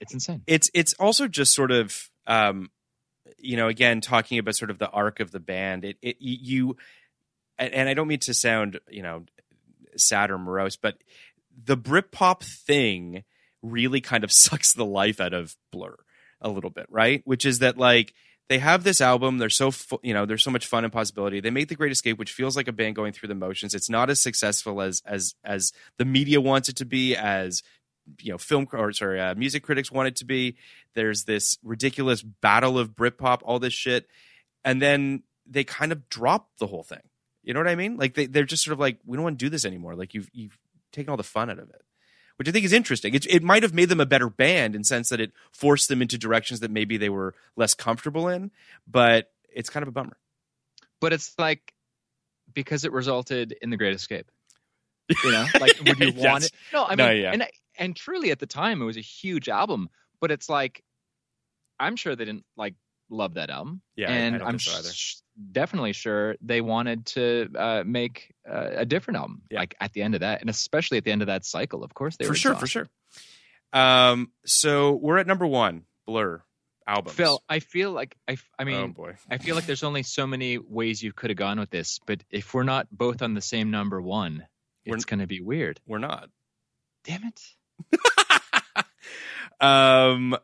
It's 0.00 0.12
insane. 0.12 0.42
it's 0.46 0.70
it's 0.74 0.94
also 0.94 1.26
just 1.28 1.54
sort 1.54 1.70
of 1.70 2.10
um 2.26 2.70
you 3.36 3.56
know 3.56 3.68
again 3.68 4.00
talking 4.00 4.38
about 4.38 4.54
sort 4.54 4.70
of 4.70 4.78
the 4.78 4.88
arc 4.90 5.20
of 5.20 5.30
the 5.32 5.40
band 5.40 5.84
it 5.84 5.98
it 6.02 6.16
you 6.20 6.76
and 7.58 7.88
i 7.88 7.94
don't 7.94 8.06
mean 8.08 8.20
to 8.20 8.32
sound 8.32 8.78
you 8.88 9.02
know 9.02 9.24
sad 9.98 10.30
or 10.30 10.38
morose 10.38 10.76
but 10.76 10.98
the 11.64 11.76
britpop 11.76 12.42
thing 12.42 13.24
really 13.62 14.00
kind 14.00 14.24
of 14.24 14.32
sucks 14.32 14.72
the 14.72 14.84
life 14.84 15.20
out 15.20 15.34
of 15.34 15.56
blur 15.72 15.96
a 16.40 16.48
little 16.48 16.70
bit 16.70 16.86
right? 16.90 17.22
Which 17.24 17.44
is 17.44 17.60
that 17.60 17.76
like 17.76 18.14
they 18.48 18.58
have 18.58 18.84
this 18.84 19.00
album 19.00 19.38
they're 19.38 19.50
so 19.50 19.70
fu- 19.70 20.00
you 20.02 20.14
know 20.14 20.24
there's 20.24 20.42
so 20.42 20.50
much 20.50 20.66
fun 20.66 20.84
and 20.84 20.92
possibility. 20.92 21.40
They 21.40 21.50
make 21.50 21.68
the 21.68 21.74
great 21.74 21.92
escape 21.92 22.18
which 22.18 22.32
feels 22.32 22.56
like 22.56 22.68
a 22.68 22.72
band 22.72 22.96
going 22.96 23.12
through 23.12 23.28
the 23.28 23.34
motions. 23.34 23.74
It's 23.74 23.90
not 23.90 24.10
as 24.10 24.20
successful 24.20 24.80
as 24.80 25.02
as 25.04 25.34
as 25.44 25.72
the 25.96 26.04
media 26.04 26.40
wants 26.40 26.68
it 26.68 26.76
to 26.76 26.84
be 26.84 27.16
as 27.16 27.62
you 28.20 28.32
know 28.32 28.38
film 28.38 28.66
or 28.72 28.92
sorry 28.92 29.20
uh, 29.20 29.34
music 29.34 29.62
critics 29.62 29.90
want 29.90 30.08
it 30.08 30.16
to 30.16 30.24
be. 30.24 30.56
There's 30.94 31.24
this 31.24 31.58
ridiculous 31.62 32.22
battle 32.22 32.78
of 32.78 32.94
britpop 32.94 33.40
all 33.42 33.58
this 33.58 33.74
shit. 33.74 34.06
And 34.64 34.82
then 34.82 35.22
they 35.46 35.64
kind 35.64 35.92
of 35.92 36.08
drop 36.08 36.48
the 36.58 36.66
whole 36.66 36.82
thing 36.82 37.00
you 37.48 37.54
know 37.54 37.58
what 37.60 37.66
i 37.68 37.74
mean 37.74 37.96
like 37.96 38.14
they, 38.14 38.26
they're 38.26 38.44
just 38.44 38.62
sort 38.62 38.72
of 38.74 38.78
like 38.78 38.98
we 39.04 39.16
don't 39.16 39.24
want 39.24 39.38
to 39.38 39.44
do 39.44 39.48
this 39.50 39.64
anymore 39.64 39.96
like 39.96 40.14
you've 40.14 40.30
you've 40.32 40.56
taken 40.92 41.10
all 41.10 41.16
the 41.16 41.22
fun 41.24 41.50
out 41.50 41.58
of 41.58 41.68
it 41.70 41.82
which 42.36 42.46
i 42.48 42.52
think 42.52 42.64
is 42.64 42.72
interesting 42.72 43.14
it, 43.14 43.26
it 43.26 43.42
might 43.42 43.62
have 43.64 43.74
made 43.74 43.88
them 43.88 44.00
a 44.00 44.06
better 44.06 44.28
band 44.30 44.76
in 44.76 44.84
sense 44.84 45.08
that 45.08 45.20
it 45.20 45.32
forced 45.50 45.88
them 45.88 46.00
into 46.00 46.16
directions 46.16 46.60
that 46.60 46.70
maybe 46.70 46.96
they 46.96 47.08
were 47.08 47.34
less 47.56 47.74
comfortable 47.74 48.28
in 48.28 48.50
but 48.86 49.32
it's 49.52 49.68
kind 49.70 49.82
of 49.82 49.88
a 49.88 49.92
bummer 49.92 50.16
but 51.00 51.12
it's 51.12 51.34
like 51.38 51.72
because 52.54 52.84
it 52.84 52.92
resulted 52.92 53.52
in 53.60 53.68
the 53.70 53.76
Great 53.76 53.94
Escape. 53.94 54.30
You 55.24 55.30
know, 55.32 55.46
like 55.60 55.78
would 55.86 55.98
you 55.98 56.12
Yes. 56.14 56.24
want 56.24 56.44
it? 56.44 56.50
No, 56.72 56.84
I 56.84 56.90
mean, 56.90 57.06
No, 57.06 57.10
yeah. 57.12 57.30
and 57.32 57.46
and 57.78 57.94
truly 57.96 58.30
at 58.30 58.38
the 58.40 58.46
time 58.46 58.82
it 58.82 58.84
was 58.84 58.96
a 58.98 59.02
huge 59.02 59.48
album, 59.48 59.88
but 60.20 60.30
it's 60.30 60.48
like 60.48 60.82
I'm 61.80 61.96
sure 61.96 62.14
they 62.16 62.24
didn't 62.24 62.44
like 62.56 62.74
love 63.10 63.34
that 63.34 63.50
album. 63.50 63.80
Yeah, 63.96 64.08
I- 64.10 64.12
I 64.12 64.16
and 64.16 64.38
don't 64.38 64.48
am 64.48 64.58
so 64.58 64.82
sh- 64.90 65.16
definitely 65.52 65.92
sure 65.92 66.36
they 66.42 66.60
wanted 66.60 67.06
to 67.06 67.48
uh, 67.56 67.82
make 67.86 68.34
uh, 68.48 68.70
a 68.76 68.84
different 68.86 69.18
album. 69.18 69.42
Yeah. 69.50 69.60
Like 69.60 69.74
at 69.80 69.92
the 69.92 70.02
end 70.02 70.14
of 70.14 70.20
that, 70.20 70.40
and 70.40 70.50
especially 70.50 70.98
at 70.98 71.04
the 71.04 71.12
end 71.12 71.22
of 71.22 71.26
that 71.28 71.44
cycle, 71.44 71.84
of 71.84 71.94
course 71.94 72.16
they 72.16 72.24
for 72.26 72.34
sure 72.34 72.54
for 72.54 72.66
sure 72.66 72.88
um 73.74 74.30
so 74.46 74.92
we're 74.92 75.18
at 75.18 75.26
number 75.26 75.46
one 75.46 75.82
blur 76.06 76.42
albums 76.86 77.14
Phil, 77.14 77.42
I 77.50 77.58
feel 77.60 77.92
like 77.92 78.16
I, 78.26 78.38
I 78.58 78.64
mean, 78.64 78.76
oh 78.76 78.88
boy 78.88 79.16
I 79.30 79.36
feel 79.36 79.54
like 79.54 79.66
there's 79.66 79.82
only 79.82 80.02
so 80.02 80.26
many 80.26 80.56
ways 80.56 81.02
you 81.02 81.12
could 81.12 81.28
have 81.28 81.36
gone 81.36 81.60
with 81.60 81.68
this, 81.68 82.00
but 82.06 82.24
if 82.30 82.54
we're 82.54 82.62
not 82.62 82.86
both 82.90 83.20
on 83.20 83.34
the 83.34 83.42
same 83.42 83.70
number 83.70 84.00
one, 84.00 84.46
We're- 84.86 84.96
it's 84.96 85.04
going 85.04 85.20
to 85.20 85.26
be 85.26 85.42
weird. 85.42 85.80
we're 85.86 85.98
not 85.98 86.30
Damn 87.04 87.24
it. 87.24 87.40
um 89.60 90.34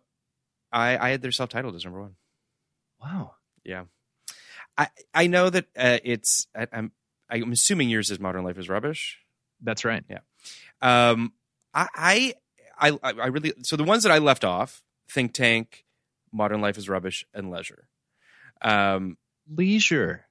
i 0.72 0.98
i 0.98 1.10
had 1.10 1.22
their 1.22 1.32
self-titled 1.32 1.74
as 1.74 1.84
number 1.84 2.00
one 2.02 2.16
Wow. 3.04 3.34
Yeah, 3.64 3.84
I 4.78 4.88
I 5.12 5.26
know 5.26 5.50
that 5.50 5.66
uh, 5.76 5.98
it's 6.04 6.46
I, 6.56 6.66
I'm 6.72 6.92
I'm 7.28 7.52
assuming 7.52 7.90
yours 7.90 8.10
is 8.10 8.18
Modern 8.18 8.44
Life 8.44 8.58
is 8.58 8.68
Rubbish. 8.68 9.18
That's 9.62 9.84
right. 9.84 10.04
Yeah. 10.08 10.20
Um, 10.80 11.32
I 11.74 12.34
I 12.78 12.92
I 12.92 12.98
I 13.02 13.26
really 13.26 13.52
so 13.62 13.76
the 13.76 13.84
ones 13.84 14.04
that 14.04 14.12
I 14.12 14.18
left 14.18 14.44
off: 14.44 14.82
Think 15.10 15.34
Tank, 15.34 15.84
Modern 16.32 16.60
Life 16.60 16.78
is 16.78 16.88
Rubbish, 16.88 17.26
and 17.34 17.50
Leisure. 17.50 17.88
Um, 18.62 19.18
Leisure. 19.48 20.26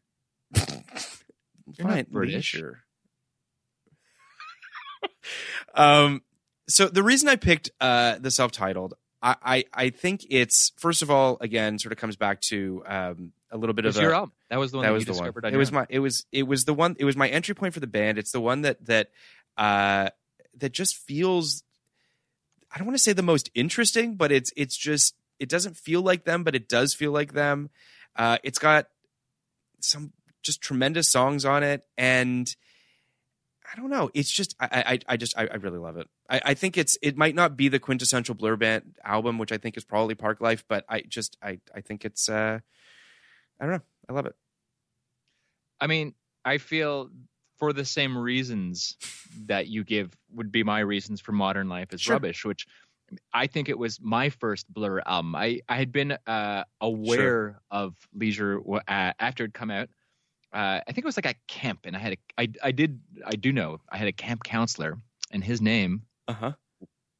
Fine, 0.55 2.07
British. 2.11 2.55
Leisure. 2.55 2.83
um, 5.75 6.23
so 6.67 6.87
the 6.87 7.03
reason 7.03 7.29
I 7.29 7.35
picked 7.35 7.69
uh 7.79 8.17
the 8.19 8.31
self-titled. 8.31 8.95
I, 9.23 9.35
I, 9.41 9.65
I 9.73 9.89
think 9.89 10.25
it's 10.29 10.73
first 10.75 11.01
of 11.01 11.09
all 11.09 11.37
again 11.39 11.79
sort 11.79 11.93
of 11.93 11.97
comes 11.97 12.17
back 12.17 12.41
to 12.41 12.83
um, 12.85 13.31
a 13.49 13.57
little 13.57 13.73
bit 13.73 13.85
of 13.85 13.95
your 13.95 14.11
a, 14.11 14.17
album. 14.17 14.33
That 14.49 14.59
was 14.59 14.71
the 14.71 14.77
one 14.77 14.83
that 14.83 14.89
that, 14.89 14.93
was 14.93 15.07
you 15.07 15.13
the 15.13 15.19
one. 15.19 15.45
on 15.45 15.53
It 15.53 15.57
was 15.57 15.69
own. 15.69 15.75
my 15.75 15.85
it 15.89 15.99
was 15.99 16.25
it 16.33 16.43
was 16.43 16.65
the 16.65 16.73
one 16.73 16.97
it 16.99 17.05
was 17.05 17.15
my 17.15 17.29
entry 17.29 17.55
point 17.55 17.73
for 17.73 17.79
the 17.79 17.87
band. 17.87 18.17
It's 18.17 18.33
the 18.33 18.41
one 18.41 18.63
that 18.63 18.85
that 18.85 19.09
uh 19.57 20.09
that 20.57 20.73
just 20.73 20.97
feels 20.97 21.63
I 22.69 22.77
don't 22.77 22.87
want 22.87 22.97
to 22.97 23.03
say 23.03 23.13
the 23.13 23.21
most 23.23 23.49
interesting, 23.55 24.15
but 24.15 24.31
it's 24.31 24.51
it's 24.57 24.75
just 24.75 25.15
it 25.39 25.47
doesn't 25.47 25.77
feel 25.77 26.01
like 26.01 26.25
them, 26.25 26.43
but 26.43 26.53
it 26.53 26.67
does 26.67 26.93
feel 26.93 27.11
like 27.11 27.31
them. 27.31 27.69
Uh 28.17 28.39
it's 28.43 28.59
got 28.59 28.87
some 29.79 30.11
just 30.41 30.61
tremendous 30.61 31.09
songs 31.09 31.45
on 31.45 31.63
it 31.63 31.85
and 31.97 32.53
I 33.73 33.77
don't 33.77 33.89
know. 33.89 34.11
It's 34.13 34.31
just 34.31 34.55
I 34.59 34.67
I, 34.71 34.99
I 35.13 35.17
just 35.17 35.37
I, 35.37 35.47
I 35.47 35.55
really 35.55 35.79
love 35.79 35.97
it. 35.97 36.07
I, 36.29 36.41
I 36.45 36.53
think 36.53 36.77
it's 36.77 36.97
it 37.01 37.17
might 37.17 37.33
not 37.33 37.57
be 37.57 37.69
the 37.69 37.79
quintessential 37.79 38.35
Blur 38.35 38.55
Band 38.55 38.95
album, 39.03 39.37
which 39.39 39.51
I 39.51 39.57
think 39.57 39.77
is 39.77 39.83
probably 39.83 40.15
Parklife, 40.15 40.63
but 40.67 40.85
I 40.87 41.01
just 41.01 41.37
I 41.41 41.59
I 41.73 41.81
think 41.81 42.05
it's 42.05 42.29
uh 42.29 42.59
I 43.59 43.65
don't 43.65 43.73
know. 43.73 43.81
I 44.09 44.13
love 44.13 44.25
it. 44.27 44.35
I 45.81 45.87
mean, 45.87 46.13
I 46.45 46.59
feel 46.59 47.09
for 47.57 47.73
the 47.73 47.85
same 47.85 48.17
reasons 48.17 48.95
that 49.45 49.67
you 49.67 49.83
give 49.83 50.15
would 50.31 50.51
be 50.51 50.63
my 50.63 50.79
reasons 50.79 51.21
for 51.21 51.31
Modern 51.31 51.69
Life 51.69 51.93
is 51.93 52.01
Sure. 52.01 52.15
Rubbish, 52.15 52.45
which 52.45 52.67
I 53.33 53.47
think 53.47 53.69
it 53.69 53.77
was 53.77 53.99
my 54.01 54.29
first 54.29 54.71
Blur 54.71 55.01
album. 55.05 55.35
I, 55.35 55.61
I 55.67 55.77
had 55.77 55.91
been 55.91 56.17
uh, 56.25 56.63
aware 56.81 57.61
of 57.69 57.95
Leisure 58.13 58.59
uh, 58.87 59.13
after 59.19 59.45
it 59.45 59.53
come 59.53 59.71
out. 59.71 59.89
Uh, 60.53 60.79
I 60.87 60.91
think 60.91 60.99
it 60.99 61.05
was 61.05 61.17
like 61.17 61.25
a 61.25 61.35
camp, 61.47 61.81
and 61.85 61.95
I 61.95 61.99
had 61.99 62.13
a, 62.13 62.17
I, 62.37 62.47
I 62.63 62.71
did, 62.71 62.99
I 63.25 63.35
do 63.35 63.51
know, 63.51 63.79
I 63.89 63.97
had 63.97 64.07
a 64.07 64.11
camp 64.13 64.43
counselor, 64.43 64.99
and 65.31 65.43
his 65.43 65.61
name 65.61 66.03
Uh 66.27 66.33
huh. 66.33 66.51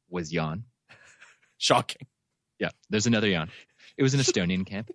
was 0.08 0.30
Jan. 0.30 0.64
Shocking. 1.58 2.06
Yeah, 2.60 2.70
there's 2.90 3.06
another 3.06 3.28
Jan. 3.28 3.50
It 3.96 4.02
was 4.04 4.14
an 4.14 4.20
Estonian 4.20 4.64
camp. 4.64 4.90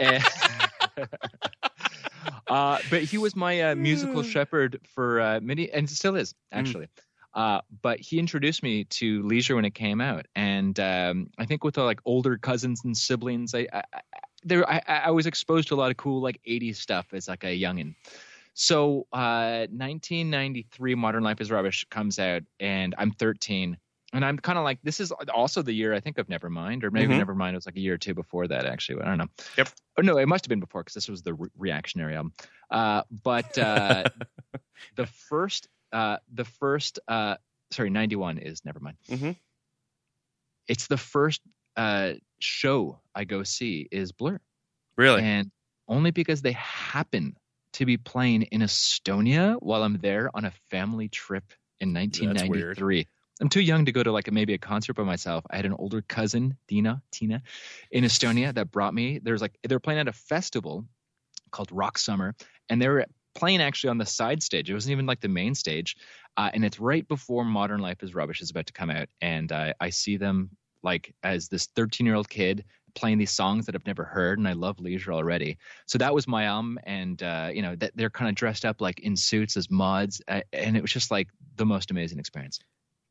Uh, 2.48 2.78
but 2.90 3.04
he 3.04 3.16
was 3.16 3.36
my 3.36 3.60
uh, 3.62 3.74
musical 3.76 4.22
shepherd 4.22 4.80
for 4.94 5.20
uh, 5.20 5.40
many, 5.40 5.70
and 5.70 5.88
still 5.88 6.16
is 6.16 6.34
actually. 6.52 6.88
Uh, 7.32 7.60
but 7.80 8.00
he 8.00 8.18
introduced 8.18 8.62
me 8.62 8.84
to 8.84 9.22
Leisure 9.22 9.54
when 9.54 9.64
it 9.64 9.74
came 9.74 10.00
out, 10.00 10.26
and 10.34 10.78
um, 10.80 11.30
I 11.38 11.44
think 11.46 11.62
with 11.62 11.74
the 11.76 11.84
like 11.84 12.00
older 12.04 12.36
cousins 12.38 12.84
and 12.84 12.96
siblings, 12.96 13.54
I, 13.54 13.68
I 13.72 13.82
there 14.42 14.68
I, 14.68 14.80
I 14.86 15.10
was 15.10 15.26
exposed 15.26 15.68
to 15.68 15.74
a 15.74 15.76
lot 15.76 15.90
of 15.90 15.96
cool 15.96 16.20
like 16.20 16.40
'80s 16.46 16.78
stuff 16.78 17.06
as 17.12 17.28
like 17.28 17.44
a 17.44 17.48
youngin. 17.58 17.94
So, 18.54 19.06
uh, 19.12 19.66
1993, 19.70 20.94
Modern 20.94 21.22
Life 21.22 21.40
is 21.40 21.50
Rubbish 21.50 21.86
comes 21.90 22.18
out, 22.18 22.42
and 22.58 22.94
I'm 22.98 23.12
13. 23.12 23.78
And 24.12 24.24
I'm 24.24 24.38
kind 24.38 24.58
of 24.58 24.64
like, 24.64 24.80
this 24.82 24.98
is 24.98 25.12
also 25.32 25.62
the 25.62 25.72
year 25.72 25.94
I 25.94 26.00
think 26.00 26.18
of 26.18 26.26
Nevermind, 26.26 26.82
or 26.82 26.90
maybe 26.90 27.14
Mhm. 27.14 27.24
Nevermind 27.24 27.54
was 27.54 27.64
like 27.64 27.76
a 27.76 27.80
year 27.80 27.94
or 27.94 27.98
two 27.98 28.12
before 28.12 28.48
that, 28.48 28.66
actually. 28.66 29.02
I 29.02 29.04
don't 29.06 29.18
know. 29.18 29.28
Yep. 29.56 29.68
Oh, 29.98 30.02
no, 30.02 30.18
it 30.18 30.26
must 30.26 30.44
have 30.44 30.48
been 30.48 30.58
before 30.58 30.82
because 30.82 30.94
this 30.94 31.08
was 31.08 31.22
the 31.22 31.34
re- 31.34 31.48
reactionary 31.56 32.16
album. 32.16 32.32
Uh, 32.70 33.02
but 33.22 33.56
uh, 33.56 34.08
the 34.96 35.06
first, 35.06 35.68
uh, 35.92 36.16
the 36.34 36.44
first, 36.44 36.98
uh, 37.06 37.36
sorry, 37.70 37.90
91 37.90 38.38
is 38.38 38.62
Nevermind. 38.62 38.96
Mhm. 39.08 39.36
It's 40.66 40.88
the 40.88 40.96
first 40.96 41.40
uh, 41.76 42.14
show 42.40 43.00
I 43.14 43.24
go 43.24 43.42
see 43.42 43.88
is 43.90 44.12
Blur. 44.12 44.40
Really? 44.96 45.22
And 45.22 45.50
only 45.88 46.10
because 46.10 46.42
they 46.42 46.52
happen 46.52 47.36
to 47.74 47.86
be 47.86 47.96
playing 47.96 48.42
in 48.42 48.60
Estonia 48.60 49.56
while 49.60 49.82
I'm 49.82 49.98
there 50.00 50.30
on 50.34 50.44
a 50.44 50.52
family 50.70 51.08
trip 51.08 51.44
in 51.80 51.92
weird. 51.92 52.08
1993. 52.18 53.06
I'm 53.40 53.48
too 53.48 53.60
young 53.60 53.86
to 53.86 53.92
go 53.92 54.02
to 54.02 54.12
like 54.12 54.28
a, 54.28 54.32
maybe 54.32 54.52
a 54.52 54.58
concert 54.58 54.94
by 54.94 55.02
myself. 55.02 55.44
I 55.50 55.56
had 55.56 55.64
an 55.64 55.72
older 55.72 56.02
cousin, 56.02 56.56
Dina, 56.68 57.02
Tina, 57.10 57.42
in 57.90 58.04
Estonia 58.04 58.54
that 58.54 58.70
brought 58.70 58.92
me. 58.92 59.18
There's 59.22 59.40
like 59.40 59.58
they're 59.66 59.80
playing 59.80 60.00
at 60.00 60.08
a 60.08 60.12
festival 60.12 60.84
called 61.50 61.72
Rock 61.72 61.98
Summer, 61.98 62.34
and 62.68 62.80
they 62.80 62.88
were 62.88 63.06
playing 63.34 63.62
actually 63.62 63.90
on 63.90 63.98
the 63.98 64.06
side 64.06 64.42
stage. 64.42 64.68
It 64.68 64.74
wasn't 64.74 64.92
even 64.92 65.06
like 65.06 65.20
the 65.20 65.28
main 65.28 65.54
stage, 65.54 65.96
uh, 66.36 66.50
and 66.52 66.64
it's 66.64 66.78
right 66.78 67.06
before 67.08 67.44
Modern 67.44 67.80
Life 67.80 68.02
is 68.02 68.14
Rubbish 68.14 68.42
is 68.42 68.50
about 68.50 68.66
to 68.66 68.74
come 68.74 68.90
out, 68.90 69.08
and 69.22 69.50
uh, 69.50 69.72
I 69.80 69.88
see 69.88 70.18
them 70.18 70.50
like 70.82 71.14
as 71.22 71.48
this 71.48 71.66
13 71.66 72.06
year 72.06 72.14
old 72.14 72.28
kid 72.28 72.64
playing 72.94 73.18
these 73.18 73.30
songs 73.30 73.66
that 73.66 73.74
I've 73.74 73.86
never 73.86 74.04
heard, 74.04 74.38
and 74.38 74.48
I 74.48 74.52
love 74.52 74.80
Leisure 74.80 75.12
already. 75.12 75.58
So 75.86 75.98
that 75.98 76.14
was 76.14 76.26
my 76.26 76.48
um, 76.48 76.78
and 76.84 77.22
uh, 77.22 77.50
you 77.52 77.62
know 77.62 77.76
that 77.76 77.92
they're 77.94 78.10
kind 78.10 78.28
of 78.28 78.34
dressed 78.34 78.64
up 78.64 78.80
like 78.80 79.00
in 79.00 79.16
suits 79.16 79.56
as 79.56 79.70
mods, 79.70 80.20
uh, 80.28 80.42
and 80.52 80.76
it 80.76 80.82
was 80.82 80.90
just 80.90 81.10
like 81.10 81.28
the 81.56 81.66
most 81.66 81.90
amazing 81.90 82.18
experience. 82.18 82.60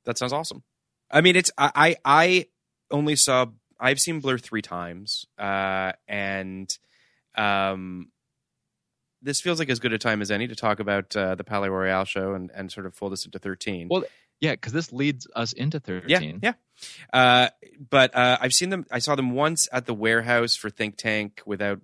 That 0.05 0.17
sounds 0.17 0.33
awesome. 0.33 0.63
I 1.11 1.21
mean, 1.21 1.35
it's 1.35 1.51
I 1.57 1.71
I, 1.75 1.95
I 2.05 2.45
only 2.91 3.15
saw 3.15 3.47
I've 3.79 3.99
seen 3.99 4.19
Blur 4.19 4.37
three 4.37 4.61
times, 4.61 5.25
uh, 5.37 5.93
and 6.07 6.75
um, 7.35 8.11
this 9.21 9.41
feels 9.41 9.59
like 9.59 9.69
as 9.69 9.79
good 9.79 9.93
a 9.93 9.97
time 9.97 10.21
as 10.21 10.31
any 10.31 10.47
to 10.47 10.55
talk 10.55 10.79
about 10.79 11.15
uh, 11.15 11.35
the 11.35 11.43
Palais 11.43 11.69
Royale 11.69 12.05
show 12.05 12.33
and 12.33 12.51
and 12.53 12.71
sort 12.71 12.85
of 12.85 12.93
fold 12.95 13.13
this 13.13 13.25
into 13.25 13.39
thirteen. 13.39 13.87
Well, 13.89 14.03
yeah, 14.41 14.51
because 14.51 14.73
this 14.73 14.91
leads 14.91 15.27
us 15.35 15.53
into 15.53 15.79
13. 15.79 16.09
yeah, 16.09 16.19
yeah. 16.41 16.53
Uh, 17.11 17.49
but 17.89 18.15
uh, 18.15 18.37
I've 18.39 18.53
seen 18.53 18.69
them. 18.69 18.85
I 18.91 18.99
saw 18.99 19.15
them 19.15 19.31
once 19.31 19.67
at 19.71 19.85
the 19.85 19.93
warehouse 19.93 20.55
for 20.55 20.69
Think 20.69 20.97
Tank 20.97 21.41
without 21.45 21.81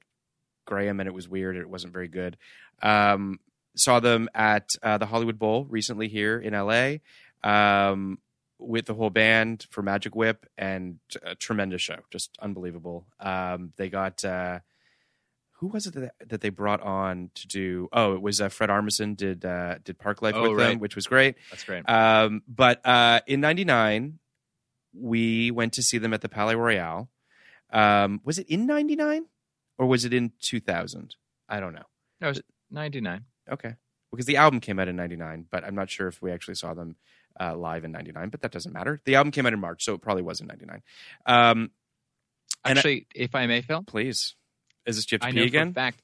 Graham, 0.65 0.99
and 0.99 1.07
it 1.07 1.13
was 1.13 1.27
weird. 1.27 1.57
It 1.57 1.69
wasn't 1.69 1.93
very 1.93 2.07
good. 2.07 2.37
Um, 2.81 3.39
saw 3.75 3.99
them 3.99 4.29
at 4.33 4.69
uh, 4.81 4.97
the 4.97 5.05
Hollywood 5.05 5.37
Bowl 5.37 5.65
recently 5.65 6.07
here 6.07 6.39
in 6.39 6.53
LA 6.53 6.97
um, 7.43 8.19
with 8.57 8.85
the 8.85 8.93
whole 8.93 9.09
band 9.09 9.65
for 9.69 9.81
Magic 9.81 10.15
Whip, 10.15 10.45
and 10.57 10.99
a 11.23 11.35
tremendous 11.35 11.81
show, 11.81 11.99
just 12.09 12.37
unbelievable. 12.39 13.05
Um, 13.19 13.73
they 13.75 13.89
got 13.89 14.23
uh, 14.23 14.59
who 15.59 15.67
was 15.67 15.87
it 15.87 15.93
that, 15.95 16.13
that 16.27 16.41
they 16.41 16.49
brought 16.49 16.81
on 16.81 17.31
to 17.35 17.47
do? 17.47 17.87
Oh, 17.93 18.13
it 18.13 18.21
was 18.21 18.41
uh, 18.41 18.49
Fred 18.49 18.69
Armisen 18.69 19.15
did 19.15 19.45
uh, 19.45 19.75
did 19.83 19.97
Parklife 19.97 20.33
Oh, 20.35 20.49
with 20.49 20.57
them, 20.59 20.79
which 20.79 20.95
was 20.95 21.07
great. 21.07 21.35
That's 21.51 21.63
great. 21.63 21.87
Um, 21.89 22.41
but 22.47 22.85
uh, 22.85 23.21
in 23.27 23.41
'99, 23.41 24.19
we 24.93 25.51
went 25.51 25.73
to 25.73 25.83
see 25.83 25.97
them 25.97 26.13
at 26.13 26.21
the 26.21 26.29
Palais 26.29 26.55
Royale. 26.55 27.09
Um, 27.71 28.21
was 28.23 28.37
it 28.37 28.47
in 28.49 28.65
'99 28.65 29.25
or 29.77 29.87
was 29.87 30.05
it 30.05 30.13
in 30.13 30.31
2000? 30.41 31.15
I 31.49 31.59
don't 31.59 31.73
know. 31.73 31.83
No, 32.21 32.27
it 32.27 32.31
was 32.31 32.41
99. 32.71 33.25
Okay, 33.51 33.75
because 34.11 34.25
the 34.25 34.37
album 34.37 34.59
came 34.59 34.79
out 34.79 34.87
in 34.87 34.95
'99, 34.95 35.45
but 35.51 35.63
I'm 35.63 35.75
not 35.75 35.89
sure 35.89 36.07
if 36.07 36.21
we 36.21 36.31
actually 36.31 36.55
saw 36.55 36.73
them 36.73 36.95
uh, 37.39 37.55
live 37.55 37.83
in 37.85 37.91
'99. 37.91 38.29
But 38.29 38.41
that 38.41 38.51
doesn't 38.51 38.71
matter. 38.73 38.99
The 39.05 39.15
album 39.15 39.31
came 39.31 39.45
out 39.45 39.53
in 39.53 39.59
March, 39.59 39.83
so 39.83 39.93
it 39.93 40.01
probably 40.01 40.23
was 40.23 40.41
in 40.41 40.47
'99. 40.47 40.81
Um, 41.25 41.71
and 42.63 42.77
I- 42.77 42.79
Actually, 42.79 43.07
if 43.13 43.35
I 43.35 43.45
may, 43.47 43.61
Phil, 43.61 43.83
please, 43.83 44.35
is 44.85 44.95
this 44.97 45.11
you 45.11 45.15
have 45.15 45.21
to 45.21 45.27
I 45.27 45.31
pee 45.31 45.43
again? 45.45 45.73
fact 45.73 46.01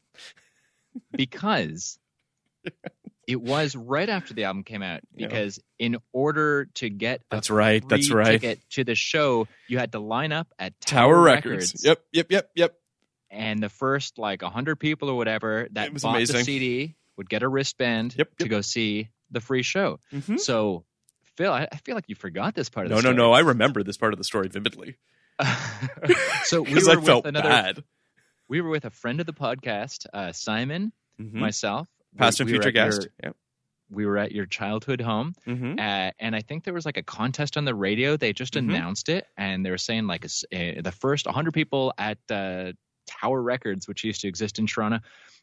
because 1.12 1.98
it 3.28 3.42
was 3.42 3.76
right 3.76 4.10
after 4.10 4.34
the 4.34 4.46
album 4.46 4.64
came 4.64 4.82
out. 4.82 5.02
Yeah. 5.16 5.28
Because 5.28 5.60
in 5.80 5.98
order 6.12 6.66
to 6.76 6.90
get 6.90 7.22
That's 7.30 7.50
right, 7.50 7.88
that's 7.88 8.12
right. 8.12 8.26
ticket 8.42 8.60
to 8.72 8.84
the 8.84 8.96
show, 8.96 9.48
you 9.68 9.78
had 9.80 9.92
to 9.94 10.00
line 10.00 10.32
up 10.32 10.48
at 10.60 10.80
Tower, 10.82 11.14
Tower, 11.16 11.22
Records. 11.22 11.84
Yep, 11.86 12.02
yep, 12.12 12.28
yep, 12.32 12.50
yep. 12.56 12.74
And 13.30 13.62
the 13.64 13.70
first 13.70 14.18
like 14.20 14.42
hundred 14.42 14.76
people 14.78 15.10
or 15.10 15.16
whatever 15.16 15.68
that 15.72 15.94
bought 16.02 16.16
amazing. 16.16 16.38
the 16.38 16.44
CD 16.44 16.96
would 17.18 17.30
get 17.30 17.44
a 17.44 17.48
wristband 17.48 18.16
Yep, 18.18 18.38
to 18.40 18.50
go 18.50 18.62
see 18.62 19.10
the 19.30 19.40
free 19.40 19.64
show. 19.64 20.00
Mhm. 20.12 20.38
So, 20.40 20.84
Phil, 21.38 21.52
I, 21.54 21.68
feel 21.86 21.96
like 21.96 22.10
you 22.10 22.16
forgot 22.16 22.54
this 22.56 22.70
part 22.70 22.88
of 22.88 22.90
No, 22.92 22.98
the 22.98 23.04
no, 23.04 23.10
story. 23.14 23.18
no. 23.18 23.32
I 23.32 23.40
remember 23.40 23.84
this 23.84 23.96
part 23.96 24.12
of 24.14 24.18
the 24.18 24.26
story 24.26 24.50
vividly 24.50 24.98
so 26.44 26.62
we 26.62 26.70
because 26.74 26.88
were 26.88 26.92
I 26.94 26.96
with 26.98 27.06
felt 27.06 27.26
another. 27.26 27.48
bad. 27.50 27.84
We 28.52 28.60
were 28.60 28.70
with 28.70 28.84
a 28.84 28.90
friend 28.90 29.22
of 29.22 29.26
the 29.26 29.32
podcast, 29.34 30.06
uh, 30.14 30.34
Simon, 30.34 30.92
Mhm. 31.18 31.36
myself, 31.36 31.88
Past 32.18 32.40
We- 32.40 32.44
and 32.44 32.48
we 32.48 32.52
future 32.58 32.68
at 32.68 32.76
your- 32.76 32.86
guest. 32.90 33.08
Yep. 33.24 33.36
we 33.90 34.06
were 34.06 34.18
at 34.18 34.32
your 34.32 34.46
childhood 34.46 35.00
home, 35.02 35.34
Mhm. 35.46 35.78
uh, 35.78 36.12
and 36.20 36.34
I 36.34 36.40
think 36.42 36.64
there 36.66 36.74
was 36.74 36.86
like 36.86 36.96
a 36.96 37.04
contest 37.04 37.58
on 37.58 37.64
the 37.66 37.76
radio. 37.76 38.16
They 38.18 38.32
just 38.32 38.54
Mhm. 38.54 38.60
announced 38.70 39.08
it, 39.10 39.28
and 39.38 39.66
they 39.66 39.70
were 39.70 39.78
saying 39.78 40.08
like 40.08 40.24
uh, 40.26 40.28
the 40.82 40.94
first 40.98 41.28
100 41.28 41.54
people 41.54 41.94
at 41.98 42.18
uh, 42.30 42.72
Tower 43.06 43.42
Records, 43.42 43.88
which 43.90 44.04
used 44.06 44.22
to 44.22 44.28
exist 44.30 44.60
in 44.60 44.68
Toronto, 44.68 45.00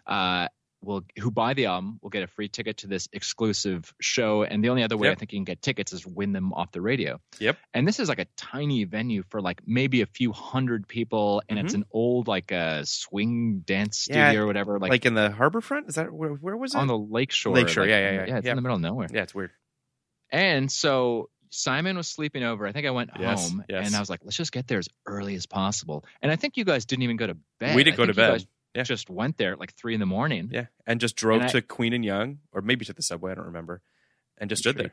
uh, 0.07 0.49
will 0.81 1.03
who 1.19 1.31
buy 1.31 1.55
the 1.55 1.67
album 1.67 1.99
will 2.03 2.11
get 2.11 2.23
a 2.23 2.27
free 2.29 2.49
ticket 2.49 2.79
to 2.79 2.87
this 2.87 3.09
exclusive 3.13 3.93
show. 4.01 4.45
And 4.45 4.63
the 4.63 4.69
only 4.69 4.83
other 4.85 4.97
way 4.97 5.09
Yep. 5.09 5.17
I 5.17 5.19
think 5.19 5.33
you 5.33 5.39
can 5.39 5.45
get 5.45 5.61
tickets 5.61 5.93
is 5.93 6.07
win 6.07 6.33
them 6.33 6.53
off 6.53 6.71
the 6.73 6.81
radio. 6.81 7.21
Yep. 7.41 7.59
And 7.75 7.87
this 7.87 7.99
is 7.99 8.09
like 8.09 8.21
a 8.21 8.27
tiny 8.37 8.85
venue 8.85 9.25
for 9.29 9.41
like 9.41 9.61
maybe 9.67 10.03
a 10.03 10.07
few 10.07 10.33
hundred 10.33 10.87
people, 10.87 11.43
and 11.49 11.59
it's 11.59 11.73
Mhm. 11.73 11.79
an 11.79 11.85
old 11.91 12.29
like 12.29 12.53
a 12.53 12.87
swing 12.87 13.61
dance 13.67 14.07
Yeah, 14.09 14.29
studio 14.29 14.45
or 14.45 14.47
whatever, 14.47 14.79
Like, 14.79 14.91
like, 14.91 15.07
in 15.07 15.15
the 15.15 15.31
harbor 15.33 15.61
front? 15.61 15.89
Is 15.89 15.97
that 15.97 16.13
where, 16.13 16.31
where 16.31 16.57
was 16.57 16.75
it? 16.75 16.79
on 16.79 16.87
the 16.87 16.97
lakeshore. 16.99 17.55
Lakeshore, 17.55 17.85
like, 17.85 17.91
yeah, 17.91 17.99
yeah, 17.99 18.11
yeah, 18.11 18.25
yeah. 18.27 18.37
It's 18.37 18.45
yeah. 18.47 18.53
in 18.53 18.57
the 18.57 18.63
middle 18.63 18.77
of 18.77 18.83
nowhere. 18.83 19.09
yeah, 19.13 19.23
it's 19.23 19.35
weird. 19.35 19.51
And 20.31 20.71
so 20.71 21.31
Simon 21.51 21.97
was 21.97 22.07
sleeping 22.09 22.43
over. 22.45 22.67
I 22.67 22.73
think 22.73 22.87
I 22.87 22.91
went 22.91 23.11
Yes, 23.19 23.49
home 23.51 23.65
yes. 23.69 23.87
and 23.87 23.97
I 23.97 24.01
was 24.01 24.11
like, 24.11 24.21
let's 24.23 24.37
just 24.37 24.53
get 24.53 24.67
there 24.69 24.79
as 24.79 24.89
early 25.07 25.35
as 25.35 25.47
possible. 25.47 26.05
And 26.21 26.31
I 26.31 26.37
think 26.37 26.57
you 26.59 26.65
guys 26.65 26.85
didn't 26.85 27.05
even 27.05 27.17
go 27.17 27.27
to 27.27 27.37
bed. 27.59 27.75
We 27.75 27.85
didn't 27.85 27.97
go 27.97 28.07
to 28.07 28.13
bed. 28.15 28.47
Yeah. 28.79 28.85
Just 28.85 29.11
went 29.11 29.37
there 29.37 29.53
at 29.53 29.61
like 29.61 29.75
three 29.75 29.95
in 29.95 30.01
the 30.01 30.07
morning. 30.07 30.49
Yeah, 30.53 30.67
and 30.87 31.01
just 31.01 31.17
drove 31.17 31.41
And 31.43 31.51
I- 31.51 31.53
to 31.53 31.63
Queen 31.63 31.93
and 31.93 32.05
Yonge, 32.05 32.39
or 32.53 32.63
maybe 32.63 32.85
to 32.85 32.93
the 32.93 33.03
subway. 33.03 33.33
I 33.33 33.35
don't 33.35 33.47
remember, 33.47 33.83
and 34.39 34.49
just 34.49 34.63
stood 34.63 34.77
there. 34.79 34.93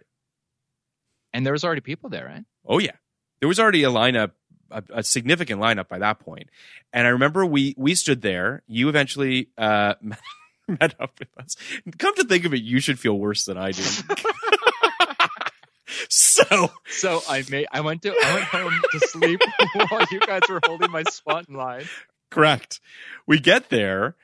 And 1.33 1.45
there 1.45 1.53
was 1.53 1.63
already 1.63 1.81
people 1.81 2.09
there, 2.09 2.25
right? 2.25 2.43
Oh 2.65 2.79
yeah, 2.79 2.93
there 3.39 3.47
was 3.49 3.59
already 3.59 3.83
a 3.83 3.89
lineup, 3.89 4.31
a, 4.71 4.83
a 4.89 5.03
significant 5.03 5.61
lineup 5.61 5.87
by 5.87 5.99
that 5.99 6.19
point. 6.19 6.49
And 6.93 7.05
I 7.05 7.11
remember 7.11 7.45
we 7.45 7.75
we 7.77 7.95
stood 7.95 8.21
there. 8.21 8.63
You 8.67 8.89
eventually 8.89 9.49
uh, 9.57 9.95
met 10.67 10.95
up 10.99 11.19
with 11.19 11.29
us. 11.37 11.55
Come 11.97 12.15
to 12.15 12.23
think 12.23 12.45
of 12.45 12.53
it, 12.53 12.63
you 12.63 12.79
should 12.79 12.99
feel 12.99 13.17
worse 13.19 13.45
than 13.45 13.57
I 13.57 13.71
do. 13.71 13.83
so 16.09 16.71
So 16.87 17.21
I 17.29 17.43
made 17.49 17.67
I 17.71 17.81
went 17.81 18.01
to 18.03 18.09
I 18.11 18.33
went 18.33 18.45
home 18.45 18.81
to 18.91 18.99
sleep 19.07 19.39
while 19.89 20.05
you 20.11 20.19
guys 20.21 20.41
were 20.49 20.59
holding 20.65 20.91
my 20.91 21.03
spot 21.03 21.47
in 21.47 21.55
line. 21.55 21.85
Correct. 22.31 22.79
We 23.27 23.39
get 23.39 23.69
there, 23.69 24.15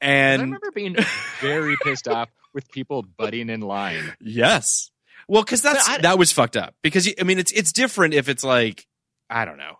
And 0.00 0.40
I 0.40 0.44
remember 0.44 0.70
being 0.72 0.96
very 1.40 1.76
pissed 1.82 2.08
off 2.08 2.28
with 2.54 2.70
people 2.70 3.02
butting 3.02 3.48
in 3.50 3.60
line. 3.60 4.12
yes, 4.20 4.90
well, 5.28 5.42
because 5.42 5.62
that's 5.62 5.88
I- 5.88 5.98
that 5.98 6.18
was 6.18 6.32
fucked 6.32 6.56
up. 6.56 6.74
Because 6.82 7.08
I 7.18 7.22
mean, 7.24 7.38
it's 7.38 7.52
it's 7.52 7.72
different 7.72 8.14
if 8.14 8.28
it's 8.28 8.42
like 8.44 8.86
I 9.28 9.44
don't 9.44 9.58
know. 9.58 9.76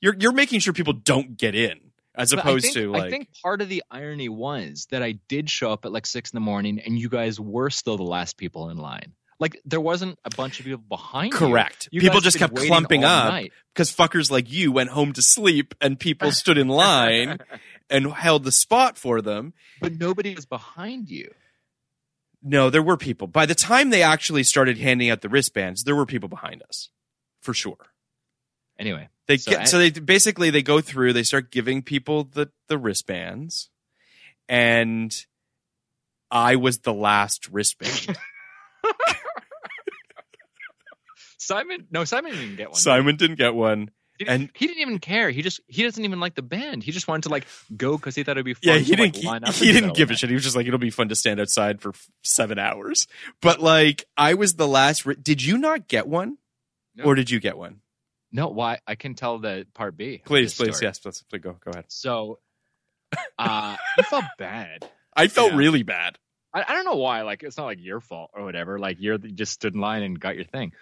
You're 0.00 0.14
you're 0.18 0.32
making 0.32 0.60
sure 0.60 0.72
people 0.72 0.92
don't 0.94 1.36
get 1.36 1.54
in 1.54 1.78
as 2.14 2.32
opposed 2.32 2.64
think- 2.64 2.74
to 2.76 2.90
like 2.90 3.04
I 3.04 3.10
think 3.10 3.28
part 3.42 3.60
of 3.60 3.68
the 3.68 3.82
irony 3.90 4.28
was 4.28 4.86
that 4.90 5.02
I 5.02 5.12
did 5.28 5.50
show 5.50 5.72
up 5.72 5.84
at 5.84 5.92
like 5.92 6.06
six 6.06 6.30
in 6.32 6.36
the 6.36 6.40
morning 6.40 6.78
and 6.80 6.98
you 6.98 7.08
guys 7.08 7.38
were 7.40 7.70
still 7.70 7.96
the 7.96 8.02
last 8.04 8.36
people 8.36 8.70
in 8.70 8.76
line. 8.78 9.12
Like 9.44 9.60
there 9.66 9.80
wasn't 9.80 10.18
a 10.24 10.30
bunch 10.34 10.58
of 10.58 10.64
people 10.64 10.82
behind 10.88 11.30
you. 11.34 11.38
Correct. 11.38 11.86
You 11.92 12.00
people 12.00 12.20
just 12.20 12.38
kept 12.38 12.56
clumping 12.56 13.04
up 13.04 13.44
because 13.74 13.94
fuckers 13.94 14.30
like 14.30 14.50
you 14.50 14.72
went 14.72 14.88
home 14.88 15.12
to 15.12 15.20
sleep 15.20 15.74
and 15.82 16.00
people 16.00 16.30
stood 16.42 16.56
in 16.56 16.68
line 16.68 17.40
and 17.90 18.10
held 18.10 18.44
the 18.44 18.50
spot 18.52 18.96
for 18.96 19.20
them. 19.20 19.52
But 19.82 19.98
nobody 19.98 20.34
was 20.34 20.46
behind 20.46 21.10
you. 21.10 21.30
No, 22.42 22.70
there 22.70 22.82
were 22.82 22.96
people. 22.96 23.26
By 23.26 23.44
the 23.44 23.54
time 23.54 23.90
they 23.90 24.02
actually 24.02 24.44
started 24.44 24.78
handing 24.78 25.10
out 25.10 25.20
the 25.20 25.28
wristbands, 25.28 25.84
there 25.84 25.94
were 25.94 26.06
people 26.06 26.30
behind 26.30 26.62
us, 26.66 26.88
for 27.42 27.52
sure. 27.52 27.92
Anyway, 28.78 29.10
They 29.26 29.36
So 29.36 29.50
get, 29.50 29.60
I- 29.60 29.64
so 29.64 29.76
they 29.78 29.90
basically 29.90 30.48
they 30.48 30.62
go 30.62 30.80
through. 30.80 31.12
They 31.12 31.22
start 31.22 31.50
giving 31.50 31.82
people 31.82 32.24
the 32.24 32.50
the 32.68 32.78
wristbands, 32.78 33.68
and 34.48 35.14
I 36.30 36.56
was 36.56 36.78
the 36.78 36.94
last 36.94 37.48
wristband. 37.48 38.16
Simon, 41.44 41.86
no, 41.90 42.04
Simon 42.04 42.32
didn't 42.32 42.56
get 42.56 42.70
one. 42.70 42.76
Simon 42.78 43.16
didn't 43.16 43.36
get 43.36 43.54
one. 43.54 43.90
He 44.18 44.26
and- 44.28 44.48
he 44.54 44.66
didn't 44.68 44.80
even 44.80 44.98
care. 45.00 45.30
He 45.30 45.42
just 45.42 45.60
he 45.66 45.82
doesn't 45.82 46.04
even 46.04 46.20
like 46.20 46.34
the 46.36 46.42
band. 46.42 46.84
He 46.84 46.92
just 46.92 47.08
wanted 47.08 47.24
to 47.24 47.28
like 47.30 47.46
go 47.76 47.96
because 47.96 48.14
he 48.14 48.22
thought 48.22 48.32
it'd 48.32 48.44
be 48.44 48.54
fun. 48.54 48.60
Yeah, 48.62 48.78
he 48.78 48.94
to, 48.94 48.96
didn't. 48.96 49.24
line 49.24 49.42
up 49.44 49.54
he 49.54 49.72
didn't 49.72 49.96
give 49.96 50.10
a 50.10 50.16
shit. 50.16 50.30
He 50.30 50.34
was 50.34 50.44
just 50.44 50.54
like, 50.54 50.66
it'll 50.68 50.78
be 50.78 50.90
fun 50.90 51.08
to 51.08 51.16
stand 51.16 51.40
outside 51.40 51.80
for 51.80 51.88
f- 51.90 52.08
seven 52.22 52.58
hours. 52.58 53.08
But 53.42 53.60
like, 53.60 54.04
I 54.16 54.34
was 54.34 54.54
the 54.54 54.68
last. 54.68 55.04
Ri- 55.04 55.16
did 55.20 55.42
you 55.42 55.58
not 55.58 55.88
get 55.88 56.06
one, 56.06 56.38
No. 56.94 57.04
or 57.04 57.14
did 57.16 57.28
you 57.28 57.40
get 57.40 57.56
one? 57.58 57.80
No, 58.30 58.48
why? 58.48 58.78
I 58.86 58.94
can 58.94 59.14
tell 59.14 59.38
the 59.38 59.66
part 59.74 59.96
B. 59.96 60.22
Please, 60.24 60.54
please, 60.54 60.76
story. 60.76 60.88
yes, 60.88 60.98
please, 61.00 61.24
please 61.28 61.40
go, 61.40 61.56
go 61.64 61.70
ahead. 61.72 61.84
So, 61.88 62.38
uh, 63.38 63.76
I 63.98 64.02
felt 64.04 64.24
bad. 64.38 64.88
I 65.16 65.28
felt 65.28 65.52
Yeah. 65.52 65.58
really 65.58 65.82
bad. 65.82 66.18
I, 66.52 66.64
I 66.66 66.72
don't 66.74 66.84
know 66.84 66.96
why. 66.96 67.22
Like, 67.22 67.42
it's 67.42 67.56
not 67.56 67.64
like 67.66 67.78
your 67.80 68.00
fault 68.00 68.30
or 68.34 68.44
whatever. 68.44 68.78
Like, 68.78 68.98
you're 69.00 69.18
the- 69.18 69.30
just 69.30 69.52
stood 69.52 69.74
in 69.74 69.80
line 69.80 70.02
and 70.02 70.18
got 70.18 70.34
your 70.36 70.44
thing. 70.44 70.72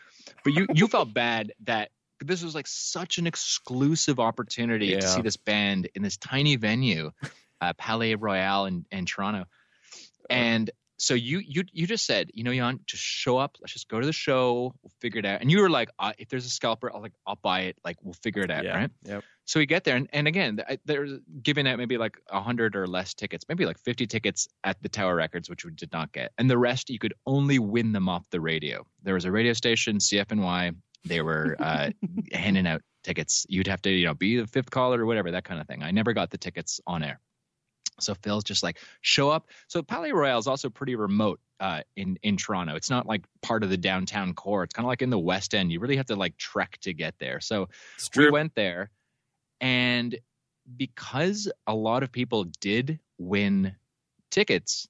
But 0.44 0.52
you 0.54 0.66
you 0.74 0.88
felt 0.88 1.12
bad 1.12 1.52
that 1.64 1.90
this 2.20 2.42
was 2.42 2.54
like 2.54 2.66
such 2.66 3.18
an 3.18 3.26
exclusive 3.26 4.20
opportunity 4.20 4.86
Yeah. 4.86 5.00
to 5.00 5.08
see 5.08 5.22
this 5.22 5.36
band 5.36 5.88
in 5.94 6.02
this 6.02 6.16
tiny 6.16 6.56
venue, 6.56 7.10
uh, 7.60 7.72
Palais 7.74 8.14
Royale 8.14 8.66
in, 8.66 8.86
in 8.90 9.06
Toronto, 9.06 9.44
and 10.30 10.70
so 10.98 11.14
you 11.14 11.40
you 11.40 11.64
you 11.72 11.86
just 11.88 12.06
said, 12.06 12.30
you 12.32 12.44
know, 12.44 12.54
Jan, 12.54 12.78
just 12.86 13.02
show 13.02 13.36
up. 13.36 13.56
Let's 13.60 13.72
just 13.72 13.88
go 13.88 13.98
to 13.98 14.06
the 14.06 14.12
show. 14.12 14.74
We'll 14.82 14.92
figure 15.00 15.18
it 15.18 15.26
out. 15.26 15.40
And 15.40 15.50
you 15.50 15.60
were 15.60 15.70
like, 15.70 15.90
uh, 15.98 16.12
if 16.16 16.28
there's 16.28 16.46
a 16.46 16.50
scalper, 16.50 16.94
I'll 16.94 17.02
like 17.02 17.14
I'll 17.26 17.38
buy 17.42 17.62
it. 17.62 17.76
Like 17.84 17.96
we'll 18.02 18.14
figure 18.14 18.42
it 18.42 18.50
out, 18.52 18.64
yeah. 18.64 18.76
right? 18.76 18.90
Yep. 19.04 19.24
So 19.44 19.58
we 19.58 19.66
get 19.66 19.84
there, 19.84 19.96
and, 19.96 20.08
and 20.12 20.28
again, 20.28 20.60
they're 20.84 21.18
giving 21.42 21.66
out 21.66 21.78
maybe 21.78 21.98
like 21.98 22.16
a 22.30 22.40
hundred 22.40 22.76
or 22.76 22.86
less 22.86 23.12
tickets, 23.12 23.44
maybe 23.48 23.66
like 23.66 23.78
fifty 23.78 24.06
tickets 24.06 24.48
at 24.62 24.80
the 24.82 24.88
Tower 24.88 25.16
Records, 25.16 25.50
which 25.50 25.64
we 25.64 25.72
did 25.72 25.92
not 25.92 26.12
get, 26.12 26.32
and 26.38 26.48
the 26.48 26.58
rest 26.58 26.90
you 26.90 26.98
could 26.98 27.14
only 27.26 27.58
win 27.58 27.92
them 27.92 28.08
off 28.08 28.28
the 28.30 28.40
radio. 28.40 28.86
There 29.02 29.14
was 29.14 29.24
a 29.24 29.32
radio 29.32 29.52
station, 29.52 29.98
CFNY. 29.98 30.76
They 31.04 31.22
were 31.22 31.56
uh, 31.60 31.90
handing 32.32 32.66
out 32.66 32.82
tickets. 33.02 33.44
You'd 33.48 33.66
have 33.66 33.82
to, 33.82 33.90
you 33.90 34.06
know, 34.06 34.14
be 34.14 34.38
the 34.38 34.46
fifth 34.46 34.70
caller 34.70 35.02
or 35.02 35.06
whatever, 35.06 35.32
that 35.32 35.44
kind 35.44 35.60
of 35.60 35.66
thing. 35.66 35.82
I 35.82 35.90
never 35.90 36.12
got 36.12 36.30
the 36.30 36.38
tickets 36.38 36.80
on 36.86 37.02
air. 37.02 37.20
So 38.00 38.14
Phil's 38.14 38.44
just 38.44 38.62
like 38.62 38.78
show 39.00 39.30
up. 39.30 39.48
So 39.68 39.82
Palais 39.82 40.12
Royale 40.12 40.38
is 40.38 40.46
also 40.46 40.70
pretty 40.70 40.94
remote 40.94 41.40
uh, 41.60 41.82
in 41.96 42.18
in 42.22 42.36
Toronto. 42.36 42.74
It's 42.74 42.90
not 42.90 43.06
like 43.06 43.24
part 43.42 43.62
of 43.62 43.70
the 43.70 43.76
downtown 43.76 44.34
core. 44.34 44.64
It's 44.64 44.74
kind 44.74 44.84
of 44.84 44.88
like 44.88 45.02
in 45.02 45.10
the 45.10 45.18
West 45.18 45.54
End. 45.54 45.70
You 45.70 45.80
really 45.80 45.96
have 45.96 46.06
to 46.06 46.16
like 46.16 46.36
trek 46.36 46.78
to 46.82 46.92
get 46.92 47.14
there. 47.18 47.40
So 47.40 47.68
we 48.16 48.30
went 48.30 48.54
there, 48.54 48.90
and 49.62 50.18
because 50.76 51.50
a 51.66 51.74
lot 51.74 52.02
of 52.02 52.12
people 52.12 52.44
did 52.60 52.98
win 53.16 53.74
tickets, 54.30 54.86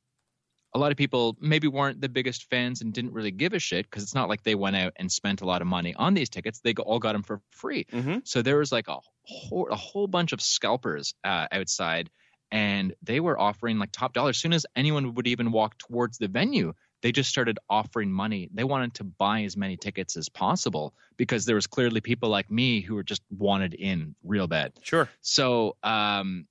a 0.74 0.78
lot 0.78 0.90
of 0.90 0.96
people 0.96 1.36
maybe 1.40 1.68
weren't 1.68 2.00
the 2.00 2.08
biggest 2.08 2.48
fans 2.48 2.80
and 2.80 2.94
didn't 2.94 3.12
really 3.12 3.30
give 3.30 3.52
a 3.52 3.58
shit 3.58 3.84
because 3.88 4.02
it's 4.02 4.14
not 4.14 4.30
like 4.30 4.42
they 4.42 4.54
went 4.54 4.74
out 4.74 4.94
and 4.96 5.12
spent 5.12 5.42
a 5.42 5.44
lot 5.44 5.60
of 5.60 5.68
money 5.68 5.94
on 5.94 6.14
these 6.14 6.30
tickets. 6.30 6.60
They 6.60 6.72
all 6.74 6.98
got 6.98 7.12
them 7.12 7.22
for 7.22 7.42
free. 7.50 7.86
hmm 7.90 8.18
So 8.24 8.40
there 8.40 8.56
was 8.56 8.72
like 8.72 8.88
a 8.88 8.98
whole, 9.24 9.68
a 9.70 9.76
whole 9.76 10.06
bunch 10.06 10.32
of 10.32 10.40
scalpers 10.40 11.14
uh, 11.24 11.46
outside, 11.52 12.08
and 12.50 12.94
they 13.02 13.20
were 13.20 13.38
offering 13.38 13.78
like 13.78 13.92
top 13.92 14.14
dollar. 14.14 14.30
As 14.30 14.38
soon 14.38 14.54
as 14.54 14.64
anyone 14.74 15.14
would 15.14 15.26
even 15.26 15.52
walk 15.52 15.76
towards 15.76 16.16
the 16.16 16.28
venue, 16.28 16.72
they 17.02 17.12
just 17.12 17.28
started 17.28 17.58
offering 17.68 18.10
money. 18.10 18.48
They 18.54 18.64
wanted 18.64 18.94
to 18.94 19.04
buy 19.04 19.42
as 19.42 19.56
many 19.56 19.76
tickets 19.76 20.16
as 20.16 20.28
possible 20.28 20.94
because 21.16 21.44
there 21.44 21.56
was 21.56 21.66
clearly 21.66 22.00
people 22.00 22.28
like 22.28 22.50
me 22.50 22.80
who 22.80 22.94
were 22.94 23.02
just 23.02 23.22
wanted 23.36 23.74
in 23.74 24.14
real 24.24 24.46
bad. 24.46 24.72
Sure. 24.82 25.08
So, 25.20 25.76
um, 25.82 26.46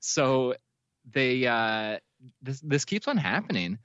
so 0.00 0.54
they 1.12 1.46
uh, 1.46 1.98
this 2.40 2.60
this 2.60 2.84
keeps 2.84 3.08
on 3.08 3.16
happening, 3.16 3.78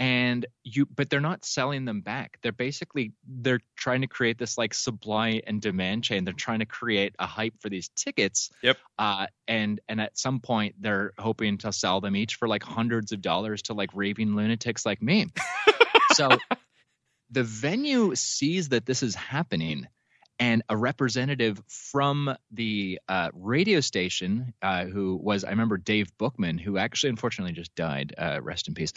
and 0.00 0.46
you 0.64 0.86
but 0.86 1.10
they're 1.10 1.20
not 1.20 1.44
selling 1.44 1.84
them 1.84 2.00
back. 2.00 2.38
They're 2.42 2.52
basically 2.52 3.12
they're 3.28 3.60
trying 3.76 4.00
to 4.00 4.06
create 4.06 4.38
this 4.38 4.56
like 4.56 4.72
supply 4.72 5.42
and 5.46 5.60
demand 5.60 6.04
chain. 6.04 6.24
They're 6.24 6.32
trying 6.32 6.60
to 6.60 6.66
create 6.66 7.14
a 7.18 7.26
hype 7.26 7.60
for 7.60 7.68
these 7.68 7.90
tickets. 7.90 8.50
Yep. 8.62 8.78
Uh, 8.98 9.26
and 9.46 9.78
and 9.88 10.00
at 10.00 10.18
some 10.18 10.40
point 10.40 10.76
they're 10.80 11.12
hoping 11.18 11.58
to 11.58 11.72
sell 11.72 12.00
them 12.00 12.16
each 12.16 12.36
for 12.36 12.48
like 12.48 12.62
hundreds 12.62 13.12
of 13.12 13.20
dollars 13.20 13.60
to 13.62 13.74
like 13.74 13.90
raving 13.92 14.34
lunatics 14.34 14.86
like 14.86 15.02
me. 15.02 15.26
so 16.14 16.30
the 17.30 17.44
venue 17.44 18.14
sees 18.14 18.70
that 18.70 18.86
this 18.86 19.02
is 19.02 19.14
happening 19.14 19.86
and 20.40 20.62
a 20.68 20.76
representative 20.76 21.62
from 21.68 22.34
the 22.50 22.98
uh, 23.08 23.28
radio 23.34 23.80
station 23.80 24.52
uh, 24.62 24.86
who 24.86 25.20
was 25.22 25.44
i 25.44 25.50
remember 25.50 25.76
dave 25.76 26.10
bookman 26.18 26.58
who 26.58 26.78
actually 26.78 27.10
unfortunately 27.10 27.52
just 27.52 27.74
died 27.74 28.14
uh, 28.18 28.40
rest 28.42 28.66
in 28.68 28.74
peace. 28.74 28.92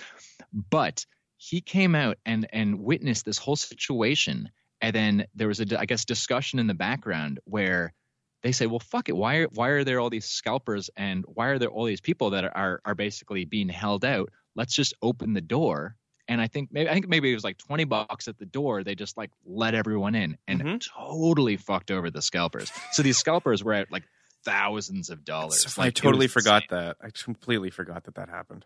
But 0.54 1.06
he 1.38 1.62
came 1.62 1.94
out 1.96 2.18
and 2.26 2.48
and 2.54 2.80
witnessed 2.80 3.26
this 3.26 3.38
whole 3.38 3.56
situation. 3.56 4.50
And 4.82 4.96
then 4.96 5.28
there 5.36 5.48
was 5.48 5.60
a 5.60 5.80
i 5.80 5.86
guess 5.86 6.06
discussion 6.06 6.60
in 6.60 6.68
the 6.68 6.74
background 6.74 7.40
where 7.46 7.94
they 8.42 8.52
say 8.52 8.66
well 8.66 8.80
fuck 8.80 9.10
it. 9.10 9.16
Why 9.16 9.38
are 9.38 9.48
why 9.48 9.70
are 9.70 9.84
there 9.84 10.00
all 10.00 10.10
these 10.10 10.26
scalpers 10.26 10.90
and 10.96 11.26
why 11.28 11.48
are 11.48 11.60
there 11.60 11.70
all 11.70 11.86
these 11.86 12.02
people 12.02 12.32
that 12.32 12.46
are 12.46 12.82
are 12.86 12.96
basically 12.96 13.46
being 13.46 13.70
held 13.70 14.06
out? 14.06 14.30
Let's 14.56 14.76
just 14.76 14.94
open 15.02 15.34
the 15.34 15.42
door 15.42 15.96
and 16.28 16.40
I 16.42 16.48
think 16.48 16.70
maybe 16.72 16.90
I 16.90 16.94
think 16.94 17.08
maybe 17.08 17.32
it 17.32 17.36
was 17.36 17.44
like 17.44 17.58
twenty 17.58 17.84
bucks 17.84 18.28
at 18.28 18.38
the 18.38 18.46
door. 18.46 18.84
They 18.84 18.96
just 18.96 19.18
like 19.18 19.32
let 19.46 19.74
everyone 19.76 20.16
in 20.16 20.38
and 20.48 20.62
Mhm. 20.62 20.82
totally 20.96 21.58
fucked 21.58 21.92
over 21.92 22.10
the 22.10 22.22
scalpers. 22.22 22.72
So 22.94 23.02
these 23.04 23.18
scalpers 23.18 23.64
were 23.64 23.74
at 23.74 23.92
like 23.92 24.04
thousands 24.46 25.10
of 25.10 25.24
dollars. 25.24 25.78
Like, 25.78 25.88
I 25.88 25.90
totally 25.92 26.28
forgot 26.28 26.64
insane. 26.64 26.80
that. 26.80 26.98
I 27.02 27.10
completely 27.12 27.70
forgot 27.70 28.04
that 28.06 28.16
that 28.16 28.30
happened. 28.30 28.66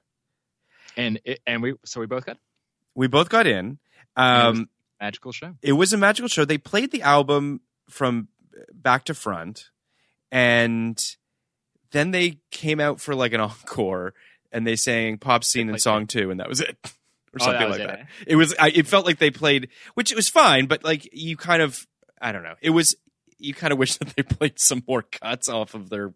And 0.95 1.19
it, 1.23 1.39
and 1.45 1.61
we 1.61 1.75
so 1.85 1.99
we 1.99 2.05
both 2.07 2.25
got 2.25 2.37
We 2.95 3.07
both 3.07 3.29
got 3.29 3.45
in. 3.47 3.77
Um, 4.15 4.69
magical 4.99 5.31
show. 5.31 5.55
it 5.61 5.73
was 5.73 5.93
a 5.93 5.97
magical 5.97 6.27
show. 6.27 6.45
They 6.45 6.57
played 6.57 6.91
the 6.91 7.03
album 7.03 7.61
from 7.89 8.29
back 8.73 9.03
to 9.05 9.13
front, 9.13 9.69
and 10.31 10.99
then 11.91 12.11
they 12.11 12.39
came 12.51 12.79
out 12.79 12.99
for 12.99 13.13
like 13.15 13.33
an 13.33 13.39
encore, 13.41 14.13
and 14.51 14.65
they 14.65 14.75
sang 14.75 15.17
"Pop 15.19 15.43
Scene" 15.43 15.69
and 15.69 15.79
"Song 15.79 16.07
Two, 16.07 16.31
and 16.31 16.39
that 16.39 16.49
was 16.49 16.61
it, 16.61 16.77
or 17.37 17.43
Oh, 17.43 17.45
something 17.45 17.61
that 17.61 17.69
like 17.71 17.79
it, 17.81 17.87
that. 17.87 17.99
eh? 17.99 18.03
It 18.27 18.35
was. 18.35 18.53
I, 18.59 18.69
it 18.69 18.87
felt 18.87 19.05
like 19.05 19.19
they 19.19 19.31
played, 19.31 19.69
which 19.95 20.11
it 20.11 20.15
was 20.15 20.29
fine, 20.29 20.65
but 20.67 20.83
like 20.83 21.09
you 21.13 21.37
kind 21.37 21.61
of, 21.61 21.87
I 22.21 22.31
don't 22.31 22.43
know. 22.43 22.55
It 22.61 22.71
was. 22.71 22.95
You 23.39 23.53
kind 23.53 23.71
of 23.71 23.79
wish 23.83 23.95
that 23.97 24.15
they 24.15 24.23
played 24.23 24.59
some 24.59 24.83
more 24.87 25.01
cuts 25.03 25.47
off 25.49 25.73
of 25.75 25.89
their 25.89 26.13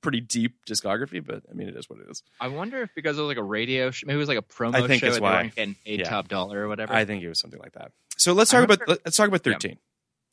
pretty 0.00 0.20
deep 0.20 0.54
discography, 0.68 1.24
but 1.24 1.42
I 1.50 1.54
mean, 1.54 1.68
it 1.68 1.76
is 1.76 1.90
what 1.90 1.98
it 1.98 2.06
is. 2.10 2.22
I 2.40 2.48
wonder 2.48 2.80
if 2.82 2.90
because 2.94 3.18
it 3.18 3.20
was 3.20 3.28
like 3.28 3.36
a 3.36 3.42
radio, 3.42 3.90
sh- 3.90 4.04
maybe 4.06 4.14
it 4.16 4.18
was 4.18 4.28
like 4.28 4.38
a 4.38 4.42
promo 4.42 4.76
I 4.76 4.86
think 4.86 5.00
show. 5.00 5.06
that's 5.06 5.16
and 5.16 5.22
why. 5.24 5.46
Getting 5.54 5.76
paid 5.84 6.00
Yeah. 6.00 6.08
top 6.08 6.28
dollar 6.28 6.60
or 6.64 6.68
whatever. 6.68 6.92
I 6.94 7.04
think 7.04 7.22
it 7.22 7.28
was 7.28 7.40
something 7.40 7.60
like 7.60 7.72
that. 7.72 7.92
So 8.16 8.32
let's 8.32 8.50
talk 8.50 8.64
about 8.64 8.80
let's 8.88 9.16
talk 9.16 9.28
about 9.28 9.44
Yeah. 9.46 9.52
thirteen. 9.52 9.78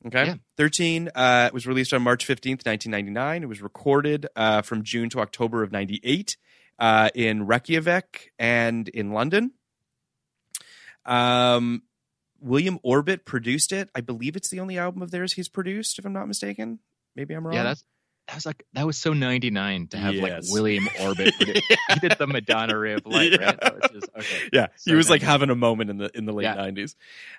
Okay, 0.07 0.25
Yeah. 0.25 0.35
thirteen 0.55 1.09
uh, 1.15 1.49
was 1.51 1.65
released 1.65 1.91
on 1.93 2.01
March 2.03 2.25
fifteenth, 2.25 2.63
nineteen 2.65 2.91
ninety 2.91 3.09
nine. 3.11 3.41
It 3.43 3.49
was 3.49 3.61
recorded 3.61 4.27
uh, 4.35 4.61
from 4.61 4.83
June 4.83 5.09
to 5.09 5.19
October 5.19 5.63
of 5.63 5.71
ninety 5.71 5.99
eight 6.03 6.37
uh, 6.79 7.09
in 7.15 7.45
Reykjavik 7.47 8.31
and 8.37 8.87
in 8.89 9.11
London. 9.11 9.51
Um, 11.05 11.83
William 12.39 12.79
Orbit 12.83 13.25
produced 13.25 13.71
it. 13.71 13.89
I 13.95 14.01
believe 14.01 14.35
it's 14.35 14.49
the 14.49 14.59
only 14.59 14.77
album 14.77 15.01
of 15.01 15.11
theirs 15.11 15.33
he's 15.33 15.49
produced, 15.49 15.97
if 15.99 16.05
I'm 16.05 16.13
not 16.13 16.27
mistaken. 16.27 16.79
Maybe 17.15 17.33
I'm 17.33 17.45
wrong. 17.45 17.55
yeah, 17.55 17.63
that's 17.63 17.83
that 18.27 18.35
was 18.35 18.45
like 18.45 18.65
that 18.73 18.85
was 18.87 18.97
so 18.97 19.13
ninety 19.13 19.51
nine 19.51 19.87
to 19.89 19.97
have 19.97 20.15
Yes. 20.15 20.23
like 20.23 20.53
William 20.53 20.87
Orbit. 21.01 21.33
produ- 21.39 21.61
he 21.89 21.99
did 21.99 22.17
the 22.17 22.27
Madonna 22.27 22.77
Ray 22.77 22.93
of 22.93 23.05
Light, 23.05 23.39
right? 23.39 23.59
Just, 23.93 24.09
okay. 24.17 24.49
yeah, 24.53 24.67
he 24.83 24.91
So 24.91 24.95
was 24.95 25.09
like 25.09 25.21
having 25.21 25.49
a 25.51 25.55
moment 25.55 25.89
in 25.91 25.97
the 25.97 26.09
in 26.17 26.25
the 26.25 26.33
late 26.33 26.43
Yeah. 26.45 26.55
nineties. 26.55 26.95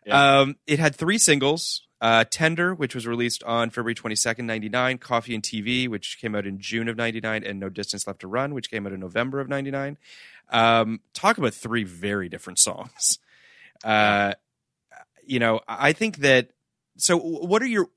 Yeah. 0.07 0.41
Um, 0.41 0.57
it 0.67 0.79
had 0.79 0.95
three 0.95 1.19
singles: 1.19 1.83
uh, 2.01 2.25
"Tender," 2.31 2.73
which 2.75 2.95
was 2.95 3.05
released 3.07 3.43
on 3.45 3.71
February 3.71 3.95
twenty 3.97 4.15
second, 4.17 4.47
ninety 4.47 4.69
nine; 4.69 4.99
"Coffee 4.99 5.35
and 5.35 5.43
TV," 5.43 5.89
which 5.89 6.19
came 6.21 6.35
out 6.37 6.47
in 6.47 6.59
June 6.61 6.89
of 6.89 6.97
ninety 6.97 7.21
nine; 7.21 7.43
and 7.45 7.59
"No 7.61 7.69
Distance 7.69 8.07
Left 8.07 8.21
to 8.21 8.29
Run," 8.29 8.55
which 8.55 8.71
came 8.71 8.87
out 8.87 8.93
in 8.93 9.01
November 9.01 9.41
of 9.41 9.49
ninety 9.49 9.73
nine. 9.73 9.99
Um, 10.51 11.01
talk 11.13 11.37
about 11.39 11.53
three 11.55 11.83
very 11.85 12.29
different 12.29 12.61
songs. 12.61 13.19
Uh, 13.85 14.35
you 15.25 15.39
know, 15.39 15.61
I 15.67 15.93
think 15.93 16.19
that. 16.19 16.51
So, 16.99 17.19
what 17.19 17.61
are 17.63 17.67
your 17.67 17.89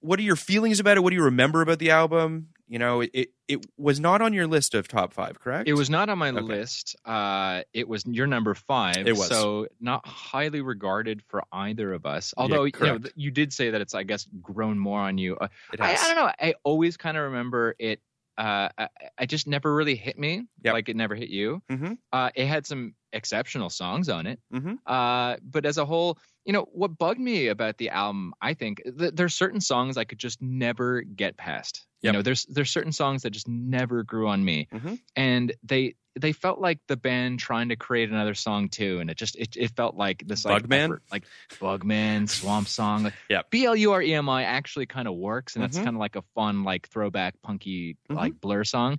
what 0.00 0.18
are 0.18 0.22
your 0.22 0.36
feelings 0.36 0.80
about 0.80 0.96
it? 0.96 1.00
What 1.00 1.10
do 1.10 1.16
you 1.16 1.24
remember 1.24 1.60
about 1.60 1.78
the 1.78 1.90
album? 1.90 2.48
You 2.66 2.78
know, 2.78 3.00
it 3.00 3.30
it, 3.48 3.66
was 3.76 3.98
not 3.98 4.22
on 4.22 4.32
your 4.32 4.46
list 4.46 4.74
of 4.74 4.86
top 4.86 5.12
five, 5.12 5.40
correct? 5.40 5.68
It 5.68 5.74
was 5.74 5.90
not 5.90 6.08
on 6.08 6.18
my 6.18 6.30
Okay. 6.30 6.40
list. 6.40 6.94
Uh, 7.04 7.62
it 7.74 7.88
was 7.88 8.06
your 8.06 8.28
number 8.28 8.54
five. 8.54 9.08
It 9.08 9.16
was. 9.16 9.26
so 9.26 9.66
not 9.80 10.06
highly 10.06 10.60
regarded 10.60 11.20
for 11.28 11.42
either 11.52 11.92
of 11.92 12.06
us. 12.06 12.32
Although 12.36 12.64
you 12.64 12.72
know 12.80 12.98
you 13.16 13.32
did 13.32 13.52
say 13.52 13.70
that 13.70 13.80
it's, 13.80 13.94
I 13.94 14.04
guess, 14.04 14.26
grown 14.40 14.78
more 14.78 15.00
on 15.00 15.18
you. 15.18 15.36
Uh, 15.36 15.48
It 15.72 15.80
I, 15.80 15.88
has. 15.88 16.02
I 16.04 16.14
don't 16.14 16.16
know. 16.24 16.32
I 16.40 16.54
always 16.62 16.96
kind 16.96 17.16
of 17.16 17.24
remember 17.24 17.74
it. 17.78 18.00
Uh, 18.38 18.68
I, 18.78 18.88
I 19.18 19.26
just 19.26 19.46
never 19.48 19.74
really 19.74 19.96
hit 19.96 20.16
me. 20.18 20.46
Yep. 20.62 20.72
Like 20.72 20.88
it 20.88 20.96
never 20.96 21.16
hit 21.16 21.28
you. 21.28 21.60
Mhm. 21.70 21.98
Uh, 22.12 22.30
it 22.36 22.46
had 22.46 22.66
some 22.66 22.94
exceptional 23.12 23.70
songs 23.70 24.08
on 24.08 24.26
it. 24.26 24.40
Mm-hmm. 24.52 24.74
Uh, 24.86 25.36
but 25.42 25.66
as 25.66 25.78
a 25.78 25.84
whole, 25.84 26.18
you 26.44 26.52
know, 26.52 26.66
what 26.72 26.96
bugged 26.98 27.20
me 27.20 27.48
about 27.48 27.76
the 27.78 27.90
album, 27.90 28.32
I 28.40 28.54
think 28.54 28.82
th- 28.98 29.14
there's 29.14 29.34
certain 29.34 29.60
songs 29.60 29.96
I 29.96 30.04
could 30.04 30.18
just 30.18 30.40
never 30.40 31.02
get 31.02 31.36
past. 31.36 31.86
You 32.02 32.12
know, 32.12 32.22
there's 32.22 32.46
there's 32.46 32.70
certain 32.70 32.92
songs 32.92 33.22
that 33.22 33.30
just 33.30 33.46
never 33.46 34.02
grew 34.04 34.26
on 34.28 34.42
me, 34.42 34.68
Mhm. 34.72 34.98
and 35.16 35.52
they 35.62 35.96
they 36.18 36.32
felt 36.32 36.58
like 36.58 36.78
the 36.88 36.96
band 36.96 37.38
trying 37.38 37.68
to 37.68 37.76
create 37.76 38.08
another 38.10 38.34
Song 38.34 38.68
2, 38.70 39.00
and 39.00 39.10
it 39.10 39.18
just 39.18 39.36
it, 39.36 39.54
it 39.56 39.76
felt 39.76 39.96
like 39.96 40.26
this 40.26 40.46
like 40.46 40.62
Bugman? 40.62 40.84
effort, 40.84 41.02
like 41.12 41.24
Bugman, 41.60 42.26
Swamp 42.28 42.68
Song, 42.68 43.02
like 43.04 43.14
Yep. 43.28 43.50
B 43.50 43.66
L 43.66 43.76
U 43.76 43.92
R 43.92 44.00
E 44.02 44.14
M 44.14 44.28
I 44.30 44.44
actually 44.44 44.86
kind 44.86 45.06
of 45.08 45.14
works, 45.14 45.56
and 45.56 45.62
that's 45.62 45.76
Mhm. 45.78 45.84
kind 45.84 45.96
of 45.96 46.00
like 46.00 46.16
a 46.16 46.22
fun 46.34 46.64
like 46.64 46.88
throwback 46.88 47.34
punky 47.42 47.98
Mhm. 48.08 48.16
like 48.16 48.40
Blur 48.40 48.64
song, 48.64 48.98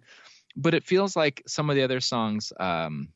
but 0.56 0.76
it 0.76 0.84
feels 0.84 1.16
like 1.16 1.42
some 1.48 1.72
of 1.72 1.76
the 1.76 1.82
other 1.82 2.00
songs. 2.02 2.54
um 2.60 3.10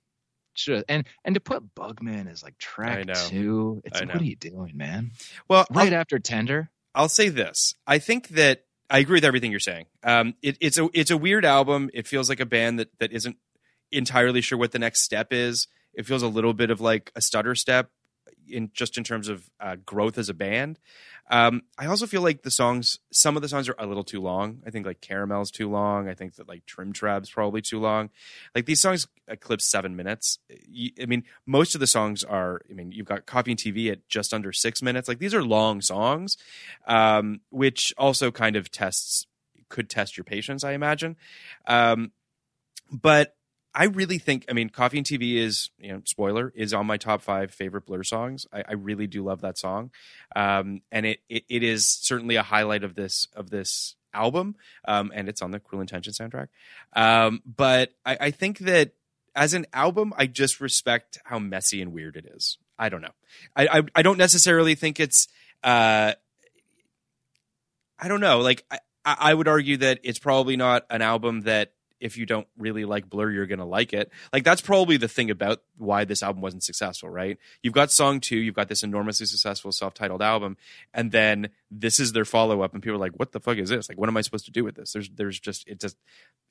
should 0.56 0.84
and 0.90 1.06
and 1.23 1.36
to 1.36 1.41
put 1.41 1.76
Bugman 1.76 2.32
as 2.32 2.44
like 2.44 2.57
track 2.57 3.06
two, 3.27 3.82
it's 3.86 3.98
I 3.98 3.99
like, 4.02 4.07
know. 4.07 4.14
what 4.15 4.22
are 4.22 4.26
you 4.26 4.36
doing, 4.36 4.76
man? 4.76 5.11
Well, 5.48 5.65
Right 5.69 5.94
I'll, 5.94 5.99
after 5.99 6.19
Tender, 6.19 6.69
I'll 6.94 7.10
say 7.10 7.30
this. 7.30 7.76
I 7.86 7.99
think 7.99 8.30
that 8.30 8.65
I 8.90 8.99
agree 8.99 9.18
with 9.18 9.26
everything 9.26 9.52
you're 9.52 9.60
saying. 9.60 9.86
Um, 10.03 10.36
it, 10.41 10.57
it's 10.61 10.77
a 10.77 10.90
it's 10.94 11.11
a 11.11 11.18
weird 11.18 11.45
album. 11.45 11.90
It 11.94 12.07
feels 12.07 12.30
like 12.30 12.40
a 12.40 12.45
band 12.45 12.80
that 12.80 12.90
that 12.99 13.11
isn't 13.11 13.38
entirely 13.91 14.41
sure 14.41 14.57
what 14.57 14.72
the 14.72 14.80
next 14.80 15.02
step 15.02 15.27
is. 15.32 15.68
It 15.94 16.06
feels 16.06 16.23
a 16.23 16.27
little 16.27 16.53
bit 16.53 16.69
of 16.69 16.82
like 16.82 17.11
a 17.15 17.22
stutter 17.22 17.56
step 17.56 17.90
in 18.48 18.72
just 18.74 18.98
in 18.98 19.04
terms 19.04 19.30
of 19.30 19.50
uh, 19.60 19.76
growth 19.86 20.18
as 20.18 20.30
a 20.30 20.34
band. 20.34 20.80
Um, 21.30 21.64
I 21.78 21.88
also 21.88 22.06
feel 22.06 22.22
like 22.22 22.44
the 22.44 22.52
songs, 22.52 23.00
some 23.12 23.36
of 23.36 23.42
the 23.42 23.50
songs 23.50 23.68
are 23.68 23.76
a 23.80 23.88
little 23.88 24.04
too 24.04 24.22
long. 24.22 24.62
I 24.66 24.70
think 24.70 24.86
like 24.86 25.02
Caramel's 25.02 25.50
too 25.50 25.70
long. 25.70 26.08
I 26.08 26.14
think 26.14 26.36
that 26.36 26.48
like 26.48 26.66
Trimm 26.66 26.94
Trabb's 26.94 27.32
probably 27.32 27.62
too 27.62 27.80
long. 27.80 28.12
Like 28.54 28.66
these 28.66 28.82
songs 28.82 29.08
eclipse 29.28 29.66
seven 29.66 29.96
minutes. 29.96 30.38
I 31.02 31.06
mean, 31.06 31.24
most 31.46 31.74
of 31.74 31.82
the 31.82 31.88
songs 31.88 32.24
are. 32.24 32.62
I 32.70 32.74
mean, 32.74 32.92
you've 32.92 33.08
got 33.08 33.26
Coffee 33.26 33.52
and 33.52 33.60
TV 33.60 33.92
at 33.92 34.08
just 34.08 34.34
under 34.34 34.52
six 34.52 34.82
minutes. 34.82 35.08
Like 35.08 35.20
these 35.20 35.34
are 35.34 35.44
long 35.44 35.82
songs, 35.82 36.38
um, 36.88 37.42
which 37.50 37.94
also 37.98 38.32
kind 38.32 38.56
of 38.56 38.72
tests 38.72 39.26
could 39.70 39.90
test 39.90 40.18
your 40.18 40.24
patience. 40.24 40.64
I 40.64 40.74
imagine, 40.74 41.16
um, 41.68 42.12
but 42.92 43.36
I 43.76 43.86
really 43.86 44.20
think, 44.20 44.46
I 44.50 44.54
mean, 44.54 44.70
Coffee 44.70 44.98
and 44.98 45.06
TV 45.06 45.36
is, 45.36 45.70
you 45.78 45.92
know, 45.92 46.02
spoiler, 46.06 46.54
is 46.56 46.74
on 46.74 46.88
my 46.88 46.96
top 46.96 47.22
five 47.22 47.52
favorite 47.52 47.86
Blur 47.86 48.04
songs. 48.04 48.48
I, 48.54 48.64
I 48.70 48.74
really 48.74 49.06
do 49.06 49.22
love 49.22 49.42
that 49.42 49.58
song, 49.58 49.92
um, 50.34 50.82
and 50.94 51.06
it, 51.06 51.20
it 51.28 51.44
it 51.50 51.62
is 51.62 51.86
certainly 51.86 52.38
a 52.38 52.44
highlight 52.44 52.86
of 52.86 52.96
this 52.96 53.28
of 53.36 53.50
this 53.50 53.96
album, 54.14 54.56
um, 54.88 55.12
and 55.14 55.28
it's 55.28 55.42
on 55.42 55.52
the 55.52 55.60
Cruel 55.60 55.82
Intention 55.82 56.14
soundtrack. 56.14 56.48
Um, 56.96 57.42
but 57.46 57.92
I, 58.06 58.18
I 58.22 58.32
think 58.32 58.60
that 58.60 58.92
as 59.36 59.54
an 59.54 59.66
album, 59.74 60.14
I 60.18 60.28
just 60.28 60.62
respect 60.62 61.20
how 61.26 61.38
messy 61.38 61.82
and 61.82 61.92
weird 61.92 62.16
it 62.16 62.26
is. 62.34 62.58
I 62.80 62.88
don't 62.88 63.02
know. 63.02 63.14
I 63.58 63.68
I, 63.68 63.82
I 63.96 64.02
don't 64.02 64.18
necessarily 64.18 64.76
think 64.76 65.02
it's. 65.02 65.28
Uh, 65.64 66.14
I 68.00 68.08
don't 68.08 68.22
know. 68.22 68.40
Like 68.40 68.64
I, 68.72 68.80
I 69.04 69.18
I 69.20 69.34
would 69.34 69.50
argue 69.50 69.78
that 69.78 70.00
it's 70.04 70.20
probably 70.20 70.56
not 70.56 70.86
an 70.90 71.02
album 71.02 71.42
that 71.42 71.74
if 72.00 72.18
you 72.18 72.26
don't 72.26 72.48
really 72.58 72.84
like 72.86 73.10
Blur, 73.10 73.32
you're 73.32 73.46
gonna 73.46 73.66
like 73.66 73.94
it. 73.94 74.12
Like 74.34 74.44
that's 74.44 74.62
probably 74.62 74.98
the 74.98 75.08
thing 75.08 75.30
about 75.32 75.62
why 75.78 76.04
this 76.06 76.22
album 76.24 76.42
wasn't 76.42 76.64
successful, 76.64 77.10
right? 77.10 77.38
You've 77.64 77.74
got 77.74 77.92
song 77.92 78.20
two, 78.20 78.38
you've 78.38 78.56
got 78.56 78.68
this 78.68 78.84
enormously 78.84 79.26
successful 79.26 79.72
self-titled 79.72 80.22
album, 80.22 80.58
and 80.94 81.12
then 81.12 81.50
this 81.72 82.00
is 82.00 82.12
their 82.12 82.26
follow-up, 82.26 82.74
and 82.74 82.84
people 82.84 82.96
are 82.96 83.00
like, 83.00 83.14
"What 83.20 83.32
the 83.32 83.40
fuck 83.40 83.58
is 83.58 83.70
this? 83.70 83.88
Like, 83.90 83.98
what 83.98 84.10
am 84.10 84.18
I 84.18 84.22
supposed 84.22 84.46
to 84.46 84.52
do 84.52 84.64
with 84.64 84.76
this?" 84.76 84.94
There's, 84.94 85.10
there's 85.10 85.40
just, 85.40 85.68
it 85.68 85.80
just, 85.80 85.98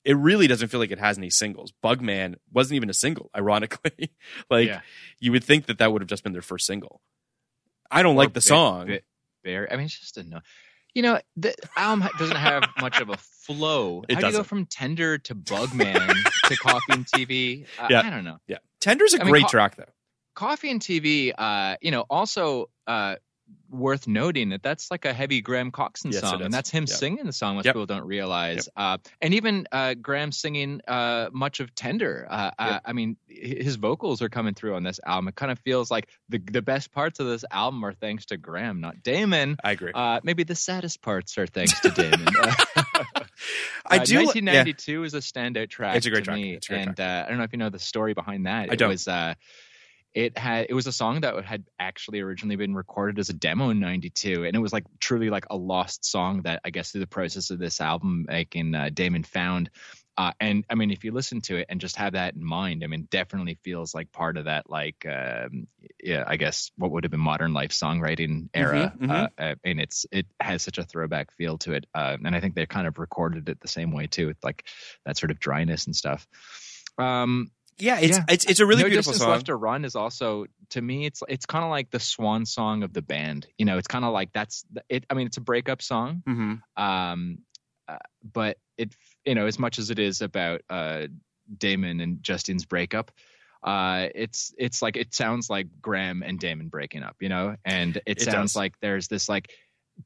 it 0.05 0.16
really 0.16 0.47
doesn't 0.47 0.69
feel 0.69 0.81
like 0.81 0.91
it 0.91 0.99
has 0.99 1.19
any 1.19 1.31
singles. 1.31 1.73
Bugman 1.83 2.37
wasn't 2.53 2.77
even 2.77 2.91
a 2.91 2.95
single, 2.95 3.31
ironically. 3.37 4.11
like, 4.51 4.69
Yeah. 4.69 4.81
you 5.21 5.33
would 5.33 5.45
think 5.45 5.66
that 5.66 5.79
that 5.79 5.93
would 5.93 6.03
have 6.03 6.09
just 6.09 6.25
been 6.25 6.33
their 6.33 6.43
first 6.43 6.66
single. 6.66 7.01
I 7.91 8.03
don't 8.03 8.16
like 8.16 8.33
the 8.33 8.41
song. 8.41 8.89
Very, 9.45 9.71
I 9.71 9.77
mean, 9.77 9.87
it's 9.87 9.99
just 10.01 10.16
a 10.16 10.23
no. 10.23 10.41
You 10.95 11.03
know, 11.03 11.21
the 11.37 11.55
album 11.77 12.09
doesn't 12.19 12.37
have 12.37 12.62
much 12.81 13.01
of 13.01 13.09
a 13.11 13.16
flow. 13.16 14.05
It 14.09 14.15
How 14.15 14.21
do 14.21 14.27
you 14.29 14.33
go 14.33 14.43
from 14.45 14.66
Tender 14.66 15.19
to 15.19 15.35
Bugman 15.35 16.15
to 16.47 16.57
Coffee 16.57 16.93
and 16.93 17.07
TV? 17.07 17.66
I, 17.81 17.89
Yeah. 17.91 18.03
I 18.05 18.11
don't 18.11 18.25
know. 18.25 18.39
yeah, 18.47 18.59
Tender's 18.81 19.12
a 19.15 19.21
I 19.21 19.25
mean, 19.25 19.33
great 19.33 19.43
co- 19.43 19.49
track 19.49 19.77
though. 19.77 19.85
Coffee 20.35 20.71
and 20.71 20.81
TV, 20.81 21.33
uh, 21.37 21.77
you 21.81 21.91
know, 21.91 22.05
also 22.11 22.71
uh, 22.87 23.16
worth 23.70 24.06
noting 24.06 24.51
that 24.51 24.62
that's 24.62 24.90
like 24.90 25.05
a 25.05 25.12
heavy 25.12 25.40
Graham 25.40 25.70
Coxon 25.72 26.12
Yes, 26.12 26.20
song, 26.20 26.43
and 26.43 26.52
that's 26.55 26.70
him 26.70 26.82
Yep. 26.85 26.89
singing 26.97 27.26
the 27.26 27.32
song. 27.32 27.56
Most 27.56 27.64
Yep. 27.64 27.74
people 27.74 27.86
don't 27.86 28.06
realize. 28.06 28.68
Uh, 28.76 28.98
and 29.20 29.35
even 29.35 29.66
uh, 29.72 29.94
Graham 29.94 30.31
singing 30.32 30.81
uh, 30.86 31.28
much 31.32 31.60
of 31.60 31.74
Tender. 31.74 32.26
Uh, 32.31 32.51
Yep. 32.60 32.82
I 32.85 32.93
mean, 32.93 33.16
his 33.28 33.76
vocals 33.76 34.22
are 34.22 34.28
coming 34.28 34.55
through 34.55 34.76
on 34.76 34.82
this 34.85 35.01
album. 35.05 35.28
It 35.28 35.35
kind 35.35 35.51
of 35.51 35.59
feels 35.60 35.90
like 35.90 36.09
the 36.28 36.39
the 36.39 36.62
best 36.62 36.93
parts 36.93 37.18
of 37.20 37.26
this 37.26 37.44
album 37.51 37.85
are 37.85 37.93
thanks 37.93 38.26
to 38.26 38.36
Graham, 38.36 38.81
not 38.81 39.02
Damon. 39.02 39.56
I 39.64 39.72
agree. 39.72 39.93
Uh, 39.94 40.20
maybe 40.22 40.44
the 40.44 40.55
saddest 40.55 41.02
parts 41.02 41.36
are 41.39 41.47
thanks 41.47 41.78
to 41.81 41.90
Damon. 41.90 42.26
I 43.86 43.98
Uh, 43.98 44.05
do. 44.05 44.18
li- 44.18 44.24
1992 44.26 45.05
is 45.05 45.14
a 45.14 45.18
standout 45.18 45.68
track. 45.68 45.97
It's 45.97 46.06
a 46.06 46.10
great 46.10 46.24
track. 46.24 46.36
me, 46.36 46.55
a 46.55 46.60
great 46.60 46.81
and 46.89 46.98
uh, 47.01 47.24
I 47.26 47.28
don't 47.28 47.39
know 47.39 47.44
if 47.44 47.52
you 47.52 47.59
know 47.59 47.68
the 47.70 47.78
story 47.78 48.14
behind 48.14 48.47
that. 48.47 48.70
I 48.70 48.72
it 48.74 48.76
don't. 48.78 48.89
was 48.89 49.06
uh, 49.09 49.35
it 50.15 50.39
had 50.39 50.66
it 50.69 50.74
was 50.74 50.86
a 50.86 50.93
song 50.93 51.20
that 51.23 51.45
had 51.45 51.65
actually 51.78 52.20
originally 52.20 52.57
been 52.57 52.74
recorded 52.74 53.19
as 53.19 53.28
a 53.28 53.35
demo 53.35 53.70
in 53.70 53.81
'92, 53.81 54.45
and 54.45 54.55
it 54.55 54.61
was 54.61 54.73
like 54.73 54.85
truly 55.01 55.28
like 55.28 55.47
a 55.51 55.57
lost 55.57 56.05
song 56.05 56.43
that 56.43 56.61
I 56.65 56.70
guess 56.70 56.93
through 56.93 57.01
the 57.01 57.07
process 57.07 57.51
of 57.51 57.59
this 57.59 57.81
album 57.81 58.27
making 58.28 58.74
uh, 58.74 58.91
Damon 58.93 59.24
found. 59.24 59.70
Uh, 60.16 60.31
and 60.39 60.65
I 60.70 60.77
mean, 60.77 60.93
if 60.93 61.03
you 61.03 61.11
listen 61.11 61.41
to 61.43 61.57
it 61.57 61.66
and 61.69 61.81
just 61.81 61.97
have 61.97 62.12
that 62.12 62.35
in 62.35 62.45
mind, 62.45 62.85
I 62.85 62.86
mean, 62.86 63.09
definitely 63.11 63.59
feels 63.65 63.95
like 63.97 64.12
part 64.12 64.36
of 64.36 64.45
that, 64.45 64.70
like, 64.70 65.05
um, 65.07 65.66
yeah, 66.01 66.23
I 66.24 66.36
guess 66.36 66.70
what 66.77 66.93
would 66.93 67.03
have 67.03 67.11
been 67.11 67.19
modern 67.19 67.53
life 67.53 67.70
songwriting 67.70 68.49
era. 68.55 68.95
Mhm, 68.97 69.09
mhm. 69.09 69.11
Uh, 69.11 69.43
uh, 69.43 69.55
and 69.65 69.81
it's 69.81 70.07
it 70.12 70.27
has 70.39 70.62
such 70.62 70.78
a 70.78 70.85
throwback 70.85 71.32
feel 71.32 71.59
to 71.59 71.73
it, 71.73 71.86
uh, 71.95 72.16
and 72.24 72.36
I 72.36 72.41
think 72.41 72.55
they 72.55 72.66
kind 72.66 72.86
of 72.86 72.99
recorded 72.99 73.49
it 73.49 73.61
the 73.61 73.66
same 73.66 73.91
way 73.91 74.07
too, 74.07 74.28
with 74.28 74.39
like 74.45 74.65
that 75.05 75.16
sort 75.16 75.32
of 75.32 75.41
dryness 75.41 75.86
and 75.86 75.97
stuff. 75.97 76.28
Um, 76.97 77.51
Yeah, 77.79 77.99
it's 78.01 78.19
Yeah. 78.19 78.25
it's 78.29 78.45
it's 78.45 78.61
a 78.61 78.67
really 78.67 78.83
no 78.83 78.89
beautiful 78.89 79.13
distance 79.13 79.25
song. 79.25 79.31
left 79.31 79.47
to 79.47 79.57
run 79.57 79.85
is 79.85 79.97
also 79.97 80.47
to 80.71 80.81
me 80.83 81.07
it's 81.07 81.23
it's 81.29 81.47
kind 81.47 81.65
of 81.65 81.71
like 81.71 81.91
the 81.91 82.01
swan 82.01 82.47
song 82.47 82.83
of 82.83 82.93
the 82.93 83.03
band 83.03 83.47
you 83.59 83.65
know 83.65 83.79
it's 83.79 83.89
kind 83.89 84.05
of 84.05 84.13
like 84.13 84.33
that's 84.33 84.65
it 84.89 85.05
i 85.11 85.15
mean 85.15 85.27
it's 85.27 85.37
a 85.37 85.41
breakup 85.43 85.83
song 85.83 86.23
mm-hmm. 86.27 86.83
um 86.83 87.39
uh, 87.89 87.99
but 88.33 88.57
it 88.79 88.95
you 89.25 89.35
know 89.35 89.47
as 89.47 89.59
much 89.59 89.79
as 89.79 89.91
it 89.91 89.99
is 89.99 90.21
about 90.23 90.63
uh 90.71 91.07
damon 91.59 92.01
and 92.01 92.23
justin's 92.23 92.65
breakup 92.65 93.11
uh 93.63 94.09
it's 94.15 94.55
it's 94.59 94.81
like 94.83 94.97
it 94.97 95.15
sounds 95.15 95.51
like 95.51 95.67
graham 95.81 96.23
and 96.23 96.39
damon 96.39 96.69
breaking 96.69 97.03
up 97.03 97.17
you 97.21 97.29
know 97.29 97.57
and 97.65 97.97
it, 97.99 98.03
It 98.07 98.21
sounds 98.23 98.53
does. 98.53 98.57
like 98.57 98.75
there's 98.81 99.09
this 99.09 99.29
like 99.29 99.51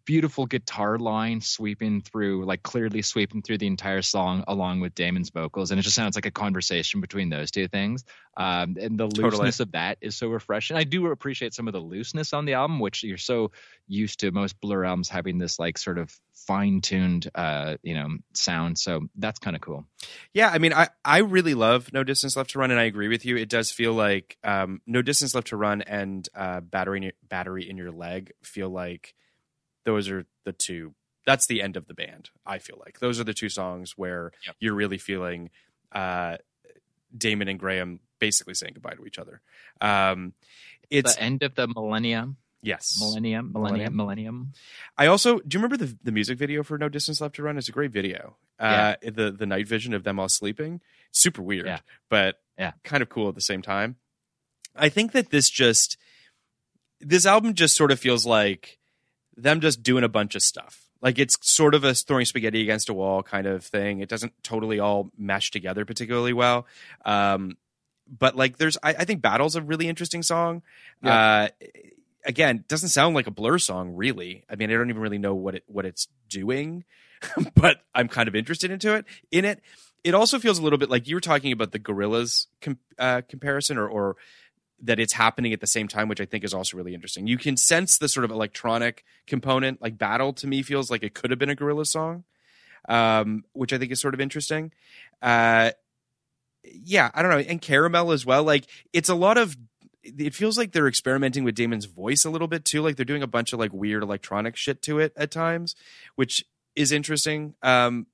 beautiful 0.04 0.44
guitar 0.46 0.98
line 0.98 1.40
sweeping 1.40 2.02
through 2.02 2.44
like 2.44 2.62
clearly 2.62 3.00
sweeping 3.00 3.40
through 3.40 3.56
the 3.58 3.66
entire 3.66 4.02
song 4.02 4.44
along 4.46 4.80
with 4.80 4.94
damon's 4.94 5.30
vocals 5.30 5.70
and 5.70 5.80
it 5.80 5.82
just 5.82 5.96
sounds 5.96 6.14
like 6.14 6.26
a 6.26 6.30
conversation 6.30 7.00
between 7.00 7.30
those 7.30 7.50
two 7.50 7.68
things 7.68 8.04
um 8.36 8.76
and 8.80 8.98
the 8.98 9.08
Totally. 9.08 9.30
looseness 9.30 9.60
of 9.60 9.72
that 9.72 9.96
is 10.02 10.14
so 10.16 10.28
refreshing 10.28 10.76
i 10.76 10.84
do 10.84 11.06
appreciate 11.06 11.54
some 11.54 11.68
of 11.68 11.72
the 11.72 11.80
looseness 11.80 12.34
on 12.34 12.44
the 12.44 12.54
album 12.54 12.80
which 12.80 13.02
you're 13.02 13.16
so 13.16 13.50
used 13.86 14.20
to 14.20 14.30
most 14.30 14.60
blur 14.60 14.84
albums 14.84 15.08
having 15.08 15.38
this 15.38 15.58
like 15.58 15.78
sort 15.78 15.98
of 15.98 16.14
fine-tuned 16.34 17.30
uh 17.34 17.76
you 17.82 17.94
know 17.94 18.08
sound 18.34 18.78
so 18.78 19.08
that's 19.16 19.38
kind 19.38 19.56
of 19.56 19.62
cool 19.62 19.84
Yeah, 20.32 20.50
I 20.50 20.58
mean, 20.58 20.72
I 20.72 20.88
I 21.04 21.18
really 21.18 21.54
love 21.54 21.92
No 21.92 22.04
Distance 22.04 22.36
Left 22.36 22.50
to 22.50 22.58
Run, 22.58 22.70
and 22.70 22.78
I 22.78 22.84
agree 22.84 23.08
with 23.08 23.24
you. 23.24 23.36
It 23.36 23.48
does 23.48 23.70
feel 23.70 23.92
like 23.92 24.36
um, 24.44 24.80
No 24.86 25.02
Distance 25.02 25.34
Left 25.34 25.48
to 25.48 25.56
Run 25.56 25.82
and 25.82 26.28
uh, 26.34 26.60
Battery 26.60 26.98
in 26.98 27.02
your, 27.04 27.12
Battery 27.28 27.68
in 27.68 27.76
Your 27.76 27.90
Leg 27.90 28.32
feel 28.42 28.68
like 28.70 29.14
those 29.84 30.08
are 30.08 30.24
the 30.44 30.52
two. 30.52 30.94
That's 31.26 31.46
the 31.46 31.60
end 31.62 31.76
of 31.76 31.86
the 31.86 31.94
band. 31.94 32.30
I 32.46 32.58
feel 32.58 32.80
like 32.84 33.00
those 33.00 33.20
are 33.20 33.24
the 33.24 33.34
two 33.34 33.48
songs 33.48 33.92
where 33.96 34.32
Yep. 34.46 34.56
you're 34.60 34.74
really 34.74 34.98
feeling 34.98 35.50
uh, 35.92 36.38
Damon 37.16 37.48
and 37.48 37.58
Graham 37.58 38.00
basically 38.18 38.54
saying 38.54 38.72
goodbye 38.74 38.94
to 38.94 39.04
each 39.06 39.18
other. 39.18 39.40
Um, 39.80 40.32
it's 40.90 41.16
the 41.16 41.22
end 41.22 41.42
of 41.42 41.54
the 41.54 41.68
millennium 41.68 42.36
yes. 42.62 42.96
millennium 42.98 43.52
millennium 43.52 43.94
millennium 43.94 44.52
I 44.96 45.06
also 45.06 45.38
do 45.40 45.56
you 45.58 45.62
remember 45.62 45.76
the 45.84 45.96
the 46.02 46.12
music 46.12 46.38
video 46.38 46.62
for 46.62 46.76
No 46.78 46.88
Distance 46.88 47.20
Left 47.20 47.34
to 47.36 47.42
Run? 47.42 47.58
It's 47.58 47.68
a 47.68 47.72
great 47.72 47.90
video. 47.92 48.36
Uh, 48.58 48.96
the 49.02 49.30
the 49.30 49.46
night 49.46 49.68
vision 49.68 49.94
of 49.94 50.02
them 50.04 50.18
all 50.18 50.28
sleeping, 50.28 50.80
super 51.12 51.42
weird, 51.42 51.66
Yeah. 51.66 51.80
but 52.08 52.40
Yeah. 52.58 52.72
kind 52.84 53.02
of 53.02 53.08
cool 53.08 53.28
at 53.28 53.34
the 53.34 53.40
same 53.40 53.62
time. 53.62 53.96
I 54.74 54.88
think 54.88 55.12
that 55.12 55.30
this 55.30 55.48
just 55.50 55.96
this 57.00 57.26
album 57.26 57.54
just 57.54 57.76
sort 57.76 57.92
of 57.92 58.00
feels 58.00 58.26
like 58.26 58.77
them 59.38 59.60
just 59.60 59.82
doing 59.82 60.04
a 60.04 60.08
bunch 60.08 60.34
of 60.34 60.42
stuff. 60.42 60.84
Like 61.00 61.18
it's 61.18 61.36
sort 61.40 61.74
of 61.74 61.84
a 61.84 61.94
throwing 61.94 62.24
spaghetti 62.24 62.60
against 62.60 62.88
a 62.88 62.94
wall 62.94 63.22
kind 63.22 63.46
of 63.46 63.64
thing. 63.64 64.00
It 64.00 64.08
doesn't 64.08 64.32
totally 64.42 64.80
all 64.80 65.10
mesh 65.16 65.50
together 65.50 65.84
particularly 65.84 66.32
well. 66.32 66.66
Um, 67.04 67.56
but 68.06 68.36
like 68.36 68.56
there's 68.56 68.76
I, 68.82 68.90
I 68.90 69.04
think 69.04 69.22
Battle's 69.22 69.54
a 69.54 69.62
really 69.62 69.88
interesting 69.88 70.22
song. 70.22 70.62
Uh 71.04 71.48
again, 72.24 72.64
doesn't 72.68 72.88
sound 72.88 73.14
like 73.14 73.26
a 73.26 73.30
blur 73.30 73.58
song 73.58 73.94
really. 73.94 74.44
I 74.50 74.56
mean, 74.56 74.70
I 74.70 74.74
don't 74.74 74.90
even 74.90 75.02
really 75.02 75.18
know 75.18 75.34
what 75.34 75.54
it 75.54 75.64
what 75.66 75.86
it's 75.86 76.08
doing, 76.28 76.84
but 77.54 77.80
I'm 77.94 78.08
kind 78.08 78.28
of 78.28 78.34
interested 78.34 78.70
into 78.70 78.94
it 78.94 79.04
in 79.30 79.44
it. 79.44 79.60
it 80.04 80.14
also 80.14 80.38
feels 80.38 80.58
a 80.58 80.62
little 80.62 80.78
bit 80.78 80.90
like 80.90 81.06
you 81.06 81.14
were 81.14 81.20
talking 81.20 81.52
about 81.52 81.72
the 81.72 81.78
Gorillaz 81.78 82.46
com- 82.60 82.78
uh, 82.98 83.22
comparison 83.28 83.78
or, 83.78 83.88
or 83.88 84.16
that 84.82 85.00
it's 85.00 85.12
happening 85.12 85.52
at 85.52 85.60
the 85.60 85.66
same 85.66 85.88
time 85.88 86.08
which 86.08 86.20
i 86.20 86.24
think 86.24 86.44
is 86.44 86.54
also 86.54 86.76
really 86.76 86.94
interesting 86.94 87.26
you 87.26 87.38
can 87.38 87.56
sense 87.56 87.98
the 87.98 88.08
sort 88.08 88.24
of 88.24 88.30
electronic 88.30 89.04
component 89.26 89.80
like 89.82 89.98
battle 89.98 90.32
to 90.32 90.46
me 90.46 90.62
feels 90.62 90.90
like 90.90 91.02
it 91.02 91.14
could 91.14 91.30
have 91.30 91.38
been 91.38 91.50
a 91.50 91.54
gorilla 91.54 91.84
song 91.84 92.24
um, 92.88 93.44
which 93.52 93.72
i 93.72 93.78
think 93.78 93.92
is 93.92 94.00
sort 94.00 94.14
of 94.14 94.20
interesting 94.20 94.72
uh, 95.22 95.70
yeah 96.62 97.10
i 97.14 97.22
don't 97.22 97.30
know 97.30 97.38
and 97.38 97.60
caramel 97.60 98.12
as 98.12 98.24
well 98.24 98.42
like 98.44 98.66
it's 98.92 99.08
a 99.08 99.14
lot 99.14 99.36
of 99.36 99.56
it 100.02 100.34
feels 100.34 100.56
like 100.56 100.72
they're 100.72 100.88
experimenting 100.88 101.44
with 101.44 101.54
Damon's 101.54 101.84
voice 101.84 102.24
a 102.24 102.30
little 102.30 102.48
bit 102.48 102.64
too. 102.64 102.80
Like 102.80 102.96
they're 102.96 103.04
doing 103.04 103.22
a 103.22 103.26
bunch 103.26 103.52
of 103.52 103.58
like 103.58 103.72
weird 103.72 104.02
electronic 104.02 104.56
shit 104.56 104.80
to 104.82 104.98
it 105.00 105.12
at 105.16 105.30
times, 105.30 105.74
which 106.14 106.44
is 106.74 106.92
interesting. 106.92 107.54
Um, 107.62 108.06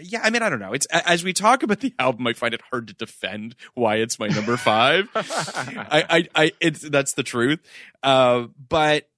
yeah, 0.00 0.20
I 0.22 0.30
mean, 0.30 0.42
I 0.42 0.48
don't 0.48 0.60
know. 0.60 0.72
It's 0.72 0.86
as 0.86 1.22
we 1.24 1.32
talk 1.32 1.62
about 1.62 1.80
the 1.80 1.94
album, 1.98 2.26
I 2.26 2.32
find 2.32 2.54
it 2.54 2.62
hard 2.70 2.88
to 2.88 2.94
defend 2.94 3.54
why 3.74 3.96
it's 3.96 4.18
my 4.18 4.28
number 4.28 4.56
five. 4.56 5.08
I, 5.14 6.04
I, 6.08 6.28
I, 6.34 6.52
it's 6.60 6.80
that's 6.80 7.14
the 7.14 7.22
truth. 7.22 7.60
Uh, 8.02 8.46
but 8.68 9.08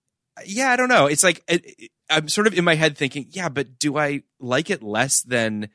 yeah, 0.45 0.71
I 0.71 0.77
don't 0.77 0.89
know. 0.89 1.07
It's 1.07 1.23
like 1.23 1.43
it, 1.49 1.91
I'm 2.11 2.29
sort 2.29 2.47
of 2.47 2.55
in 2.55 2.65
my 2.65 2.75
head 2.75 2.97
thinking, 2.97 3.27
yeah, 3.31 3.49
but 3.49 3.79
do 3.79 3.97
I 3.97 4.23
like 4.41 4.71
it 4.71 4.83
less 4.83 5.23
than 5.23 5.69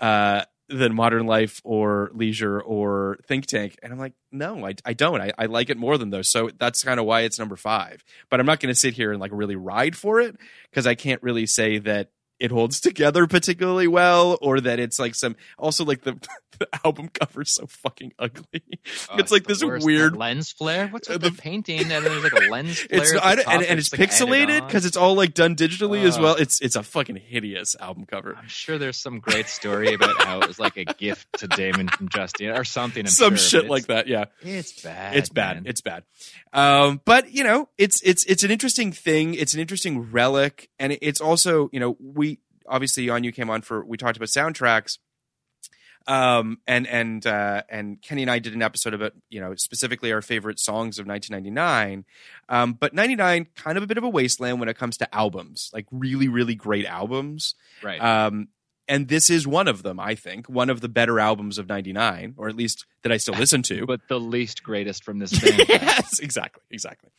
uh 0.00 0.42
than 0.68 0.94
Modern 0.94 1.26
Life 1.26 1.60
or 1.64 2.10
Leisure 2.14 2.60
or 2.60 3.18
Think 3.26 3.46
Tank. 3.46 3.78
And 3.82 3.92
I'm 3.92 3.98
like, 3.98 4.14
no, 4.30 4.66
I, 4.66 4.74
I 4.84 4.92
don't. 4.94 5.20
I, 5.20 5.32
I 5.38 5.46
like 5.46 5.70
it 5.70 5.76
more 5.76 5.98
than 5.98 6.10
those. 6.10 6.30
So 6.30 6.50
that's 6.58 6.82
kind 6.82 6.98
of 6.98 7.06
why 7.06 7.22
it's 7.22 7.38
number 7.38 7.56
five. 7.56 8.02
But 8.30 8.40
I'm 8.40 8.46
not 8.46 8.60
going 8.60 8.72
to 8.72 8.78
sit 8.78 8.94
here 8.94 9.12
and 9.12 9.20
like 9.20 9.32
really 9.34 9.56
ride 9.56 9.96
for 9.96 10.20
it 10.20 10.36
because 10.70 10.86
I 10.86 10.94
can't 10.94 11.22
really 11.22 11.46
say 11.46 11.78
that 11.80 12.10
it 12.42 12.50
holds 12.50 12.80
together 12.80 13.28
particularly 13.28 13.86
well 13.86 14.36
or 14.42 14.60
that 14.60 14.80
it's 14.80 14.98
like 14.98 15.14
some 15.14 15.36
also 15.56 15.84
like 15.84 16.02
the, 16.02 16.18
the 16.58 16.68
album 16.84 17.08
cover 17.08 17.42
is 17.42 17.50
so 17.50 17.66
fucking 17.66 18.12
ugly 18.18 18.62
Oh, 19.10 19.16
it's 19.18 19.30
like 19.32 19.44
this 19.44 19.62
worst. 19.64 19.84
weird 19.86 20.12
That 20.14 20.18
lens 20.18 20.50
flare. 20.52 20.88
What's 20.88 21.08
with 21.08 21.20
the- 21.22 21.30
the, 21.30 21.36
painting? 21.36 21.80
And 21.80 21.90
there's 22.04 22.22
like 22.22 22.32
a 22.32 22.50
lens 22.50 22.78
flare. 22.88 23.02
it's 23.02 23.14
I 23.14 23.32
and, 23.32 23.62
and 23.64 23.78
it's 23.78 23.92
like, 23.96 24.08
pixelated 24.10 24.66
because 24.66 24.84
it's 24.84 24.96
all 24.96 25.14
like 25.14 25.34
done 25.34 25.56
digitally 25.56 26.02
as 26.04 26.18
Oh. 26.18 26.22
well 26.22 26.34
it's 26.36 26.60
it's 26.60 26.76
a 26.76 26.82
fucking 26.82 27.16
hideous 27.16 27.74
album 27.80 28.06
cover 28.06 28.36
I'm 28.36 28.48
sure 28.48 28.78
there's 28.78 28.96
some 28.96 29.18
great 29.20 29.48
story 29.48 29.94
about 29.94 30.22
how 30.22 30.40
it 30.40 30.48
was 30.48 30.58
like 30.58 30.76
a 30.76 30.84
gift 30.84 31.26
to 31.38 31.48
Damon 31.48 31.88
from 31.88 32.08
Justin 32.08 32.50
or 32.50 32.64
something. 32.64 33.02
I'm 33.02 33.06
some 33.08 33.36
sure, 33.36 33.60
shit 33.62 33.70
like 33.70 33.86
that 33.86 34.06
yeah 34.08 34.26
It's 34.42 34.82
bad. 34.82 35.16
it's 35.16 35.28
bad 35.28 35.56
man. 35.56 35.66
it's 35.66 35.80
bad 35.80 36.04
um 36.52 37.00
but 37.04 37.32
you 37.32 37.44
know 37.44 37.68
it's 37.78 38.00
it's 38.02 38.24
it's 38.24 38.44
an 38.44 38.50
interesting 38.50 38.92
thing 38.92 39.34
it's 39.34 39.54
an 39.54 39.60
interesting 39.60 40.10
relic 40.12 40.68
and 40.78 40.96
it's 41.00 41.20
also 41.20 41.68
you 41.72 41.80
know 41.80 41.96
we 42.00 42.38
obviously 42.68 43.08
on 43.10 43.24
you 43.24 43.32
came 43.32 43.50
on 43.50 43.62
for 43.62 43.84
we 43.84 43.96
talked 43.96 44.16
about 44.16 44.28
soundtracks 44.28 44.98
um 46.06 46.58
and 46.66 46.86
and 46.86 47.26
uh 47.26 47.62
and 47.68 48.00
kenny 48.02 48.22
and 48.22 48.30
i 48.30 48.38
did 48.38 48.54
an 48.54 48.62
episode 48.62 48.94
about 48.94 49.12
you 49.30 49.40
know 49.40 49.54
specifically 49.56 50.12
our 50.12 50.22
favorite 50.22 50.58
songs 50.58 50.98
of 50.98 51.06
1999 51.06 52.04
um 52.48 52.72
but 52.72 52.94
99 52.94 53.46
kind 53.54 53.76
of 53.76 53.84
a 53.84 53.86
bit 53.86 53.98
of 53.98 54.04
a 54.04 54.08
wasteland 54.08 54.60
when 54.60 54.68
it 54.68 54.76
comes 54.76 54.96
to 54.96 55.14
albums 55.14 55.70
like 55.72 55.86
really 55.90 56.28
really 56.28 56.54
great 56.54 56.86
albums 56.86 57.54
right. 57.82 58.00
um 58.00 58.48
and 58.88 59.08
this 59.08 59.30
is 59.30 59.46
one 59.46 59.68
of 59.68 59.82
them 59.82 60.00
i 60.00 60.14
think 60.14 60.48
one 60.48 60.70
of 60.70 60.80
the 60.80 60.88
better 60.88 61.20
albums 61.20 61.58
of 61.58 61.68
99 61.68 62.34
or 62.36 62.48
at 62.48 62.56
least 62.56 62.86
that 63.02 63.12
i 63.12 63.16
still 63.16 63.34
listen 63.34 63.62
to 63.62 63.86
but 63.86 64.00
the 64.08 64.20
least 64.20 64.62
greatest 64.62 65.04
from 65.04 65.18
this 65.18 65.30
band. 65.40 65.68
yes 65.68 66.18
exactly 66.18 66.62
exactly 66.70 67.10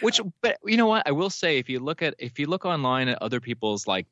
Which, 0.00 0.20
but 0.40 0.56
you 0.64 0.76
know 0.76 0.86
what? 0.86 1.06
I 1.06 1.12
will 1.12 1.30
say, 1.30 1.58
if 1.58 1.68
you 1.68 1.80
look 1.80 2.02
at 2.02 2.14
if 2.18 2.38
you 2.38 2.46
look 2.46 2.64
online 2.64 3.08
at 3.08 3.20
other 3.20 3.40
people's 3.40 3.86
like 3.86 4.06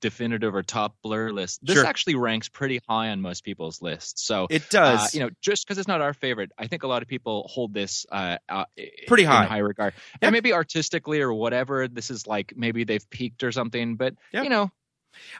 definitive 0.00 0.54
or 0.54 0.62
top 0.62 0.96
blur 1.02 1.30
list. 1.30 1.60
this 1.64 1.76
Sure. 1.76 1.86
actually 1.86 2.14
ranks 2.16 2.48
pretty 2.48 2.80
high 2.88 3.08
on 3.10 3.20
most 3.20 3.44
people's 3.44 3.80
lists. 3.82 4.24
So 4.26 4.46
it 4.50 4.68
does 4.70 5.00
Uh, 5.00 5.08
you 5.12 5.20
know, 5.20 5.30
just 5.40 5.66
because 5.66 5.78
it's 5.78 5.88
not 5.88 6.00
our 6.00 6.12
favorite, 6.14 6.52
I 6.58 6.66
think 6.66 6.82
a 6.82 6.86
lot 6.86 7.02
of 7.02 7.08
people 7.08 7.48
hold 7.52 7.72
this 7.74 8.04
uh, 8.12 8.38
uh, 8.48 8.64
Pretty 9.06 9.24
in 9.24 9.28
high. 9.30 9.46
high 9.46 9.58
regard. 9.58 9.94
Yeah. 10.20 10.28
And 10.28 10.32
maybe 10.32 10.52
artistically 10.52 11.20
or 11.20 11.32
whatever, 11.32 11.88
this 11.88 12.10
is 12.10 12.26
like 12.26 12.52
maybe 12.56 12.84
they've 12.84 13.08
peaked 13.10 13.42
or 13.42 13.52
something. 13.52 13.96
But 13.96 14.14
Yeah. 14.32 14.42
you 14.42 14.50
know, 14.50 14.70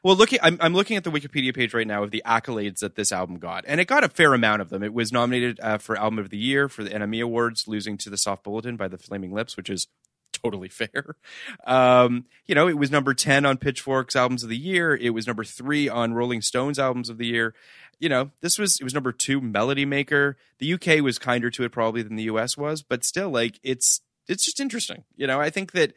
Well, 0.03 0.16
looking, 0.16 0.39
I'm, 0.43 0.57
I'm 0.61 0.73
looking 0.73 0.97
at 0.97 1.05
the 1.05 1.11
Wikipedia 1.11 1.55
page 1.55 1.74
right 1.74 1.87
now 1.87 2.03
of 2.03 2.11
the 2.11 2.23
accolades 2.24 2.78
that 2.78 2.95
this 2.97 3.12
album 3.12 3.39
got, 3.39 3.65
and 3.69 3.78
it 3.78 3.87
got 3.87 4.05
a 4.05 4.09
fair 4.09 4.33
amount 4.33 4.62
of 4.62 4.70
them. 4.70 4.83
It 4.83 4.95
was 4.95 5.12
nominated 5.12 5.61
uh, 5.62 5.77
for 5.77 5.99
Album 5.99 6.19
of 6.19 6.31
the 6.31 6.39
Year 6.39 6.70
for 6.70 6.83
the 6.83 6.89
NME 6.91 7.23
Awards, 7.23 7.69
losing 7.69 7.99
to 7.99 8.09
the 8.09 8.16
Soft 8.16 8.45
Bulletin 8.45 8.77
by 8.78 8.89
the 8.89 8.97
Flaming 8.97 9.35
Lips, 9.35 9.55
which 9.55 9.69
is 9.69 9.87
totally 10.42 10.68
fair. 10.68 11.16
Um, 11.66 12.26
you 12.46 12.54
know, 12.54 12.68
it 12.68 12.78
was 12.78 12.90
number 12.90 13.14
ten 13.14 13.44
on 13.44 13.56
Pitchfork's 13.56 14.16
Albums 14.16 14.42
of 14.42 14.48
the 14.48 14.56
Year. 14.56 14.94
It 14.94 15.10
was 15.10 15.26
number 15.26 15.44
three 15.44 15.88
on 15.88 16.14
Rolling 16.14 16.42
Stone's 16.42 16.78
Albums 16.78 17.08
of 17.08 17.18
the 17.18 17.26
Year. 17.26 17.54
You 17.98 18.08
know, 18.08 18.30
this 18.40 18.58
was 18.58 18.80
it 18.80 18.84
was 18.84 18.94
number 18.94 19.12
two 19.12 19.40
Melody 19.40 19.84
Maker. 19.84 20.36
The 20.58 20.74
UK 20.74 21.02
was 21.02 21.18
kinder 21.18 21.50
to 21.50 21.64
it 21.64 21.72
probably 21.72 22.02
than 22.02 22.16
the 22.16 22.24
US 22.24 22.56
was, 22.56 22.82
but 22.82 23.04
still, 23.04 23.30
like 23.30 23.58
it's 23.62 24.00
it's 24.28 24.44
just 24.44 24.60
interesting. 24.60 25.04
You 25.16 25.26
know, 25.26 25.40
I 25.40 25.50
think 25.50 25.72
that. 25.72 25.92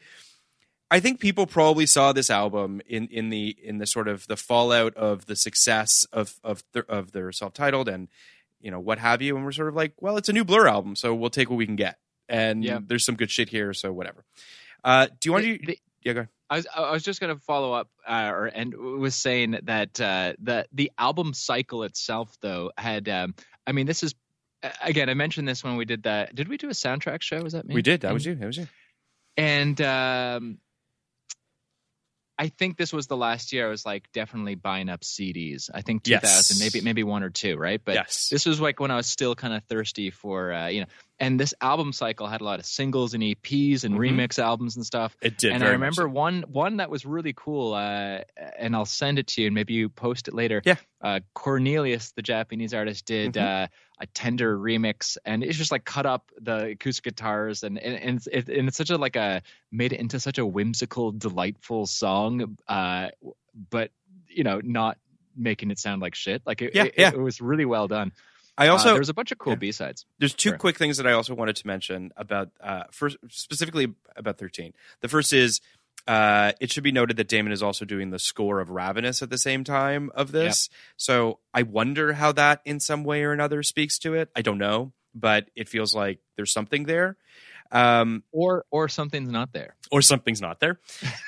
I 0.91 0.99
think 0.99 1.19
people 1.19 1.45
probably 1.45 1.85
saw 1.85 2.13
this 2.13 2.31
album 2.31 2.81
in 2.87 3.09
in 3.09 3.29
the 3.29 3.55
in 3.61 3.77
the 3.77 3.85
sort 3.85 4.07
of 4.07 4.25
the 4.25 4.35
fallout 4.35 4.95
of 4.95 5.27
the 5.27 5.35
success 5.35 6.03
of 6.11 6.39
of 6.43 6.63
their, 6.73 6.89
of 6.89 7.11
their 7.11 7.31
self 7.31 7.53
titled 7.53 7.87
and 7.87 8.07
you 8.59 8.71
know 8.71 8.79
what 8.79 8.99
have 8.99 9.21
you, 9.21 9.35
and 9.35 9.45
we're 9.45 9.51
sort 9.51 9.69
of 9.69 9.75
like, 9.75 9.93
well, 9.99 10.17
it's 10.17 10.29
a 10.29 10.33
new 10.33 10.43
Blur 10.43 10.67
album, 10.67 10.95
so 10.95 11.13
we'll 11.15 11.29
take 11.29 11.49
what 11.49 11.55
we 11.55 11.65
can 11.65 11.75
get, 11.75 11.97
and 12.30 12.64
Yeah. 12.64 12.80
there's 12.85 13.03
some 13.06 13.15
good 13.15 13.31
shit 13.31 13.49
here, 13.49 13.73
so 13.73 13.91
whatever. 13.91 14.23
Uh, 14.84 15.07
do 15.19 15.27
you 15.27 15.34
want 15.34 15.43
The- 15.45 15.57
to? 15.57 15.65
the- 15.65 15.80
yeah, 16.03 16.14
go 16.14 16.19
ahead. 16.22 16.30
I 16.51 16.56
was 16.56 16.68
I 16.73 16.91
was 16.91 17.03
just 17.03 17.19
going 17.19 17.35
to 17.35 17.41
follow 17.43 17.73
up 17.73 17.89
uh, 18.07 18.31
or 18.34 18.45
and 18.45 18.73
was 18.76 19.14
saying 19.15 19.57
that 19.64 19.99
uh, 20.01 20.34
the 20.41 20.65
the 20.72 20.91
album 20.97 21.34
cycle 21.34 21.84
itself 21.84 22.35
though 22.41 22.72
had 22.77 23.07
um, 23.10 23.35
I 23.68 23.72
mean 23.73 23.85
this 23.85 24.01
is 24.01 24.15
again 24.81 25.10
I 25.10 25.14
mentioned 25.14 25.47
this 25.47 25.64
when 25.64 25.76
we 25.76 25.85
did 25.85 26.03
that 26.03 26.34
did 26.34 26.47
we 26.47 26.57
do 26.57 26.68
a 26.68 26.72
soundtrack 26.73 27.22
show 27.22 27.41
was 27.43 27.53
that 27.53 27.68
me 27.68 27.76
We 27.76 27.81
did. 27.84 28.01
That 28.01 28.14
was 28.14 28.26
you. 28.26 28.34
That 28.35 28.47
was 28.47 28.57
you. 28.57 28.68
and 29.38 29.80
um, 29.81 30.57
I 32.38 32.47
think 32.47 32.77
this 32.77 32.93
was 32.93 33.07
the 33.07 33.18
last 33.18 33.51
year 33.51 33.68
I 33.68 33.69
was 33.69 33.85
like 33.85 34.10
definitely 34.14 34.56
buying 34.56 34.89
up 34.89 35.01
CDs 35.01 35.69
I 35.73 35.81
think 35.81 36.03
2000 36.03 36.23
Yes. 36.57 36.60
maybe 36.73 36.84
maybe 36.84 37.03
one 37.03 37.22
or 37.23 37.30
two 37.30 37.57
right 37.57 37.81
but 37.84 37.95
yes. 37.95 38.30
this 38.30 38.45
was 38.45 38.60
like 38.61 38.80
when 38.80 38.91
I 38.91 38.95
was 38.95 39.07
still 39.07 39.35
kind 39.35 39.53
of 39.53 39.64
thirsty 39.65 40.10
for 40.10 40.51
uh, 40.53 40.68
you 40.68 40.81
know 40.81 40.88
and 41.19 41.39
this 41.39 41.53
album 41.61 41.91
cycle 41.91 42.27
had 42.27 42.41
a 42.41 42.43
lot 42.43 42.59
of 42.59 42.65
singles 42.65 43.13
and 43.13 43.21
EPs 43.23 43.83
and 43.83 43.95
Mhm. 43.95 43.99
remix 43.99 44.39
albums 44.39 44.75
and 44.77 44.85
stuff 44.85 45.15
it 45.21 45.37
did. 45.37 45.51
and 45.51 45.63
I 45.63 45.69
remember 45.71 46.03
so. 46.03 46.07
one 46.07 46.43
one 46.47 46.77
that 46.77 46.89
was 46.89 47.05
really 47.05 47.33
cool, 47.35 47.73
uh, 47.73 48.19
and 48.57 48.75
I'll 48.75 48.85
send 48.85 49.19
it 49.19 49.27
to 49.27 49.41
you, 49.41 49.47
and 49.47 49.53
maybe 49.55 49.73
you 49.73 49.89
post 49.89 50.27
it 50.27 50.33
later. 50.33 50.61
Yeah. 50.65 50.75
Uh, 51.01 51.19
Cornelius, 51.33 52.11
the 52.11 52.21
Japanese 52.21 52.73
artist, 52.73 53.05
did 53.05 53.33
Mhm. 53.33 53.63
uh, 53.63 53.67
a 53.99 54.05
tender 54.07 54.57
remix, 54.57 55.17
and 55.25 55.43
it's 55.43 55.57
just 55.57 55.71
like 55.71 55.83
cut 55.83 56.05
up 56.05 56.31
the 56.39 56.67
acoustic 56.71 57.03
guitars, 57.03 57.63
and 57.63 57.77
and, 57.77 57.95
and, 57.95 58.17
it's, 58.17 58.27
it, 58.27 58.49
and 58.49 58.67
it's 58.67 58.77
such 58.77 58.89
a 58.89 58.97
like 58.97 59.15
a 59.15 59.41
made 59.71 59.91
it 59.93 59.99
into 59.99 60.19
such 60.19 60.37
a 60.37 60.45
whimsical, 60.45 61.11
delightful 61.11 61.85
song, 61.85 62.57
uh, 62.67 63.09
but 63.69 63.91
you 64.29 64.43
know, 64.43 64.61
not 64.63 64.97
making 65.35 65.71
it 65.71 65.79
sound 65.79 66.01
like 66.01 66.15
shit. 66.15 66.41
Like 66.45 66.61
it, 66.61 66.75
Yeah, 66.75 66.83
it, 66.85 66.93
yeah. 66.97 67.09
it 67.09 67.19
was 67.19 67.41
really 67.41 67.65
well 67.65 67.87
done. 67.87 68.11
I 68.60 68.68
Uh, 68.68 68.73
also 68.73 68.90
there 68.90 68.99
was 68.99 69.10
a 69.10 69.14
bunch 69.14 69.31
of 69.31 69.38
cool 69.40 69.53
yeah. 69.53 69.60
B 69.60 69.72
sides. 69.72 70.06
There's 70.19 70.34
two 70.36 70.49
Sure. 70.49 70.57
quick 70.57 70.77
things 70.77 70.98
that 70.98 71.07
I 71.07 71.14
also 71.14 71.34
wanted 71.34 71.56
to 71.56 71.65
mention 71.68 72.11
about 72.18 72.49
uh, 72.61 72.84
first 72.91 73.18
specifically 73.30 73.94
about 74.15 74.38
13. 74.38 74.73
The 75.02 75.07
first 75.07 75.34
is 75.34 75.61
uh, 76.07 76.53
it 76.60 76.72
should 76.72 76.84
be 76.84 76.91
noted 76.91 77.18
that 77.18 77.27
Damon 77.27 77.52
is 77.52 77.61
also 77.64 77.86
doing 77.86 78.10
the 78.10 78.19
score 78.19 78.60
of 78.60 78.69
Ravenous 78.69 79.22
at 79.22 79.30
the 79.30 79.38
same 79.38 79.64
time 79.64 80.11
of 80.15 80.31
this. 80.31 80.69
So 80.98 81.40
I 81.53 81.64
wonder 81.64 82.14
how 82.14 82.31
that 82.34 82.61
in 82.65 82.80
some 82.80 83.03
way 83.03 83.23
or 83.23 83.31
another 83.31 83.64
speaks 83.64 83.98
to 83.99 84.14
it. 84.15 84.30
I 84.36 84.41
don't 84.41 84.57
know, 84.57 84.94
but 85.14 85.49
it 85.56 85.69
feels 85.69 85.94
like 85.94 86.19
there's 86.36 86.52
something 86.52 86.84
there. 86.86 87.18
Um, 87.71 88.23
Or 88.31 88.65
or 88.71 88.87
something's 88.89 89.29
not 89.31 89.53
there. 89.53 89.75
or 89.91 90.01
something's 90.01 90.41
not 90.41 90.59
there. 90.59 90.79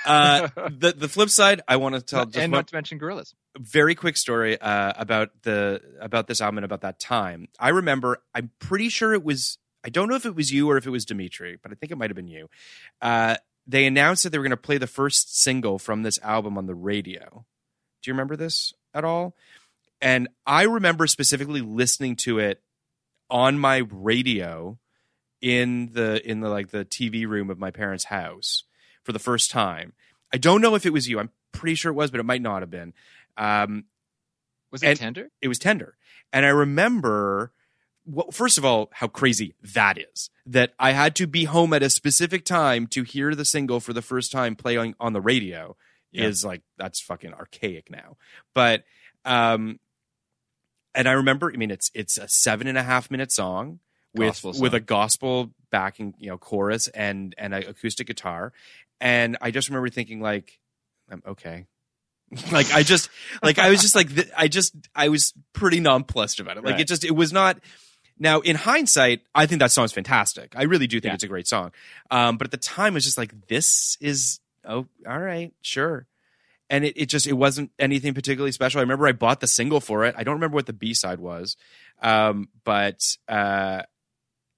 Uh, 0.06 0.48
the 0.56 0.94
the 0.98 1.08
flip 1.08 1.30
side, 1.30 1.62
I 1.68 1.76
want 1.78 1.96
to 1.96 2.02
tell 2.02 2.26
just 2.26 2.38
and 2.38 2.52
one- 2.52 2.60
not 2.60 2.68
to 2.70 2.76
mention 2.76 3.00
Gorillaz. 3.00 3.34
very 3.60 3.94
quick 3.96 4.18
story 4.18 4.60
uh, 4.60 4.94
about 4.98 5.30
the 5.44 5.82
about 6.00 6.28
this 6.28 6.42
album 6.42 6.60
and 6.60 6.66
about 6.66 6.82
that 6.82 7.00
time. 7.00 7.48
I 7.60 7.70
remember. 7.70 8.22
I'm 8.34 8.50
pretty 8.60 8.90
sure 8.90 9.14
it 9.14 9.24
was. 9.24 9.58
I 9.84 9.90
don't 9.90 10.10
know 10.10 10.16
if 10.16 10.26
it 10.26 10.36
was 10.36 10.52
you 10.52 10.70
or 10.70 10.78
if 10.78 10.86
it 10.86 10.92
was 10.92 11.06
Dimitri, 11.06 11.58
but 11.62 11.72
I 11.72 11.76
think 11.76 11.92
it 11.92 11.98
might 11.98 12.10
have 12.10 12.16
been 12.16 12.28
you. 12.28 12.50
Uh, 13.02 13.36
they 13.68 13.86
announced 13.86 14.24
that 14.24 14.30
they 14.32 14.38
were 14.38 14.44
going 14.44 14.52
to 14.52 14.58
play 14.58 14.78
the 14.80 14.88
first 14.88 15.40
single 15.42 15.78
from 15.80 16.02
this 16.04 16.20
album 16.24 16.58
on 16.58 16.66
the 16.66 16.76
radio. 16.76 17.46
Do 18.02 18.10
you 18.10 18.14
remember 18.14 18.36
this 18.36 18.74
at 18.94 19.04
all? 19.04 19.36
And 20.02 20.28
I 20.48 20.64
remember 20.64 21.06
specifically 21.08 21.62
listening 21.62 22.16
to 22.18 22.40
it 22.40 22.62
on 23.30 23.60
my 23.60 23.84
radio 23.92 24.80
in 25.42 25.92
the 25.94 26.22
in 26.30 26.40
the 26.42 26.50
like 26.50 26.70
the 26.70 26.86
TV 26.86 27.28
room 27.28 27.50
of 27.50 27.58
my 27.60 27.72
parents' 27.72 28.06
house 28.06 28.64
for 29.04 29.12
the 29.12 29.20
first 29.20 29.52
time. 29.52 29.94
I 30.34 30.38
don't 30.38 30.62
know 30.62 30.76
if 30.76 30.86
it 30.86 30.94
was 30.94 31.08
you. 31.10 31.20
I'm 31.20 31.32
pretty 31.52 31.76
sure 31.76 31.92
it 31.92 31.96
was, 31.96 32.12
but 32.12 32.20
it 32.20 32.26
might 32.26 32.42
not 32.42 32.62
have 32.62 32.70
been. 32.70 32.94
Um, 33.38 33.86
Was 34.72 34.84
it 34.84 34.98
tender? 35.00 35.30
it 35.42 35.48
was 35.48 35.60
tender. 35.60 35.96
And 36.32 36.46
I 36.46 36.50
remember, 36.50 37.52
well, 38.06 38.32
first 38.32 38.58
of 38.58 38.64
all, 38.64 38.90
how 38.94 39.08
crazy 39.08 39.56
that 39.74 39.98
is. 39.98 40.30
That 40.46 40.74
I 40.80 40.92
had 40.92 41.16
to 41.18 41.28
be 41.28 41.44
home 41.46 41.74
at 41.74 41.84
a 41.84 41.90
specific 41.90 42.46
time 42.46 42.88
to 42.88 43.04
hear 43.04 43.36
the 43.36 43.44
single 43.46 43.80
for 43.82 43.92
the 43.94 44.02
first 44.02 44.32
time 44.32 44.56
playing 44.56 44.96
on 45.00 45.12
the 45.14 45.20
radio 45.22 45.76
Yeah. 46.12 46.26
is 46.28 46.46
like, 46.46 46.62
that's 46.78 47.02
fucking 47.02 47.34
archaic 47.34 47.90
now. 47.92 48.16
But, 48.54 48.86
um, 49.26 49.80
and 50.96 51.08
I 51.08 51.14
remember, 51.14 51.52
I 51.54 51.58
mean, 51.58 51.72
it's 51.72 51.90
it's 51.94 52.18
a 52.18 52.28
seven 52.28 52.68
and 52.68 52.78
a 52.78 52.84
half 52.84 53.10
minute 53.12 53.32
song 53.32 53.80
with 54.14 54.44
with 54.44 54.74
a 54.74 54.80
gospel 54.80 55.52
backing, 55.72 56.14
you 56.20 56.30
know, 56.30 56.38
chorus 56.38 56.88
and 56.90 57.34
and 57.38 57.54
an 57.54 57.64
acoustic 57.64 58.08
guitar, 58.08 58.54
and 59.00 59.38
I 59.42 59.52
just 59.52 59.70
remember 59.70 59.90
thinking 59.90 60.20
like, 60.22 60.60
um, 61.12 61.22
okay, 61.26 61.66
like 62.52 62.74
I 62.74 62.84
just 62.84 63.10
like 63.44 63.60
I 63.60 63.70
was 63.70 63.82
just 63.82 63.96
like 63.96 64.14
th- 64.14 64.30
I 64.36 64.48
just 64.48 64.76
I 64.96 65.10
was 65.10 65.34
pretty 65.54 65.80
nonplussed 65.80 66.40
about 66.40 66.58
it. 66.58 66.64
Like 66.64 66.74
Right. 66.74 66.82
it 66.82 66.88
just 66.88 67.04
it 67.04 67.16
was 67.16 67.32
not. 67.34 67.60
Now 68.20 68.42
in 68.42 68.56
hindsight, 68.56 69.22
I 69.34 69.48
think 69.48 69.60
that 69.62 69.72
song's 69.72 69.94
fantastic. 69.94 70.54
I 70.56 70.64
really 70.64 70.86
do 70.86 70.98
think 71.00 71.10
Yeah. 71.12 71.16
it's 71.16 71.24
a 71.24 71.28
great 71.28 71.48
song. 71.48 71.72
Um, 72.12 72.38
but 72.38 72.46
at 72.46 72.52
the 72.52 72.58
time, 72.58 72.94
it 72.94 72.96
was 72.96 73.06
just 73.06 73.18
like 73.18 73.48
this 73.48 73.98
is 74.00 74.40
oh 74.64 74.86
all 75.08 75.20
right 75.20 75.54
sure. 75.62 76.06
And 76.70 76.86
it, 76.86 76.94
it 76.96 77.06
just 77.08 77.26
it 77.28 77.34
wasn't 77.34 77.72
anything 77.80 78.14
particularly 78.14 78.52
special. 78.52 78.80
I 78.80 78.84
remember 78.84 79.08
I 79.08 79.12
bought 79.12 79.40
the 79.40 79.48
single 79.48 79.82
for 79.82 80.06
it. 80.06 80.14
I 80.18 80.24
don't 80.24 80.36
remember 80.36 80.56
what 80.56 80.68
the 80.68 80.74
B 80.74 80.94
side 80.94 81.20
was, 81.20 81.58
um, 82.02 82.48
but 82.64 83.18
uh, 83.28 83.82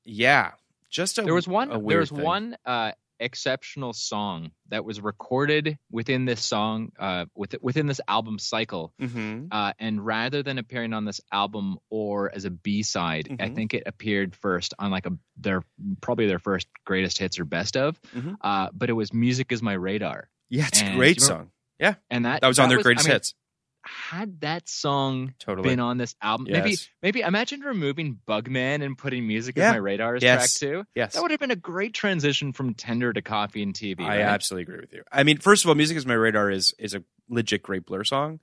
yeah, 0.05 0.51
just 0.89 1.17
a 1.17 1.21
there 1.23 1.33
was 1.33 1.47
one 1.47 1.69
there 1.87 1.99
was 1.99 2.09
thing. 2.09 2.21
one 2.23 2.57
uh 2.65 2.91
exceptional 3.19 3.93
song 3.93 4.51
that 4.69 4.83
was 4.83 4.99
recorded 4.99 5.77
within 5.91 6.25
this 6.25 6.43
song 6.43 6.91
uh 6.99 7.25
with, 7.35 7.55
within 7.61 7.87
this 7.87 8.01
album 8.07 8.37
cycle 8.37 8.93
Mhm. 8.99 9.47
uh 9.51 9.71
and 9.79 10.05
rather 10.05 10.43
than 10.43 10.57
appearing 10.57 10.93
on 10.93 11.05
this 11.05 11.21
album 11.31 11.77
or 11.89 12.31
as 12.35 12.43
a 12.43 12.49
b-side 12.49 13.27
i 13.39 13.47
Mhm. 13.47 13.55
think 13.55 13.73
it 13.75 13.83
appeared 13.85 14.35
first 14.35 14.73
on 14.77 14.91
like 14.91 15.05
a 15.05 15.11
their 15.37 15.61
probably 16.01 16.27
their 16.27 16.39
first 16.39 16.67
greatest 16.85 17.17
hits 17.17 17.39
or 17.39 17.45
best 17.45 17.77
of 17.77 18.01
Mhm. 18.13 18.35
uh 18.41 18.69
but 18.73 18.89
it 18.89 18.93
was 18.93 19.13
music 19.13 19.51
is 19.51 19.61
my 19.61 19.73
radar 19.73 20.29
Yeah, 20.49 20.67
it's 20.67 20.81
a 20.81 20.91
great 20.93 21.21
song. 21.21 21.51
Yeah, 21.79 21.95
and 22.09 22.25
that 22.25 22.41
that 22.41 22.47
was 22.47 22.59
on 22.59 22.69
their 22.69 22.79
I 22.79 22.83
greatest 22.83 23.07
mean, 23.07 23.13
hits. 23.13 23.35
Had 23.83 24.41
that 24.41 24.67
song 24.69 25.33
Totally. 25.39 25.69
been 25.69 25.79
on 25.79 25.97
this 25.97 26.15
album 26.21 26.47
maybe 26.49 26.71
Yes. 26.71 26.89
maybe 27.01 27.21
imagine 27.21 27.61
removing 27.61 28.19
bugman 28.27 28.83
and 28.83 28.97
putting 28.97 29.27
music 29.27 29.57
Yeah. 29.57 29.71
my 29.71 29.77
radar 29.77 30.15
as 30.15 30.23
Yes. 30.23 30.57
track 30.57 30.69
two 30.71 30.83
Yes. 30.95 31.13
that 31.13 31.21
would 31.21 31.31
have 31.31 31.39
been 31.39 31.51
a 31.51 31.55
great 31.55 31.93
transition 31.93 32.53
from 32.53 32.73
tender 32.73 33.11
to 33.13 33.21
coffee 33.21 33.61
and 33.63 33.73
tv 33.73 34.01
I 34.01 34.07
right? 34.07 34.19
absolutely 34.21 34.63
agree 34.73 34.81
with 34.81 34.93
you. 34.93 35.03
I 35.11 35.23
mean, 35.23 35.37
first 35.37 35.63
of 35.65 35.69
all, 35.69 35.75
"Music 35.75 35.97
Is 35.97 36.05
My 36.05 36.13
Radar" 36.13 36.49
is 36.49 36.73
is 36.79 36.93
a 36.93 37.03
legit 37.29 37.61
great 37.63 37.85
Blur 37.85 38.03
song, 38.03 38.39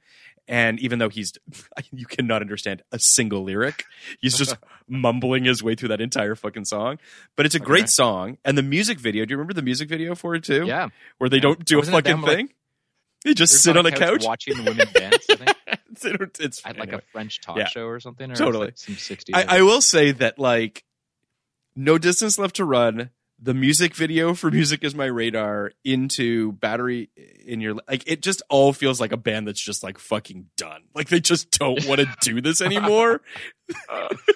and 0.48 0.78
even 0.80 0.98
though 0.98 1.08
he's 1.08 1.32
you 1.92 2.06
cannot 2.06 2.42
understand 2.42 2.82
a 2.92 2.98
single 2.98 3.42
lyric, 3.42 3.84
he's 4.20 4.36
just 4.36 4.56
mumbling 4.88 5.44
his 5.44 5.62
way 5.62 5.74
through 5.74 5.88
that 5.88 6.00
entire 6.00 6.34
fucking 6.34 6.64
song. 6.64 6.98
But 7.36 7.46
it's 7.46 7.54
a 7.54 7.58
great 7.60 7.88
song, 7.88 8.38
and 8.44 8.56
the 8.58 8.62
music 8.62 8.98
video. 8.98 9.24
Do 9.24 9.32
you 9.32 9.36
remember 9.36 9.54
the 9.54 9.62
music 9.62 9.88
video 9.88 10.14
for 10.14 10.34
it 10.34 10.44
too? 10.44 10.66
yeah 10.66 10.88
where 11.18 11.30
they 11.30 11.40
don't 11.40 11.64
do 11.64 11.78
a 11.78 11.82
fucking 11.82 12.02
them, 12.12 12.22
like- 12.22 12.36
thing. 12.36 12.50
They 13.24 13.34
just 13.34 13.62
sit 13.62 13.76
on 13.76 13.86
a 13.86 13.92
couch. 13.92 14.24
watching 14.24 14.56
women 14.64 14.86
dance. 14.94 15.26
I 15.30 15.36
think 15.36 15.56
don't- 16.18 16.40
it's 16.40 16.62
at 16.64 16.78
like 16.78 16.88
anyway. 16.88 17.02
a 17.06 17.12
French 17.12 17.40
talk 17.40 17.56
Yeah. 17.58 17.66
show 17.66 17.86
or 17.86 18.00
something. 18.00 18.30
Or 18.30 18.34
Totally. 18.34 18.66
like 18.66 18.78
some 18.78 18.96
sixties. 18.96 19.34
I, 19.36 19.58
I 19.58 19.62
will 19.62 19.80
say 19.80 20.12
that 20.12 20.38
like 20.38 20.84
no 21.76 21.98
distance 21.98 22.38
left 22.38 22.56
to 22.56 22.64
run 22.64 23.10
the 23.42 23.54
music 23.54 23.94
video 23.94 24.34
for 24.34 24.50
music 24.60 24.84
is 24.84 24.94
my 24.94 25.06
radar 25.06 25.72
into 25.84 26.52
battery 26.52 27.08
in 27.46 27.60
your 27.60 27.74
like 27.88 28.02
it 28.06 28.20
just 28.22 28.42
all 28.50 28.72
feels 28.74 29.00
like 29.00 29.12
a 29.12 29.16
band 29.16 29.46
that's 29.48 29.60
just 29.62 29.82
like 29.82 29.98
fucking 29.98 30.46
done 30.58 30.82
like 30.94 31.08
they 31.08 31.20
just 31.20 31.50
don't 31.58 31.86
want 31.86 32.00
to 32.00 32.06
do 32.20 32.40
this 32.42 32.60
anymore 32.60 33.22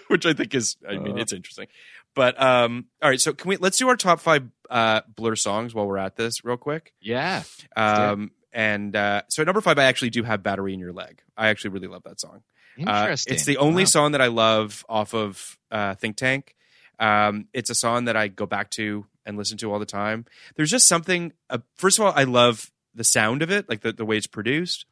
which 0.09 0.25
i 0.25 0.33
think 0.33 0.55
is 0.55 0.77
i 0.89 0.97
mean 0.97 1.19
it's 1.19 1.33
interesting 1.35 1.67
but 2.15 2.41
um 2.41 2.87
all 3.03 3.11
right 3.11 3.21
so 3.21 3.35
can 3.35 3.49
we 3.51 3.57
let's 3.59 3.77
do 3.77 3.89
our 3.89 3.97
top 3.97 4.21
five 4.21 4.45
uh 4.71 5.03
blur 5.17 5.37
songs 5.37 5.75
while 5.75 5.87
we're 5.87 5.99
at 5.99 6.17
this 6.17 6.43
real 6.45 6.57
quick 6.57 6.95
yeah. 7.01 7.43
um 7.77 8.31
and 8.55 8.97
uh 8.97 9.21
so 9.29 9.43
at 9.43 9.47
number 9.47 9.61
five 9.61 9.79
i 9.79 9.85
actually 9.85 10.09
do 10.11 10.23
have 10.23 10.43
battery 10.43 10.73
in 10.73 10.81
your 10.81 10.93
leg 10.93 11.21
i 11.37 11.49
actually 11.49 11.71
really 11.71 11.89
love 11.89 12.03
that 12.05 12.19
song 12.21 12.43
uh, 12.79 12.81
Interesting. 12.81 13.35
it's 13.35 13.45
the 13.45 13.59
only 13.59 13.83
Wow. 13.83 13.87
song 13.87 14.13
that 14.13 14.21
I 14.21 14.27
love 14.27 14.85
off 14.89 15.15
of 15.15 15.57
uh, 15.71 15.95
Think 15.95 16.17
Tank. 16.17 16.57
Um, 16.99 17.47
it's 17.53 17.71
a 17.71 17.75
song 17.75 18.07
that 18.07 18.17
I 18.17 18.27
go 18.27 18.47
back 18.47 18.69
to 18.71 19.07
and 19.25 19.37
listen 19.37 19.57
to 19.59 19.73
all 19.73 19.79
the 19.79 19.87
time. 19.87 20.25
There's 20.57 20.73
just 20.73 20.89
something. 20.89 21.33
Uh, 21.49 21.59
first 21.77 22.01
of 22.01 22.05
all, 22.05 22.13
I 22.17 22.25
love 22.25 22.73
the 22.93 23.05
sound 23.05 23.43
of 23.43 23.51
it, 23.53 23.69
like 23.69 23.83
the, 23.83 23.93
the 23.93 24.05
way 24.05 24.17
it's 24.17 24.27
produced. 24.27 24.87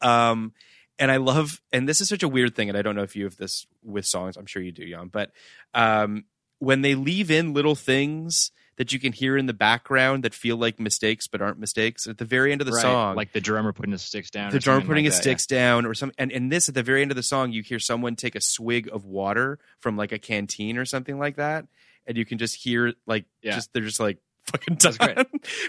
Um, 0.00 0.52
and 0.98 1.10
I 1.10 1.16
love, 1.16 1.60
and 1.72 1.88
this 1.88 2.00
is 2.00 2.08
such 2.08 2.22
a 2.22 2.28
weird 2.28 2.54
thing, 2.54 2.68
and 2.68 2.78
I 2.78 2.82
don't 2.82 2.94
know 2.94 3.02
if 3.02 3.16
you 3.16 3.24
have 3.24 3.36
this 3.36 3.66
with 3.82 4.06
songs. 4.06 4.36
I'm 4.36 4.46
sure 4.46 4.62
you 4.62 4.70
do, 4.70 4.88
Jan. 4.88 5.08
But 5.08 5.32
um, 5.74 6.26
when 6.60 6.82
they 6.82 6.94
leave 6.94 7.28
in 7.30 7.54
little 7.54 7.74
things 7.74 8.52
that 8.76 8.92
you 8.92 8.98
can 8.98 9.12
hear 9.12 9.36
in 9.36 9.46
the 9.46 9.52
background 9.54 10.24
that 10.24 10.34
feel 10.34 10.56
like 10.56 10.78
mistakes 10.80 11.26
but 11.26 11.40
aren't 11.42 11.58
mistakes 11.58 12.06
at 12.06 12.18
the 12.18 12.24
very 12.24 12.52
end 12.52 12.60
of 12.60 12.66
the 12.66 12.72
Right, 12.72 12.82
song, 12.82 13.16
like 13.16 13.32
the 13.32 13.40
drummer 13.40 13.72
putting 13.72 13.92
his 13.92 14.02
sticks 14.02 14.30
down. 14.30 14.50
the 14.52 14.58
drummer 14.58 14.80
putting 14.80 15.04
like 15.04 15.12
his 15.12 15.16
that, 15.16 15.22
sticks 15.22 15.46
down 15.46 15.86
or 15.86 15.94
some 15.94 16.12
and 16.18 16.30
in 16.32 16.48
this 16.48 16.68
at 16.68 16.74
the 16.74 16.82
very 16.82 17.02
end 17.02 17.10
of 17.10 17.16
the 17.16 17.22
song 17.22 17.52
you 17.52 17.62
hear 17.62 17.78
someone 17.78 18.16
take 18.16 18.34
a 18.34 18.40
swig 18.40 18.88
of 18.92 19.04
water 19.04 19.58
from 19.80 19.96
like 19.96 20.12
a 20.12 20.18
canteen 20.18 20.76
or 20.78 20.84
something 20.84 21.18
like 21.18 21.36
that 21.36 21.66
and 22.06 22.16
you 22.16 22.24
can 22.24 22.38
just 22.38 22.54
hear 22.56 22.92
like 23.06 23.24
Yeah. 23.42 23.54
just 23.56 23.72
they're 23.72 23.82
just 23.82 24.00
like 24.00 24.18
fucking 24.44 24.74
done. 24.76 24.94
great. 24.98 25.16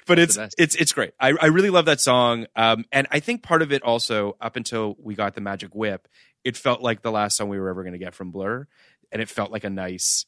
but 0.06 0.16
That's 0.18 0.36
it's 0.36 0.56
it's 0.58 0.76
it's 0.76 0.92
great 0.94 1.14
I, 1.20 1.34
I 1.40 1.46
really 1.46 1.70
love 1.70 1.86
that 1.86 2.02
song 2.02 2.46
um 2.58 2.84
and 2.92 3.08
i 3.10 3.22
think 3.22 3.42
part 3.42 3.62
of 3.62 3.72
it 3.72 3.82
also 3.84 4.36
up 4.42 4.58
until 4.58 4.96
we 5.00 5.16
got 5.16 5.34
the 5.36 5.40
magic 5.42 5.74
whip 5.74 6.08
it 6.44 6.58
felt 6.58 6.82
like 6.82 7.02
the 7.02 7.12
last 7.12 7.38
song 7.38 7.48
we 7.50 7.58
were 7.60 7.70
ever 7.70 7.84
going 7.84 7.94
to 7.94 8.00
get 8.00 8.14
from 8.14 8.32
blur 8.32 8.68
and 9.14 9.22
it 9.22 9.30
felt 9.30 9.50
like 9.52 9.64
a 9.64 9.70
nice 9.70 10.26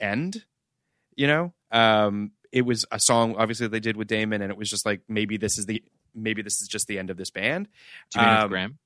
end 0.00 0.44
you 1.16 1.26
know 1.26 1.52
um 1.70 2.32
it 2.52 2.62
was 2.62 2.84
a 2.90 2.98
song 3.00 3.34
obviously 3.36 3.66
they 3.68 3.80
did 3.80 3.96
with 3.96 4.08
damon 4.08 4.42
and 4.42 4.50
it 4.50 4.56
was 4.58 4.68
just 4.68 4.84
like 4.86 5.00
maybe 5.08 5.36
this 5.36 5.58
is 5.58 5.66
the 5.66 5.82
maybe 6.14 6.42
this 6.42 6.60
is 6.60 6.68
just 6.68 6.86
the 6.86 6.98
end 6.98 7.10
of 7.10 7.16
this 7.16 7.30
band 7.30 7.68
Do 8.10 8.20
you 8.20 8.26
mean 8.26 8.34
Um, 8.36 8.48
Graham? 8.50 8.78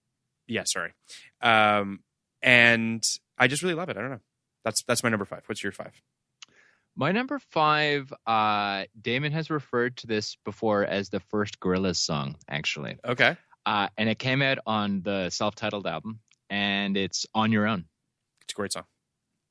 yeah, 0.47 0.63
sorry. 0.65 0.93
Um, 1.41 2.01
and 2.43 3.03
I 3.37 3.49
just 3.49 3.63
really 3.63 3.75
love 3.75 3.89
it. 3.89 3.97
I 3.97 4.01
don't 4.01 4.11
know. 4.11 4.21
That's 4.65 4.83
that's 4.85 5.03
my 5.03 5.09
number 5.09 5.25
five. 5.25 5.43
What's 5.47 5.63
your 5.63 5.73
five? 5.73 5.93
My 6.95 7.13
number 7.13 7.39
five, 7.51 8.13
uh, 8.27 8.85
Damon 9.01 9.33
has 9.33 9.51
referred 9.51 9.97
to 9.99 10.07
this 10.07 10.37
before 10.45 10.85
as 10.85 11.09
the 11.11 11.21
first 11.21 11.59
Gorillaz 11.61 11.97
song, 11.97 12.37
actually. 12.49 12.97
Okay, 13.05 13.37
Uh, 13.67 13.89
and 13.99 14.09
it 14.09 14.19
came 14.19 14.41
out 14.41 14.59
on 14.67 15.03
the 15.03 15.29
self-titled 15.31 15.87
album, 15.87 16.21
and 16.49 16.97
it's 16.97 17.27
"On 17.35 17.51
Your 17.53 17.67
Own." 17.67 17.85
it's 18.43 18.53
a 18.53 18.57
great 18.57 18.73
song. 18.73 18.85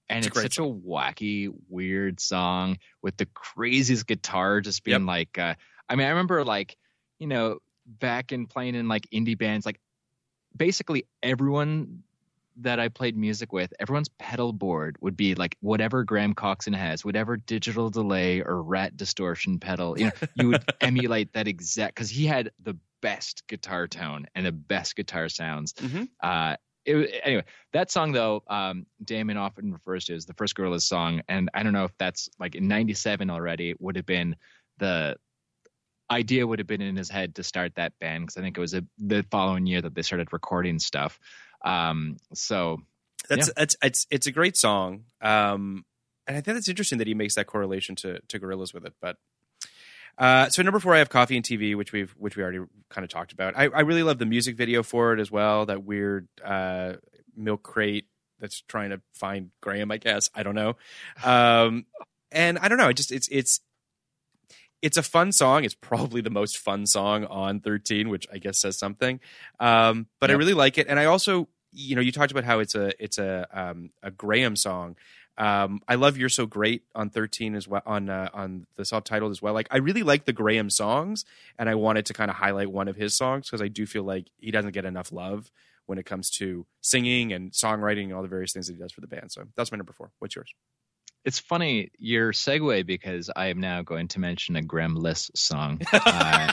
And 0.09 0.25
It's 0.25 0.27
it's, 0.37 0.41
such 0.41 0.57
a 0.59 0.61
wacky, 0.61 1.53
weird 1.69 2.19
song 2.19 2.77
with 3.01 3.17
the 3.17 3.25
craziest 3.27 4.05
guitar 4.07 4.61
just 4.61 4.83
being 4.83 5.01
Yep. 5.01 5.07
like. 5.07 5.37
Uh, 5.37 5.55
I 5.89 5.95
mean, 5.95 6.07
I 6.07 6.09
remember 6.11 6.43
like 6.43 6.77
you 7.19 7.27
know 7.27 7.59
back 7.85 8.31
in 8.31 8.47
playing 8.47 8.75
in 8.75 8.87
like 8.87 9.07
indie 9.13 9.37
bands, 9.37 9.65
like 9.65 9.79
basically 10.55 11.05
everyone 11.21 12.03
that 12.57 12.79
I 12.79 12.87
played 12.87 13.17
music 13.17 13.51
with, 13.51 13.73
everyone's 13.79 14.07
pedal 14.17 14.53
board 14.53 14.95
would 15.01 15.17
be 15.17 15.35
like 15.35 15.57
whatever 15.59 16.03
Graham 16.05 16.33
Coxon 16.33 16.73
has, 16.73 17.03
whatever 17.03 17.35
digital 17.35 17.89
delay 17.89 18.41
or 18.41 18.61
rat 18.63 18.95
distortion 18.95 19.59
pedal. 19.59 19.99
You 19.99 20.05
know, 20.05 20.11
you 20.35 20.47
would 20.49 20.63
emulate 20.79 21.33
that 21.33 21.47
exact 21.49 21.95
because 21.95 22.09
he 22.09 22.25
had 22.25 22.51
the 22.63 22.77
best 23.01 23.45
guitar 23.47 23.87
tone 23.87 24.27
and 24.33 24.45
the 24.45 24.51
best 24.53 24.95
guitar 24.95 25.27
sounds. 25.29 25.73
Mhm. 25.73 26.07
Uh, 26.23 26.55
it, 26.85 27.21
anyway, 27.23 27.43
that 27.73 27.91
song 27.91 28.11
though, 28.11 28.43
um, 28.47 28.85
Damon 29.03 29.37
often 29.37 29.71
refers 29.73 30.05
to 30.05 30.15
as 30.15 30.25
the 30.25 30.33
first 30.33 30.55
Gorillaz 30.55 30.83
song, 30.83 31.21
and 31.27 31.49
I 31.53 31.63
don't 31.63 31.73
know 31.73 31.85
if 31.85 31.97
that's 31.97 32.29
like 32.39 32.55
in 32.55 32.67
'97 32.67 33.29
already 33.29 33.75
would 33.79 33.95
have 33.95 34.05
been 34.05 34.35
the 34.77 35.17
idea 36.11 36.45
would 36.45 36.59
have 36.59 36.67
been 36.67 36.81
in 36.81 36.95
his 36.95 37.09
head 37.09 37.35
to 37.35 37.43
start 37.43 37.73
that 37.75 37.93
band 37.99 38.23
because 38.23 38.37
I 38.37 38.41
think 38.41 38.57
it 38.57 38.61
was 38.61 38.73
a, 38.75 38.83
the 38.99 39.25
following 39.31 39.65
year 39.65 39.81
that 39.81 39.95
they 39.95 40.03
started 40.03 40.31
recording 40.31 40.77
stuff. 40.79 41.19
Um, 41.63 42.17
so 42.33 42.81
That's 43.27 43.47
Yeah. 43.47 43.53
that's 43.57 43.75
it's 43.81 44.07
it's 44.11 44.27
a 44.27 44.31
great 44.31 44.55
song. 44.55 45.05
Um, 45.21 45.83
and 46.27 46.37
I 46.37 46.41
think 46.41 46.55
that's 46.57 46.67
interesting 46.69 46.99
that 46.99 47.07
he 47.07 47.13
makes 47.15 47.35
that 47.35 47.47
correlation 47.47 47.95
to 47.97 48.19
to 48.27 48.39
Gorillaz 48.39 48.73
with 48.73 48.85
it. 48.85 48.93
But 49.01 49.17
uh, 50.17 50.49
so 50.49 50.63
number 50.63 50.79
four, 50.79 50.95
I 50.95 50.99
have 50.99 51.09
coffee 51.09 51.35
and 51.35 51.45
TV, 51.45 51.75
which 51.75 51.91
we've 51.91 52.11
which 52.17 52.37
we 52.37 52.43
already 52.43 52.59
kind 52.89 53.03
of 53.03 53.09
talked 53.09 53.33
about. 53.33 53.57
I, 53.57 53.63
I 53.65 53.81
really 53.81 54.03
love 54.03 54.17
the 54.17 54.25
music 54.25 54.55
video 54.55 54.83
for 54.83 55.13
it 55.13 55.19
as 55.19 55.29
well. 55.29 55.65
That 55.65 55.83
weird 55.83 56.27
uh, 56.43 56.93
milk 57.35 57.63
crate 57.63 58.07
that's 58.39 58.61
trying 58.61 58.91
to 58.91 59.01
find 59.13 59.51
Graham. 59.61 59.91
I 59.91 59.97
guess 59.97 60.29
I 60.33 60.43
don't 60.43 60.55
know. 60.55 60.75
Um, 61.23 61.85
and 62.31 62.57
I 62.59 62.67
don't 62.67 62.77
know. 62.77 62.87
I 62.87 62.93
just 62.93 63.11
it's 63.11 63.27
it's 63.29 63.59
it's 64.81 64.97
a 64.97 65.03
fun 65.03 65.31
song. 65.31 65.63
It's 65.63 65.73
probably 65.73 66.21
the 66.21 66.29
most 66.29 66.57
fun 66.57 66.85
song 66.85 67.25
on 67.25 67.59
13, 67.59 68.09
which 68.09 68.27
I 68.31 68.37
guess 68.37 68.59
says 68.59 68.77
something. 68.77 69.19
Um, 69.59 70.07
but 70.19 70.29
I 70.29 70.33
really 70.33 70.53
like 70.53 70.77
it, 70.77 70.87
and 70.87 70.99
I 70.99 71.05
also, 71.05 71.49
you 71.71 71.95
know, 71.95 72.01
you 72.01 72.11
talked 72.11 72.31
about 72.31 72.43
how 72.43 72.59
it's 72.59 72.75
a 72.75 72.91
it's 73.03 73.17
a 73.17 73.47
um, 73.51 73.89
a 74.03 74.11
Graham 74.11 74.55
song. 74.55 74.95
Um, 75.37 75.81
I 75.87 75.95
love 75.95 76.17
"You're 76.17 76.29
So 76.29 76.45
Great" 76.45 76.83
on 76.95 77.09
13 77.09 77.55
as 77.55 77.67
well 77.67 77.81
on 77.85 78.09
uh, 78.09 78.29
on 78.33 78.65
the 78.75 78.83
subtitled 78.83 79.31
as 79.31 79.41
well. 79.41 79.53
Like 79.53 79.67
I 79.71 79.77
really 79.77 80.03
like 80.03 80.25
the 80.25 80.33
Graham 80.33 80.69
songs, 80.69 81.25
and 81.59 81.69
I 81.69 81.75
wanted 81.75 82.05
to 82.07 82.13
kind 82.13 82.31
of 82.31 82.37
highlight 82.37 82.71
one 82.71 82.87
of 82.87 82.95
his 82.95 83.15
songs 83.15 83.47
because 83.47 83.61
I 83.61 83.67
do 83.67 83.85
feel 83.85 84.03
like 84.03 84.27
he 84.37 84.51
doesn't 84.51 84.71
get 84.71 84.85
enough 84.85 85.11
love 85.11 85.51
when 85.87 85.97
it 85.99 86.05
comes 86.05 86.29
to 86.31 86.65
singing 86.81 87.31
and 87.33 87.51
songwriting 87.51 88.05
and 88.05 88.13
all 88.13 88.21
the 88.21 88.27
various 88.27 88.53
things 88.53 88.67
that 88.67 88.73
he 88.73 88.79
does 88.79 88.91
for 88.91 89.01
the 89.01 89.07
band. 89.07 89.31
So 89.31 89.43
that's 89.55 89.71
my 89.71 89.77
number 89.77 89.93
four. 89.93 90.11
What's 90.19 90.35
yours? 90.35 90.53
it's 91.25 91.39
funny 91.39 91.89
your 91.97 92.31
segue 92.31 92.85
because 92.85 93.31
I 93.35 93.47
am 93.47 93.59
now 93.59 93.81
going 93.81 94.07
to 94.09 94.19
mention 94.19 94.55
a 94.55 94.61
Grahamless 94.61 95.31
song. 95.35 95.81
Uh, 95.93 96.51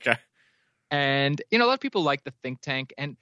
Okay. 0.00 0.16
and 0.90 1.40
you 1.50 1.58
know, 1.58 1.66
a 1.66 1.68
lot 1.68 1.74
of 1.74 1.80
people 1.80 2.02
like 2.02 2.24
the 2.24 2.32
think 2.42 2.60
tank, 2.60 2.94
and 2.96 3.16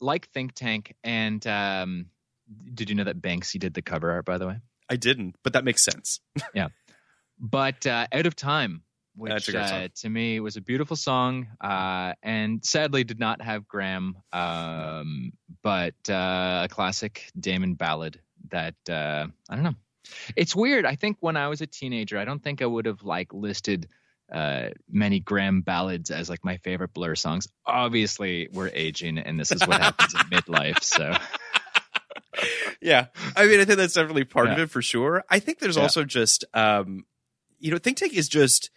like 0.00 0.28
Think 0.30 0.54
Tank, 0.54 0.94
and 1.04 1.44
um, 1.46 2.06
did 2.74 2.90
you 2.90 2.96
know 2.96 3.04
that 3.04 3.20
Banksy 3.20 3.58
did 3.58 3.74
the 3.74 3.82
cover 3.82 4.10
art? 4.10 4.24
By 4.24 4.38
the 4.38 4.46
way, 4.46 4.56
I 4.88 4.96
didn't, 4.96 5.36
but 5.42 5.54
that 5.54 5.64
makes 5.64 5.84
sense. 5.84 6.20
yeah. 6.54 6.68
But 7.38 7.86
uh, 7.86 8.06
Out 8.12 8.26
of 8.26 8.36
Time, 8.36 8.82
which 9.16 9.48
a 9.48 9.52
great 9.52 9.68
song. 9.68 9.82
uh, 9.82 9.88
to 9.96 10.08
me 10.08 10.40
was 10.40 10.56
a 10.56 10.60
beautiful 10.60 10.96
song, 10.96 11.48
uh, 11.60 12.14
and 12.22 12.64
sadly 12.64 13.04
did 13.04 13.18
not 13.18 13.42
have 13.42 13.66
Graham, 13.66 14.16
um, 14.32 15.32
but 15.62 15.94
uh, 16.08 16.62
a 16.64 16.68
classic 16.70 17.30
Damon 17.38 17.74
ballad 17.74 18.20
that 18.50 18.74
uh, 18.88 19.26
I 19.48 19.54
don't 19.54 19.64
know. 19.64 19.74
It's 20.36 20.54
weird. 20.54 20.84
I 20.84 20.96
think 20.96 21.18
when 21.20 21.36
I 21.36 21.48
was 21.48 21.60
a 21.60 21.66
teenager, 21.66 22.18
I 22.18 22.24
don't 22.24 22.42
think 22.42 22.60
I 22.60 22.66
would 22.66 22.86
have 22.86 23.02
like 23.02 23.32
listed 23.32 23.88
uh, 24.32 24.70
many 24.90 25.20
Graham 25.20 25.60
ballads 25.60 26.10
as 26.10 26.30
like 26.30 26.44
my 26.44 26.56
favorite 26.58 26.94
Blur 26.94 27.14
songs. 27.14 27.48
Obviously, 27.66 28.48
we're 28.52 28.70
aging, 28.72 29.18
and 29.18 29.38
this 29.38 29.52
is 29.52 29.66
what 29.66 29.80
happens 29.80 30.14
in 30.14 30.20
midlife. 30.30 30.82
So 30.82 31.14
yeah, 32.80 33.06
I 33.36 33.46
mean, 33.46 33.60
I 33.60 33.64
think 33.64 33.78
that's 33.78 33.94
definitely 33.94 34.24
part 34.24 34.48
of 34.48 34.58
it 34.58 34.70
for 34.70 34.82
sure. 34.82 35.24
I 35.28 35.38
think 35.38 35.58
there's 35.58 35.76
Yeah. 35.76 35.82
also 35.82 36.04
just, 36.04 36.44
um, 36.54 37.04
you 37.58 37.70
know, 37.70 37.78
Think 37.78 37.96
Tank 37.98 38.12
is 38.14 38.28
just, 38.28 38.70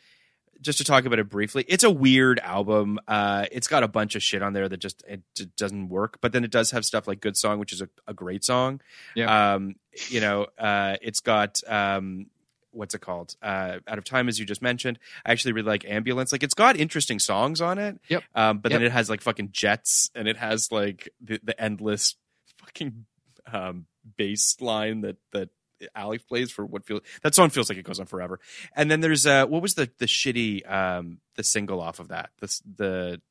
just 0.61 0.77
to 0.79 0.83
talk 0.83 1.05
about 1.05 1.19
it 1.19 1.29
briefly. 1.29 1.65
It's 1.67 1.83
a 1.83 1.89
weird 1.91 2.39
album. 2.39 2.99
Uh, 3.07 3.45
it's 3.51 3.67
got 3.67 3.83
a 3.83 3.87
bunch 3.87 4.15
of 4.15 4.23
shit 4.23 4.41
on 4.41 4.53
there 4.53 4.67
that 4.69 4.77
just 4.77 5.03
it, 5.07 5.21
j- 5.35 5.47
doesn't 5.57 5.89
work. 5.89 6.19
But 6.21 6.31
then 6.31 6.43
it 6.43 6.51
does 6.51 6.71
have 6.71 6.85
stuff 6.85 7.07
like 7.07 7.19
Good 7.21 7.37
Song, 7.37 7.59
which 7.59 7.71
is 7.73 7.81
a, 7.81 7.89
a 8.07 8.13
great 8.13 8.43
song. 8.43 8.81
Yeah. 9.15 9.53
Um, 9.55 9.75
you 10.09 10.21
know, 10.21 10.47
uh, 10.57 10.95
it's 11.01 11.19
got 11.19 11.59
um, 11.67 12.27
what's 12.71 12.93
it 12.95 12.99
called? 13.01 13.35
Uh, 13.41 13.79
Out 13.87 13.97
of 13.97 14.05
Time, 14.05 14.27
as 14.27 14.39
you 14.39 14.45
just 14.45 14.61
mentioned. 14.61 14.97
I 15.25 15.31
actually 15.33 15.53
really 15.53 15.67
like 15.67 15.85
Ambulance. 15.85 16.31
Like, 16.31 16.43
it's 16.43 16.53
got 16.55 16.77
interesting 16.77 17.19
songs 17.19 17.61
on 17.61 17.77
it. 17.77 17.99
Yep. 18.09 18.23
Um, 18.33 18.57
but 18.59 18.71
then 18.71 18.81
it 18.83 18.91
has 18.91 19.09
like 19.09 19.21
fucking 19.21 19.49
jets, 19.51 20.09
and 20.15 20.27
it 20.27 20.37
has 20.37 20.71
like 20.71 21.09
the, 21.21 21.39
the 21.43 21.59
endless 21.61 22.15
fucking 22.57 23.05
um, 23.51 23.85
bass 24.17 24.59
line 24.61 25.01
that 25.01 25.17
that 25.31 25.49
Alex 25.93 26.23
plays 26.23 26.51
for 26.51 26.65
what 26.65 26.85
feels 26.85 27.01
that 27.21 27.35
song 27.35 27.49
feels 27.49 27.69
like 27.69 27.77
it 27.77 27.83
goes 27.83 27.99
on 27.99 28.05
forever. 28.05 28.39
And 28.75 28.89
then 28.89 29.01
there's 29.01 29.25
uh, 29.25 29.45
what 29.45 29.61
was 29.61 29.75
the 29.75 29.89
the 29.99 30.05
shitty 30.05 30.69
um, 30.71 31.19
the 31.35 31.43
single 31.43 31.81
off 31.81 31.99
of 31.99 32.09
that? 32.09 32.29
The 32.39 32.59
the 32.77 33.21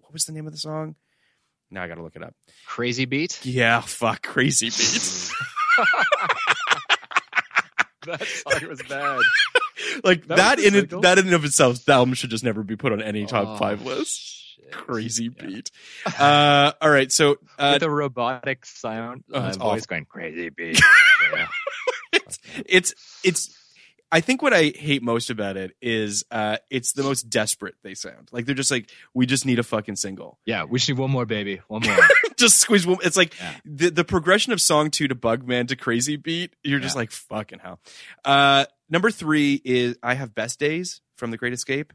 what 0.00 0.12
was 0.12 0.24
the 0.26 0.32
name 0.32 0.46
of 0.46 0.52
the 0.52 0.58
song? 0.58 0.96
Now 1.70 1.82
I 1.82 1.88
got 1.88 1.96
to 1.96 2.02
look 2.02 2.16
it 2.16 2.22
up. 2.22 2.34
Crazy 2.66 3.04
Beat. 3.04 3.44
Yeah, 3.44 3.80
fuck, 3.80 4.22
crazy 4.22 4.66
beats. 4.66 5.32
that 8.06 8.22
song 8.26 8.68
was 8.68 8.82
bad. 8.82 9.20
like 10.04 10.26
That 10.26 10.36
that, 10.36 10.58
in 10.60 10.74
it, 10.74 10.90
that 11.02 11.18
in 11.18 11.26
and 11.26 11.34
of 11.34 11.44
itself, 11.44 11.84
that 11.86 11.94
album 11.94 12.14
should 12.14 12.30
just 12.30 12.44
never 12.44 12.62
be 12.62 12.76
put 12.76 12.92
on 12.92 13.02
any 13.02 13.26
top 13.26 13.46
Oh, 13.48 13.56
five 13.56 13.82
list. 13.82 14.43
Crazy 14.72 15.28
beat. 15.28 15.70
Uh, 16.18 16.72
all 16.80 16.90
right, 16.90 17.10
so 17.12 17.38
uh, 17.58 17.72
With 17.74 17.82
a 17.82 17.90
robotic 17.90 18.64
sound, 18.66 19.24
Oh, 19.32 19.46
it's 19.48 19.56
voice 19.56 19.82
awful. 19.82 19.86
going 19.88 20.04
crazy 20.06 20.48
beat. 20.50 20.80
yeah. 21.34 21.46
it's 22.66 22.94
it's 23.22 23.58
I 24.12 24.20
think 24.20 24.42
what 24.42 24.52
I 24.52 24.72
hate 24.76 25.02
most 25.02 25.30
about 25.30 25.56
it 25.56 25.72
is 25.82 26.24
uh 26.30 26.58
it's 26.70 26.92
the 26.92 27.02
most 27.02 27.22
desperate 27.30 27.74
they 27.82 27.94
sound. 27.94 28.28
Like 28.32 28.46
they're 28.46 28.54
just 28.54 28.70
like 28.70 28.90
we 29.12 29.26
just 29.26 29.44
need 29.46 29.58
a 29.58 29.62
fucking 29.64 29.96
single. 29.96 30.38
yeah, 30.46 30.64
we 30.64 30.78
need 30.88 30.96
one 30.98 31.10
more, 31.10 31.26
baby, 31.26 31.60
one 31.68 31.82
more. 31.82 31.96
just 32.36 32.58
squeeze 32.58 32.86
one. 32.86 32.98
It's 33.02 33.16
like 33.16 33.34
Yeah. 33.40 33.54
the 33.64 33.90
the 33.90 34.04
progression 34.04 34.52
of 34.52 34.60
song 34.60 34.90
2 34.90 35.08
to 35.08 35.14
Bugman 35.14 35.68
to 35.68 35.76
Crazy 35.76 36.16
Beat, 36.16 36.54
you're 36.62 36.78
just 36.80 36.94
Yeah. 36.94 37.00
like 37.00 37.10
fucking 37.10 37.58
hell. 37.58 37.80
Uh 38.24 38.66
number 38.88 39.10
3 39.10 39.60
is 39.64 39.96
I 40.02 40.14
have 40.14 40.34
Best 40.34 40.60
Days 40.60 41.00
from 41.16 41.30
The 41.32 41.36
Great 41.36 41.52
Escape. 41.52 41.92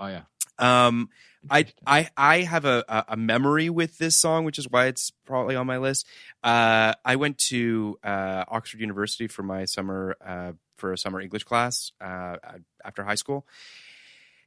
oh 0.00 0.08
yeah. 0.08 0.22
Um, 0.58 1.08
I 1.48 1.66
I 1.86 2.08
I 2.16 2.38
have 2.40 2.64
a, 2.64 2.84
a 3.08 3.16
memory 3.16 3.70
with 3.70 3.98
this 3.98 4.16
song, 4.16 4.44
which 4.44 4.58
is 4.58 4.68
why 4.68 4.86
it's 4.86 5.10
probably 5.24 5.56
on 5.56 5.66
my 5.66 5.78
list. 5.78 6.06
Uh, 6.42 6.94
I 7.04 7.16
went 7.16 7.38
to 7.48 7.98
uh, 8.04 8.44
Oxford 8.48 8.80
University 8.80 9.26
for 9.26 9.42
my 9.42 9.64
summer 9.64 10.16
uh, 10.24 10.52
for 10.76 10.92
a 10.92 10.98
summer 10.98 11.20
English 11.20 11.44
class 11.44 11.92
uh, 12.00 12.36
after 12.84 13.04
high 13.04 13.14
school, 13.14 13.46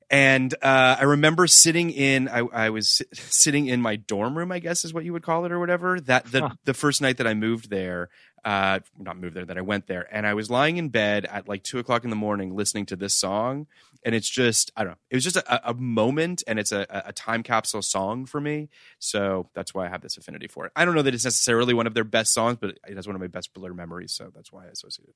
and 0.09 0.53
uh, 0.61 0.97
I 0.99 1.03
remember 1.03 1.47
sitting 1.47 1.89
in 1.89 2.27
I, 2.27 2.39
I 2.39 2.69
was 2.69 2.87
si- 2.89 3.05
sitting 3.13 3.67
in 3.67 3.81
my 3.81 3.95
dorm 3.95 4.37
room, 4.37 4.51
I 4.51 4.59
guess 4.59 4.85
is 4.85 4.93
what 4.93 5.03
you 5.05 5.13
would 5.13 5.23
call 5.23 5.45
it 5.45 5.51
or 5.51 5.59
whatever. 5.59 5.99
That 5.99 6.25
the 6.31 6.41
Huh. 6.41 6.49
the 6.65 6.73
first 6.73 7.01
night 7.01 7.17
that 7.17 7.27
I 7.27 7.33
moved 7.33 7.69
there, 7.69 8.09
uh, 8.45 8.79
not 8.97 9.17
moved 9.17 9.35
there, 9.35 9.45
that 9.45 9.57
I 9.57 9.61
went 9.61 9.87
there, 9.87 10.07
and 10.11 10.27
I 10.27 10.33
was 10.33 10.49
lying 10.49 10.77
in 10.77 10.89
bed 10.89 11.25
at 11.25 11.47
like 11.47 11.63
two 11.63 11.79
o'clock 11.79 12.03
in 12.03 12.09
the 12.09 12.15
morning 12.15 12.55
listening 12.55 12.85
to 12.87 12.95
this 12.95 13.13
song, 13.13 13.67
and 14.05 14.13
it's 14.13 14.29
just 14.29 14.71
I 14.75 14.83
don't 14.83 14.91
know, 14.91 14.97
it 15.09 15.15
was 15.15 15.23
just 15.23 15.37
a, 15.37 15.69
a 15.69 15.73
moment, 15.73 16.43
and 16.47 16.59
it's 16.59 16.71
a, 16.71 16.85
a 16.89 17.13
time 17.13 17.43
capsule 17.43 17.81
song 17.81 18.25
for 18.25 18.41
me, 18.41 18.69
so 18.99 19.49
that's 19.53 19.73
why 19.73 19.85
I 19.85 19.89
have 19.89 20.01
this 20.01 20.17
affinity 20.17 20.47
for 20.47 20.65
it. 20.65 20.71
I 20.75 20.85
don't 20.85 20.95
know 20.95 21.01
that 21.03 21.13
it's 21.13 21.25
necessarily 21.25 21.73
one 21.73 21.87
of 21.87 21.93
their 21.93 22.03
best 22.03 22.33
songs, 22.33 22.57
but 22.59 22.77
it 22.87 22.95
has 22.95 23.07
one 23.07 23.15
of 23.15 23.21
my 23.21 23.27
best 23.27 23.53
Blur 23.53 23.73
memories, 23.73 24.13
so 24.13 24.31
that's 24.35 24.51
why 24.51 24.65
I 24.65 24.67
associate 24.67 25.09
it. 25.09 25.15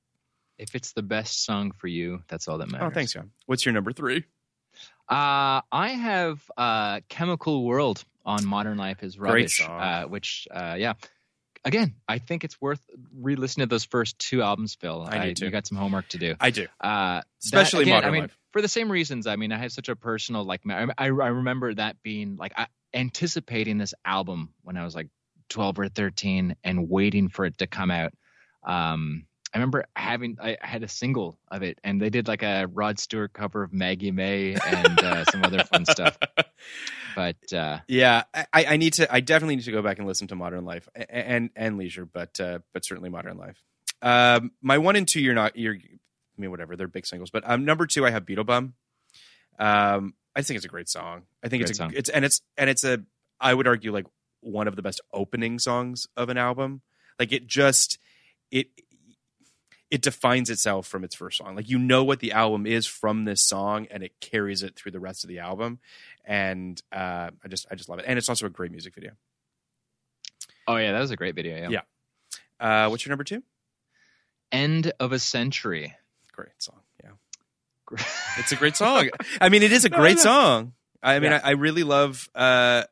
If 0.57 0.73
it's 0.73 0.93
the 0.93 1.03
best 1.03 1.45
song 1.45 1.71
for 1.71 1.87
you, 1.87 2.23
that's 2.27 2.47
all 2.47 2.57
that 2.57 2.71
matters. 2.71 2.87
Oh, 2.89 2.93
thanks, 2.93 3.13
John. 3.13 3.31
What's 3.45 3.65
your 3.65 3.73
number 3.73 3.91
three? 3.91 4.23
Uh, 5.09 5.61
I 5.71 5.89
have 5.89 6.41
uh, 6.57 7.01
Chemical 7.09 7.63
World 7.63 8.03
on 8.25 8.45
Modern 8.45 8.77
Life 8.77 9.03
is 9.03 9.17
Rubbish, 9.19 9.61
uh, 9.61 10.03
which, 10.05 10.47
uh, 10.51 10.75
yeah. 10.77 10.93
Again, 11.65 11.95
I 12.07 12.19
think 12.19 12.43
it's 12.43 12.59
worth 12.61 12.81
re-listening 13.13 13.67
to 13.67 13.69
those 13.69 13.85
first 13.85 14.17
two 14.19 14.41
albums, 14.41 14.75
Phil. 14.75 15.07
I 15.09 15.33
to. 15.33 15.45
You 15.45 15.51
got 15.51 15.67
some 15.67 15.77
homework 15.77 16.07
to 16.09 16.17
do. 16.17 16.35
I 16.39 16.49
do. 16.49 16.67
Uh, 16.79 17.21
Especially 17.43 17.85
that, 17.85 17.89
again, 17.89 17.95
Modern 17.95 18.09
I 18.09 18.11
mean, 18.11 18.21
Life. 18.21 18.37
for 18.51 18.61
the 18.61 18.67
same 18.67 18.91
reasons. 18.91 19.27
I 19.27 19.35
mean, 19.35 19.51
I 19.51 19.57
have 19.57 19.71
such 19.71 19.89
a 19.89 19.95
personal 19.95 20.43
like. 20.43 20.61
I, 20.69 20.87
I, 20.97 21.05
I 21.05 21.07
remember 21.07 21.73
that 21.73 22.01
being 22.03 22.35
like 22.37 22.53
I, 22.57 22.67
anticipating 22.93 23.77
this 23.77 23.93
album 24.05 24.53
when 24.63 24.77
I 24.77 24.83
was 24.83 24.95
like 24.95 25.07
twelve 25.49 25.79
or 25.79 25.89
thirteen 25.89 26.55
and 26.63 26.89
waiting 26.89 27.29
for 27.29 27.45
it 27.45 27.57
to 27.59 27.67
come 27.67 27.91
out. 27.91 28.13
Um, 28.65 29.25
I 29.53 29.59
remember 29.59 29.85
having 29.95 30.37
I 30.41 30.57
had 30.61 30.83
a 30.83 30.87
single 30.87 31.39
of 31.49 31.63
it, 31.63 31.79
and 31.83 32.01
they 32.01 32.09
did 32.09 32.27
like 32.27 32.43
a 32.43 32.67
Rod 32.71 32.99
Stewart 32.99 33.33
cover 33.33 33.63
of 33.63 33.73
Maggie 33.73 34.11
May 34.11 34.53
and 34.53 34.99
uh, 34.99 35.25
some 35.25 35.43
other 35.43 35.63
fun 35.63 35.85
stuff. 35.85 36.17
But 37.17 37.51
uh, 37.51 37.79
Yeah, 37.87 38.25
I, 38.31 38.45
I 38.53 38.77
need 38.77 38.93
to. 38.93 39.11
I 39.11 39.21
definitely 39.21 39.55
need 39.55 39.65
to 39.65 39.71
go 39.71 39.81
back 39.81 39.97
and 39.97 40.05
listen 40.05 40.27
to 40.27 40.35
Modern 40.35 40.65
Life 40.65 40.87
a- 40.95 41.11
and 41.15 41.49
and 41.55 41.75
Leisure, 41.79 42.05
but 42.05 42.39
uh, 42.39 42.59
but 42.75 42.85
certainly 42.85 43.09
Modern 43.09 43.37
Life. 43.39 43.59
Um, 44.03 44.51
my 44.61 44.77
one 44.77 44.95
and 44.95 45.07
two, 45.07 45.19
you're 45.19 45.33
not. 45.33 45.55
You're. 45.55 45.73
I 45.73 46.41
mean, 46.41 46.51
whatever. 46.51 46.75
They're 46.75 46.87
big 46.87 47.07
singles, 47.07 47.31
but 47.31 47.41
um, 47.49 47.65
number 47.65 47.87
two, 47.87 48.05
I 48.05 48.11
have 48.11 48.23
Beetlebum. 48.23 48.73
Um, 49.57 50.13
I 50.35 50.43
think 50.43 50.57
it's 50.57 50.65
a 50.65 50.69
great 50.69 50.89
song. 50.89 51.23
I 51.43 51.47
think 51.49 51.61
Great 51.61 51.71
it's 51.71 51.79
a, 51.79 51.81
song. 51.81 51.93
it's 51.95 52.09
and 52.09 52.23
it's 52.23 52.41
and 52.55 52.69
it's 52.69 52.83
a. 52.83 53.01
I 53.41 53.51
would 53.51 53.65
argue 53.67 53.91
like 53.91 54.05
one 54.41 54.67
of 54.67 54.75
the 54.75 54.83
best 54.83 55.01
opening 55.11 55.57
songs 55.57 56.05
of 56.15 56.29
an 56.29 56.37
album. 56.37 56.81
Like 57.19 57.31
it 57.31 57.47
just 57.47 57.97
it 58.51 58.67
it 59.89 60.01
defines 60.01 60.49
itself 60.49 60.85
from 60.85 61.03
its 61.03 61.15
first 61.15 61.37
song. 61.37 61.55
Like 61.55 61.69
you 61.69 61.79
know 61.79 62.03
what 62.03 62.19
the 62.19 62.33
album 62.33 62.67
is 62.67 62.85
from 62.85 63.25
this 63.25 63.43
song, 63.43 63.87
and 63.89 64.03
it 64.03 64.11
carries 64.19 64.61
it 64.61 64.75
through 64.75 64.91
the 64.91 64.99
rest 64.99 65.23
of 65.23 65.29
the 65.29 65.39
album. 65.39 65.79
And 66.29 66.79
uh, 66.91 67.29
I 67.43 67.47
just 67.47 67.65
I 67.71 67.75
just 67.75 67.87
love 67.89 67.99
it, 67.99 68.05
and 68.07 68.17
it's 68.19 68.27
also 68.29 68.45
a 68.45 68.49
great 68.49 68.71
music 68.71 68.93
video. 68.93 69.13
oh 70.67 70.75
yeah, 70.75 70.91
that 70.91 70.99
was 70.99 71.09
a 71.11 71.15
great 71.15 71.35
video. 71.35 71.55
Yeah. 71.57 71.69
Yeah. 71.69 71.81
Uh, 72.85 72.89
what's 72.89 73.05
your 73.05 73.11
number 73.11 73.23
two? 73.23 73.41
End 74.51 74.91
of 74.99 75.11
a 75.13 75.19
Century. 75.19 75.93
Great 76.33 76.49
song. 76.61 76.81
Yeah, 77.03 77.11
it's 78.37 78.51
a 78.51 78.55
great 78.57 78.75
song. 78.75 79.09
I 79.41 79.49
mean, 79.49 79.63
it 79.63 79.71
is 79.71 79.85
a 79.85 79.89
No, 79.91 79.97
great 79.97 80.17
no. 80.17 80.23
song. 80.23 80.73
I 81.01 81.19
mean, 81.19 81.31
Yeah. 81.31 81.39
I, 81.43 81.49
I 81.49 81.51
really 81.53 81.83
love. 81.83 82.29
Uh, 82.35 82.83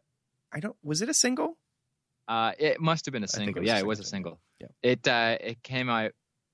I 0.54 0.60
don't. 0.62 0.76
Was 0.84 1.02
it 1.02 1.10
a 1.10 1.14
single? 1.14 1.58
Uh, 2.28 2.54
it 2.58 2.80
must 2.80 3.06
have 3.06 3.12
been 3.14 3.24
a 3.24 3.26
it 3.26 3.30
single. 3.32 3.62
a 3.62 3.66
yeah, 3.66 3.74
it 3.74 3.76
single, 3.80 3.88
was 3.90 4.00
a 4.00 4.04
single. 4.06 4.40
Yeah. 4.60 4.68
It 4.82 5.08
uh, 5.08 5.38
it 5.42 5.62
came 5.64 5.90
out 5.90 6.12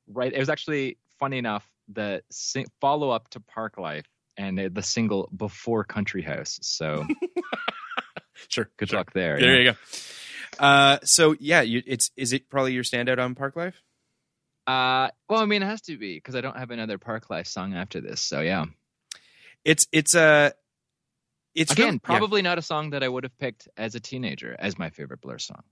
right. 0.07 0.33
It 0.33 0.39
was 0.39 0.49
actually 0.49 0.97
funny 1.19 1.37
enough 1.37 1.69
the 1.93 2.23
sing- 2.31 2.67
follow 2.79 3.09
up 3.11 3.29
to 3.31 3.39
Parklife 3.39 4.05
and 4.41 4.59
uh, 4.59 4.69
the 4.71 4.81
single 4.81 5.29
before 5.35 5.83
Country 5.83 6.21
House. 6.21 6.59
So 6.61 7.05
Sure. 8.47 8.69
good 8.77 8.89
sure. 8.89 8.99
luck 8.99 9.13
there. 9.13 9.39
There 9.39 9.53
yeah. 9.53 9.59
you 9.59 9.71
go. 9.71 10.65
Uh, 10.65 10.97
so 11.03 11.35
yeah, 11.39 11.61
you, 11.61 11.81
it's 11.85 12.11
is 12.17 12.33
it 12.33 12.49
probably 12.49 12.73
your 12.73 12.83
standout 12.83 13.19
on 13.19 13.35
Parklife? 13.35 13.75
Uh, 14.67 15.09
well, 15.29 15.41
I 15.41 15.45
mean, 15.45 15.63
it 15.63 15.67
has 15.67 15.81
to 15.81 15.97
be 15.97 16.15
because 16.15 16.35
I 16.35 16.41
don't 16.41 16.57
have 16.57 16.71
another 16.71 16.97
Parklife 16.97 17.47
song 17.47 17.73
after 17.73 18.01
this. 18.01 18.19
So 18.19 18.41
yeah. 18.41 18.65
It's 19.63 19.87
it's 19.91 20.15
a. 20.15 20.53
it's 21.53 21.71
Again, 21.71 21.85
really- 21.85 21.93
yeah. 21.95 21.99
probably 22.03 22.41
not 22.41 22.57
a 22.57 22.61
song 22.63 22.91
that 22.91 23.03
I 23.03 23.07
would 23.07 23.23
have 23.23 23.37
picked 23.37 23.67
as 23.77 23.95
a 23.95 23.99
teenager 23.99 24.55
as 24.57 24.77
my 24.77 24.89
favorite 24.89 25.21
Blur 25.21 25.37
song. 25.37 25.63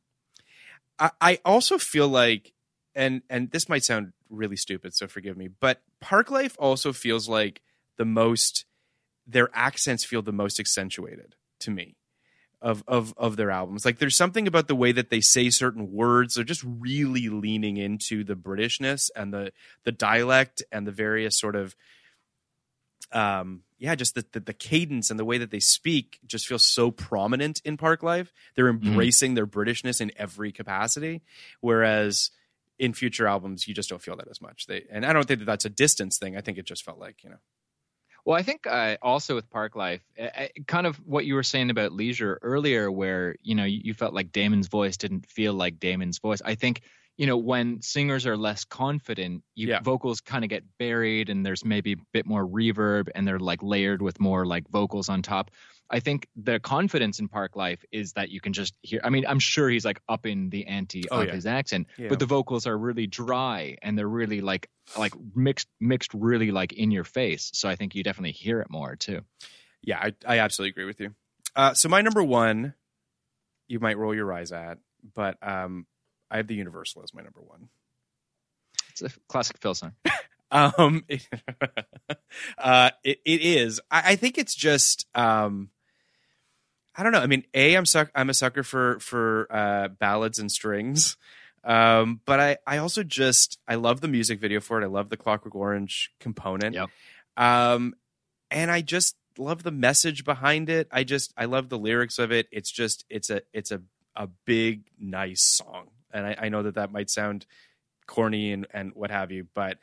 I, 0.99 1.11
I 1.19 1.39
also 1.43 1.77
feel 1.79 2.07
like, 2.07 2.53
and 2.93 3.23
and 3.29 3.49
this 3.51 3.67
might 3.67 3.83
sound 3.83 4.13
really 4.29 4.57
stupid, 4.57 4.93
so 4.93 5.07
forgive 5.07 5.37
me, 5.37 5.47
but 5.47 5.81
Parklife 6.03 6.55
also 6.59 6.93
feels 6.93 7.27
like 7.27 7.61
the 7.99 8.05
most. 8.05 8.65
Their 9.27 9.51
accents 9.53 10.03
feel 10.03 10.23
the 10.23 10.31
most 10.31 10.59
accentuated 10.59 11.35
to 11.59 11.69
me, 11.69 11.97
of 12.61 12.83
of 12.87 13.13
of 13.15 13.37
their 13.37 13.51
albums. 13.51 13.85
Like 13.85 13.99
there's 13.99 14.17
something 14.17 14.47
about 14.47 14.67
the 14.67 14.75
way 14.75 14.91
that 14.91 15.11
they 15.11 15.21
say 15.21 15.51
certain 15.51 15.91
words. 15.91 16.33
They're 16.33 16.43
just 16.43 16.63
really 16.65 17.29
leaning 17.29 17.77
into 17.77 18.23
the 18.23 18.35
Britishness 18.35 19.11
and 19.15 19.31
the 19.31 19.53
the 19.83 19.91
dialect 19.91 20.63
and 20.71 20.87
the 20.87 20.91
various 20.91 21.37
sort 21.37 21.55
of. 21.55 21.75
Um, 23.11 23.63
yeah, 23.79 23.95
just 23.95 24.13
the, 24.13 24.25
the 24.33 24.39
the 24.39 24.53
cadence 24.53 25.09
and 25.09 25.19
the 25.19 25.25
way 25.25 25.39
that 25.39 25.51
they 25.51 25.59
speak 25.59 26.19
just 26.25 26.47
feels 26.47 26.65
so 26.65 26.91
prominent 26.91 27.61
in 27.65 27.75
Parklife. 27.77 28.27
They're 28.55 28.67
embracing 28.67 29.33
their 29.33 29.47
Britishness 29.47 30.01
in 30.01 30.11
every 30.15 30.51
capacity, 30.51 31.21
whereas 31.59 32.29
in 32.77 32.93
future 32.93 33.27
albums 33.27 33.67
you 33.67 33.73
just 33.73 33.89
don't 33.89 34.01
feel 34.01 34.15
that 34.15 34.27
as 34.29 34.41
much. 34.41 34.67
They 34.67 34.85
and 34.91 35.05
I 35.05 35.13
don't 35.13 35.27
think 35.27 35.39
that 35.39 35.45
that's 35.45 35.65
a 35.65 35.69
distance 35.69 36.17
thing. 36.17 36.37
I 36.37 36.41
think 36.41 36.57
it 36.57 36.65
just 36.65 36.83
felt 36.83 36.99
like 36.99 37.23
you 37.23 37.29
know. 37.29 37.39
Well, 38.25 38.37
I 38.37 38.43
think 38.43 38.67
uh, 38.67 38.97
also 39.01 39.35
with 39.35 39.49
Parklife, 39.49 40.01
kind 40.67 40.85
of 40.85 40.97
what 41.05 41.25
you 41.25 41.35
were 41.35 41.43
saying 41.43 41.69
about 41.69 41.93
Leisure 41.93 42.39
earlier, 42.41 42.91
where 42.91 43.35
you 43.41 43.55
know 43.55 43.63
you, 43.63 43.81
you 43.83 43.93
felt 43.93 44.13
like 44.13 44.31
Damon's 44.31 44.67
voice 44.67 44.97
didn't 44.97 45.25
feel 45.25 45.53
like 45.53 45.79
Damon's 45.79 46.19
voice. 46.19 46.41
I 46.43 46.55
think 46.55 46.81
you 47.17 47.27
know 47.27 47.37
when 47.37 47.81
singers 47.81 48.25
are 48.25 48.37
less 48.37 48.65
confident, 48.65 49.43
you, 49.55 49.69
Yeah. 49.69 49.81
vocals 49.81 50.21
kind 50.21 50.43
of 50.43 50.49
get 50.49 50.63
buried, 50.77 51.29
and 51.29 51.45
there's 51.45 51.65
maybe 51.65 51.93
a 51.93 51.97
bit 52.13 52.25
more 52.25 52.45
reverb, 52.45 53.09
and 53.15 53.27
they're 53.27 53.39
like 53.39 53.63
layered 53.63 54.01
with 54.01 54.19
more 54.19 54.45
like 54.45 54.69
vocals 54.69 55.09
on 55.09 55.21
top. 55.21 55.51
I 55.91 55.99
think 55.99 56.27
the 56.35 56.59
confidence 56.59 57.19
in 57.19 57.29
Parklife 57.29 57.79
is 57.91 58.13
that 58.13 58.29
you 58.29 58.39
can 58.39 58.53
just 58.53 58.75
hear. 58.83 59.01
I 59.03 59.09
mean, 59.09 59.25
I'm 59.27 59.39
sure 59.39 59.69
he's 59.69 59.85
like 59.85 59.99
up 60.07 60.25
in 60.25 60.49
the 60.49 60.67
ante 60.67 61.03
Oh, 61.09 61.21
of 61.21 61.27
yeah. 61.27 61.33
his 61.33 61.45
accent, 61.45 61.87
Yeah. 61.97 62.09
but 62.09 62.19
the 62.19 62.25
vocals 62.27 62.67
are 62.67 62.77
really 62.77 63.07
dry 63.07 63.77
and 63.81 63.97
they're 63.97 64.07
really 64.07 64.41
like 64.41 64.69
like 64.97 65.13
mixed 65.35 65.67
mixed 65.79 66.13
really 66.13 66.51
like 66.51 66.73
in 66.73 66.91
your 66.91 67.03
face. 67.03 67.49
So 67.53 67.67
I 67.67 67.75
think 67.75 67.95
you 67.95 68.03
definitely 68.03 68.33
hear 68.33 68.61
it 68.61 68.69
more 68.69 68.95
too. 68.95 69.21
Yeah, 69.81 69.97
I, 69.99 70.13
I 70.27 70.39
absolutely 70.39 70.71
agree 70.71 70.85
with 70.85 70.99
you. 70.99 71.15
Uh, 71.55 71.73
so 71.73 71.89
my 71.89 72.01
number 72.01 72.21
one, 72.23 72.73
you 73.67 73.79
might 73.79 73.97
roll 73.97 74.13
your 74.13 74.31
eyes 74.31 74.51
at, 74.51 74.77
but 75.15 75.37
um, 75.41 75.87
I 76.29 76.37
have 76.37 76.47
the 76.47 76.55
Universal 76.55 77.01
as 77.03 77.13
my 77.13 77.21
number 77.23 77.41
one. 77.41 77.69
It's 78.91 79.01
a 79.01 79.09
classic 79.27 79.57
Phil 79.59 79.73
song. 79.73 79.93
Um, 80.51 81.05
uh, 82.57 82.89
it, 83.03 83.19
it 83.25 83.41
is. 83.41 83.79
I, 83.91 84.13
I 84.13 84.15
think 84.15 84.37
it's 84.39 84.55
just. 84.55 85.05
Um, 85.15 85.69
I 86.99 87.03
don't 87.03 87.13
know. 87.13 87.21
I 87.21 87.27
mean, 87.27 87.45
a 87.53 87.77
I'm 87.77 87.85
suck. 87.85 88.11
I'm 88.13 88.29
a 88.29 88.33
sucker 88.33 88.61
for 88.61 88.99
for 88.99 89.47
uh, 89.49 89.87
ballads 89.87 90.37
and 90.37 90.51
strings. 90.51 91.15
Um, 91.63 92.19
but 92.25 92.41
I 92.41 92.57
I 92.67 92.79
also 92.79 93.03
just 93.03 93.57
I 93.65 93.75
love 93.75 94.01
the 94.01 94.09
music 94.09 94.41
video 94.41 94.59
for 94.59 94.81
it. 94.81 94.83
I 94.83 94.87
love 94.87 95.09
the 95.09 95.15
Clockwork 95.15 95.55
Orange 95.55 96.11
component. 96.19 96.75
Yep. 96.75 96.89
Um, 97.37 97.95
and 98.51 98.69
I 98.69 98.81
just 98.81 99.15
love 99.37 99.63
the 99.63 99.71
message 99.71 100.25
behind 100.25 100.69
it. 100.69 100.89
I 100.91 101.05
just 101.05 101.33
I 101.37 101.45
love 101.45 101.69
the 101.69 101.77
lyrics 101.77 102.19
of 102.19 102.33
it. 102.33 102.49
It's 102.51 102.69
just 102.69 103.05
it's 103.09 103.29
a 103.29 103.43
it's 103.53 103.71
a 103.71 103.81
a 104.17 104.27
big 104.43 104.83
nice 104.99 105.41
song, 105.41 105.91
and 106.11 106.27
I, 106.27 106.35
I 106.37 106.49
know 106.49 106.63
that 106.63 106.75
that 106.75 106.91
might 106.91 107.09
sound 107.09 107.45
corny 108.07 108.51
and 108.51 108.67
and 108.73 108.91
what 108.93 109.09
have 109.09 109.31
you, 109.31 109.47
but 109.53 109.77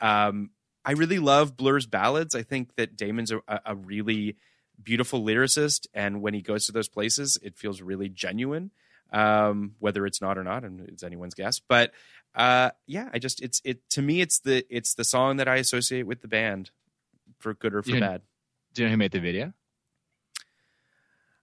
um, 0.00 0.52
I 0.86 0.92
really 0.92 1.18
love 1.18 1.54
Blur's 1.54 1.84
ballads. 1.84 2.34
I 2.34 2.44
think 2.44 2.76
that 2.76 2.96
Damon's 2.96 3.30
a, 3.30 3.42
a 3.46 3.74
really 3.74 4.36
beautiful 4.82 5.22
lyricist, 5.22 5.86
and 5.94 6.20
when 6.22 6.34
he 6.34 6.42
goes 6.42 6.66
to 6.66 6.72
those 6.72 6.88
places, 6.88 7.38
it 7.42 7.56
feels 7.56 7.80
really 7.82 8.08
genuine. 8.08 8.70
Um, 9.12 9.74
whether 9.78 10.06
it's 10.06 10.22
not 10.22 10.38
or 10.38 10.44
not, 10.44 10.64
and 10.64 10.88
it's 10.88 11.02
anyone's 11.02 11.34
guess. 11.34 11.60
But 11.60 11.92
uh, 12.34 12.70
yeah, 12.86 13.10
I 13.12 13.18
just 13.18 13.42
it's 13.42 13.60
it 13.62 13.86
to 13.90 14.00
me 14.00 14.22
it's 14.22 14.38
the 14.40 14.64
it's 14.74 14.94
the 14.94 15.04
song 15.04 15.36
that 15.36 15.48
I 15.48 15.56
associate 15.56 16.06
with 16.06 16.22
the 16.22 16.28
band, 16.28 16.70
for 17.38 17.52
good 17.52 17.74
or 17.74 17.82
for 17.82 17.90
You 17.90 18.00
know- 18.00 18.06
bad. 18.06 18.22
Do 18.72 18.80
you 18.82 18.88
know 18.88 18.92
who 18.92 18.96
made 18.96 19.12
the 19.12 19.20
video? 19.20 19.52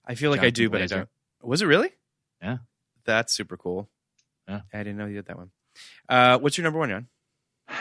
I 0.04 0.16
feel 0.16 0.32
like 0.32 0.40
I 0.42 0.50
do, 0.50 0.68
but 0.68 0.82
I 0.82 0.86
don't. 0.86 1.08
Was 1.42 1.62
it 1.62 1.66
really? 1.66 1.90
Yeah. 2.42 2.58
That's 3.04 3.32
super 3.32 3.56
cool. 3.56 3.88
Yeah. 4.48 4.62
I 4.74 4.78
didn't 4.78 4.96
know 4.96 5.06
you 5.06 5.14
did 5.14 5.26
that 5.26 5.36
one. 5.36 5.50
Uh, 6.08 6.38
what's 6.38 6.58
your 6.58 6.64
number 6.64 6.80
one, 6.80 6.88
Jan? 6.88 7.06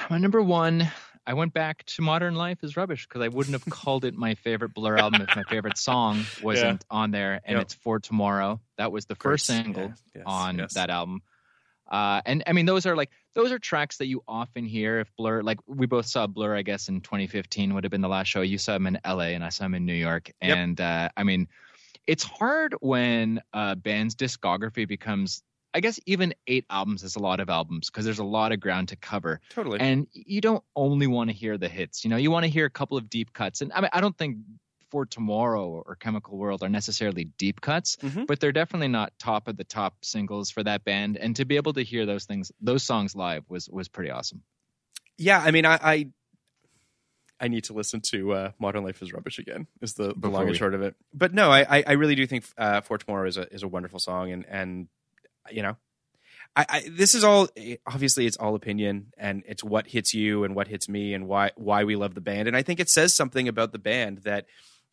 My 0.10 0.20
number 0.20 0.40
one, 0.42 0.92
I 1.30 1.34
went 1.34 1.54
back 1.54 1.86
to 1.86 2.02
Modern 2.02 2.34
Life 2.34 2.64
is 2.64 2.76
Rubbish 2.76 3.08
because 3.08 3.22
I 3.22 3.28
wouldn't 3.28 3.54
have 3.54 3.64
called 3.72 4.04
it 4.04 4.16
my 4.16 4.34
favorite 4.34 4.74
Blur 4.74 4.98
album 4.98 5.22
if 5.22 5.36
my 5.36 5.44
favorite 5.44 5.78
song 5.78 6.26
wasn't 6.42 6.84
on 6.90 7.12
there. 7.12 7.40
And 7.46 7.54
Yep. 7.58 7.62
it's 7.62 7.74
For 7.76 8.00
Tomorrow. 8.00 8.60
That 8.80 8.92
was 8.92 9.06
the 9.06 9.14
first 9.14 9.46
single 9.46 9.84
Yeah. 9.84 9.94
Yes, 10.16 10.24
on 10.26 10.58
yes. 10.58 10.74
that 10.74 10.90
album. 10.90 11.22
Uh, 11.88 12.22
and 12.26 12.44
I 12.48 12.54
mean, 12.54 12.66
those 12.66 12.88
are 12.88 12.96
like 12.96 13.12
those 13.36 13.52
are 13.52 13.60
tracks 13.60 13.98
that 13.98 14.08
you 14.08 14.24
often 14.28 14.66
hear 14.66 15.02
if 15.02 15.16
Blur. 15.18 15.44
Like 15.44 15.60
we 15.68 15.86
both 15.86 16.08
saw 16.08 16.26
Blur, 16.26 16.56
I 16.56 16.64
guess, 16.64 16.90
in 16.90 17.02
2015 17.02 17.76
would 17.76 17.84
have 17.84 17.92
been 17.92 18.02
the 18.02 18.08
last 18.10 18.28
show. 18.28 18.42
You 18.42 18.58
saw 18.58 18.76
him 18.76 18.88
in 18.88 19.00
LA, 19.06 19.34
and 19.36 19.44
I 19.44 19.50
saw 19.50 19.66
him 19.66 19.76
in 19.76 19.86
New 19.86 19.94
York. 19.94 20.32
Yep. 20.42 20.58
And 20.58 20.82
uh, 20.82 21.10
I 21.16 21.24
mean, 21.24 21.48
it's 22.08 22.24
hard 22.24 22.74
when 22.80 23.40
a 23.54 23.76
band's 23.76 24.16
discography 24.16 24.88
becomes, 24.88 25.44
I 25.74 25.82
guess, 25.82 26.00
even 26.06 26.34
eight 26.48 26.66
albums 26.70 27.04
is 27.04 27.16
a 27.16 27.20
lot 27.20 27.40
of 27.40 27.50
albums 27.50 27.90
because 27.90 28.04
there's 28.06 28.20
a 28.20 28.24
lot 28.24 28.52
of 28.52 28.60
ground 28.60 28.88
to 28.90 28.96
cover. 28.96 29.40
Totally. 29.50 29.80
And 29.80 30.08
you 30.14 30.42
don't 30.42 30.64
only 30.76 31.06
want 31.08 31.30
to 31.30 31.36
hear 31.36 31.58
the 31.58 31.70
hits. 31.70 32.04
You 32.04 32.10
know, 32.10 32.18
you 32.18 32.32
want 32.32 32.44
to 32.46 32.50
hear 32.50 32.66
a 32.66 32.70
couple 32.72 32.98
of 32.98 33.10
deep 33.10 33.34
cuts. 33.34 33.62
And 33.62 33.72
I 33.74 33.82
mean, 33.82 33.90
I 33.94 34.02
don't 34.02 34.18
think 34.18 34.38
for 34.90 35.06
Tomorrow 35.06 35.84
or 35.86 35.96
Chemical 35.96 36.36
World 36.40 36.64
are 36.64 36.70
necessarily 36.70 37.26
deep 37.38 37.62
cuts, 37.62 37.98
Mhm. 37.98 38.26
but 38.26 38.40
they're 38.40 38.52
definitely 38.52 38.88
not 38.88 39.14
top 39.20 39.48
of 39.48 39.56
the 39.58 39.64
top 39.64 40.04
singles 40.04 40.50
for 40.50 40.64
that 40.64 40.84
band. 40.84 41.16
And 41.18 41.36
to 41.36 41.46
be 41.46 41.58
able 41.58 41.74
to 41.74 41.84
hear 41.84 42.08
those 42.08 42.26
things, 42.26 42.52
those 42.60 42.82
songs 42.82 43.16
live 43.16 43.44
was 43.50 43.70
was 43.70 43.88
pretty 43.88 44.10
awesome. 44.10 44.42
yeah, 45.20 45.40
I 45.40 45.52
mean, 45.52 45.66
I, 45.66 45.80
I 45.84 46.08
I 47.42 47.48
need 47.48 47.66
to 47.66 47.74
listen 47.74 48.02
to 48.12 48.34
uh, 48.34 48.52
Modern 48.60 48.84
Life 48.84 49.02
is 49.02 49.14
Rubbish 49.14 49.40
again. 49.40 49.68
Is 49.82 49.94
the, 49.94 50.14
the 50.18 50.28
long 50.30 50.42
and 50.42 50.52
we- 50.52 50.58
short 50.58 50.74
of 50.74 50.82
it. 50.82 50.96
But 51.14 51.34
no, 51.34 51.50
I, 51.52 51.78
I, 51.78 51.84
I 51.88 51.92
really 51.94 52.16
do 52.16 52.26
think 52.28 52.44
uh, 52.58 52.82
For 52.82 52.98
Tomorrow 52.98 53.28
is 53.28 53.38
a 53.38 53.54
is 53.54 53.64
a 53.64 53.68
wonderful 53.68 54.00
song, 54.00 54.32
and 54.32 54.46
and 54.48 54.88
you 55.52 55.62
know, 55.62 55.78
I, 56.56 56.66
I 56.68 56.90
this 56.90 57.16
is 57.16 57.24
all 57.24 57.48
obviously 57.86 58.26
it's 58.26 58.38
all 58.38 58.56
opinion, 58.56 59.14
and 59.18 59.44
it's 59.48 59.64
what 59.64 59.88
hits 59.88 60.14
you 60.14 60.44
and 60.44 60.56
what 60.56 60.68
hits 60.68 60.90
me, 60.90 61.14
and 61.14 61.28
why 61.28 61.52
why 61.56 61.84
we 61.84 61.96
love 61.96 62.16
the 62.16 62.22
band, 62.22 62.48
and 62.48 62.58
I 62.58 62.64
think 62.64 62.80
it 62.80 62.90
says 62.90 63.16
something 63.16 63.48
about 63.48 63.72
the 63.72 63.80
band 63.80 64.20
that 64.20 64.46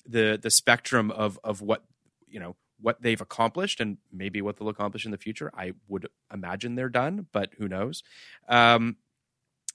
the 0.07 0.39
the 0.41 0.51
spectrum 0.51 1.11
of 1.11 1.39
of 1.43 1.61
what 1.61 1.85
you 2.29 2.41
know 2.41 2.57
what 2.81 3.01
they've 3.01 3.21
accomplished 3.21 3.81
and 3.81 3.97
maybe 4.13 4.43
what 4.43 4.59
they'll 4.59 4.69
accomplish 4.69 5.05
in 5.05 5.11
the 5.11 5.19
future. 5.19 5.51
I 5.57 5.73
would 5.89 6.09
imagine 6.33 6.75
they're 6.75 6.89
done, 6.89 7.27
but 7.33 7.51
who 7.59 7.69
knows? 7.69 8.03
Um, 8.49 8.97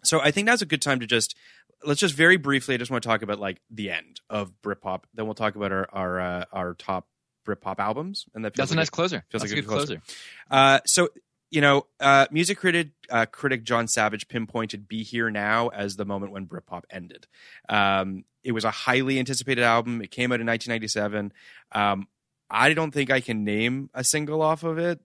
so 0.03 0.19
I 0.19 0.31
think 0.31 0.45
now's 0.45 0.61
a 0.61 0.67
good 0.67 0.81
time 0.81 0.99
to 0.99 1.07
just 1.07 1.35
let's 1.83 1.99
just 1.99 2.15
very 2.15 2.37
briefly. 2.37 2.75
I 2.75 2.77
just 2.77 2.91
want 2.91 3.03
to 3.03 3.09
talk 3.09 3.21
about 3.21 3.39
like 3.39 3.59
the 3.69 3.91
end 3.91 4.21
of 4.29 4.51
Britpop. 4.61 5.03
Then 5.13 5.25
we'll 5.25 5.35
talk 5.35 5.55
about 5.55 5.71
our 5.71 5.87
our 5.91 6.19
uh, 6.19 6.45
our 6.51 6.73
top 6.75 7.07
Britpop 7.45 7.79
albums, 7.79 8.25
and 8.33 8.45
that 8.45 8.55
feels 8.55 8.69
That's 8.69 8.71
a 8.71 8.75
like 8.75 8.81
nice 8.81 8.89
closer. 8.89 9.23
feels 9.29 9.41
That's 9.41 9.51
like 9.51 9.57
a 9.57 9.59
a 9.59 9.61
good 9.61 9.67
good 9.69 9.87
closer. 9.87 10.01
uh, 10.49 10.79
so 10.85 11.09
you 11.49 11.59
know, 11.59 11.85
uh, 11.99 12.27
music 12.31 12.57
critic 12.57 12.91
uh, 13.09 13.25
critic 13.25 13.63
John 13.63 13.87
Savage 13.87 14.27
pinpointed 14.27 14.87
"Be 14.87 15.03
Here 15.03 15.29
Now" 15.29 15.67
as 15.69 15.97
the 15.97 16.05
moment 16.05 16.31
when 16.31 16.47
Britpop 16.47 16.83
ended. 16.89 17.27
Um, 17.67 18.23
it 18.43 18.53
was 18.53 18.63
a 18.63 18.71
highly 18.71 19.19
anticipated 19.19 19.63
album. 19.63 20.01
It 20.01 20.11
came 20.11 20.31
out 20.31 20.39
in 20.39 20.47
1997. 20.47 21.33
Um, 21.73 22.07
I 22.49 22.73
don't 22.73 22.91
think 22.91 23.11
I 23.11 23.19
can 23.21 23.43
name 23.43 23.89
a 23.93 24.03
single 24.03 24.41
off 24.41 24.63
of 24.63 24.77
it. 24.77 24.99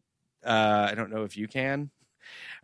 Uh, 0.44 0.88
I 0.90 0.94
don't 0.94 1.10
know 1.10 1.24
if 1.24 1.36
you 1.36 1.48
can. 1.48 1.90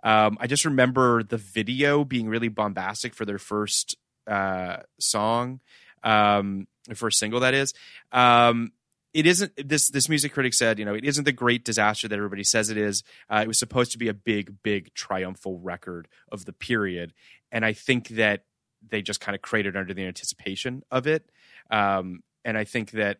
Um, 0.02 0.38
I 0.40 0.46
just 0.46 0.64
remember 0.64 1.22
the 1.22 1.36
video 1.36 2.04
being 2.04 2.28
really 2.28 2.48
bombastic 2.48 3.14
for 3.14 3.24
their 3.24 3.38
first 3.38 3.96
uh, 4.26 4.78
song, 4.98 5.60
um, 6.02 6.66
their 6.86 6.96
first 6.96 7.18
single. 7.18 7.40
That 7.40 7.54
is. 7.54 7.74
Um, 8.10 8.72
it 9.14 9.26
isn't 9.26 9.52
this 9.68 9.90
this 9.90 10.08
music 10.08 10.32
critic 10.32 10.54
said 10.54 10.78
you 10.78 10.84
know 10.84 10.94
it 10.94 11.04
isn't 11.04 11.24
the 11.24 11.32
great 11.32 11.64
disaster 11.64 12.08
that 12.08 12.16
everybody 12.16 12.44
says 12.44 12.70
it 12.70 12.76
is. 12.76 13.02
Uh, 13.28 13.40
it 13.42 13.48
was 13.48 13.58
supposed 13.58 13.92
to 13.92 13.98
be 13.98 14.08
a 14.08 14.14
big 14.14 14.62
big 14.62 14.92
triumphal 14.94 15.58
record 15.58 16.08
of 16.30 16.44
the 16.44 16.52
period. 16.52 17.12
And 17.50 17.64
i 17.64 17.72
think 17.72 18.08
that 18.08 18.44
they 18.86 19.02
just 19.02 19.20
kind 19.20 19.34
of 19.34 19.42
created 19.42 19.76
under 19.76 19.94
the 19.94 20.04
anticipation 20.04 20.82
of 20.90 21.06
it. 21.06 21.30
Um, 21.70 22.22
and 22.44 22.56
i 22.56 22.64
think 22.64 22.92
that 22.92 23.18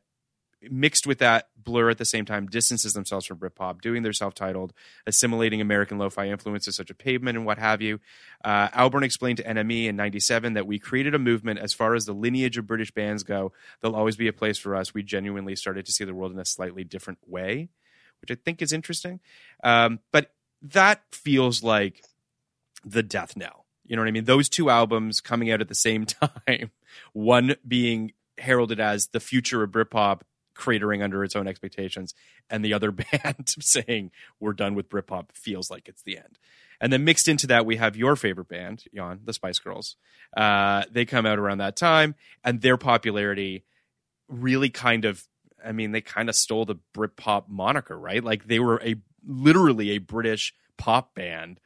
mixed 0.70 1.06
with 1.06 1.18
that 1.18 1.48
blur 1.56 1.90
at 1.90 1.98
the 1.98 2.04
same 2.04 2.24
time 2.24 2.46
distances 2.46 2.92
themselves 2.92 3.26
from 3.26 3.38
britpop 3.38 3.80
doing 3.80 4.02
their 4.02 4.12
self-titled 4.12 4.72
assimilating 5.06 5.60
american 5.60 5.98
lo-fi 5.98 6.28
influences 6.28 6.76
such 6.76 6.90
as 6.90 6.96
pavement 6.96 7.36
and 7.36 7.46
what 7.46 7.58
have 7.58 7.80
you. 7.80 8.00
Uh, 8.44 8.68
Albarn 8.68 9.02
explained 9.02 9.38
to 9.38 9.44
nme 9.44 9.86
in 9.86 9.96
97 9.96 10.54
that 10.54 10.66
we 10.66 10.78
created 10.78 11.14
a 11.14 11.18
movement 11.18 11.58
as 11.58 11.72
far 11.72 11.94
as 11.94 12.04
the 12.04 12.12
lineage 12.12 12.58
of 12.58 12.66
british 12.66 12.90
bands 12.90 13.22
go. 13.22 13.52
There'll 13.80 13.96
always 13.96 14.16
be 14.16 14.28
a 14.28 14.32
place 14.32 14.58
for 14.58 14.74
us. 14.74 14.94
We 14.94 15.02
genuinely 15.02 15.56
started 15.56 15.86
to 15.86 15.92
see 15.92 16.04
the 16.04 16.14
world 16.14 16.32
in 16.32 16.38
a 16.38 16.44
slightly 16.44 16.84
different 16.84 17.18
way 17.26 17.68
which 18.22 18.30
i 18.30 18.40
think 18.42 18.62
is 18.62 18.72
interesting. 18.72 19.20
Um, 19.62 20.00
but 20.12 20.32
that 20.62 21.02
feels 21.10 21.62
like 21.62 22.04
the 22.84 23.02
death 23.02 23.36
knell. 23.36 23.66
You 23.84 23.96
know 23.96 24.02
what 24.02 24.08
i 24.08 24.12
mean? 24.12 24.24
Those 24.24 24.48
two 24.48 24.70
albums 24.70 25.20
coming 25.20 25.50
out 25.50 25.60
at 25.60 25.68
the 25.68 25.74
same 25.74 26.06
time 26.46 26.70
one 27.12 27.56
being 27.66 28.12
heralded 28.38 28.80
as 28.80 29.08
the 29.08 29.20
future 29.20 29.62
of 29.62 29.70
britpop 29.70 30.22
cratering 30.54 31.02
under 31.02 31.24
its 31.24 31.36
own 31.36 31.46
expectations 31.46 32.14
and 32.50 32.64
the 32.64 32.74
other 32.74 32.90
band 32.92 33.54
saying 33.60 34.10
we're 34.40 34.52
done 34.52 34.74
with 34.74 34.88
britpop 34.88 35.32
feels 35.32 35.70
like 35.70 35.88
it's 35.88 36.02
the 36.02 36.16
end. 36.16 36.38
And 36.80 36.92
then 36.92 37.04
mixed 37.04 37.28
into 37.28 37.46
that 37.46 37.66
we 37.66 37.76
have 37.76 37.96
your 37.96 38.16
favorite 38.16 38.48
band 38.48 38.84
Jan, 38.94 39.20
the 39.24 39.32
spice 39.32 39.58
girls. 39.58 39.96
Uh, 40.36 40.84
they 40.90 41.04
come 41.04 41.26
out 41.26 41.38
around 41.38 41.58
that 41.58 41.76
time 41.76 42.14
and 42.42 42.60
their 42.60 42.76
popularity 42.76 43.64
really 44.28 44.70
kind 44.70 45.04
of 45.04 45.26
i 45.64 45.72
mean 45.72 45.92
they 45.92 46.00
kind 46.00 46.28
of 46.30 46.34
stole 46.34 46.64
the 46.64 46.76
britpop 46.94 47.48
moniker 47.48 47.98
right? 47.98 48.24
Like 48.24 48.46
they 48.46 48.58
were 48.58 48.80
a 48.82 48.96
literally 49.24 49.90
a 49.90 49.98
british 49.98 50.54
pop 50.78 51.14
band 51.14 51.60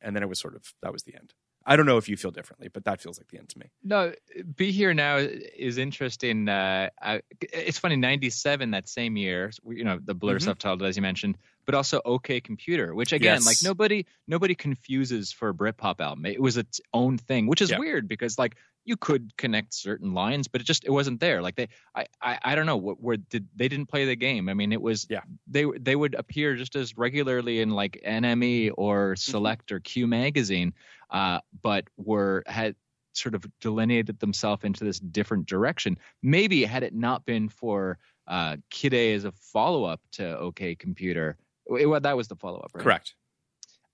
and 0.00 0.14
then 0.14 0.22
it 0.22 0.28
was 0.28 0.38
sort 0.38 0.54
of 0.54 0.74
that 0.82 0.92
was 0.92 1.02
the 1.02 1.14
end 1.14 1.32
I 1.66 1.76
don't 1.76 1.86
know 1.86 1.98
if 1.98 2.08
you 2.08 2.16
feel 2.16 2.30
differently, 2.30 2.68
but 2.68 2.84
that 2.84 3.00
feels 3.00 3.18
like 3.18 3.28
the 3.28 3.38
end 3.38 3.48
to 3.50 3.58
me. 3.58 3.66
No, 3.84 4.12
Be 4.56 4.72
Here 4.72 4.94
Now 4.94 5.16
is 5.18 5.78
interesting. 5.78 6.48
Uh, 6.48 6.88
I, 7.00 7.20
it's 7.40 7.78
funny, 7.78 7.96
97, 7.96 8.70
that 8.70 8.88
same 8.88 9.16
year, 9.16 9.50
you 9.66 9.84
know, 9.84 9.98
the 10.02 10.14
Blur 10.14 10.38
Mhm. 10.38 10.54
subtitled, 10.54 10.88
as 10.88 10.96
you 10.96 11.02
mentioned, 11.02 11.36
but 11.70 11.76
also 11.76 12.00
OK 12.04 12.40
Computer, 12.40 12.92
which 12.96 13.12
again, 13.12 13.36
Yes. 13.36 13.46
like 13.46 13.58
nobody 13.62 14.04
nobody 14.26 14.56
confuses 14.56 15.30
for 15.30 15.50
a 15.50 15.54
Britpop 15.54 16.00
album. 16.00 16.26
It 16.26 16.42
was 16.42 16.56
its 16.56 16.80
own 16.92 17.16
thing, 17.16 17.46
which 17.46 17.62
is 17.62 17.72
weird 17.78 18.08
because 18.08 18.38
like 18.38 18.56
you 18.84 18.96
could 18.96 19.36
connect 19.36 19.72
certain 19.72 20.12
lines, 20.14 20.48
but 20.48 20.60
it 20.60 20.64
just 20.64 20.84
it 20.84 20.90
wasn't 20.90 21.20
there. 21.20 21.42
Like 21.42 21.54
they, 21.54 21.68
I, 21.94 22.06
I, 22.20 22.38
I 22.42 22.54
don't 22.56 22.66
know 22.66 22.78
what 22.78 23.00
where 23.00 23.18
did 23.18 23.46
they 23.54 23.68
didn't 23.68 23.86
play 23.86 24.04
the 24.04 24.16
game. 24.16 24.48
I 24.48 24.54
mean, 24.54 24.72
it 24.72 24.82
was 24.82 25.06
Yeah. 25.08 25.20
they 25.46 25.64
they 25.78 25.94
would 25.94 26.14
appear 26.16 26.56
just 26.56 26.74
as 26.74 26.96
regularly 26.96 27.60
in 27.60 27.70
like 27.70 28.00
NME 28.04 28.72
or 28.76 29.12
Mm-hmm. 29.12 29.30
Select 29.30 29.70
or 29.70 29.78
Q 29.78 30.08
magazine, 30.08 30.74
uh, 31.10 31.38
but 31.62 31.84
were 31.96 32.42
had 32.46 32.74
sort 33.12 33.34
of 33.36 33.44
delineated 33.60 34.18
themselves 34.18 34.64
into 34.64 34.82
this 34.84 34.98
different 34.98 35.46
direction. 35.46 35.98
Maybe 36.22 36.64
had 36.64 36.82
it 36.82 36.94
not 36.94 37.24
been 37.26 37.48
for 37.48 37.98
uh, 38.26 38.56
Kid 38.70 38.94
A 38.94 39.12
as 39.14 39.24
a 39.24 39.32
follow 39.32 39.84
up 39.84 40.00
to 40.12 40.38
OK 40.38 40.74
Computer, 40.76 41.36
it, 41.66 41.86
well, 41.86 42.00
that 42.00 42.16
was 42.16 42.28
the 42.28 42.36
follow 42.36 42.58
up, 42.58 42.70
right? 42.74 42.82
Correct. 42.82 43.14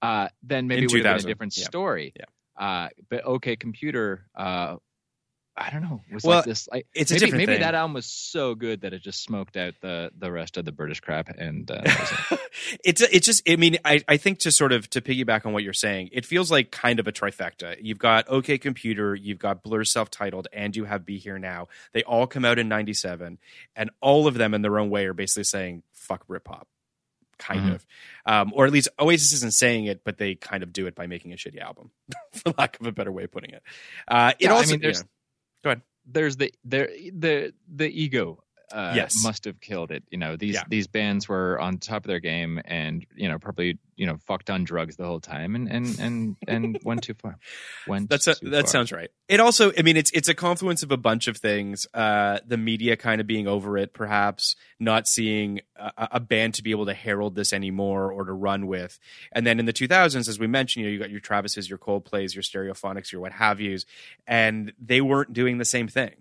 Uh, 0.03 0.29
then 0.43 0.67
maybe 0.67 0.85
it 0.85 0.93
would 0.93 1.05
have 1.05 1.17
been 1.19 1.27
a 1.27 1.29
different 1.29 1.57
yeah. 1.57 1.65
story. 1.65 2.13
Yeah. 2.17 2.25
Uh, 2.57 2.89
but 3.11 3.25
OK 3.25 3.57
Computer, 3.57 4.27
uh, 4.35 4.77
I 5.59 5.71
don't 5.71 5.83
know, 5.83 6.03
was 6.13 6.23
Well, 6.23 6.39
like 6.39 6.45
this. 6.45 6.69
Like, 6.71 6.87
it's 6.95 7.11
a 7.11 7.15
maybe, 7.15 7.21
different 7.21 7.41
maybe 7.43 7.53
thing. 7.55 7.61
that 7.63 7.75
album 7.75 7.95
was 7.95 8.05
so 8.05 8.55
good 8.55 8.83
that 8.83 8.93
it 8.93 9.01
just 9.01 9.23
smoked 9.23 9.57
out 9.57 9.75
the 9.81 10.11
the 10.19 10.31
rest 10.31 10.59
of 10.59 10.67
the 10.67 10.73
British 10.73 11.01
crap. 11.01 11.31
And 11.31 11.71
uh, 11.71 11.81
it. 11.85 12.41
it's 12.85 13.01
it's 13.01 13.27
just 13.27 13.49
I 13.49 13.57
mean 13.57 13.79
I 13.83 14.03
I 14.07 14.19
think 14.19 14.41
to 14.41 14.53
sort 14.53 14.73
of 14.73 14.91
to 14.91 15.01
piggyback 15.01 15.47
on 15.47 15.55
what 15.55 15.63
you're 15.63 15.73
saying, 15.73 16.11
it 16.13 16.27
feels 16.27 16.51
like 16.51 16.71
kind 16.71 17.01
of 17.01 17.09
a 17.09 17.13
trifecta. 17.13 17.77
You've 17.81 17.99
got 17.99 18.29
OK 18.29 18.59
Computer, 18.59 19.15
you've 19.15 19.39
got 19.39 19.63
Blur 19.63 19.85
self-titled, 19.85 20.49
and 20.53 20.77
you 20.77 20.85
have 20.85 21.07
Be 21.07 21.17
Here 21.17 21.39
Now. 21.39 21.69
They 21.93 22.03
all 22.03 22.27
come 22.27 22.45
out 22.45 22.59
in 22.59 22.69
'97, 22.69 23.39
and 23.75 23.91
all 24.03 24.27
of 24.27 24.35
them 24.35 24.53
in 24.53 24.61
their 24.61 24.79
own 24.79 24.91
way 24.91 25.07
are 25.07 25.15
basically 25.15 25.45
saying 25.45 25.85
"fuck 25.93 26.27
Britpop," 26.27 26.65
kind 27.39 27.61
Mhm. 27.71 27.75
of, 27.75 27.87
um, 28.27 28.53
or 28.55 28.67
at 28.67 28.73
least 28.73 28.89
Oasis 28.99 29.33
isn't 29.35 29.53
saying 29.55 29.85
it, 29.87 30.03
but 30.05 30.19
they 30.19 30.35
kind 30.35 30.63
of 30.63 30.73
do 30.73 30.87
it 30.87 30.95
by 30.95 31.07
making 31.07 31.33
a 31.33 31.37
shitty 31.37 31.61
album, 31.61 31.91
for 32.33 32.53
lack 32.59 32.79
of 32.81 32.87
a 32.87 32.93
better 32.93 33.13
way 33.13 33.25
of 33.25 33.31
putting 33.33 33.51
it. 33.51 33.63
Uh, 34.09 34.33
it 34.39 34.45
Yeah, 34.45 34.53
I 34.53 34.57
also 34.57 34.73
mean, 34.73 34.81
there's- 34.81 35.05
go 35.63 35.71
ahead. 35.71 35.83
there's 36.07 36.37
the 36.37 36.53
there 36.65 36.89
the 37.13 37.53
the 37.69 37.89
ego 37.89 38.43
uh, 38.73 38.93
Yes. 38.97 39.23
must 39.23 39.45
have 39.45 39.61
killed 39.61 39.91
it. 39.93 40.03
You 40.11 40.19
know, 40.19 40.35
these 40.37 40.55
Yeah. 40.55 40.65
these 40.69 40.87
bands 40.89 41.29
were 41.29 41.59
on 41.61 41.79
top 41.79 42.05
of 42.05 42.09
their 42.09 42.19
game 42.21 42.61
and 42.65 43.07
you 43.15 43.29
know 43.29 43.39
probably 43.39 43.79
you 43.97 44.06
know 44.06 44.18
fucked 44.27 44.51
on 44.51 44.64
drugs 44.64 44.97
the 44.97 45.05
whole 45.05 45.20
time 45.20 45.55
and 45.55 45.68
and 45.68 45.98
and 45.98 46.36
and 46.47 46.78
went 46.85 47.02
too 47.02 47.14
far. 47.14 47.39
Went 47.89 48.10
That's 48.10 48.27
a, 48.27 48.35
that 48.43 48.62
far. 48.62 48.66
sounds 48.66 48.93
right. 48.93 49.10
It 49.28 49.40
also, 49.40 49.73
I 49.77 49.82
mean, 49.82 49.97
it's 49.97 50.10
it's 50.12 50.28
a 50.28 50.35
confluence 50.35 50.82
of 50.82 50.93
a 50.93 50.97
bunch 50.97 51.28
of 51.28 51.39
things. 51.39 51.86
Uh, 51.93 52.39
the 52.47 52.56
media 52.56 52.97
kind 52.97 53.20
of 53.20 53.27
being 53.27 53.48
over 53.48 53.77
it, 53.78 53.93
perhaps 53.93 54.55
not 54.78 55.09
seeing 55.09 55.60
a, 55.77 56.09
a 56.12 56.20
band 56.20 56.55
to 56.55 56.62
be 56.62 56.70
able 56.70 56.86
to 56.86 56.94
herald 56.94 57.35
this 57.35 57.52
anymore 57.52 58.12
or 58.12 58.24
to 58.24 58.32
run 58.32 58.66
with. 58.66 58.98
And 59.32 59.47
then 59.47 59.59
in 59.59 59.64
the 59.64 59.73
2000s, 59.73 60.28
as 60.28 60.39
we 60.39 60.47
mentioned, 60.47 60.85
you 60.85 60.90
know, 60.90 60.93
you 60.93 60.98
got 60.98 61.10
your 61.10 61.20
Travises, 61.20 61.68
your 61.68 61.78
Coldplays, 61.78 62.35
your 62.35 62.43
Stereophonics, 62.43 63.10
your 63.10 63.20
what 63.20 63.32
have 63.32 63.60
yous, 63.60 63.86
and 64.27 64.73
they 64.78 65.01
weren't 65.01 65.32
doing 65.32 65.59
the 65.59 65.64
same 65.64 65.89
thing. 65.89 66.12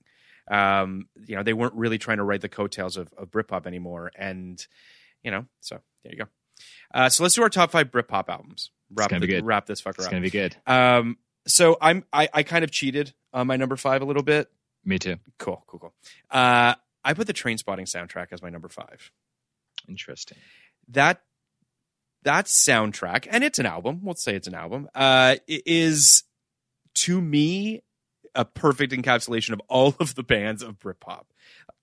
Um, 0.49 1.07
you 1.25 1.35
know, 1.35 1.43
they 1.43 1.53
weren't 1.53 1.73
really 1.73 1.97
trying 1.97 2.17
to 2.17 2.23
ride 2.23 2.41
the 2.41 2.49
coattails 2.49 2.97
of, 2.97 3.11
of 3.17 3.31
Britpop 3.31 3.65
anymore. 3.65 4.11
And 4.15 4.65
you 5.23 5.31
know, 5.31 5.45
so 5.59 5.81
there 6.03 6.13
you 6.13 6.19
go. 6.19 6.25
Uh, 6.95 7.09
so 7.09 7.21
let's 7.23 7.35
do 7.35 7.43
our 7.43 7.49
top 7.49 7.69
five 7.71 7.91
Britpop 7.91 8.29
albums. 8.29 8.71
Wrap, 8.93 9.09
the- 9.09 9.41
wrap 9.43 9.65
this 9.65 9.81
fucker 9.81 9.95
It's 9.97 10.05
up. 10.05 10.11
gonna 10.11 10.21
be 10.21 10.29
good. 10.29 10.55
Um, 10.65 11.17
so 11.47 11.77
I'm 11.81 12.05
I, 12.13 12.29
I 12.33 12.43
kind 12.43 12.63
of 12.63 12.71
cheated 12.71 13.13
on 13.33 13.45
my 13.47 13.57
number 13.57 13.75
five 13.75 14.01
a 14.01 14.05
little 14.05 14.23
bit. 14.23 14.49
Me 14.83 14.97
too. 14.97 15.17
Cool, 15.37 15.63
cool, 15.67 15.79
cool. 15.79 15.93
Uh, 16.31 16.75
I 17.03 17.13
put 17.13 17.27
the 17.27 17.33
Trainspotting 17.33 17.81
soundtrack 17.87 18.27
as 18.31 18.41
my 18.41 18.49
number 18.49 18.69
five. 18.69 19.11
Interesting. 19.87 20.37
That 20.89 21.21
that 22.23 22.45
soundtrack, 22.45 23.27
and 23.29 23.43
it's 23.43 23.59
an 23.59 23.65
album. 23.65 24.01
Let's 24.03 24.23
say 24.23 24.35
it's 24.35 24.47
an 24.47 24.55
album. 24.55 24.87
Uh, 24.95 25.35
it 25.47 25.63
is 25.65 26.23
to 26.95 27.19
me 27.21 27.83
a 28.33 28.45
perfect 28.45 28.93
encapsulation 28.93 29.51
of 29.53 29.61
all 29.67 29.95
of 29.99 30.15
the 30.15 30.23
bands 30.23 30.63
of 30.63 30.79
Britpop. 30.79 31.25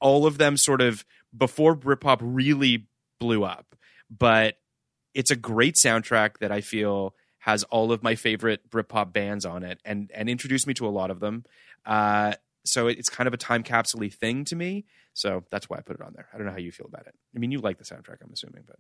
All 0.01 0.27
of 0.27 0.39
them 0.39 0.57
sort 0.57 0.81
of 0.81 1.05
before 1.37 1.77
Britpop 1.77 2.19
really 2.23 2.87
blew 3.21 3.45
up, 3.45 3.77
but 4.11 4.57
it's 5.15 5.31
a 5.31 5.37
great 5.37 5.75
soundtrack 5.77 6.39
that 6.39 6.51
I 6.53 6.61
feel 6.61 7.15
has 7.39 7.65
all 7.65 7.91
of 7.93 8.03
my 8.03 8.15
favorite 8.15 8.71
Britpop 8.71 9.13
bands 9.13 9.45
on 9.45 9.63
it, 9.65 9.81
and 9.85 10.11
and 10.15 10.29
introduced 10.29 10.67
me 10.67 10.75
to 10.75 10.87
a 10.87 10.91
lot 10.91 11.11
of 11.11 11.21
them. 11.21 11.45
Uh, 11.85 12.35
so 12.65 12.87
it- 12.87 12.99
it's 12.99 13.09
kind 13.09 13.27
of 13.27 13.35
a 13.35 13.37
time 13.37 13.63
capsule 13.65 14.09
thing 14.11 14.45
to 14.45 14.55
me. 14.57 14.85
So 15.15 15.45
that's 15.51 15.69
why 15.69 15.79
I 15.79 15.81
put 15.81 15.97
it 15.97 16.03
on 16.03 16.13
there. 16.15 16.29
I 16.33 16.37
don't 16.39 16.47
know 16.47 16.53
how 16.53 16.59
you 16.59 16.71
feel 16.73 16.87
about 16.87 17.07
it. 17.07 17.15
I 17.35 17.39
mean, 17.39 17.51
you 17.51 17.61
like 17.61 17.79
the 17.79 17.85
soundtrack, 17.85 18.23
I'm 18.23 18.33
assuming, 18.33 18.63
but 18.67 18.77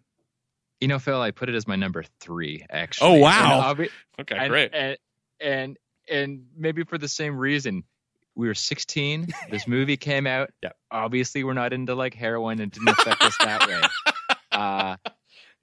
You 0.80 0.88
know, 0.88 0.98
Phil, 0.98 1.20
I 1.20 1.30
put 1.32 1.48
it 1.48 1.54
as 1.54 1.66
my 1.68 1.76
number 1.76 2.04
three. 2.20 2.64
Actually. 2.70 3.08
Oh, 3.10 3.18
wow. 3.18 3.72
Obvi- 3.74 3.90
okay, 4.20 4.36
and, 4.36 4.48
great. 4.50 4.70
And, 4.74 4.96
and 5.40 5.78
and 6.08 6.46
maybe 6.56 6.82
for 6.84 6.98
the 6.98 7.08
same 7.08 7.36
reason. 7.36 7.84
We 8.34 8.46
were 8.48 8.54
16. 8.54 9.28
This 9.50 9.66
movie 9.68 9.96
came 9.96 10.26
out. 10.26 10.50
Yeah. 10.62 10.70
Obviously, 10.90 11.44
we're 11.44 11.52
not 11.52 11.72
into 11.72 11.94
like 11.94 12.14
heroin. 12.14 12.60
It 12.60 12.70
didn't 12.72 12.88
affect 12.88 13.22
us 13.22 13.36
that 13.38 13.66
way. 13.68 13.80
Uh, 14.52 14.96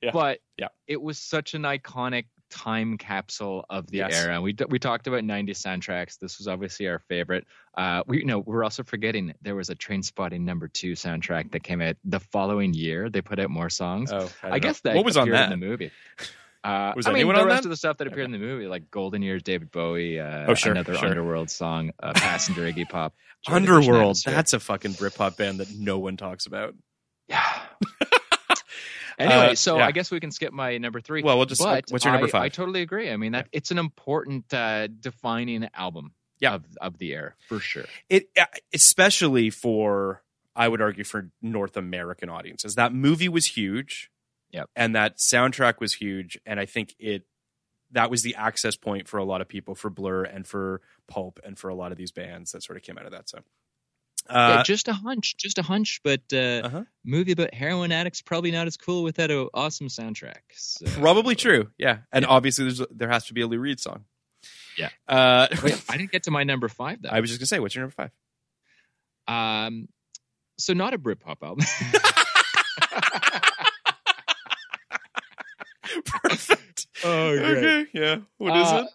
Yeah. 0.01 0.11
But 0.11 0.39
Yeah. 0.57 0.67
it 0.87 1.01
was 1.01 1.17
such 1.19 1.53
an 1.53 1.63
iconic 1.63 2.25
time 2.49 2.97
capsule 2.97 3.63
of 3.69 3.85
the 3.87 3.97
Yes. 3.97 4.15
era. 4.25 4.41
We 4.41 4.55
we 4.69 4.79
talked 4.79 5.05
about 5.07 5.23
90s 5.23 5.61
soundtracks. 5.61 6.17
This 6.17 6.39
was 6.39 6.47
obviously 6.47 6.87
our 6.87 6.97
favorite. 6.99 7.45
Uh, 7.77 8.03
we 8.07 8.19
you 8.19 8.25
know 8.25 8.39
we're 8.39 8.63
also 8.63 8.81
forgetting 8.83 9.33
there 9.41 9.55
was 9.55 9.69
a 9.69 9.75
Trainspotting 9.75 10.41
number 10.41 10.67
two 10.67 10.93
soundtrack 10.93 11.51
that 11.51 11.63
came 11.63 11.79
out 11.81 11.95
the 12.03 12.19
following 12.19 12.73
year. 12.73 13.09
They 13.09 13.21
put 13.21 13.39
out 13.39 13.49
more 13.51 13.69
songs. 13.69 14.11
Oh, 14.11 14.29
I, 14.41 14.51
I, 14.53 14.59
guess 14.59 14.79
that 14.81 14.95
what 14.95 15.05
was 15.05 15.15
on 15.17 15.29
that? 15.29 15.51
in 15.51 15.59
the 15.59 15.65
movie. 15.67 15.91
Uh, 16.61 16.91
Was 16.93 17.07
I 17.07 17.13
mean, 17.13 17.25
the 17.25 17.33
rest 17.33 17.47
that? 17.47 17.63
of 17.63 17.69
the 17.69 17.77
stuff 17.77 17.95
that 17.99 18.07
appeared 18.07 18.25
in 18.25 18.33
the 18.33 18.37
movie, 18.37 18.67
like 18.67 18.91
Golden 18.91 19.21
Years, 19.21 19.41
David 19.43 19.71
Bowie, 19.71 20.19
uh, 20.19 20.43
Oh, 20.49 20.55
sure, 20.55 20.73
another 20.73 20.93
sure. 20.93 21.07
Underworld 21.07 21.49
song, 21.49 21.91
uh, 22.03 22.11
Passenger 22.15 22.63
Iggy 22.69 22.89
Pop, 22.89 23.15
Underworld. 23.47 24.17
That's 24.25 24.51
a 24.51 24.59
fucking 24.59 24.91
Britpop 24.95 25.37
band 25.37 25.61
that 25.61 25.71
no 25.73 25.99
one 25.99 26.17
talks 26.17 26.47
about. 26.47 26.75
yeah. 27.29 27.61
anyway, 29.19 29.51
Uh, 29.51 29.55
so 29.55 29.77
yeah. 29.77 29.85
I 29.85 29.91
guess 29.91 30.09
we 30.11 30.19
can 30.19 30.31
skip 30.31 30.53
my 30.53 30.77
number 30.77 31.01
three. 31.01 31.21
Well, 31.23 31.37
we'll 31.37 31.45
just- 31.45 31.61
But 31.61 31.85
what's 31.89 32.05
your 32.05 32.13
number 32.13 32.27
five? 32.27 32.43
I 32.43 32.49
totally 32.49 32.81
agree. 32.81 33.11
I 33.11 33.17
mean, 33.17 33.33
that 33.33 33.47
it's 33.51 33.71
an 33.71 33.77
important 33.77 34.51
uh, 34.53 34.87
defining 34.87 35.67
album. 35.73 36.13
Yeah. 36.39 36.53
Of, 36.55 36.63
of 36.79 36.97
the 36.97 37.13
era 37.13 37.33
for 37.49 37.59
sure. 37.59 37.83
It 38.09 38.29
uh, 38.39 38.45
especially 38.73 39.49
for 39.49 40.23
I 40.55 40.67
would 40.67 40.81
argue 40.81 41.03
for 41.03 41.31
North 41.41 41.75
American 41.77 42.29
audiences. 42.29 42.75
That 42.75 42.93
movie 42.93 43.27
was 43.29 43.45
huge. 43.45 44.09
Yep. 44.51 44.69
And 44.75 44.95
that 44.95 45.17
soundtrack 45.17 45.79
was 45.79 45.93
huge 45.95 46.39
and 46.45 46.59
I 46.59 46.65
think 46.65 46.95
it 46.97 47.23
that 47.91 48.09
was 48.09 48.21
the 48.23 48.35
access 48.35 48.75
point 48.75 49.07
for 49.07 49.17
a 49.17 49.23
lot 49.25 49.41
of 49.41 49.47
people 49.49 49.75
for 49.75 49.89
Blur 49.89 50.23
and 50.23 50.47
for 50.47 50.79
Pulp 51.07 51.39
and 51.43 51.57
for 51.57 51.69
a 51.69 51.75
lot 51.75 51.91
of 51.91 51.97
these 51.97 52.11
bands 52.11 52.51
that 52.53 52.63
sort 52.63 52.77
of 52.77 52.83
came 52.83 52.97
out 52.97 53.05
of 53.05 53.11
that. 53.11 53.27
So 53.27 53.39
yeah, 54.29 54.35
uh, 54.59 54.63
just 54.63 54.87
a 54.87 54.93
hunch, 54.93 55.37
just 55.37 55.57
a 55.57 55.61
hunch, 55.61 56.01
but 56.03 56.21
uh, 56.33 56.61
Uh-huh. 56.65 56.83
movie 57.03 57.31
about 57.33 57.53
heroin 57.53 57.91
addicts 57.91 58.21
probably 58.21 58.51
not 58.51 58.67
as 58.67 58.77
cool 58.77 59.03
without 59.03 59.31
an 59.31 59.47
awesome 59.53 59.87
soundtrack. 59.87 60.41
So- 60.53 60.85
probably 60.99 61.35
true. 61.35 61.69
Yeah. 61.77 61.99
And 62.11 62.25
obviously 62.25 62.65
there's 62.65 62.81
there 62.91 63.09
has 63.09 63.25
to 63.27 63.33
be 63.33 63.41
a 63.41 63.47
Lou 63.47 63.59
Reed 63.59 63.79
song. 63.79 64.05
Yeah. 64.77 64.89
Uh 65.07 65.47
Wait, 65.63 65.81
I 65.89 65.97
didn't 65.97 66.11
get 66.11 66.23
to 66.23 66.31
my 66.31 66.43
number 66.43 66.67
five 66.69 67.01
though. 67.01 67.09
I 67.09 67.19
was 67.19 67.29
just 67.29 67.39
gonna 67.39 67.47
say, 67.47 67.59
what's 67.59 67.75
your 67.75 67.83
number 67.83 67.95
five? 67.95 68.11
Um, 69.67 69.87
so 70.57 70.73
not 70.73 70.93
a 70.93 70.97
Britpop 70.99 71.37
album. 71.43 71.65
Perfect. 76.05 76.87
Oh, 77.03 77.29
Okay. 77.29 77.87
Yeah. 77.93 78.17
What 78.37 78.55
is 78.57 78.67
Uh, 78.67 78.83
it? 78.85 78.93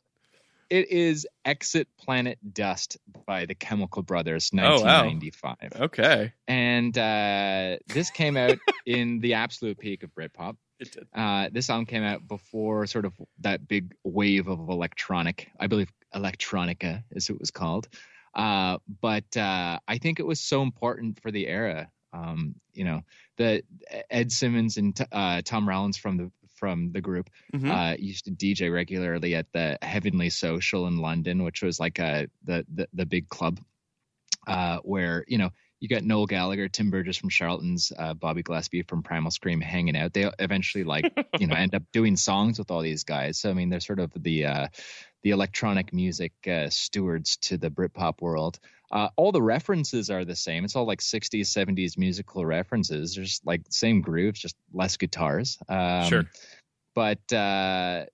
It 0.70 0.90
is 0.90 1.26
Exit 1.44 1.88
Planet 1.98 2.38
Dust 2.52 2.96
by 3.26 3.46
the 3.46 3.54
Chemical 3.54 4.02
Brothers, 4.02 4.50
Oh, 4.52 4.56
wow. 4.56 5.04
1995. 5.04 5.56
Okay. 5.82 6.32
And 6.48 6.96
uh, 6.96 7.76
this 7.88 8.10
came 8.10 8.36
out 8.36 8.58
in 8.86 9.20
the 9.20 9.34
absolute 9.34 9.78
peak 9.78 10.02
of 10.02 10.10
Britpop. 10.14 10.56
It 10.80 10.90
did. 10.92 11.06
Uh, 11.14 11.48
this 11.52 11.70
album 11.70 11.86
came 11.86 12.02
out 12.02 12.26
before 12.26 12.86
sort 12.86 13.04
of 13.04 13.12
that 13.40 13.68
big 13.68 13.94
wave 14.04 14.48
of 14.48 14.68
electronic, 14.68 15.50
I 15.60 15.66
believe 15.68 15.92
electronica 16.14 17.04
as 17.14 17.30
it 17.30 17.38
was 17.38 17.50
called. 17.50 17.88
Uh, 18.34 18.78
but 19.00 19.36
uh, 19.36 19.78
I 19.86 19.98
think 19.98 20.18
it 20.18 20.26
was 20.26 20.40
so 20.40 20.62
important 20.62 21.20
for 21.20 21.30
the 21.30 21.46
era. 21.46 21.90
Um, 22.12 22.56
you 22.72 22.84
know, 22.84 23.02
the 23.38 23.62
Ed 24.10 24.30
Simons 24.32 24.76
and 24.76 24.94
t- 24.96 25.04
uh, 25.12 25.42
Tom 25.44 25.68
Rowlands 25.68 25.96
from 25.96 26.16
the 26.16 26.30
from 26.64 26.92
the 26.92 27.00
group 27.02 27.28
Mhm. 27.52 27.70
uh, 27.70 27.96
used 27.98 28.24
to 28.24 28.30
DJ 28.30 28.72
regularly 28.72 29.34
at 29.34 29.52
the 29.52 29.76
Heavenly 29.82 30.30
Social 30.30 30.86
in 30.86 30.96
London, 30.96 31.42
which 31.44 31.62
was 31.62 31.78
like 31.78 31.98
a 31.98 32.28
the 32.42 32.64
the, 32.72 32.88
the 32.94 33.04
big 33.06 33.28
club 33.28 33.60
uh, 34.46 34.78
where 34.78 35.24
you 35.28 35.36
know 35.38 35.50
you 35.80 35.88
got 35.88 36.02
Noel 36.02 36.24
Gallagher, 36.26 36.68
Tim 36.68 36.90
Burgess 36.90 37.18
from 37.18 37.28
Charlatans, 37.28 37.92
uh, 37.98 38.14
Bobby 38.14 38.42
Gillespie 38.42 38.82
from 38.82 39.02
Primal 39.02 39.30
Scream 39.30 39.60
hanging 39.60 39.96
out. 39.96 40.14
They 40.14 40.30
eventually 40.38 40.84
like 40.84 41.04
you 41.38 41.46
know 41.46 41.54
end 41.54 41.74
up 41.74 41.82
doing 41.92 42.16
songs 42.16 42.58
with 42.58 42.70
all 42.70 42.80
these 42.80 43.04
guys. 43.04 43.38
So 43.38 43.50
I 43.50 43.52
mean, 43.52 43.68
they're 43.68 43.80
sort 43.80 44.00
of 44.00 44.10
the 44.16 44.46
uh, 44.46 44.68
the 45.22 45.30
electronic 45.30 45.92
music 45.92 46.32
uh, 46.46 46.70
stewards 46.70 47.36
to 47.48 47.58
the 47.58 47.70
Britpop 47.70 48.22
world. 48.22 48.58
Uh, 48.90 49.08
all 49.16 49.32
the 49.32 49.42
references 49.42 50.08
are 50.10 50.24
the 50.24 50.36
same. 50.36 50.64
It's 50.64 50.76
all 50.76 50.86
like 50.86 51.00
60s, 51.00 51.46
70s 51.46 51.98
musical 51.98 52.44
references. 52.46 53.16
There's 53.16 53.40
like 53.44 53.62
same 53.70 54.02
grooves, 54.02 54.38
just 54.38 54.54
less 54.72 54.96
guitars. 54.96 55.58
Um, 55.68 56.08
Sure. 56.08 56.24
But 56.94 57.32
uh, 57.32 58.06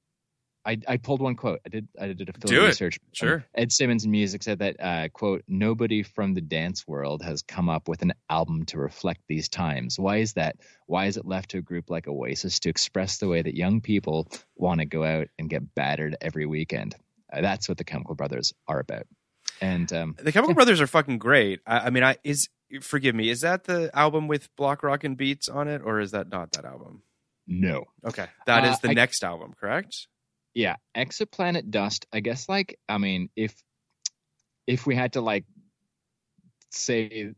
I, 0.65 0.78
I 0.86 0.97
pulled 0.98 1.20
one 1.20 1.36
quote. 1.36 1.61
I 1.65 1.69
did 1.69 1.89
I 1.98 2.12
did 2.12 2.28
a 2.28 2.32
field 2.32 2.65
it. 2.65 2.66
research. 2.66 2.98
Sure. 3.12 3.44
Ed 3.55 3.73
Simons 3.73 4.05
in 4.05 4.11
music 4.11 4.43
said 4.43 4.59
that 4.59 4.77
uh, 4.78 5.09
quote 5.09 5.43
Nobody 5.48 6.02
from 6.02 6.35
the 6.35 6.40
dance 6.40 6.86
world 6.86 7.23
has 7.23 7.43
come 7.43 7.69
up 7.69 7.89
with 7.89 8.02
an 8.02 8.12
album 8.28 8.66
to 8.66 8.78
reflect 8.78 9.23
these 9.27 9.48
times. 9.48 9.98
Why 9.98 10.19
is 10.19 10.35
that? 10.35 10.57
Why 10.86 11.07
is 11.07 11.16
it 11.16 11.24
left 11.27 11.51
to 11.51 11.59
a 11.59 11.62
group 11.62 11.89
like 11.89 12.07
Oasis 12.07 12.61
to 12.61 12.69
express 12.69 13.19
the 13.19 13.28
way 13.28 13.40
that 13.40 13.57
young 13.57 13.81
people 13.81 14.28
want 14.55 14.81
to 14.81 14.86
go 14.86 15.05
out 15.05 15.28
and 15.39 15.48
get 15.48 15.74
battered 15.74 16.16
every 16.20 16.47
weekend? 16.47 16.94
Uh, 17.32 17.40
that's 17.40 17.69
what 17.69 17.78
the 17.78 17.85
Chemical 17.85 18.15
Brothers 18.15 18.52
are 18.69 18.81
about. 18.81 19.07
And 19.61 19.93
um, 19.93 20.16
The 20.19 20.32
Chemical 20.32 20.55
Brothers 20.55 20.81
are 20.81 20.86
fucking 20.86 21.19
great. 21.19 21.61
I, 21.66 21.78
I 21.78 21.90
mean, 21.90 22.02
I 22.02 22.16
is 22.24 22.48
forgive 22.82 23.15
me. 23.15 23.31
Is 23.31 23.40
that 23.40 23.65
the 23.65 23.90
album 23.94 24.28
with 24.28 24.55
Block 24.57 24.82
Rockin' 24.82 25.15
Beats 25.15 25.48
on 25.48 25.69
it, 25.69 25.82
or 25.85 26.01
is 26.01 26.12
that 26.12 26.28
not 26.28 26.52
that 26.52 26.65
album? 26.65 27.02
No, 27.52 27.85
Okay, 28.05 28.27
that 28.47 28.64
is 28.64 28.77
Uh, 28.77 28.78
the 28.82 28.89
I- 28.90 28.94
next 28.94 29.24
album, 29.24 29.52
correct? 29.59 30.06
yeah, 30.55 30.77
Exit 30.94 31.31
Planet 31.32 31.70
Dust. 31.70 32.06
I 32.12 32.20
guess 32.20 32.48
like 32.48 32.78
I 32.89 32.97
mean 32.98 33.28
if 33.36 33.55
if 34.66 34.86
we 34.86 34.94
had 34.94 35.14
to 35.14 35.20
like 35.20 35.44
say 36.70 37.35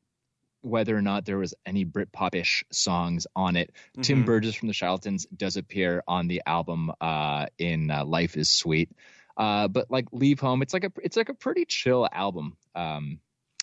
whether 0.61 0.97
or 0.97 1.03
not 1.03 1.25
there 1.25 1.39
was 1.39 1.55
any 1.67 1.85
Britpop-ish 1.85 2.63
songs 2.71 3.27
on 3.35 3.57
it, 3.57 3.73
Tim 4.01 4.23
Mhm. 4.23 4.27
Burgess 4.27 4.55
from 4.55 4.69
the 4.69 4.75
Charlatans 4.75 5.27
does 5.37 5.57
appear 5.57 6.05
on 6.07 6.29
the 6.29 6.41
album 6.47 6.93
uh, 7.01 7.47
in 7.59 7.91
uh, 7.91 8.05
Life 8.05 8.37
Is 8.37 8.49
Sweet. 8.49 8.91
Uh, 9.37 9.67
but 9.67 9.91
like 9.91 10.07
Leave 10.13 10.39
Home, 10.41 10.63
it's 10.63 10.73
like 10.75 10.85
a 10.85 10.93
it's 11.03 11.17
like 11.17 11.31
a 11.31 11.35
pretty 11.35 11.65
chill 11.65 12.07
album. 12.13 12.57
Um, 12.75 13.19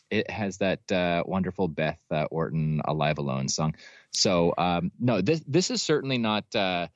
it 0.10 0.30
has 0.30 0.58
that 0.58 0.92
uh, 0.92 1.24
wonderful 1.26 1.68
Beth 1.68 2.00
uh, 2.12 2.24
Orton 2.32 2.82
"Alive 2.84 3.20
Alone" 3.20 3.48
song. 3.48 3.76
So 4.12 4.54
um, 4.58 4.92
no, 5.00 5.22
this 5.22 5.42
this 5.48 5.70
is 5.72 5.82
certainly 5.82 6.18
not 6.18 6.44
uh, 6.56 6.88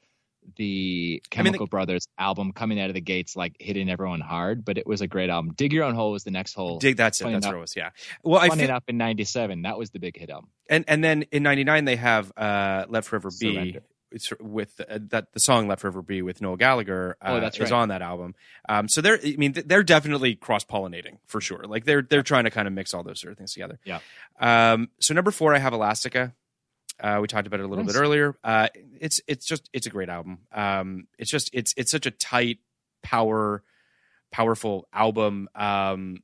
the 0.58 1.22
I 1.34 1.38
mean, 1.38 1.46
Chemical 1.46 1.68
Brothers 1.68 2.08
album 2.18 2.52
coming 2.52 2.80
out 2.80 2.90
of 2.90 2.96
the 2.96 3.02
gates 3.02 3.36
like 3.36 3.56
hitting 3.60 3.90
everyone 3.90 4.20
hard, 4.20 4.66
but 4.66 4.78
it 4.78 4.86
was 4.86 5.02
a 5.02 5.08
great 5.08 5.30
album. 5.30 5.54
Dig 5.56 5.72
Your 5.74 5.84
Own 5.86 5.96
Hole 5.96 6.12
was 6.12 6.24
the 6.24 6.32
next 6.32 6.54
hole. 6.54 6.80
Dig 6.80 6.98
that's 6.98 7.22
it. 7.22 7.26
That's 7.26 7.46
enough- 7.46 7.56
it 7.56 7.60
was. 7.60 7.76
Yeah. 7.76 7.90
Well, 8.24 8.42
I 8.42 8.50
Funny 8.50 8.64
enough, 8.64 8.84
in 8.88 8.98
'97, 8.98 9.62
that 9.62 9.78
was 9.78 9.92
the 9.92 10.00
big 10.00 10.18
hit 10.18 10.30
album. 10.30 10.50
and 10.70 10.84
and 10.88 11.04
then 11.04 11.24
in 11.32 11.44
'99 11.44 11.86
they 11.86 11.96
have 11.96 12.32
uh, 12.36 12.86
"Let 12.90 13.06
Forever 13.06 13.30
Be." 13.30 13.54
Surrender. 13.54 13.84
It's 14.12 14.32
with 14.40 14.80
uh, 14.80 15.00
that 15.10 15.34
the 15.34 15.40
song 15.40 15.68
"Let 15.68 15.80
Forever 15.80 16.04
Be" 16.04 16.22
with 16.22 16.40
Noel 16.40 16.56
Gallagher. 16.56 17.18
Uh, 17.20 17.30
Oh, 17.32 17.40
that's 17.40 17.60
right. 17.60 17.66
is 17.66 17.72
on 17.72 17.90
that 17.90 18.04
album. 18.04 18.36
Um, 18.70 18.88
so 18.88 19.02
they're, 19.02 19.18
I 19.24 19.36
mean, 19.38 19.54
they're 19.66 19.82
definitely 19.82 20.36
cross 20.36 20.64
pollinating 20.64 21.18
for 21.26 21.42
sure. 21.42 21.64
Like 21.64 21.86
they're 21.86 22.04
they're 22.04 22.22
trying 22.22 22.44
to 22.44 22.52
kind 22.52 22.68
of 22.68 22.76
mix 22.76 22.94
all 22.94 23.02
those 23.04 23.20
sort 23.20 23.32
of 23.32 23.40
things 23.40 23.54
together. 23.54 23.80
Yeah. 23.86 24.00
Um, 24.40 24.90
so 25.00 25.16
number 25.16 25.32
four, 25.32 25.56
I 25.56 25.58
have 25.60 25.74
Elastica. 25.74 26.34
Uh, 27.00 27.20
we 27.22 27.28
talked 27.28 27.48
about 27.48 27.60
it 27.60 27.64
a 27.64 27.68
little 27.68 27.84
Nice. 27.84 27.94
bit 27.94 28.00
earlier. 28.00 28.36
Uh, 28.44 28.68
it's 29.00 29.20
it's 29.28 29.46
just 29.46 29.70
it's 29.74 29.88
a 29.88 29.90
great 29.90 30.10
album. 30.10 30.40
Um, 30.54 31.08
it's 31.18 31.30
just 31.32 31.50
it's 31.54 31.74
it's 31.78 31.92
such 31.92 32.06
a 32.06 32.12
tight, 32.12 32.60
power, 33.02 33.64
powerful 34.32 34.88
album. 34.94 35.50
Um, 35.56 36.24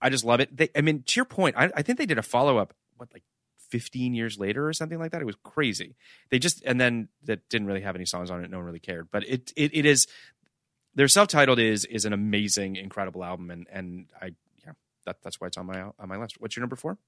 I 0.00 0.10
just 0.10 0.24
love 0.24 0.40
it. 0.40 0.56
They, 0.56 0.68
I 0.76 0.80
mean, 0.80 1.02
to 1.06 1.16
your 1.16 1.24
point, 1.24 1.56
I, 1.56 1.70
I 1.74 1.82
think 1.82 1.98
they 1.98 2.06
did 2.06 2.18
a 2.18 2.22
follow 2.22 2.58
up. 2.58 2.74
What 2.96 3.08
like 3.12 3.22
15 3.70 4.14
years 4.14 4.38
later 4.38 4.66
or 4.66 4.72
something 4.72 4.98
like 4.98 5.12
that. 5.12 5.20
It 5.20 5.26
was 5.26 5.36
crazy. 5.44 5.94
They 6.30 6.38
just 6.38 6.62
and 6.64 6.80
then 6.80 7.08
that 7.24 7.48
didn't 7.48 7.66
really 7.66 7.82
have 7.82 7.94
any 7.96 8.06
songs 8.06 8.30
on 8.30 8.42
it. 8.44 8.50
No 8.50 8.56
one 8.58 8.66
really 8.66 8.78
cared. 8.80 9.08
But 9.10 9.24
it 9.28 9.52
it, 9.56 9.70
it 9.74 9.86
is 9.86 10.06
their 10.94 11.08
self 11.08 11.28
titled 11.28 11.58
is 11.60 11.84
is 11.84 12.04
an 12.04 12.12
amazing, 12.12 12.76
incredible 12.76 13.22
album, 13.24 13.50
and 13.50 13.66
and 13.70 14.06
I 14.20 14.32
yeah 14.66 14.72
that 15.06 15.22
that's 15.22 15.40
why 15.40 15.46
it's 15.46 15.56
on 15.56 15.66
my 15.66 15.80
on 15.82 16.08
my 16.08 16.16
list. 16.16 16.40
What's 16.40 16.56
your 16.56 16.62
number 16.62 16.76
four? 16.76 16.98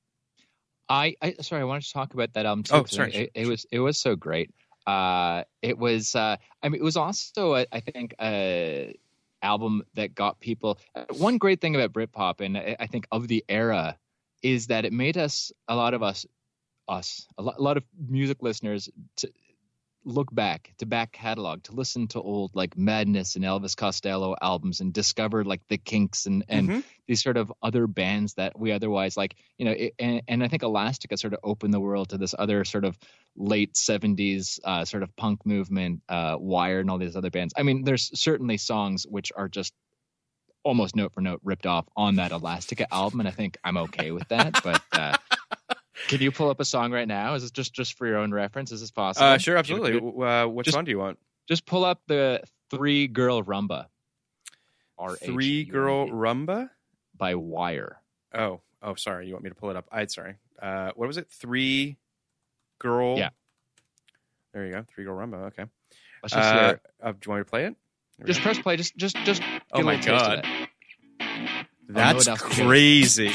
I, 0.91 1.15
I 1.23 1.35
sorry, 1.41 1.63
I 1.63 1.65
wanted 1.65 1.85
to 1.85 1.93
talk 1.93 2.15
about 2.15 2.33
that 2.35 2.45
album 2.47 2.65
too. 2.65 2.75
Oh, 2.75 2.85
sorry, 2.85 3.15
it, 3.15 3.31
it 3.35 3.47
was 3.47 3.65
it 3.71 3.79
was 3.79 3.97
so 3.97 4.17
great. 4.17 4.51
Uh, 4.87 5.45
it 5.63 5.79
was. 5.79 6.17
Uh, 6.17 6.37
I 6.63 6.69
mean, 6.69 6.81
it 6.81 6.85
was 6.85 6.97
also 6.97 7.55
a, 7.55 7.67
I 7.71 7.79
think 7.79 8.15
a 8.21 8.99
album 9.41 9.85
that 9.95 10.15
got 10.17 10.41
people. 10.41 10.79
uh, 10.97 11.05
One 11.17 11.39
great 11.39 11.61
thing 11.61 11.77
about 11.77 11.93
Britpop, 11.93 12.41
and 12.41 12.59
I, 12.59 12.77
I 12.81 12.87
think 12.89 13.07
of 13.13 13.29
the 13.29 13.45
era, 13.49 13.97
is 14.43 14.67
that 14.67 14.85
it 14.85 14.93
made 14.93 15.17
us 15.17 15.53
a 15.69 15.77
lot 15.77 15.95
of 15.95 16.03
us, 16.03 16.27
us 16.89 17.27
a 17.39 17.43
lot, 17.43 17.59
a 17.59 17.63
lot 17.63 17.77
of 17.77 17.85
music 18.09 18.39
listeners 18.43 18.89
to 19.19 19.31
look 20.05 20.35
back 20.35 20.73
to 20.79 20.87
back 20.87 21.13
catalog 21.13 21.63
to 21.65 21.73
listen 21.73 22.09
to 22.09 22.21
old 22.21 22.51
like 22.55 22.77
Madness 22.77 23.37
and 23.37 23.45
Elvis 23.45 23.77
Costello 23.77 24.35
albums 24.41 24.81
and 24.81 24.95
discover 24.95 25.45
like 25.45 25.61
the 25.69 25.77
Kinks 25.77 26.25
and 26.27 26.43
and 26.49 26.71
Mhm. 26.71 26.85
these 27.07 27.23
sort 27.23 27.37
of 27.37 27.53
other 27.63 27.87
bands 27.87 28.35
that 28.35 28.59
we 28.59 28.73
otherwise 28.73 29.17
like 29.17 29.37
you 29.59 29.65
know 29.67 29.73
it, 29.73 29.93
and, 29.99 30.23
and 30.27 30.43
i 30.45 30.49
think 30.49 30.63
elastica 30.63 31.17
sort 31.17 31.35
of 31.35 31.41
opened 31.45 31.75
the 31.75 31.81
world 31.81 32.09
to 32.11 32.19
this 32.19 32.35
other 32.39 32.65
sort 32.65 32.85
of 32.85 32.97
late 33.37 33.75
70s 33.75 34.59
uh, 34.65 34.85
sort 34.85 35.03
of 35.03 35.15
punk 35.17 35.45
movement 35.45 36.01
uh, 36.09 36.37
wire 36.39 36.81
and 36.81 36.89
all 36.91 36.99
these 36.99 37.17
other 37.17 37.31
bands 37.31 37.53
i 37.57 37.63
mean 37.63 37.85
there's 37.85 38.11
certainly 38.19 38.57
songs 38.57 39.07
which 39.09 39.33
are 39.37 39.49
just 39.49 39.75
almost 40.65 40.95
note 40.95 41.13
for 41.13 41.21
note 41.21 41.41
ripped 41.43 41.67
off 41.67 41.87
on 41.97 42.17
that 42.17 42.33
elastica 42.33 42.87
album 42.93 43.21
and 43.21 43.29
i 43.29 43.33
think 43.33 43.59
i'm 43.65 43.77
okay 43.77 44.13
with 44.13 44.29
that 44.29 44.61
but 44.63 44.83
uh, 44.93 45.17
can 46.09 46.21
you 46.21 46.31
pull 46.33 46.49
up 46.51 46.61
a 46.61 46.65
song 46.65 46.93
right 46.93 47.09
now 47.09 47.35
is 47.35 47.45
it 47.45 47.53
just 47.53 47.73
just 47.73 47.95
for 47.95 48.07
your 48.07 48.19
own 48.19 48.33
reference 48.33 48.73
is 48.73 48.81
this 48.81 48.91
possible 48.91 49.27
Uh, 49.27 49.39
sure, 49.39 49.57
absolutely. 49.57 49.97
Uh, 49.99 50.47
what 50.47 50.65
just- 50.65 50.75
song 50.75 50.85
do 50.85 50.91
you 50.91 50.99
want? 50.99 51.19
just 51.49 51.67
pull 51.67 51.85
up 51.85 52.01
the 52.07 52.43
three 52.71 53.07
girl 53.09 53.43
rumba 53.43 53.87
Three 55.23 55.65
Girl 55.65 56.09
Rumba. 56.09 56.69
by 57.17 57.35
wire 57.35 57.97
Oh, 58.35 58.61
oh, 58.83 58.95
sorry. 58.97 59.27
You 59.27 59.33
want 59.33 59.45
me 59.45 59.49
to 59.51 59.57
pull 59.57 59.71
it 59.71 59.77
up? 59.77 59.89
I 59.91 60.05
sorry. 60.07 60.35
Uh, 60.61 60.91
what 60.95 61.07
was 61.09 61.17
it? 61.17 61.27
Three 61.31 61.97
Girl. 62.79 63.17
Yeah. 63.19 63.31
There 64.53 64.67
you 64.67 64.73
go. 64.73 64.85
Three 64.95 65.05
Girl 65.05 65.17
Rumba. 65.17 65.47
Okay. 65.47 65.65
let's 66.23 66.35
just 66.35 66.55
Uh, 66.55 66.75
uh, 67.03 67.13
do 67.13 67.19
you 67.25 67.31
want 67.31 67.39
me 67.41 67.45
to 67.45 67.51
play 67.51 67.65
it? 67.65 67.75
There 68.19 68.27
Just 68.27 68.43
press 68.43 68.59
play. 68.59 68.77
Just, 68.77 68.95
just, 68.97 69.17
just. 69.25 69.43
Oh 69.73 69.83
my 69.83 69.97
little 69.97 70.19
taste 70.19 70.31
of 70.31 70.43
God. 70.43 70.69
That's 71.89 72.29
Oh, 72.29 72.31
that's 72.33 72.43
crazy. 72.43 73.31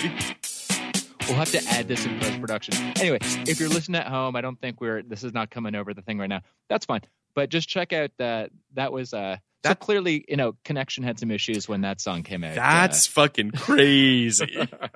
We'll 1.27 1.37
have 1.37 1.51
to 1.51 1.63
add 1.69 1.87
this 1.87 2.05
in 2.05 2.19
post 2.19 2.39
production. 2.39 2.75
Anyway, 2.99 3.17
if 3.21 3.59
you're 3.59 3.69
listening 3.69 3.99
at 3.99 4.07
home, 4.07 4.35
I 4.35 4.41
don't 4.41 4.59
think 4.61 4.79
we're. 4.79 5.01
This 5.01 5.23
is 5.23 5.33
not 5.33 5.49
coming 5.49 5.73
over 5.75 5.93
the 5.93 6.01
thing 6.03 6.19
right 6.19 6.29
now. 6.29 6.41
That's 6.69 6.85
fine. 6.85 7.01
But 7.33 7.49
just 7.49 7.67
check 7.67 7.93
out 7.93 8.11
that. 8.19 8.51
That 8.75 8.91
was. 8.91 9.13
Uh, 9.13 9.37
so 9.37 9.69
That- 9.69 9.79
clearly, 9.79 10.23
you 10.27 10.37
know, 10.37 10.53
connection 10.63 11.03
had 11.03 11.17
some 11.19 11.31
issues 11.31 11.67
when 11.67 11.81
that 11.81 11.99
song 11.99 12.21
came 12.23 12.43
out. 12.43 12.53
That's 12.55 13.07
fucking 13.07 13.51
crazy. 13.51 14.55
Uh, 14.55 14.65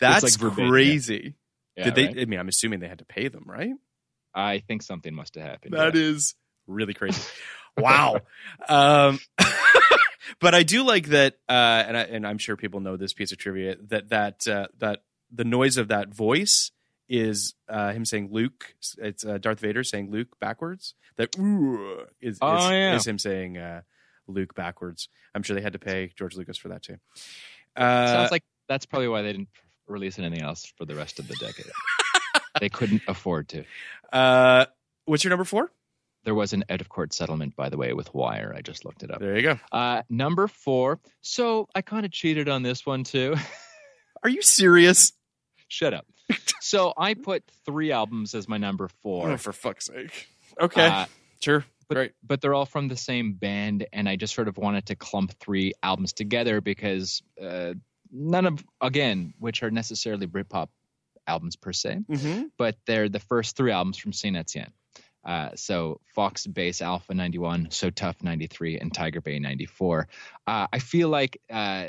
That's 0.00 0.22
like 0.22 0.32
verbatim, 0.38 0.64
yeah. 0.64 0.70
crazy. 0.70 1.34
yeah, 1.76 1.84
Did 1.84 1.94
they? 1.96 2.06
right? 2.06 2.18
I 2.20 2.24
mean, 2.26 2.38
I'm 2.40 2.48
assuming 2.48 2.78
they 2.80 2.88
had 2.88 3.00
to 3.00 3.04
pay 3.04 3.28
them, 3.28 3.44
right? 3.46 3.72
I 4.34 4.60
think 4.60 4.82
something 4.82 5.12
must 5.12 5.34
have 5.34 5.44
happened. 5.44 5.74
That 5.74 5.94
yeah. 5.96 6.00
is 6.02 6.34
really 6.66 6.94
crazy. 6.94 7.20
wow. 7.76 8.20
Um, 8.68 9.18
but 10.40 10.54
I 10.54 10.62
do 10.62 10.84
like 10.84 11.06
that, 11.08 11.34
uh, 11.48 11.52
and, 11.86 11.96
I, 11.96 12.02
and 12.02 12.26
I'm 12.26 12.38
sure 12.38 12.56
people 12.56 12.80
know 12.80 12.96
this 12.96 13.12
piece 13.12 13.32
of 13.32 13.38
trivia 13.38 13.76
that 13.88 14.10
that 14.10 14.46
uh, 14.46 14.66
that 14.78 15.02
the 15.32 15.44
noise 15.44 15.76
of 15.76 15.88
that 15.88 16.08
voice 16.14 16.70
is 17.08 17.54
uh, 17.68 17.92
him 17.92 18.04
saying 18.04 18.28
Luke. 18.30 18.74
It's 18.98 19.24
uh, 19.24 19.38
Darth 19.38 19.60
Vader 19.60 19.82
saying 19.82 20.10
Luke 20.10 20.38
backwards. 20.40 20.94
That 21.16 21.34
is, 21.36 21.40
"Ooh" 21.42 22.00
is 22.20 22.34
is, 22.34 22.38
Oh, 22.40 22.70
yeah. 22.70 22.94
is 22.96 23.06
him 23.06 23.18
saying 23.18 23.58
uh, 23.58 23.82
Luke 24.28 24.54
backwards. 24.54 25.08
I'm 25.34 25.42
sure 25.42 25.56
they 25.56 25.62
had 25.62 25.72
to 25.74 25.78
pay 25.78 26.12
George 26.16 26.36
Lucas 26.36 26.56
for 26.56 26.68
that 26.68 26.82
too. 26.82 26.96
Uh, 27.76 28.06
Sounds 28.06 28.30
like 28.30 28.44
that's 28.68 28.86
probably 28.86 29.08
why 29.08 29.22
they 29.22 29.32
didn't 29.32 29.48
release 29.86 30.18
anything 30.18 30.42
else 30.42 30.72
for 30.76 30.84
the 30.84 30.94
rest 30.94 31.18
of 31.18 31.26
the 31.28 31.34
decade. 31.36 31.70
they 32.60 32.68
couldn't 32.68 33.02
afford 33.08 33.48
to. 33.48 33.64
uh, 34.12 34.66
what's 35.04 35.24
your 35.24 35.30
number 35.30 35.44
four? 35.44 35.70
There 36.24 36.34
was 36.34 36.52
an 36.52 36.64
out 36.68 36.80
of 36.80 36.88
court 36.88 37.12
settlement, 37.14 37.56
by 37.56 37.68
the 37.70 37.76
way, 37.78 37.92
with 37.94 38.12
Wire. 38.12 38.52
I 38.56 38.60
just 38.60 38.84
looked 38.84 39.02
it 39.02 39.10
up. 39.10 39.20
There 39.20 39.36
you 39.36 39.42
go. 39.42 39.58
Uh, 39.72 40.02
number 40.10 40.48
four. 40.48 41.00
So 41.22 41.68
I 41.74 41.80
kind 41.82 42.04
of 42.04 42.12
cheated 42.12 42.48
on 42.48 42.62
this 42.62 42.84
one 42.84 43.04
too. 43.04 43.36
Are 44.22 44.28
you 44.28 44.42
serious? 44.42 45.12
Shut 45.68 45.94
up. 45.94 46.04
so 46.60 46.92
I 46.96 47.14
put 47.14 47.42
three 47.64 47.90
albums 47.90 48.34
as 48.34 48.48
my 48.48 48.58
number 48.58 48.88
four. 49.02 49.30
Oh, 49.30 49.36
for 49.38 49.52
fuck's 49.52 49.86
sake. 49.86 50.28
Okay, 50.60 50.86
Uh, 50.86 51.06
sure. 51.40 51.64
but 51.88 51.94
Great. 51.94 52.12
but 52.22 52.40
they're 52.40 52.52
all 52.54 52.66
from 52.66 52.88
the 52.88 52.96
same 52.96 53.32
band, 53.32 53.86
and 53.92 54.08
I 54.08 54.16
just 54.16 54.34
sort 54.34 54.48
of 54.48 54.58
wanted 54.58 54.86
to 54.86 54.96
clump 54.96 55.32
three 55.40 55.72
albums 55.82 56.12
together 56.12 56.60
because 56.60 57.22
uh, 57.40 57.72
none 58.12 58.44
of 58.46 58.62
again, 58.80 59.32
which 59.38 59.62
are 59.62 59.70
necessarily 59.70 60.26
Britpop 60.26 60.68
albums 61.26 61.56
per 61.56 61.72
se, 61.72 62.00
Mm-hmm. 62.10 62.42
but 62.58 62.76
they're 62.86 63.08
the 63.08 63.20
first 63.20 63.56
three 63.56 63.72
albums 63.72 63.96
from 63.96 64.12
Saint 64.12 64.36
Etienne. 64.36 64.72
Uh, 65.24 65.50
so 65.54 66.00
Foxbase 66.16 66.82
Alpha 66.82 67.14
91, 67.14 67.68
So 67.70 67.90
Tough 67.90 68.22
93, 68.22 68.78
and 68.78 68.92
Tiger 68.92 69.20
Bay 69.20 69.38
94. 69.38 70.08
Uh, 70.46 70.66
I 70.72 70.78
feel 70.78 71.08
like 71.08 71.40
uh, 71.50 71.88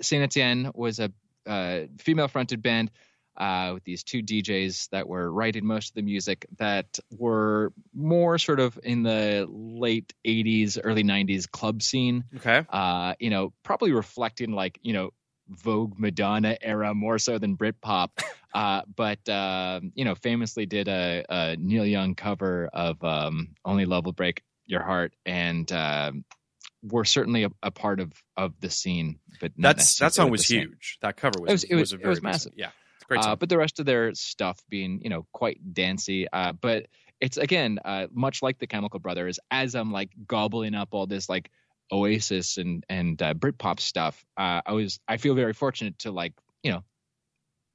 Saint 0.00 0.22
Etienne 0.22 0.70
was 0.74 1.00
a 1.00 1.12
uh, 1.46 1.86
female 1.98 2.28
fronted 2.28 2.62
band. 2.62 2.90
uh, 3.38 3.70
with 3.74 3.84
these 3.84 4.02
two 4.02 4.20
DJs 4.22 4.90
that 4.90 5.08
were 5.08 5.30
writing 5.32 5.64
most 5.64 5.90
of 5.90 5.94
the 5.94 6.02
music 6.02 6.46
that 6.58 6.98
were 7.16 7.72
more 7.94 8.36
sort 8.36 8.58
of 8.58 8.78
in 8.82 9.04
the 9.04 9.46
late 9.48 10.12
80s, 10.26 10.78
early 10.82 11.04
90s 11.04 11.48
club 11.48 11.80
scene. 11.82 12.24
Okay. 12.36 12.66
Uh, 12.68 13.14
you 13.20 13.30
know, 13.30 13.52
probably 13.62 13.92
reflecting 13.92 14.50
like, 14.50 14.78
you 14.82 14.92
know, 14.92 15.10
Vogue 15.48 15.98
Madonna 15.98 16.56
era 16.60 16.94
more 16.94 17.18
so 17.18 17.38
than 17.38 17.56
Britpop. 17.56 18.10
Uh, 18.54 18.80
but, 18.96 19.28
um, 19.28 19.92
you 19.94 20.06
know, 20.06 20.14
famously 20.14 20.64
did 20.64 20.88
a, 20.88 21.22
a 21.28 21.56
Neil 21.58 21.84
Young 21.84 22.14
cover 22.14 22.70
of 22.72 23.04
um, 23.04 23.48
Only 23.62 23.84
Love 23.84 24.06
Will 24.06 24.12
Break 24.14 24.42
Your 24.66 24.82
Heart. 24.82 25.12
And, 25.26 25.70
um, 25.70 26.24
were 26.82 27.04
certainly 27.04 27.44
a, 27.44 27.50
a 27.62 27.70
part 27.70 28.00
of 28.00 28.10
of 28.38 28.54
the 28.60 28.70
scene, 28.70 29.18
but 29.38 29.52
That's 29.58 29.98
that 29.98 30.14
song 30.14 30.30
was 30.30 30.46
huge. 30.48 30.96
That 31.02 31.16
cover 31.18 31.40
was 31.40 31.50
It 31.50 31.52
was- 31.52 31.64
it 31.64 31.74
was- 31.74 31.92
a 31.92 31.96
it 31.96 32.06
was 32.06 32.22
massive. 32.22 32.52
Yeah, 32.56 32.70
it's 32.96 33.04
great 33.04 33.22
song. 33.22 33.32
Uh, 33.32 33.36
but 33.36 33.50
the 33.50 33.58
rest 33.58 33.80
of 33.80 33.86
their 33.86 34.14
stuff 34.14 34.58
being, 34.70 35.00
you 35.02 35.10
know, 35.10 35.26
quite 35.32 35.58
dancey. 35.74 36.26
Uh, 36.32 36.52
but 36.52 36.86
it's 37.20 37.36
again, 37.36 37.78
uh, 37.84 38.06
much 38.12 38.42
like 38.42 38.58
the 38.58 38.66
Chemical 38.66 38.98
Brothers, 38.98 39.38
as 39.50 39.74
I'm 39.74 39.92
like 39.92 40.10
gobbling 40.26 40.74
up 40.74 40.88
all 40.92 41.06
this 41.06 41.28
like 41.28 41.50
Oasis 41.92 42.58
and 42.58 42.84
and 42.88 43.20
uh, 43.20 43.34
Britpop 43.34 43.80
stuff, 43.80 44.24
uh, 44.36 44.62
I 44.64 44.72
was 44.72 45.00
I 45.08 45.16
feel 45.16 45.34
very 45.34 45.52
fortunate 45.52 45.98
to 46.00 46.10
like 46.10 46.34
you 46.62 46.72
know 46.72 46.84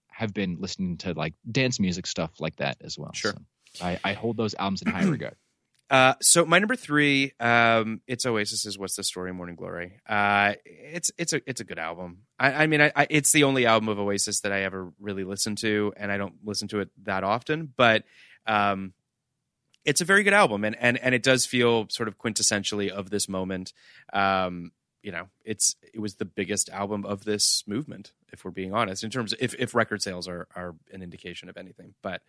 have 0.07 0.33
been 0.33 0.57
listening 0.59 0.97
to 0.97 1.13
like 1.13 1.33
dance 1.49 1.79
music 1.79 2.05
stuff 2.05 2.31
like 2.39 2.55
that 2.57 2.77
as 2.81 2.97
well. 2.97 3.11
Sure. 3.13 3.33
So 3.73 3.85
I, 3.85 3.99
I 4.03 4.13
hold 4.13 4.37
those 4.37 4.53
albums 4.53 4.81
in 4.81 4.91
high 4.91 5.03
regard. 5.09 5.35
Uh, 5.89 6.15
so 6.21 6.45
my 6.45 6.59
number 6.59 6.75
three, 6.75 7.33
um, 7.39 8.01
it's 8.07 8.25
Oasis 8.25 8.65
is 8.65 8.79
"What's 8.79 8.95
the 8.95 9.03
Story?" 9.03 9.31
Morning 9.33 9.55
Glory. 9.55 9.99
Uh, 10.07 10.53
it's 10.65 11.11
it's 11.17 11.33
a 11.33 11.41
it's 11.45 11.61
a 11.61 11.63
good 11.63 11.77
album. 11.77 12.19
I, 12.39 12.63
I 12.63 12.67
mean, 12.67 12.81
I, 12.81 12.91
I, 12.95 13.07
it's 13.09 13.31
the 13.31 13.43
only 13.43 13.65
album 13.65 13.89
of 13.89 13.99
Oasis 13.99 14.39
that 14.41 14.51
I 14.51 14.63
ever 14.63 14.91
really 14.99 15.23
listened 15.23 15.59
to, 15.59 15.93
and 15.97 16.11
I 16.11 16.17
don't 16.17 16.35
listen 16.43 16.67
to 16.69 16.79
it 16.79 16.89
that 17.03 17.23
often. 17.23 17.71
But 17.75 18.05
um, 18.47 18.93
it's 19.85 20.01
a 20.01 20.05
very 20.05 20.23
good 20.23 20.33
album, 20.33 20.63
and 20.63 20.75
and 20.79 20.97
and 20.97 21.13
it 21.15 21.23
does 21.23 21.45
feel 21.45 21.87
sort 21.89 22.07
of 22.07 22.17
quintessentially 22.17 22.89
of 22.89 23.09
this 23.09 23.27
moment. 23.27 23.73
Um, 24.11 24.71
you 25.01 25.11
know, 25.11 25.27
it's 25.43 25.75
it 25.93 25.99
was 25.99 26.15
the 26.15 26.25
biggest 26.25 26.69
album 26.69 27.05
of 27.05 27.25
this 27.25 27.63
movement, 27.67 28.13
if 28.31 28.45
we're 28.45 28.51
being 28.51 28.73
honest, 28.73 29.03
in 29.03 29.09
terms 29.09 29.33
of 29.33 29.39
if 29.41 29.53
if 29.55 29.75
record 29.75 30.01
sales 30.01 30.27
are 30.27 30.47
are 30.55 30.75
an 30.91 31.01
indication 31.01 31.49
of 31.49 31.57
anything. 31.57 31.93
But 32.01 32.21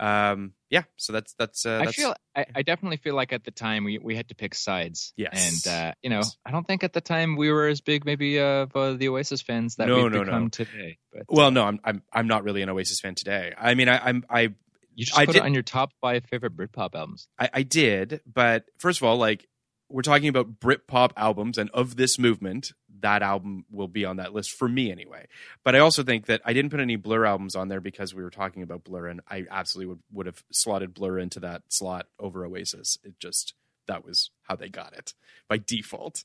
um, 0.00 0.54
yeah, 0.70 0.84
so 0.96 1.12
that's 1.12 1.34
that's. 1.34 1.66
Uh, 1.66 1.84
I 1.86 1.92
feel 1.92 2.14
I, 2.34 2.46
I 2.54 2.62
definitely 2.62 2.96
feel 2.96 3.14
like 3.14 3.34
at 3.34 3.44
the 3.44 3.50
time 3.50 3.84
we, 3.84 3.98
we 3.98 4.16
had 4.16 4.28
to 4.28 4.34
pick 4.34 4.54
sides. 4.54 5.12
Yes. 5.16 5.66
And 5.66 5.72
uh, 5.72 5.92
you 6.02 6.08
know, 6.10 6.22
I 6.46 6.50
don't 6.50 6.66
think 6.66 6.82
at 6.82 6.94
the 6.94 7.02
time 7.02 7.36
we 7.36 7.52
were 7.52 7.68
as 7.68 7.82
big 7.82 8.06
maybe 8.06 8.40
of 8.40 8.74
uh, 8.74 8.94
the 8.94 9.08
Oasis 9.08 9.42
fans 9.42 9.76
that 9.76 9.86
No, 9.88 10.04
we've 10.04 10.12
no, 10.12 10.24
become 10.24 10.42
no. 10.44 10.48
today. 10.48 10.98
But 11.12 11.24
Well, 11.28 11.50
no, 11.50 11.64
I'm 11.64 11.78
I'm 11.84 12.02
I'm 12.10 12.26
not 12.26 12.42
really 12.42 12.62
an 12.62 12.70
Oasis 12.70 13.00
fan 13.00 13.14
today. 13.14 13.52
I 13.56 13.74
mean, 13.74 13.88
I, 13.90 13.98
I'm 13.98 14.24
I 14.30 14.54
you 14.94 15.04
just 15.06 15.18
I 15.18 15.26
put 15.26 15.32
did- 15.32 15.38
it 15.40 15.44
on 15.44 15.54
your 15.54 15.62
top 15.62 15.92
five 16.00 16.24
favorite 16.26 16.56
Britpop 16.56 16.94
albums. 16.94 17.28
I, 17.38 17.50
I 17.52 17.62
did, 17.62 18.20
but 18.32 18.64
first 18.78 19.00
of 19.00 19.04
all, 19.04 19.16
like 19.16 19.46
we're 19.88 20.02
talking 20.02 20.28
about 20.28 20.58
Britpop 20.60 21.10
albums, 21.16 21.58
and 21.58 21.70
of 21.70 21.96
this 21.96 22.18
movement, 22.18 22.72
that 23.00 23.22
album 23.22 23.64
will 23.70 23.86
be 23.86 24.04
on 24.06 24.16
that 24.16 24.32
list 24.32 24.52
for 24.52 24.66
me 24.68 24.90
anyway. 24.90 25.26
But 25.62 25.76
I 25.76 25.80
also 25.80 26.02
think 26.02 26.26
that 26.26 26.40
I 26.44 26.52
didn't 26.54 26.70
put 26.70 26.80
any 26.80 26.96
Blur 26.96 27.26
albums 27.26 27.54
on 27.54 27.68
there 27.68 27.80
because 27.82 28.14
we 28.14 28.22
were 28.22 28.30
talking 28.30 28.62
about 28.62 28.82
Blur, 28.82 29.08
and 29.08 29.20
I 29.28 29.44
absolutely 29.50 29.88
would 29.94 30.02
would 30.12 30.26
have 30.26 30.42
slotted 30.50 30.94
Blur 30.94 31.18
into 31.18 31.38
that 31.40 31.62
slot 31.68 32.06
over 32.18 32.44
Oasis. 32.46 32.98
It 33.04 33.20
just 33.20 33.54
that 33.86 34.04
was 34.04 34.30
how 34.44 34.56
they 34.56 34.70
got 34.70 34.94
it 34.94 35.12
by 35.46 35.58
default. 35.58 36.24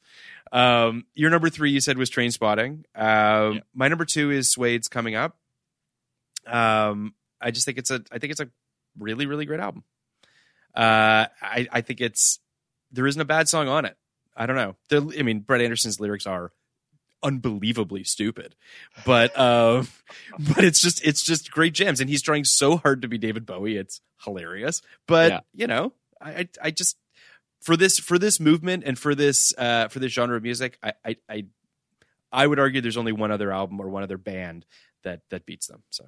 Um, 0.53 1.05
your 1.13 1.29
number 1.29 1.49
three, 1.49 1.71
you 1.71 1.81
said, 1.81 1.97
was 1.97 2.09
Trainspotting. 2.09 2.85
Um, 2.95 3.61
My 3.73 3.89
number 3.89 4.05
two 4.05 4.31
is 4.31 4.49
Suede's 4.49 4.87
Coming 4.87 5.15
Up. 5.15 5.35
Um, 6.47 7.13
I 7.41 7.51
just 7.51 7.65
think 7.65 7.77
it's 7.77 7.91
a 7.91 8.01
I 8.11 8.17
think 8.17 8.31
it's 8.31 8.39
a 8.39 8.49
really 8.97 9.25
really 9.25 9.45
great 9.45 9.59
album. 9.59 9.83
Uh, 10.75 11.25
I 11.41 11.67
I 11.71 11.81
think 11.81 12.01
it's 12.01 12.39
there 12.91 13.07
isn't 13.07 13.21
a 13.21 13.25
bad 13.25 13.49
song 13.49 13.67
on 13.67 13.85
it. 13.85 13.97
I 14.35 14.45
don't 14.45 14.55
know. 14.55 14.75
The, 14.89 15.15
I 15.19 15.23
mean, 15.23 15.41
Brett 15.41 15.61
Anderson's 15.61 15.99
lyrics 15.99 16.25
are 16.25 16.51
unbelievably 17.21 18.03
stupid, 18.05 18.55
but 19.05 19.37
uh, 19.37 19.83
but 20.39 20.63
it's 20.63 20.81
just 20.81 21.05
it's 21.05 21.21
just 21.23 21.51
great 21.51 21.73
gems, 21.73 21.99
and 21.99 22.09
he's 22.09 22.21
trying 22.21 22.45
so 22.45 22.77
hard 22.77 23.01
to 23.01 23.07
be 23.07 23.17
David 23.17 23.45
Bowie. 23.45 23.77
It's 23.77 24.01
hilarious, 24.23 24.81
but 25.07 25.31
Yeah. 25.31 25.39
you 25.53 25.67
know, 25.67 25.93
I, 26.21 26.29
I 26.31 26.49
I 26.63 26.71
just 26.71 26.97
for 27.61 27.75
this 27.75 27.99
for 27.99 28.17
this 28.17 28.39
movement 28.39 28.83
and 28.85 28.97
for 28.97 29.15
this 29.15 29.53
uh 29.57 29.89
for 29.89 29.99
this 29.99 30.13
genre 30.13 30.37
of 30.37 30.43
music, 30.43 30.77
I 30.81 30.93
I 31.05 31.15
I, 31.29 31.45
I 32.31 32.47
would 32.47 32.59
argue 32.59 32.79
there's 32.79 32.97
only 32.97 33.11
one 33.11 33.31
other 33.31 33.51
album 33.51 33.79
or 33.81 33.89
one 33.89 34.03
other 34.03 34.17
band 34.17 34.65
that 35.03 35.21
that 35.29 35.45
beats 35.45 35.67
them. 35.67 35.83
So 35.89 36.05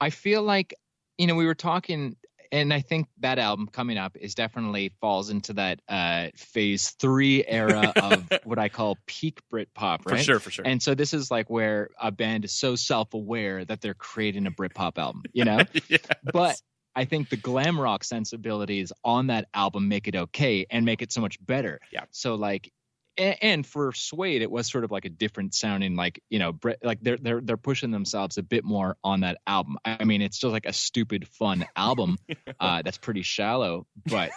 I 0.00 0.10
feel 0.10 0.42
like 0.42 0.74
you 1.18 1.26
know 1.26 1.34
we 1.34 1.46
were 1.46 1.54
talking, 1.54 2.16
and 2.52 2.72
I 2.72 2.80
think 2.80 3.08
that 3.20 3.38
album 3.38 3.68
coming 3.68 3.98
up 3.98 4.16
is 4.16 4.34
definitely 4.34 4.92
falls 5.00 5.30
into 5.30 5.54
that 5.54 5.80
uh, 5.88 6.28
phase 6.36 6.90
three 6.90 7.44
era 7.46 7.92
of 7.96 8.30
what 8.44 8.58
I 8.58 8.68
call 8.68 8.98
peak 9.06 9.40
Britpop, 9.52 10.06
right? 10.06 10.08
For 10.08 10.18
sure, 10.18 10.38
for 10.38 10.50
sure. 10.50 10.64
And 10.66 10.82
so 10.82 10.94
this 10.94 11.14
is 11.14 11.30
like 11.30 11.50
where 11.50 11.90
a 12.00 12.10
band 12.10 12.44
is 12.44 12.52
so 12.52 12.76
self-aware 12.76 13.64
that 13.64 13.80
they're 13.80 13.94
creating 13.94 14.46
a 14.46 14.50
Britpop 14.50 14.98
album, 14.98 15.22
you 15.32 15.44
know. 15.44 15.60
Yes. 15.88 16.06
But 16.32 16.60
I 16.96 17.04
think 17.04 17.28
the 17.28 17.36
glam 17.36 17.78
rock 17.78 18.04
sensibilities 18.04 18.92
on 19.04 19.26
that 19.26 19.48
album 19.52 19.88
make 19.88 20.08
it 20.08 20.14
okay 20.14 20.66
and 20.70 20.84
make 20.84 21.02
it 21.02 21.12
so 21.12 21.20
much 21.20 21.44
better. 21.44 21.80
Yeah. 21.92 22.04
So 22.10 22.36
like, 22.36 22.72
and, 23.16 23.36
and 23.42 23.66
for 23.66 23.92
Suede, 23.92 24.42
it 24.42 24.50
was 24.50 24.70
sort 24.70 24.84
of 24.84 24.90
like 24.90 25.04
a 25.04 25.10
different 25.10 25.54
sounding, 25.54 25.96
like 25.96 26.22
you 26.30 26.38
know, 26.38 26.58
like 26.82 27.00
they're 27.00 27.16
they're 27.16 27.40
they're 27.40 27.56
pushing 27.56 27.90
themselves 27.90 28.38
a 28.38 28.42
bit 28.42 28.64
more 28.64 28.96
on 29.04 29.20
that 29.20 29.38
album. 29.46 29.78
I 29.84 30.04
mean, 30.04 30.22
it's 30.22 30.36
still 30.36 30.50
like 30.50 30.66
a 30.66 30.72
stupid 30.72 31.28
fun 31.28 31.66
album 31.76 32.18
uh, 32.60 32.82
that's 32.82 32.98
pretty 32.98 33.22
shallow, 33.22 33.86
but 34.06 34.30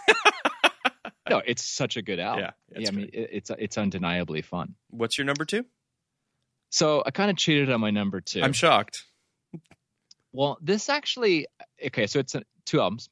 no, 1.30 1.42
it's 1.46 1.64
such 1.64 1.98
a 1.98 2.02
good 2.02 2.20
album. 2.20 2.46
Yeah, 2.72 2.80
yeah. 2.80 2.88
I 2.88 2.92
mean, 2.92 3.10
it, 3.14 3.30
it's 3.32 3.52
it's 3.58 3.78
undeniably 3.78 4.42
fun. 4.42 4.76
What's 4.90 5.18
your 5.18 5.26
number 5.26 5.46
two? 5.46 5.66
So 6.70 7.04
I 7.06 7.12
kind 7.12 7.32
of 7.32 7.38
cheated 7.38 7.72
on 7.72 7.82
my 7.82 7.92
number 7.92 8.22
two. 8.22 8.42
I'm 8.42 8.54
shocked. 8.54 9.04
Well, 10.34 10.58
this 10.62 10.90
actually 10.90 11.48
okay. 11.84 12.08
So 12.08 12.20
it's 12.20 12.36
uh 12.36 12.42
two 12.66 12.82
albums, 12.82 13.10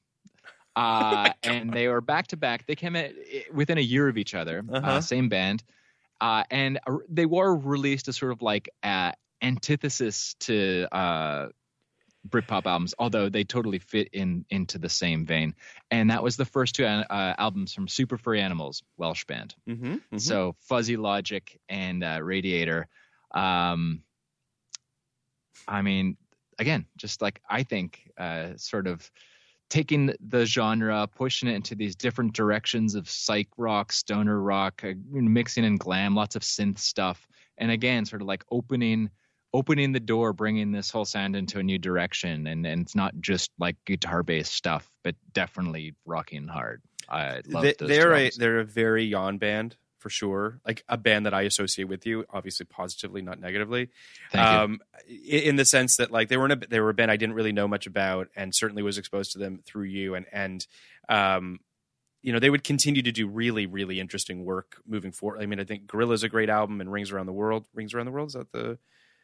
uh, 0.85 1.31
and 1.43 1.71
they 1.71 1.87
were 1.87 2.01
back 2.01 2.27
to 2.27 2.37
back. 2.37 2.65
They 2.67 2.75
came 2.75 2.95
eh, 2.95 3.11
within 3.53 3.77
a 3.77 3.81
year 3.81 4.07
of 4.07 4.17
each 4.17 4.33
other, 4.35 4.63
Uh-huh. 4.69 4.87
uh, 4.87 5.01
same 5.01 5.29
band, 5.29 5.63
uh, 6.21 6.43
and 6.51 6.79
uh, 6.87 6.97
they 7.09 7.25
were 7.25 7.55
released 7.55 8.07
as 8.07 8.17
sort 8.17 8.31
of 8.31 8.41
like 8.41 8.69
uh, 8.83 9.11
antithesis 9.41 10.35
to 10.41 10.87
uh, 10.91 11.47
Britpop 12.27 12.65
albums, 12.65 12.95
although 12.97 13.29
they 13.29 13.43
totally 13.43 13.77
fit 13.79 14.09
in 14.11 14.45
into 14.49 14.79
the 14.79 14.89
same 14.89 15.25
vein. 15.25 15.53
And 15.91 16.09
that 16.09 16.23
was 16.23 16.37
the 16.37 16.45
first 16.45 16.73
two 16.75 16.85
uh, 16.85 17.35
albums 17.37 17.73
from 17.73 17.87
Super 17.87 18.17
Furry 18.17 18.41
Animals, 18.41 18.81
Welsh 18.97 19.25
band. 19.25 19.53
Mm-hmm. 19.69 20.17
So 20.17 20.55
Fuzzy 20.61 20.97
Logic 20.97 21.59
and 21.69 22.03
uh, 22.03 22.19
Radiator. 22.23 22.87
Um, 23.31 24.01
I 25.67 25.81
mean, 25.83 26.17
again, 26.57 26.85
just 26.97 27.21
like 27.21 27.41
I 27.49 27.63
think, 27.63 28.11
uh, 28.17 28.53
sort 28.57 28.87
of 28.87 29.09
taking 29.69 30.13
the 30.19 30.45
genre, 30.45 31.07
pushing 31.07 31.49
it 31.49 31.55
into 31.55 31.75
these 31.75 31.95
different 31.95 32.33
directions 32.33 32.95
of 32.95 33.09
psych 33.09 33.49
rock, 33.57 33.91
stoner 33.91 34.39
rock, 34.39 34.83
uh, 34.83 34.93
mixing 35.11 35.63
in 35.63 35.77
glam, 35.77 36.15
lots 36.15 36.35
of 36.35 36.41
synth 36.43 36.79
stuff, 36.79 37.27
and 37.57 37.71
again, 37.71 38.05
sort 38.05 38.21
of 38.21 38.27
like 38.27 38.43
opening 38.51 39.09
opening 39.53 39.93
the 39.93 39.99
door, 40.01 40.33
bringing 40.33 40.71
this 40.71 40.91
whole 40.91 41.05
sound 41.05 41.33
into 41.35 41.59
a 41.59 41.63
new 41.63 41.79
direction, 41.79 42.47
and 42.47 42.65
and 42.65 42.81
it's 42.81 42.95
not 42.95 43.13
just 43.21 43.51
like 43.57 43.75
guitar 43.85 44.23
based 44.23 44.53
stuff, 44.53 44.89
but 45.03 45.15
definitely 45.33 45.93
rocking 46.05 46.47
hard. 46.47 46.81
I 47.07 47.41
love 47.47 47.63
they, 47.63 47.73
those 47.77 47.89
they're 47.89 48.13
a 48.13 48.31
they're 48.37 48.59
a 48.59 48.65
very 48.65 49.09
Jan 49.09 49.37
band 49.37 49.77
for 49.99 50.09
sure. 50.09 50.59
Like 50.65 50.83
a 50.87 50.97
band 50.97 51.25
that 51.25 51.33
I 51.33 51.41
associate 51.43 51.85
with 51.85 52.05
you, 52.05 52.25
obviously 52.29 52.65
positively, 52.65 53.21
not 53.21 53.39
negatively. 53.39 53.89
Um, 54.33 54.79
in 55.07 55.55
the 55.55 55.65
sense 55.65 55.97
that 55.97 56.11
like 56.11 56.29
they 56.29 56.37
were 56.37 56.45
in 56.45 56.51
a 56.51 56.55
they 56.55 56.79
were 56.79 56.89
a 56.89 56.93
band 56.93 57.11
I 57.11 57.17
didn't 57.17 57.35
really 57.35 57.51
know 57.53 57.67
much 57.67 57.87
about, 57.87 58.27
and 58.35 58.53
certainly 58.53 58.83
was 58.83 58.97
exposed 58.97 59.31
to 59.33 59.39
them 59.39 59.59
through 59.65 59.85
you, 59.85 60.15
and 60.15 60.25
and 60.31 60.65
um, 61.09 61.59
you 62.21 62.33
know 62.33 62.39
they 62.39 62.49
would 62.49 62.63
continue 62.63 63.01
to 63.03 63.11
do 63.11 63.27
really 63.27 63.65
really 63.65 63.99
interesting 63.99 64.43
work 64.45 64.77
moving 64.85 65.11
forward. 65.11 65.41
I 65.41 65.45
mean, 65.45 65.59
I 65.59 65.63
think 65.63 65.87
Guerrilla's 65.87 66.23
a 66.23 66.29
great 66.29 66.49
album, 66.49 66.81
and 66.81 66.91
Rings 66.91 67.11
Around 67.11 67.25
the 67.27 67.33
World. 67.33 67.67
Rings 67.73 67.93
Around 67.93 68.05
the 68.07 68.11
World 68.11 68.27
is 68.29 68.33
that 68.33 68.51
the 68.51 68.77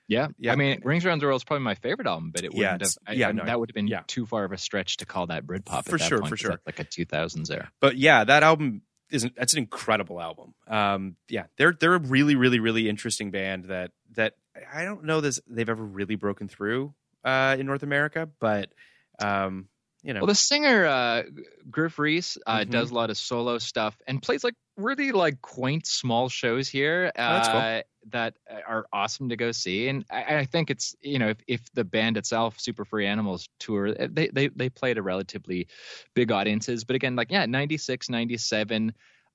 Yeah, 0.07 0.27
Yeah. 0.37 0.51
I 0.53 0.55
mean, 0.55 0.81
Rings 0.83 1.05
Around 1.05 1.19
the 1.19 1.25
World 1.27 1.39
is 1.39 1.43
probably 1.43 1.63
my 1.63 1.75
favorite 1.75 2.07
album, 2.07 2.31
but 2.31 2.43
it 2.43 2.51
Yeah, 2.53 2.73
wouldn't 2.73 2.81
have. 2.81 2.97
I, 3.07 3.13
yeah, 3.13 3.29
I- 3.29 3.31
no, 3.31 3.45
that 3.45 3.59
would 3.59 3.69
have 3.69 3.75
been 3.75 3.87
yeah. 3.87 4.01
too 4.07 4.25
far 4.25 4.43
of 4.43 4.51
a 4.51 4.57
stretch 4.57 4.97
to 4.97 5.05
call 5.05 5.27
that 5.27 5.45
Britpop. 5.45 5.85
For 5.85 5.95
at 5.95 5.99
that 6.01 6.07
sure, 6.07 6.19
point, 6.19 6.29
for 6.29 6.37
sure. 6.37 6.59
like 6.65 6.79
a 6.79 6.85
2000s 6.85 7.49
era. 7.51 7.71
but 7.79 7.97
yeah, 7.97 8.23
that 8.23 8.43
album 8.43 8.81
isn't 9.11 9.35
that's 9.35 9.53
an 9.53 9.59
incredible 9.59 10.19
album. 10.21 10.53
Um, 10.67 11.15
yeah, 11.29 11.45
they're 11.57 11.73
they're 11.79 11.95
a 11.95 11.99
really 11.99 12.35
really 12.35 12.59
really 12.59 12.89
interesting 12.89 13.31
band 13.31 13.65
that 13.65 13.91
that 14.15 14.35
I 14.73 14.83
don't 14.83 15.03
know 15.05 15.21
this 15.21 15.39
they've 15.47 15.69
ever 15.69 15.83
really 15.83 16.15
broken 16.15 16.47
through 16.47 16.93
uh, 17.23 17.55
in 17.59 17.65
North 17.65 17.83
America, 17.83 18.29
but 18.39 18.71
um, 19.19 19.67
you 20.03 20.13
know, 20.13 20.21
Well, 20.21 20.27
the 20.27 20.35
singer 20.35 20.85
uh, 20.85 21.23
Gruff 21.69 21.99
Rhys 21.99 22.37
uh, 22.47 22.59
Mhm. 22.61 22.71
does 22.71 22.91
a 22.91 22.93
lot 22.93 23.09
of 23.11 23.17
solo 23.17 23.57
stuff 23.59 23.95
and 24.07 24.21
plays 24.21 24.43
like 24.43 24.55
really 24.77 25.11
like 25.11 25.41
quaint 25.41 25.85
small 25.85 26.29
shows 26.29 26.67
here 26.67 27.11
uh, 27.15 27.41
Oh, 27.43 27.51
cool. 27.51 27.81
that 28.11 28.35
are 28.67 28.85
awesome 28.91 29.29
to 29.29 29.35
go 29.35 29.51
see 29.51 29.87
and 29.87 30.05
I, 30.09 30.37
I 30.37 30.45
think 30.45 30.69
it's 30.69 30.95
you 31.01 31.19
know 31.19 31.29
if, 31.29 31.37
if 31.47 31.61
the 31.73 31.83
band 31.83 32.17
itself 32.17 32.59
super 32.59 32.85
furry 32.85 33.05
animals 33.07 33.47
tour 33.59 33.87
eh, 33.87 34.07
they, 34.09 34.29
they 34.29 34.47
they 34.47 34.69
played 34.69 34.95
to 34.95 35.01
relatively 35.01 35.67
big 36.13 36.31
audiences 36.31 36.83
but 36.83 36.95
again 36.95 37.15
like 37.15 37.31
yeah 37.31 37.45
96 37.45 38.09
97 38.09 38.93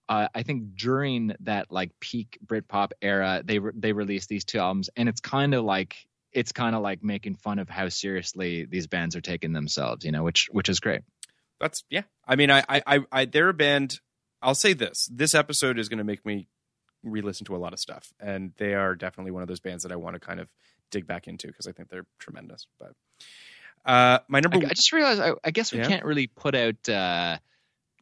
uh, 0.09 0.29
I 0.35 0.43
think 0.45 0.77
during 0.77 1.35
that 1.41 1.73
like 1.73 1.91
peak 1.99 2.39
Britpop 2.47 2.93
era, 3.03 3.43
they 3.45 3.59
re- 3.59 3.73
they 3.75 3.93
released 3.93 4.29
these 4.29 4.45
two 4.45 4.59
albums, 4.59 4.89
and 4.97 5.09
it's 5.09 5.21
kind 5.21 5.53
of 5.53 5.65
like 5.65 5.97
it's 6.33 6.53
kind 6.53 6.77
of 6.77 6.83
like 6.83 7.03
making 7.03 7.35
fun 7.35 7.59
of 7.59 7.69
how 7.69 7.89
seriously 7.89 8.67
these 8.67 8.87
bands 8.87 9.17
are 9.17 9.21
taking 9.21 9.53
themselves, 9.53 10.05
you 10.05 10.13
know, 10.13 10.23
which 10.23 10.49
which 10.53 10.69
is 10.69 10.79
great. 10.81 11.01
That's 11.61 11.83
yeah. 11.91 12.03
I 12.27 12.37
mean, 12.37 12.51
I, 12.51 12.63
I, 12.69 12.83
I, 12.87 12.99
I 13.11 13.25
they're 13.25 13.49
a 13.49 13.55
band. 13.55 13.99
I'll 14.43 14.55
say 14.55 14.73
this: 14.73 15.09
this 15.13 15.35
episode 15.35 15.79
is 15.79 15.89
going 15.89 15.99
to 15.99 16.05
make 16.05 16.25
me 16.27 16.49
re-listen 17.03 17.47
to 17.47 17.57
a 17.57 17.59
lot 17.59 17.73
of 17.73 17.79
stuff, 17.79 18.13
and 18.21 18.53
they 18.59 18.75
are 18.75 18.95
definitely 18.95 19.31
one 19.33 19.43
of 19.43 19.49
those 19.49 19.61
bands 19.61 19.83
that 19.85 19.93
I 19.93 19.97
want 19.97 20.15
to 20.15 20.21
kind 20.21 20.41
of 20.41 20.49
dig 20.91 21.07
back 21.07 21.27
into 21.29 21.47
because 21.49 21.67
I 21.67 21.73
think 21.73 21.89
they're 21.89 22.07
tremendous. 22.19 22.67
But 22.79 22.93
uh, 23.85 24.19
my 24.29 24.41
number, 24.41 24.59
I, 24.59 24.71
I 24.71 24.75
just 24.75 24.93
realized 24.93 25.21
I, 25.21 25.33
I 25.45 25.51
guess 25.51 25.73
we 25.73 25.79
Yeah. 25.79 25.89
can't 25.89 26.05
really 26.05 26.27
put 26.27 26.55
out 26.55 26.89
uh, 26.89 27.39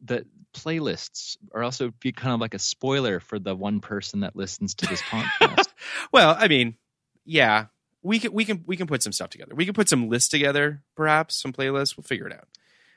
the 0.03 0.25
playlists, 0.53 1.37
or 1.51 1.63
else 1.63 1.79
it 1.81 1.85
would 1.85 1.99
be 1.99 2.11
kind 2.11 2.33
of 2.33 2.39
like 2.41 2.53
a 2.53 2.59
spoiler 2.59 3.19
for 3.19 3.39
the 3.39 3.55
one 3.55 3.79
person 3.79 4.21
that 4.21 4.35
listens 4.35 4.75
to 4.75 4.87
this 4.87 5.01
podcast. 5.01 5.67
well, 6.11 6.35
I 6.37 6.47
mean, 6.47 6.75
yeah, 7.25 7.65
we 8.01 8.19
can 8.19 8.33
we 8.33 8.45
can 8.45 8.63
we 8.65 8.77
can 8.77 8.87
put 8.87 9.03
some 9.03 9.13
stuff 9.13 9.29
together. 9.29 9.53
We 9.55 9.65
can 9.65 9.73
put 9.73 9.89
some 9.89 10.09
lists 10.09 10.29
together, 10.29 10.83
perhaps 10.95 11.35
some 11.41 11.53
playlists. 11.53 11.95
We'll 11.97 12.03
figure 12.03 12.27
it 12.27 12.33
out. 12.33 12.47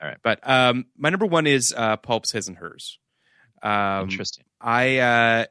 All 0.01 0.07
right. 0.07 0.17
But 0.23 0.39
um, 0.49 0.85
my 0.97 1.09
number 1.09 1.25
one 1.25 1.45
is 1.45 1.73
uh, 1.75 1.97
Pulp's 1.97 2.31
His 2.31 2.47
and 2.47 2.57
Hers. 2.57 2.97
Um, 3.61 4.03
Interesting. 4.03 4.45
I 4.61 4.97
uh 4.97 5.45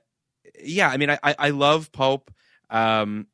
yeah, 0.63 0.89
I 0.89 0.97
mean 0.97 1.11
I 1.11 1.19
I, 1.23 1.35
I 1.39 1.51
love 1.51 1.93
Pulp. 1.93 2.31
Um 2.71 3.27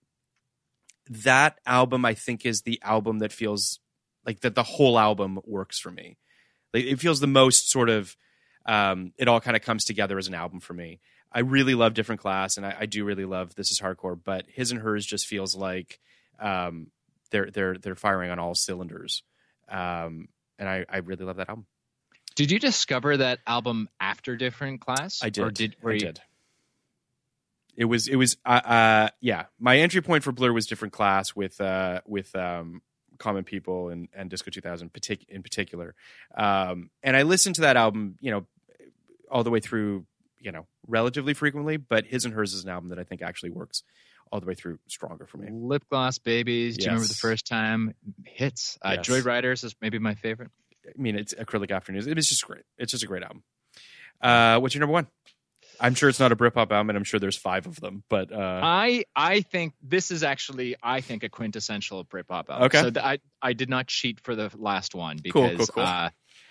that 1.11 1.59
album 1.67 2.05
I 2.05 2.15
think 2.15 2.47
is 2.47 2.63
the 2.63 2.81
album 2.83 3.19
that 3.19 3.33
feels 3.33 3.79
like 4.25 4.41
that 4.41 4.55
the 4.55 4.63
whole 4.63 4.99
album 4.99 5.41
works 5.45 5.79
for 5.79 5.91
me. 5.91 6.17
Like 6.73 6.85
it 6.85 7.01
feels 7.01 7.21
the 7.21 7.27
most 7.27 7.71
sort 7.71 7.91
of 7.91 8.17
um 8.67 9.13
it 9.19 9.29
all 9.29 9.41
kind 9.41 9.57
of 9.57 9.63
comes 9.63 9.85
together 9.85 10.19
as 10.19 10.29
an 10.29 10.35
album 10.35 10.61
for 10.61 10.75
me. 10.75 11.01
I 11.33 11.41
really 11.41 11.75
love 11.75 11.95
Different 11.95 12.21
Class 12.21 12.57
and 12.57 12.65
I, 12.65 12.77
I 12.81 12.87
do 12.87 13.05
really 13.05 13.25
love 13.25 13.55
This 13.55 13.71
Is 13.71 13.81
Hardcore, 13.81 14.19
but 14.23 14.47
his 14.49 14.71
and 14.71 14.81
hers 14.81 15.05
just 15.05 15.27
feels 15.27 15.55
like 15.55 16.01
um 16.39 16.89
they're 17.31 17.51
they're 17.51 17.77
they're 17.77 17.97
firing 17.97 18.31
on 18.31 18.39
all 18.39 18.55
cylinders. 18.55 19.23
Um 19.69 20.29
and 20.59 20.69
I, 20.69 20.87
I 20.89 20.99
really 20.99 21.25
love 21.25 21.37
that 21.37 21.49
album. 21.49 21.67
Did 22.35 22.51
you 22.51 22.59
discover 22.59 23.17
that 23.19 23.39
album 23.47 23.89
after 24.01 24.37
Different 24.37 24.81
Class? 24.81 25.21
I 25.23 25.31
did. 25.31 25.45
Or 25.45 25.51
did 25.51 25.77
I 25.85 25.91
you- 25.93 25.99
did. 26.01 26.21
It 27.77 27.87
was 27.87 28.07
it 28.07 28.15
was 28.15 28.37
uh, 28.47 28.49
uh 28.51 29.09
yeah. 29.21 29.47
My 29.59 29.79
entry 29.79 30.01
point 30.01 30.23
for 30.23 30.31
Blur 30.31 30.53
was 30.53 30.67
different 30.67 30.93
class 30.95 31.35
with 31.35 31.61
uh 31.61 32.03
with 32.07 32.33
um 32.37 32.83
Common 33.19 33.43
People 33.43 33.89
and 33.89 34.09
and 34.15 34.31
Disco 34.31 34.51
2000 34.53 34.93
partic- 34.93 35.29
in 35.29 35.43
particular. 35.43 35.97
Um 36.37 36.91
and 37.03 37.17
I 37.17 37.23
listened 37.23 37.57
to 37.57 37.63
that 37.63 37.77
album, 37.77 38.17
you 38.21 38.31
know, 38.31 38.47
all 39.29 39.43
the 39.43 39.51
way 39.51 39.59
through, 39.59 40.07
you 40.39 40.53
know, 40.53 40.67
relatively 40.87 41.35
frequently, 41.35 41.77
but 41.77 42.07
His 42.07 42.25
and 42.25 42.33
Hers 42.33 42.55
is 42.55 42.63
an 42.63 42.71
album 42.71 42.91
that 42.91 43.01
I 43.01 43.05
think 43.05 43.23
actually 43.23 43.51
works 43.51 43.83
all 44.31 44.39
the 44.39 44.47
way 44.47 44.55
through 44.55 44.79
stronger 44.87 45.27
for 45.27 45.39
me. 45.39 45.49
Lip 45.51 45.85
Gloss 45.91 46.19
Babies. 46.19 46.77
Do 46.77 46.85
you 46.85 46.91
remember 46.91 47.09
the 47.09 47.15
first 47.15 47.45
time? 47.45 47.93
Hits. 48.25 48.79
Uh, 48.83 48.95
Yes. 48.99 49.09
Joyriders 49.09 49.65
is 49.65 49.75
maybe 49.81 49.99
my 49.99 50.15
favorite. 50.15 50.51
I 50.87 51.01
mean, 51.01 51.17
it's 51.17 51.35
Acrylic 51.35 51.71
Afternoons. 51.71 52.07
It 52.07 52.19
is 52.19 52.29
just 52.29 52.47
great. 52.47 52.63
It's 52.79 52.93
just 52.93 53.05
a 53.05 53.07
great 53.07 53.23
album. 53.23 53.43
Uh 54.21 54.59
what's 54.61 54.75
your 54.75 54.81
number 54.81 54.93
1? 54.93 55.07
I'm 55.81 55.95
sure 55.95 56.09
it's 56.09 56.21
not 56.21 56.31
a 56.31 56.37
Britpop 56.37 56.71
album 56.71 56.91
and 56.91 56.97
I'm 56.97 57.05
sure 57.05 57.19
there's 57.19 57.37
5 57.37 57.67
of 57.67 57.81
them, 57.81 58.05
but 58.09 58.33
uh 58.33 58.61
I 58.63 59.05
I 59.17 59.41
think 59.41 59.75
this 59.83 60.11
is 60.11 60.23
actually 60.23 60.77
I 60.83 61.01
think 61.01 61.25
a 61.25 61.29
quintessential 61.29 62.05
Britpop 62.05 62.49
album. 62.49 62.63
Okay. 62.65 62.81
So 62.81 62.91
th- 62.91 63.05
I 63.05 63.19
I 63.43 63.53
did 63.55 63.69
not 63.69 63.87
cheat 63.89 64.21
for 64.21 64.35
the 64.35 64.51
last 64.57 64.95
one 64.95 65.19
because 65.23 65.57
cool, 65.57 65.67
cool. 65.67 65.83
Uh, 65.83 66.11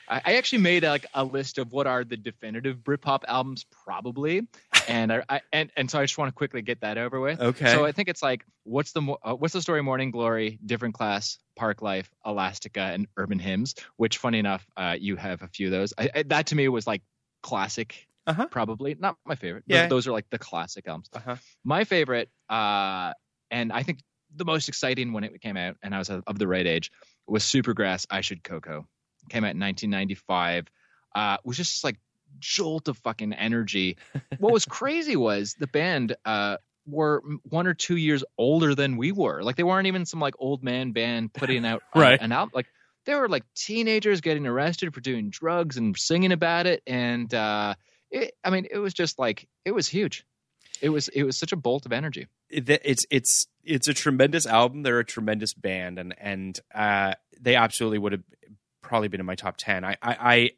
I, 0.10 0.22
I 0.26 0.34
actually 0.35 0.60
made 0.60 0.84
like 0.84 1.05
a 1.14 1.23
list 1.23 1.57
of 1.57 1.72
what 1.72 1.88
are 1.88 2.03
the 2.03 2.18
definitive 2.18 2.77
Britpop 2.77 3.22
albums 3.27 3.65
probably, 3.85 4.47
and 4.88 5.11
I, 5.11 5.23
I 5.30 5.41
and 5.51 5.72
and 5.76 5.89
so 5.89 5.99
I 5.99 6.03
just 6.03 6.18
want 6.18 6.30
to 6.30 6.34
quickly 6.34 6.61
get 6.61 6.81
that 6.81 6.97
over 6.97 7.19
with. 7.19 7.39
Okay. 7.39 7.72
So 7.72 7.85
I 7.85 7.91
think 7.91 8.10
it's 8.10 8.23
like 8.23 8.45
what's 8.64 8.91
the 8.91 9.01
uh, 9.23 9.34
what's 9.34 9.53
the 9.53 9.61
story? 9.61 9.81
Morning 9.81 10.11
Glory, 10.11 10.60
Different 10.65 10.93
Class, 10.95 11.38
Parklife, 11.60 12.07
Elastica, 12.26 12.81
and 12.81 13.07
Urban 13.18 13.39
Hymns. 13.39 13.76
Which, 13.97 14.18
funny 14.18 14.39
enough, 14.39 14.65
uh, 14.77 14.95
you 14.99 15.15
have 15.15 15.41
a 15.41 15.47
few 15.47 15.68
of 15.68 15.72
those. 15.72 15.93
I, 15.97 16.10
I, 16.14 16.23
that 16.23 16.47
to 16.47 16.55
me 16.55 16.68
was 16.68 16.88
like 16.88 17.01
classic. 17.41 18.07
Uh-huh. 18.26 18.47
Probably 18.47 18.95
not 18.97 19.18
my 19.26 19.35
favorite. 19.35 19.65
Yeah. 19.68 19.84
Those, 19.84 19.89
those 19.89 20.07
are 20.07 20.11
like 20.14 20.30
the 20.30 20.39
classic 20.39 20.88
albums. 20.88 21.10
uh-huh. 21.14 21.35
My 21.65 21.84
favorite, 21.84 22.30
uh, 22.49 23.11
and 23.51 23.73
I 23.73 23.84
think 23.84 23.99
the 24.35 24.45
most 24.45 24.69
exciting 24.69 25.11
when 25.11 25.26
it 25.26 25.41
came 25.41 25.57
out, 25.57 25.76
and 25.84 25.93
I 25.93 25.99
was 25.99 26.10
of 26.10 26.23
of 26.27 26.39
the 26.39 26.47
right 26.47 26.65
age, 26.65 26.91
was 27.27 27.43
Supergrass. 27.43 28.05
I 28.10 28.22
should 28.22 28.43
Coco. 28.43 28.88
Came 29.30 29.43
out 29.43 29.55
in 29.55 29.60
1995. 29.60 30.68
Uh, 31.15 31.38
was 31.43 31.57
just 31.57 31.84
like 31.84 31.97
jolt 32.39 32.88
of 32.88 32.97
fucking 32.99 33.34
energy. 33.34 33.97
what 34.39 34.53
was 34.53 34.65
crazy 34.65 35.15
was 35.15 35.55
the 35.60 35.68
band 35.68 36.15
uh, 36.26 36.57
were 36.85 37.22
one 37.49 37.68
or 37.68 37.73
two 37.73 37.95
years 37.97 38.23
older 38.38 38.76
than 38.76 38.97
we 38.97 39.11
were. 39.11 39.41
Like 39.43 39.55
they 39.55 39.64
weren't 39.64 39.88
even 39.88 40.05
some 40.05 40.19
like 40.19 40.34
old 40.39 40.64
man 40.64 40.91
band 40.91 41.34
putting 41.34 41.65
out 41.65 41.81
Right. 41.95 42.19
an 42.22 42.31
album. 42.31 42.51
Like 42.55 42.68
they 43.05 43.15
were 43.15 43.27
like 43.30 43.43
teenagers 43.55 44.22
getting 44.22 44.47
arrested 44.47 44.93
for 44.93 45.01
doing 45.01 45.30
drugs 45.30 45.77
and 45.77 45.97
singing 45.97 46.31
about 46.31 46.65
it. 46.68 46.84
And 46.88 47.34
uh, 47.34 47.76
it, 48.11 48.34
I 48.43 48.49
mean, 48.49 48.68
it 48.69 48.77
was 48.77 48.93
just 48.93 49.18
like 49.19 49.47
it 49.65 49.72
was 49.72 49.88
huge. 49.88 50.26
It 50.81 50.89
was 50.89 51.07
it 51.10 51.23
was 51.23 51.38
such 51.38 51.51
a 51.53 51.55
bolt 51.55 51.85
of 51.85 51.93
energy. 51.93 52.27
it- 52.49 52.69
it's 52.84 53.05
it's 53.10 53.47
it's 53.64 53.88
a 53.88 53.93
tremendous 53.93 54.45
album. 54.45 54.84
They're 54.84 54.99
a 54.99 55.05
tremendous 55.05 55.53
band, 55.53 55.97
and 55.99 56.14
and 56.19 56.60
uh, 56.76 57.14
they 57.39 57.55
absolutely 57.55 57.99
would 57.99 58.11
have 58.11 58.23
probably 58.81 59.07
been 59.07 59.22
in 59.22 59.26
my 59.26 59.35
top 59.35 59.55
ten. 59.57 59.85
I 59.85 59.95
I 60.01 60.51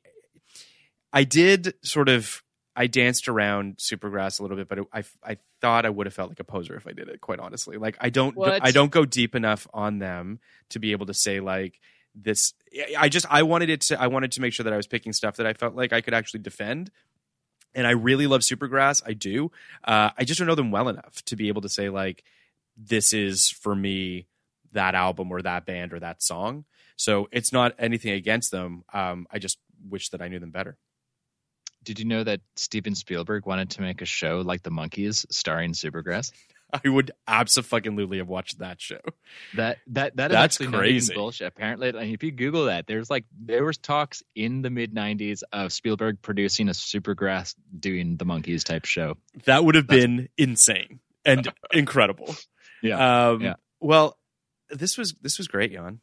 I, 1.16 1.24
did 1.24 1.74
sort 1.82 2.10
of 2.10 2.44
I 2.76 2.88
danced 2.88 3.28
around 3.28 3.78
Supergrass 3.78 4.40
a 4.40 4.44
little 4.44 4.58
bit, 4.58 4.68
but 4.68 4.80
it, 4.80 4.86
I 4.94 5.04
I 5.24 5.38
thought 5.62 5.86
I 5.86 5.90
would 5.90 6.08
have 6.08 6.14
felt 6.14 6.30
like 6.30 6.40
a 6.40 6.44
poser 6.44 6.76
if 6.76 6.86
I 6.86 6.92
did 6.92 7.08
it. 7.08 7.22
Quite 7.22 7.40
honestly, 7.40 7.78
like 7.78 7.98
I 8.00 8.10
don't 8.10 8.36
What? 8.36 8.64
I 8.64 8.72
don't 8.72 8.92
go 8.92 9.06
deep 9.06 9.34
enough 9.34 9.68
on 9.74 10.00
them 10.00 10.40
to 10.70 10.80
be 10.80 10.92
able 10.92 11.06
to 11.06 11.14
say 11.14 11.40
like 11.40 11.80
this. 12.14 12.54
I 12.98 13.10
just 13.10 13.26
I 13.30 13.44
wanted 13.44 13.70
it 13.70 13.82
to 13.82 14.02
I 14.02 14.08
wanted 14.08 14.34
to 14.34 14.42
make 14.42 14.54
sure 14.54 14.66
that 14.66 14.74
I 14.74 14.78
was 14.78 14.88
picking 14.88 15.14
stuff 15.14 15.38
that 15.38 15.48
I 15.48 15.54
felt 15.54 15.76
like 15.76 15.94
I 15.94 16.02
could 16.02 16.14
actually 16.14 16.42
defend 16.42 16.92
and 17.76 17.86
I 17.86 17.92
really 17.92 18.26
love 18.26 18.42
Supergrass. 18.42 19.04
I 19.06 19.14
do. 19.14 19.52
Uh, 19.84 20.10
I 20.18 20.24
just 20.24 20.40
don't 20.40 20.48
know 20.48 20.56
them 20.56 20.72
well 20.72 20.88
enough 20.88 21.24
to 21.26 21.36
be 21.36 21.50
able 21.50 21.62
to 21.62 21.70
say 21.70 21.90
like 21.90 22.24
this 22.78 23.14
is 23.14 23.50
for 23.50 23.76
me 23.76 24.28
that 24.72 24.96
album 24.96 25.32
or 25.32 25.42
that 25.42 25.66
band 25.66 25.94
or 25.94 26.00
that 26.00 26.24
song. 26.24 26.66
So 26.98 27.28
it's 27.32 27.52
not 27.52 27.74
anything 27.78 28.12
against 28.12 28.52
them. 28.52 28.84
Um, 28.94 29.28
I 29.32 29.40
just 29.40 29.60
wish 29.88 30.10
that 30.10 30.22
I 30.22 30.30
knew 30.30 30.40
them 30.40 30.52
better. 30.52 30.78
Did 31.86 32.00
you 32.00 32.06
know 32.06 32.24
that 32.24 32.42
Steven 32.56 32.96
Spielberg 32.96 33.46
wanted 33.46 33.70
to 33.72 33.82
make 33.82 34.02
a 34.02 34.06
show 34.06 34.42
like 34.42 34.64
The 34.64 34.72
Monkees 34.72 35.26
starring 35.32 35.72
Supergrass? 35.74 36.32
I 36.84 36.90
would 36.90 37.12
absolutely 37.28 38.18
have 38.18 38.28
watched 38.28 38.60
that 38.60 38.82
show. 38.82 39.00
That 39.54 39.78
that 39.88 40.18
that 40.18 40.32
is 40.32 40.36
That's 40.36 40.58
crazy. 40.58 41.14
bullshit. 41.14 41.48
Apparently, 41.48 41.92
like, 41.92 42.10
if 42.10 42.24
you 42.24 42.32
Google 42.32 42.66
that, 42.66 42.88
there's 42.88 43.10
like 43.10 43.24
there 43.40 43.64
was 43.64 43.78
talks 43.78 44.24
in 44.36 44.62
the 44.62 44.70
mid 44.70 44.94
'90s 44.94 45.44
of 45.54 45.72
Spielberg 45.72 46.22
producing 46.22 46.68
a 46.68 46.72
Supergrass 46.72 47.56
doing 47.80 48.18
the 48.18 48.26
Monkees 48.26 48.64
type 48.64 48.86
show. 48.86 49.16
That 49.46 49.64
would 49.64 49.76
have 49.76 49.88
been 49.88 50.28
insane 50.38 51.00
and 51.24 51.48
incredible. 51.72 52.36
Yeah, 52.82 53.30
Um, 53.30 53.42
yeah. 53.42 53.54
Well, 53.80 54.18
this 54.70 54.98
was 54.98 55.14
this 55.22 55.38
was 55.38 55.48
great, 55.48 55.72
Jan. 55.72 56.02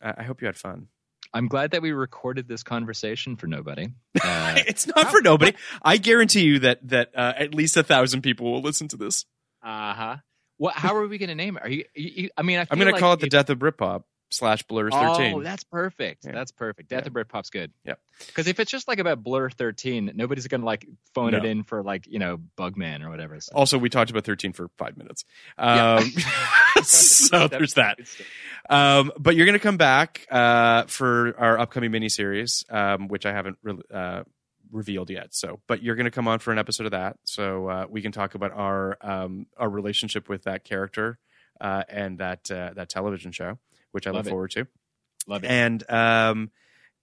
I, 0.00 0.14
I 0.18 0.22
hope 0.24 0.40
you 0.42 0.46
had 0.46 0.56
fun. 0.56 0.88
I'm 1.34 1.48
glad 1.48 1.70
that 1.72 1.82
we 1.82 1.92
recorded 1.92 2.46
this 2.46 2.62
conversation 2.62 3.36
for 3.36 3.46
nobody. 3.46 3.88
Uh, 4.24 4.54
it's 4.68 4.86
not 4.86 5.10
for 5.10 5.20
nobody. 5.22 5.52
I 5.82 5.96
guarantee 5.96 6.42
you 6.42 6.58
that 6.60 6.86
that 6.88 7.08
uh, 7.16 7.32
at 7.36 7.54
least 7.54 7.76
a 7.76 7.82
thousand 7.82 8.20
people 8.22 8.52
will 8.52 8.60
listen 8.60 8.86
to 8.88 8.96
this. 8.96 9.24
uh 9.62 9.94
huh. 9.94 10.16
What? 10.58 10.74
How 10.74 10.94
are 10.94 11.08
we 11.08 11.18
going 11.18 11.30
to 11.30 11.34
name 11.34 11.56
it? 11.56 11.62
Are 11.64 11.68
you? 11.68 11.84
you, 11.94 12.10
you 12.24 12.30
I 12.36 12.42
mean, 12.42 12.58
I 12.58 12.62
I'm 12.62 12.66
feel 12.78 12.84
going 12.84 12.94
to 12.94 13.00
call 13.00 13.14
it 13.14 13.20
the 13.20 13.28
Death 13.28 13.50
of 13.50 13.58
Britpop 13.58 14.04
slash 14.32 14.62
Blur's 14.64 14.92
13. 14.92 15.34
Oh, 15.34 15.42
that's 15.42 15.64
perfect. 15.64 16.24
Yeah. 16.24 16.32
That's 16.32 16.50
perfect. 16.50 16.88
Death 16.88 17.02
Yeah. 17.02 17.06
of 17.08 17.12
Britpop's 17.12 17.50
good. 17.50 17.72
Yep. 17.84 18.00
Because 18.26 18.46
if 18.48 18.58
it's 18.60 18.70
just 18.70 18.88
like 18.88 18.98
about 18.98 19.22
Blur 19.22 19.50
13, 19.50 20.12
nobody's 20.14 20.46
gonna 20.48 20.64
like 20.64 20.86
phone 21.14 21.34
it 21.34 21.44
in 21.44 21.62
for 21.64 21.82
like 21.82 22.06
you 22.06 22.18
know 22.18 22.38
Bugman 22.56 23.04
or 23.04 23.10
whatever. 23.10 23.40
So. 23.40 23.52
Also, 23.54 23.78
we 23.78 23.88
talked 23.88 24.10
about 24.10 24.24
13 24.24 24.52
for 24.52 24.68
five 24.78 24.96
minutes. 24.96 25.24
Yeah. 25.58 25.94
Um, 25.96 26.12
so 26.82 27.48
there's 27.48 27.74
that. 27.74 27.98
Um, 28.68 29.12
but 29.18 29.36
you're 29.36 29.46
going 29.46 29.58
to 29.58 29.62
come 29.62 29.76
back 29.76 30.26
uh, 30.30 30.84
for 30.84 31.34
our 31.38 31.58
upcoming 31.58 31.90
miniseries, 31.90 32.64
um, 32.72 33.08
which 33.08 33.26
I 33.26 33.32
haven't 33.32 33.58
re- 33.62 33.78
uh, 33.92 34.22
revealed 34.70 35.10
yet. 35.10 35.34
So, 35.34 35.60
but 35.66 35.82
you're 35.82 35.96
going 35.96 36.04
to 36.06 36.10
come 36.10 36.28
on 36.28 36.38
for 36.38 36.52
an 36.52 36.58
episode 36.58 36.86
of 36.86 36.92
that, 36.92 37.16
so 37.24 37.68
uh, 37.68 37.86
we 37.88 38.02
can 38.02 38.12
talk 38.12 38.34
about 38.34 38.52
our 38.52 38.96
um, 39.00 39.46
our 39.56 39.68
relationship 39.68 40.28
with 40.28 40.44
that 40.44 40.64
character 40.64 41.18
uh, 41.60 41.82
and 41.88 42.18
that 42.18 42.50
uh, 42.50 42.72
that 42.74 42.88
television 42.88 43.32
show, 43.32 43.58
which 43.92 44.06
I 44.06 44.10
Love 44.10 44.18
look 44.18 44.26
it. 44.26 44.30
forward 44.30 44.50
to. 44.52 44.66
Love 45.26 45.44
it. 45.44 45.50
And 45.50 45.88
um, 45.90 46.50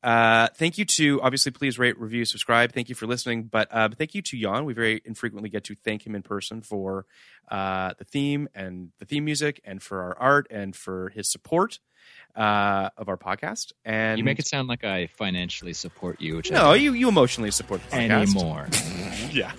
Uh, 0.01 0.47
thank 0.55 0.77
you 0.77 0.85
to 0.85 1.21
obviously 1.21 1.51
please 1.51 1.77
rate, 1.77 1.99
review, 1.99 2.23
subscribe. 2.23 2.71
Thank 2.71 2.87
you 2.87 2.95
for 2.95 3.05
listening. 3.05 3.43
But 3.43 3.67
uh, 3.69 3.89
thank 3.97 4.15
you 4.15 4.21
to 4.21 4.37
Jan. 4.39 4.63
We 4.63 4.73
very 4.73 5.01
infrequently 5.03 5.49
get 5.49 5.65
to 5.65 5.75
thank 5.75 6.07
him 6.07 6.15
in 6.15 6.21
person 6.21 6.61
for 6.61 7.05
uh, 7.51 7.93
the 7.97 8.05
theme 8.05 8.47
and 8.55 8.91
the 8.99 9.05
theme 9.05 9.25
music, 9.25 9.59
and 9.65 9.81
for 9.83 10.01
our 10.01 10.17
art, 10.17 10.47
and 10.49 10.73
for 10.73 11.09
his 11.09 11.29
support 11.29 11.79
uh, 12.33 12.89
of 12.95 13.09
our 13.09 13.17
podcast. 13.17 13.73
And 13.83 14.17
You 14.17 14.23
make 14.23 14.39
it 14.39 14.47
sound 14.47 14.69
like 14.69 14.85
I 14.85 15.07
financially 15.07 15.73
support 15.73 16.21
you, 16.21 16.37
which 16.37 16.49
no, 16.49 16.59
don't 16.59 16.81
you 16.81 16.93
you 16.93 17.09
emotionally 17.09 17.51
support 17.51 17.81
the 17.89 17.97
podcast 17.97 18.35
anymore. 18.35 18.67
yeah. 19.31 19.51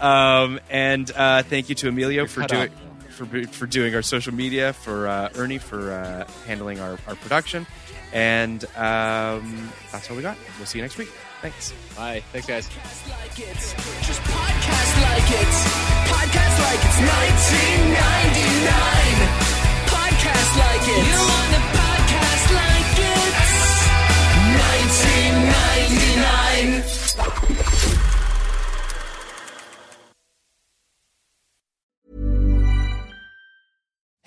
Um, 0.00 0.60
and 0.68 1.10
uh, 1.16 1.44
thank 1.44 1.70
you 1.70 1.74
to 1.76 1.88
Emilio 1.88 2.26
for 2.26 2.46
doing. 2.46 2.70
For 3.18 3.26
for 3.48 3.66
doing 3.66 3.94
our 3.94 4.00
social 4.02 4.32
media, 4.32 4.72
for 4.72 5.06
uh, 5.08 5.28
Ernie 5.34 5.58
for 5.58 5.92
uh, 5.92 6.24
handling 6.46 6.78
our, 6.80 6.96
our 7.08 7.16
production, 7.16 7.66
and 8.12 8.64
um, 8.76 9.70
that's 9.92 10.08
all 10.10 10.16
we 10.16 10.22
got. 10.22 10.36
We'll 10.58 10.66
see 10.66 10.78
you 10.78 10.84
next 10.84 10.96
week. 10.98 11.08
Thanks. 11.42 11.72
Bye. 11.96 12.22
Thanks, 12.32 12.46
guys. 12.46 12.68
like 13.10 13.38
it. 13.38 13.54
Just 13.54 14.20
podcast 14.22 15.02
like 15.02 15.30
it. 15.30 15.48
Podcast 16.08 16.58
like 16.62 16.80
it's 16.82 16.98
1999. 16.98 19.28
Podcast 19.86 20.56
like 20.58 20.88
it. 20.88 21.06
You 21.06 21.18
want 21.18 21.54
a 21.54 21.62
podcast 21.78 22.46
like 22.54 22.98
it's 22.98 23.78
1999. 27.18 28.07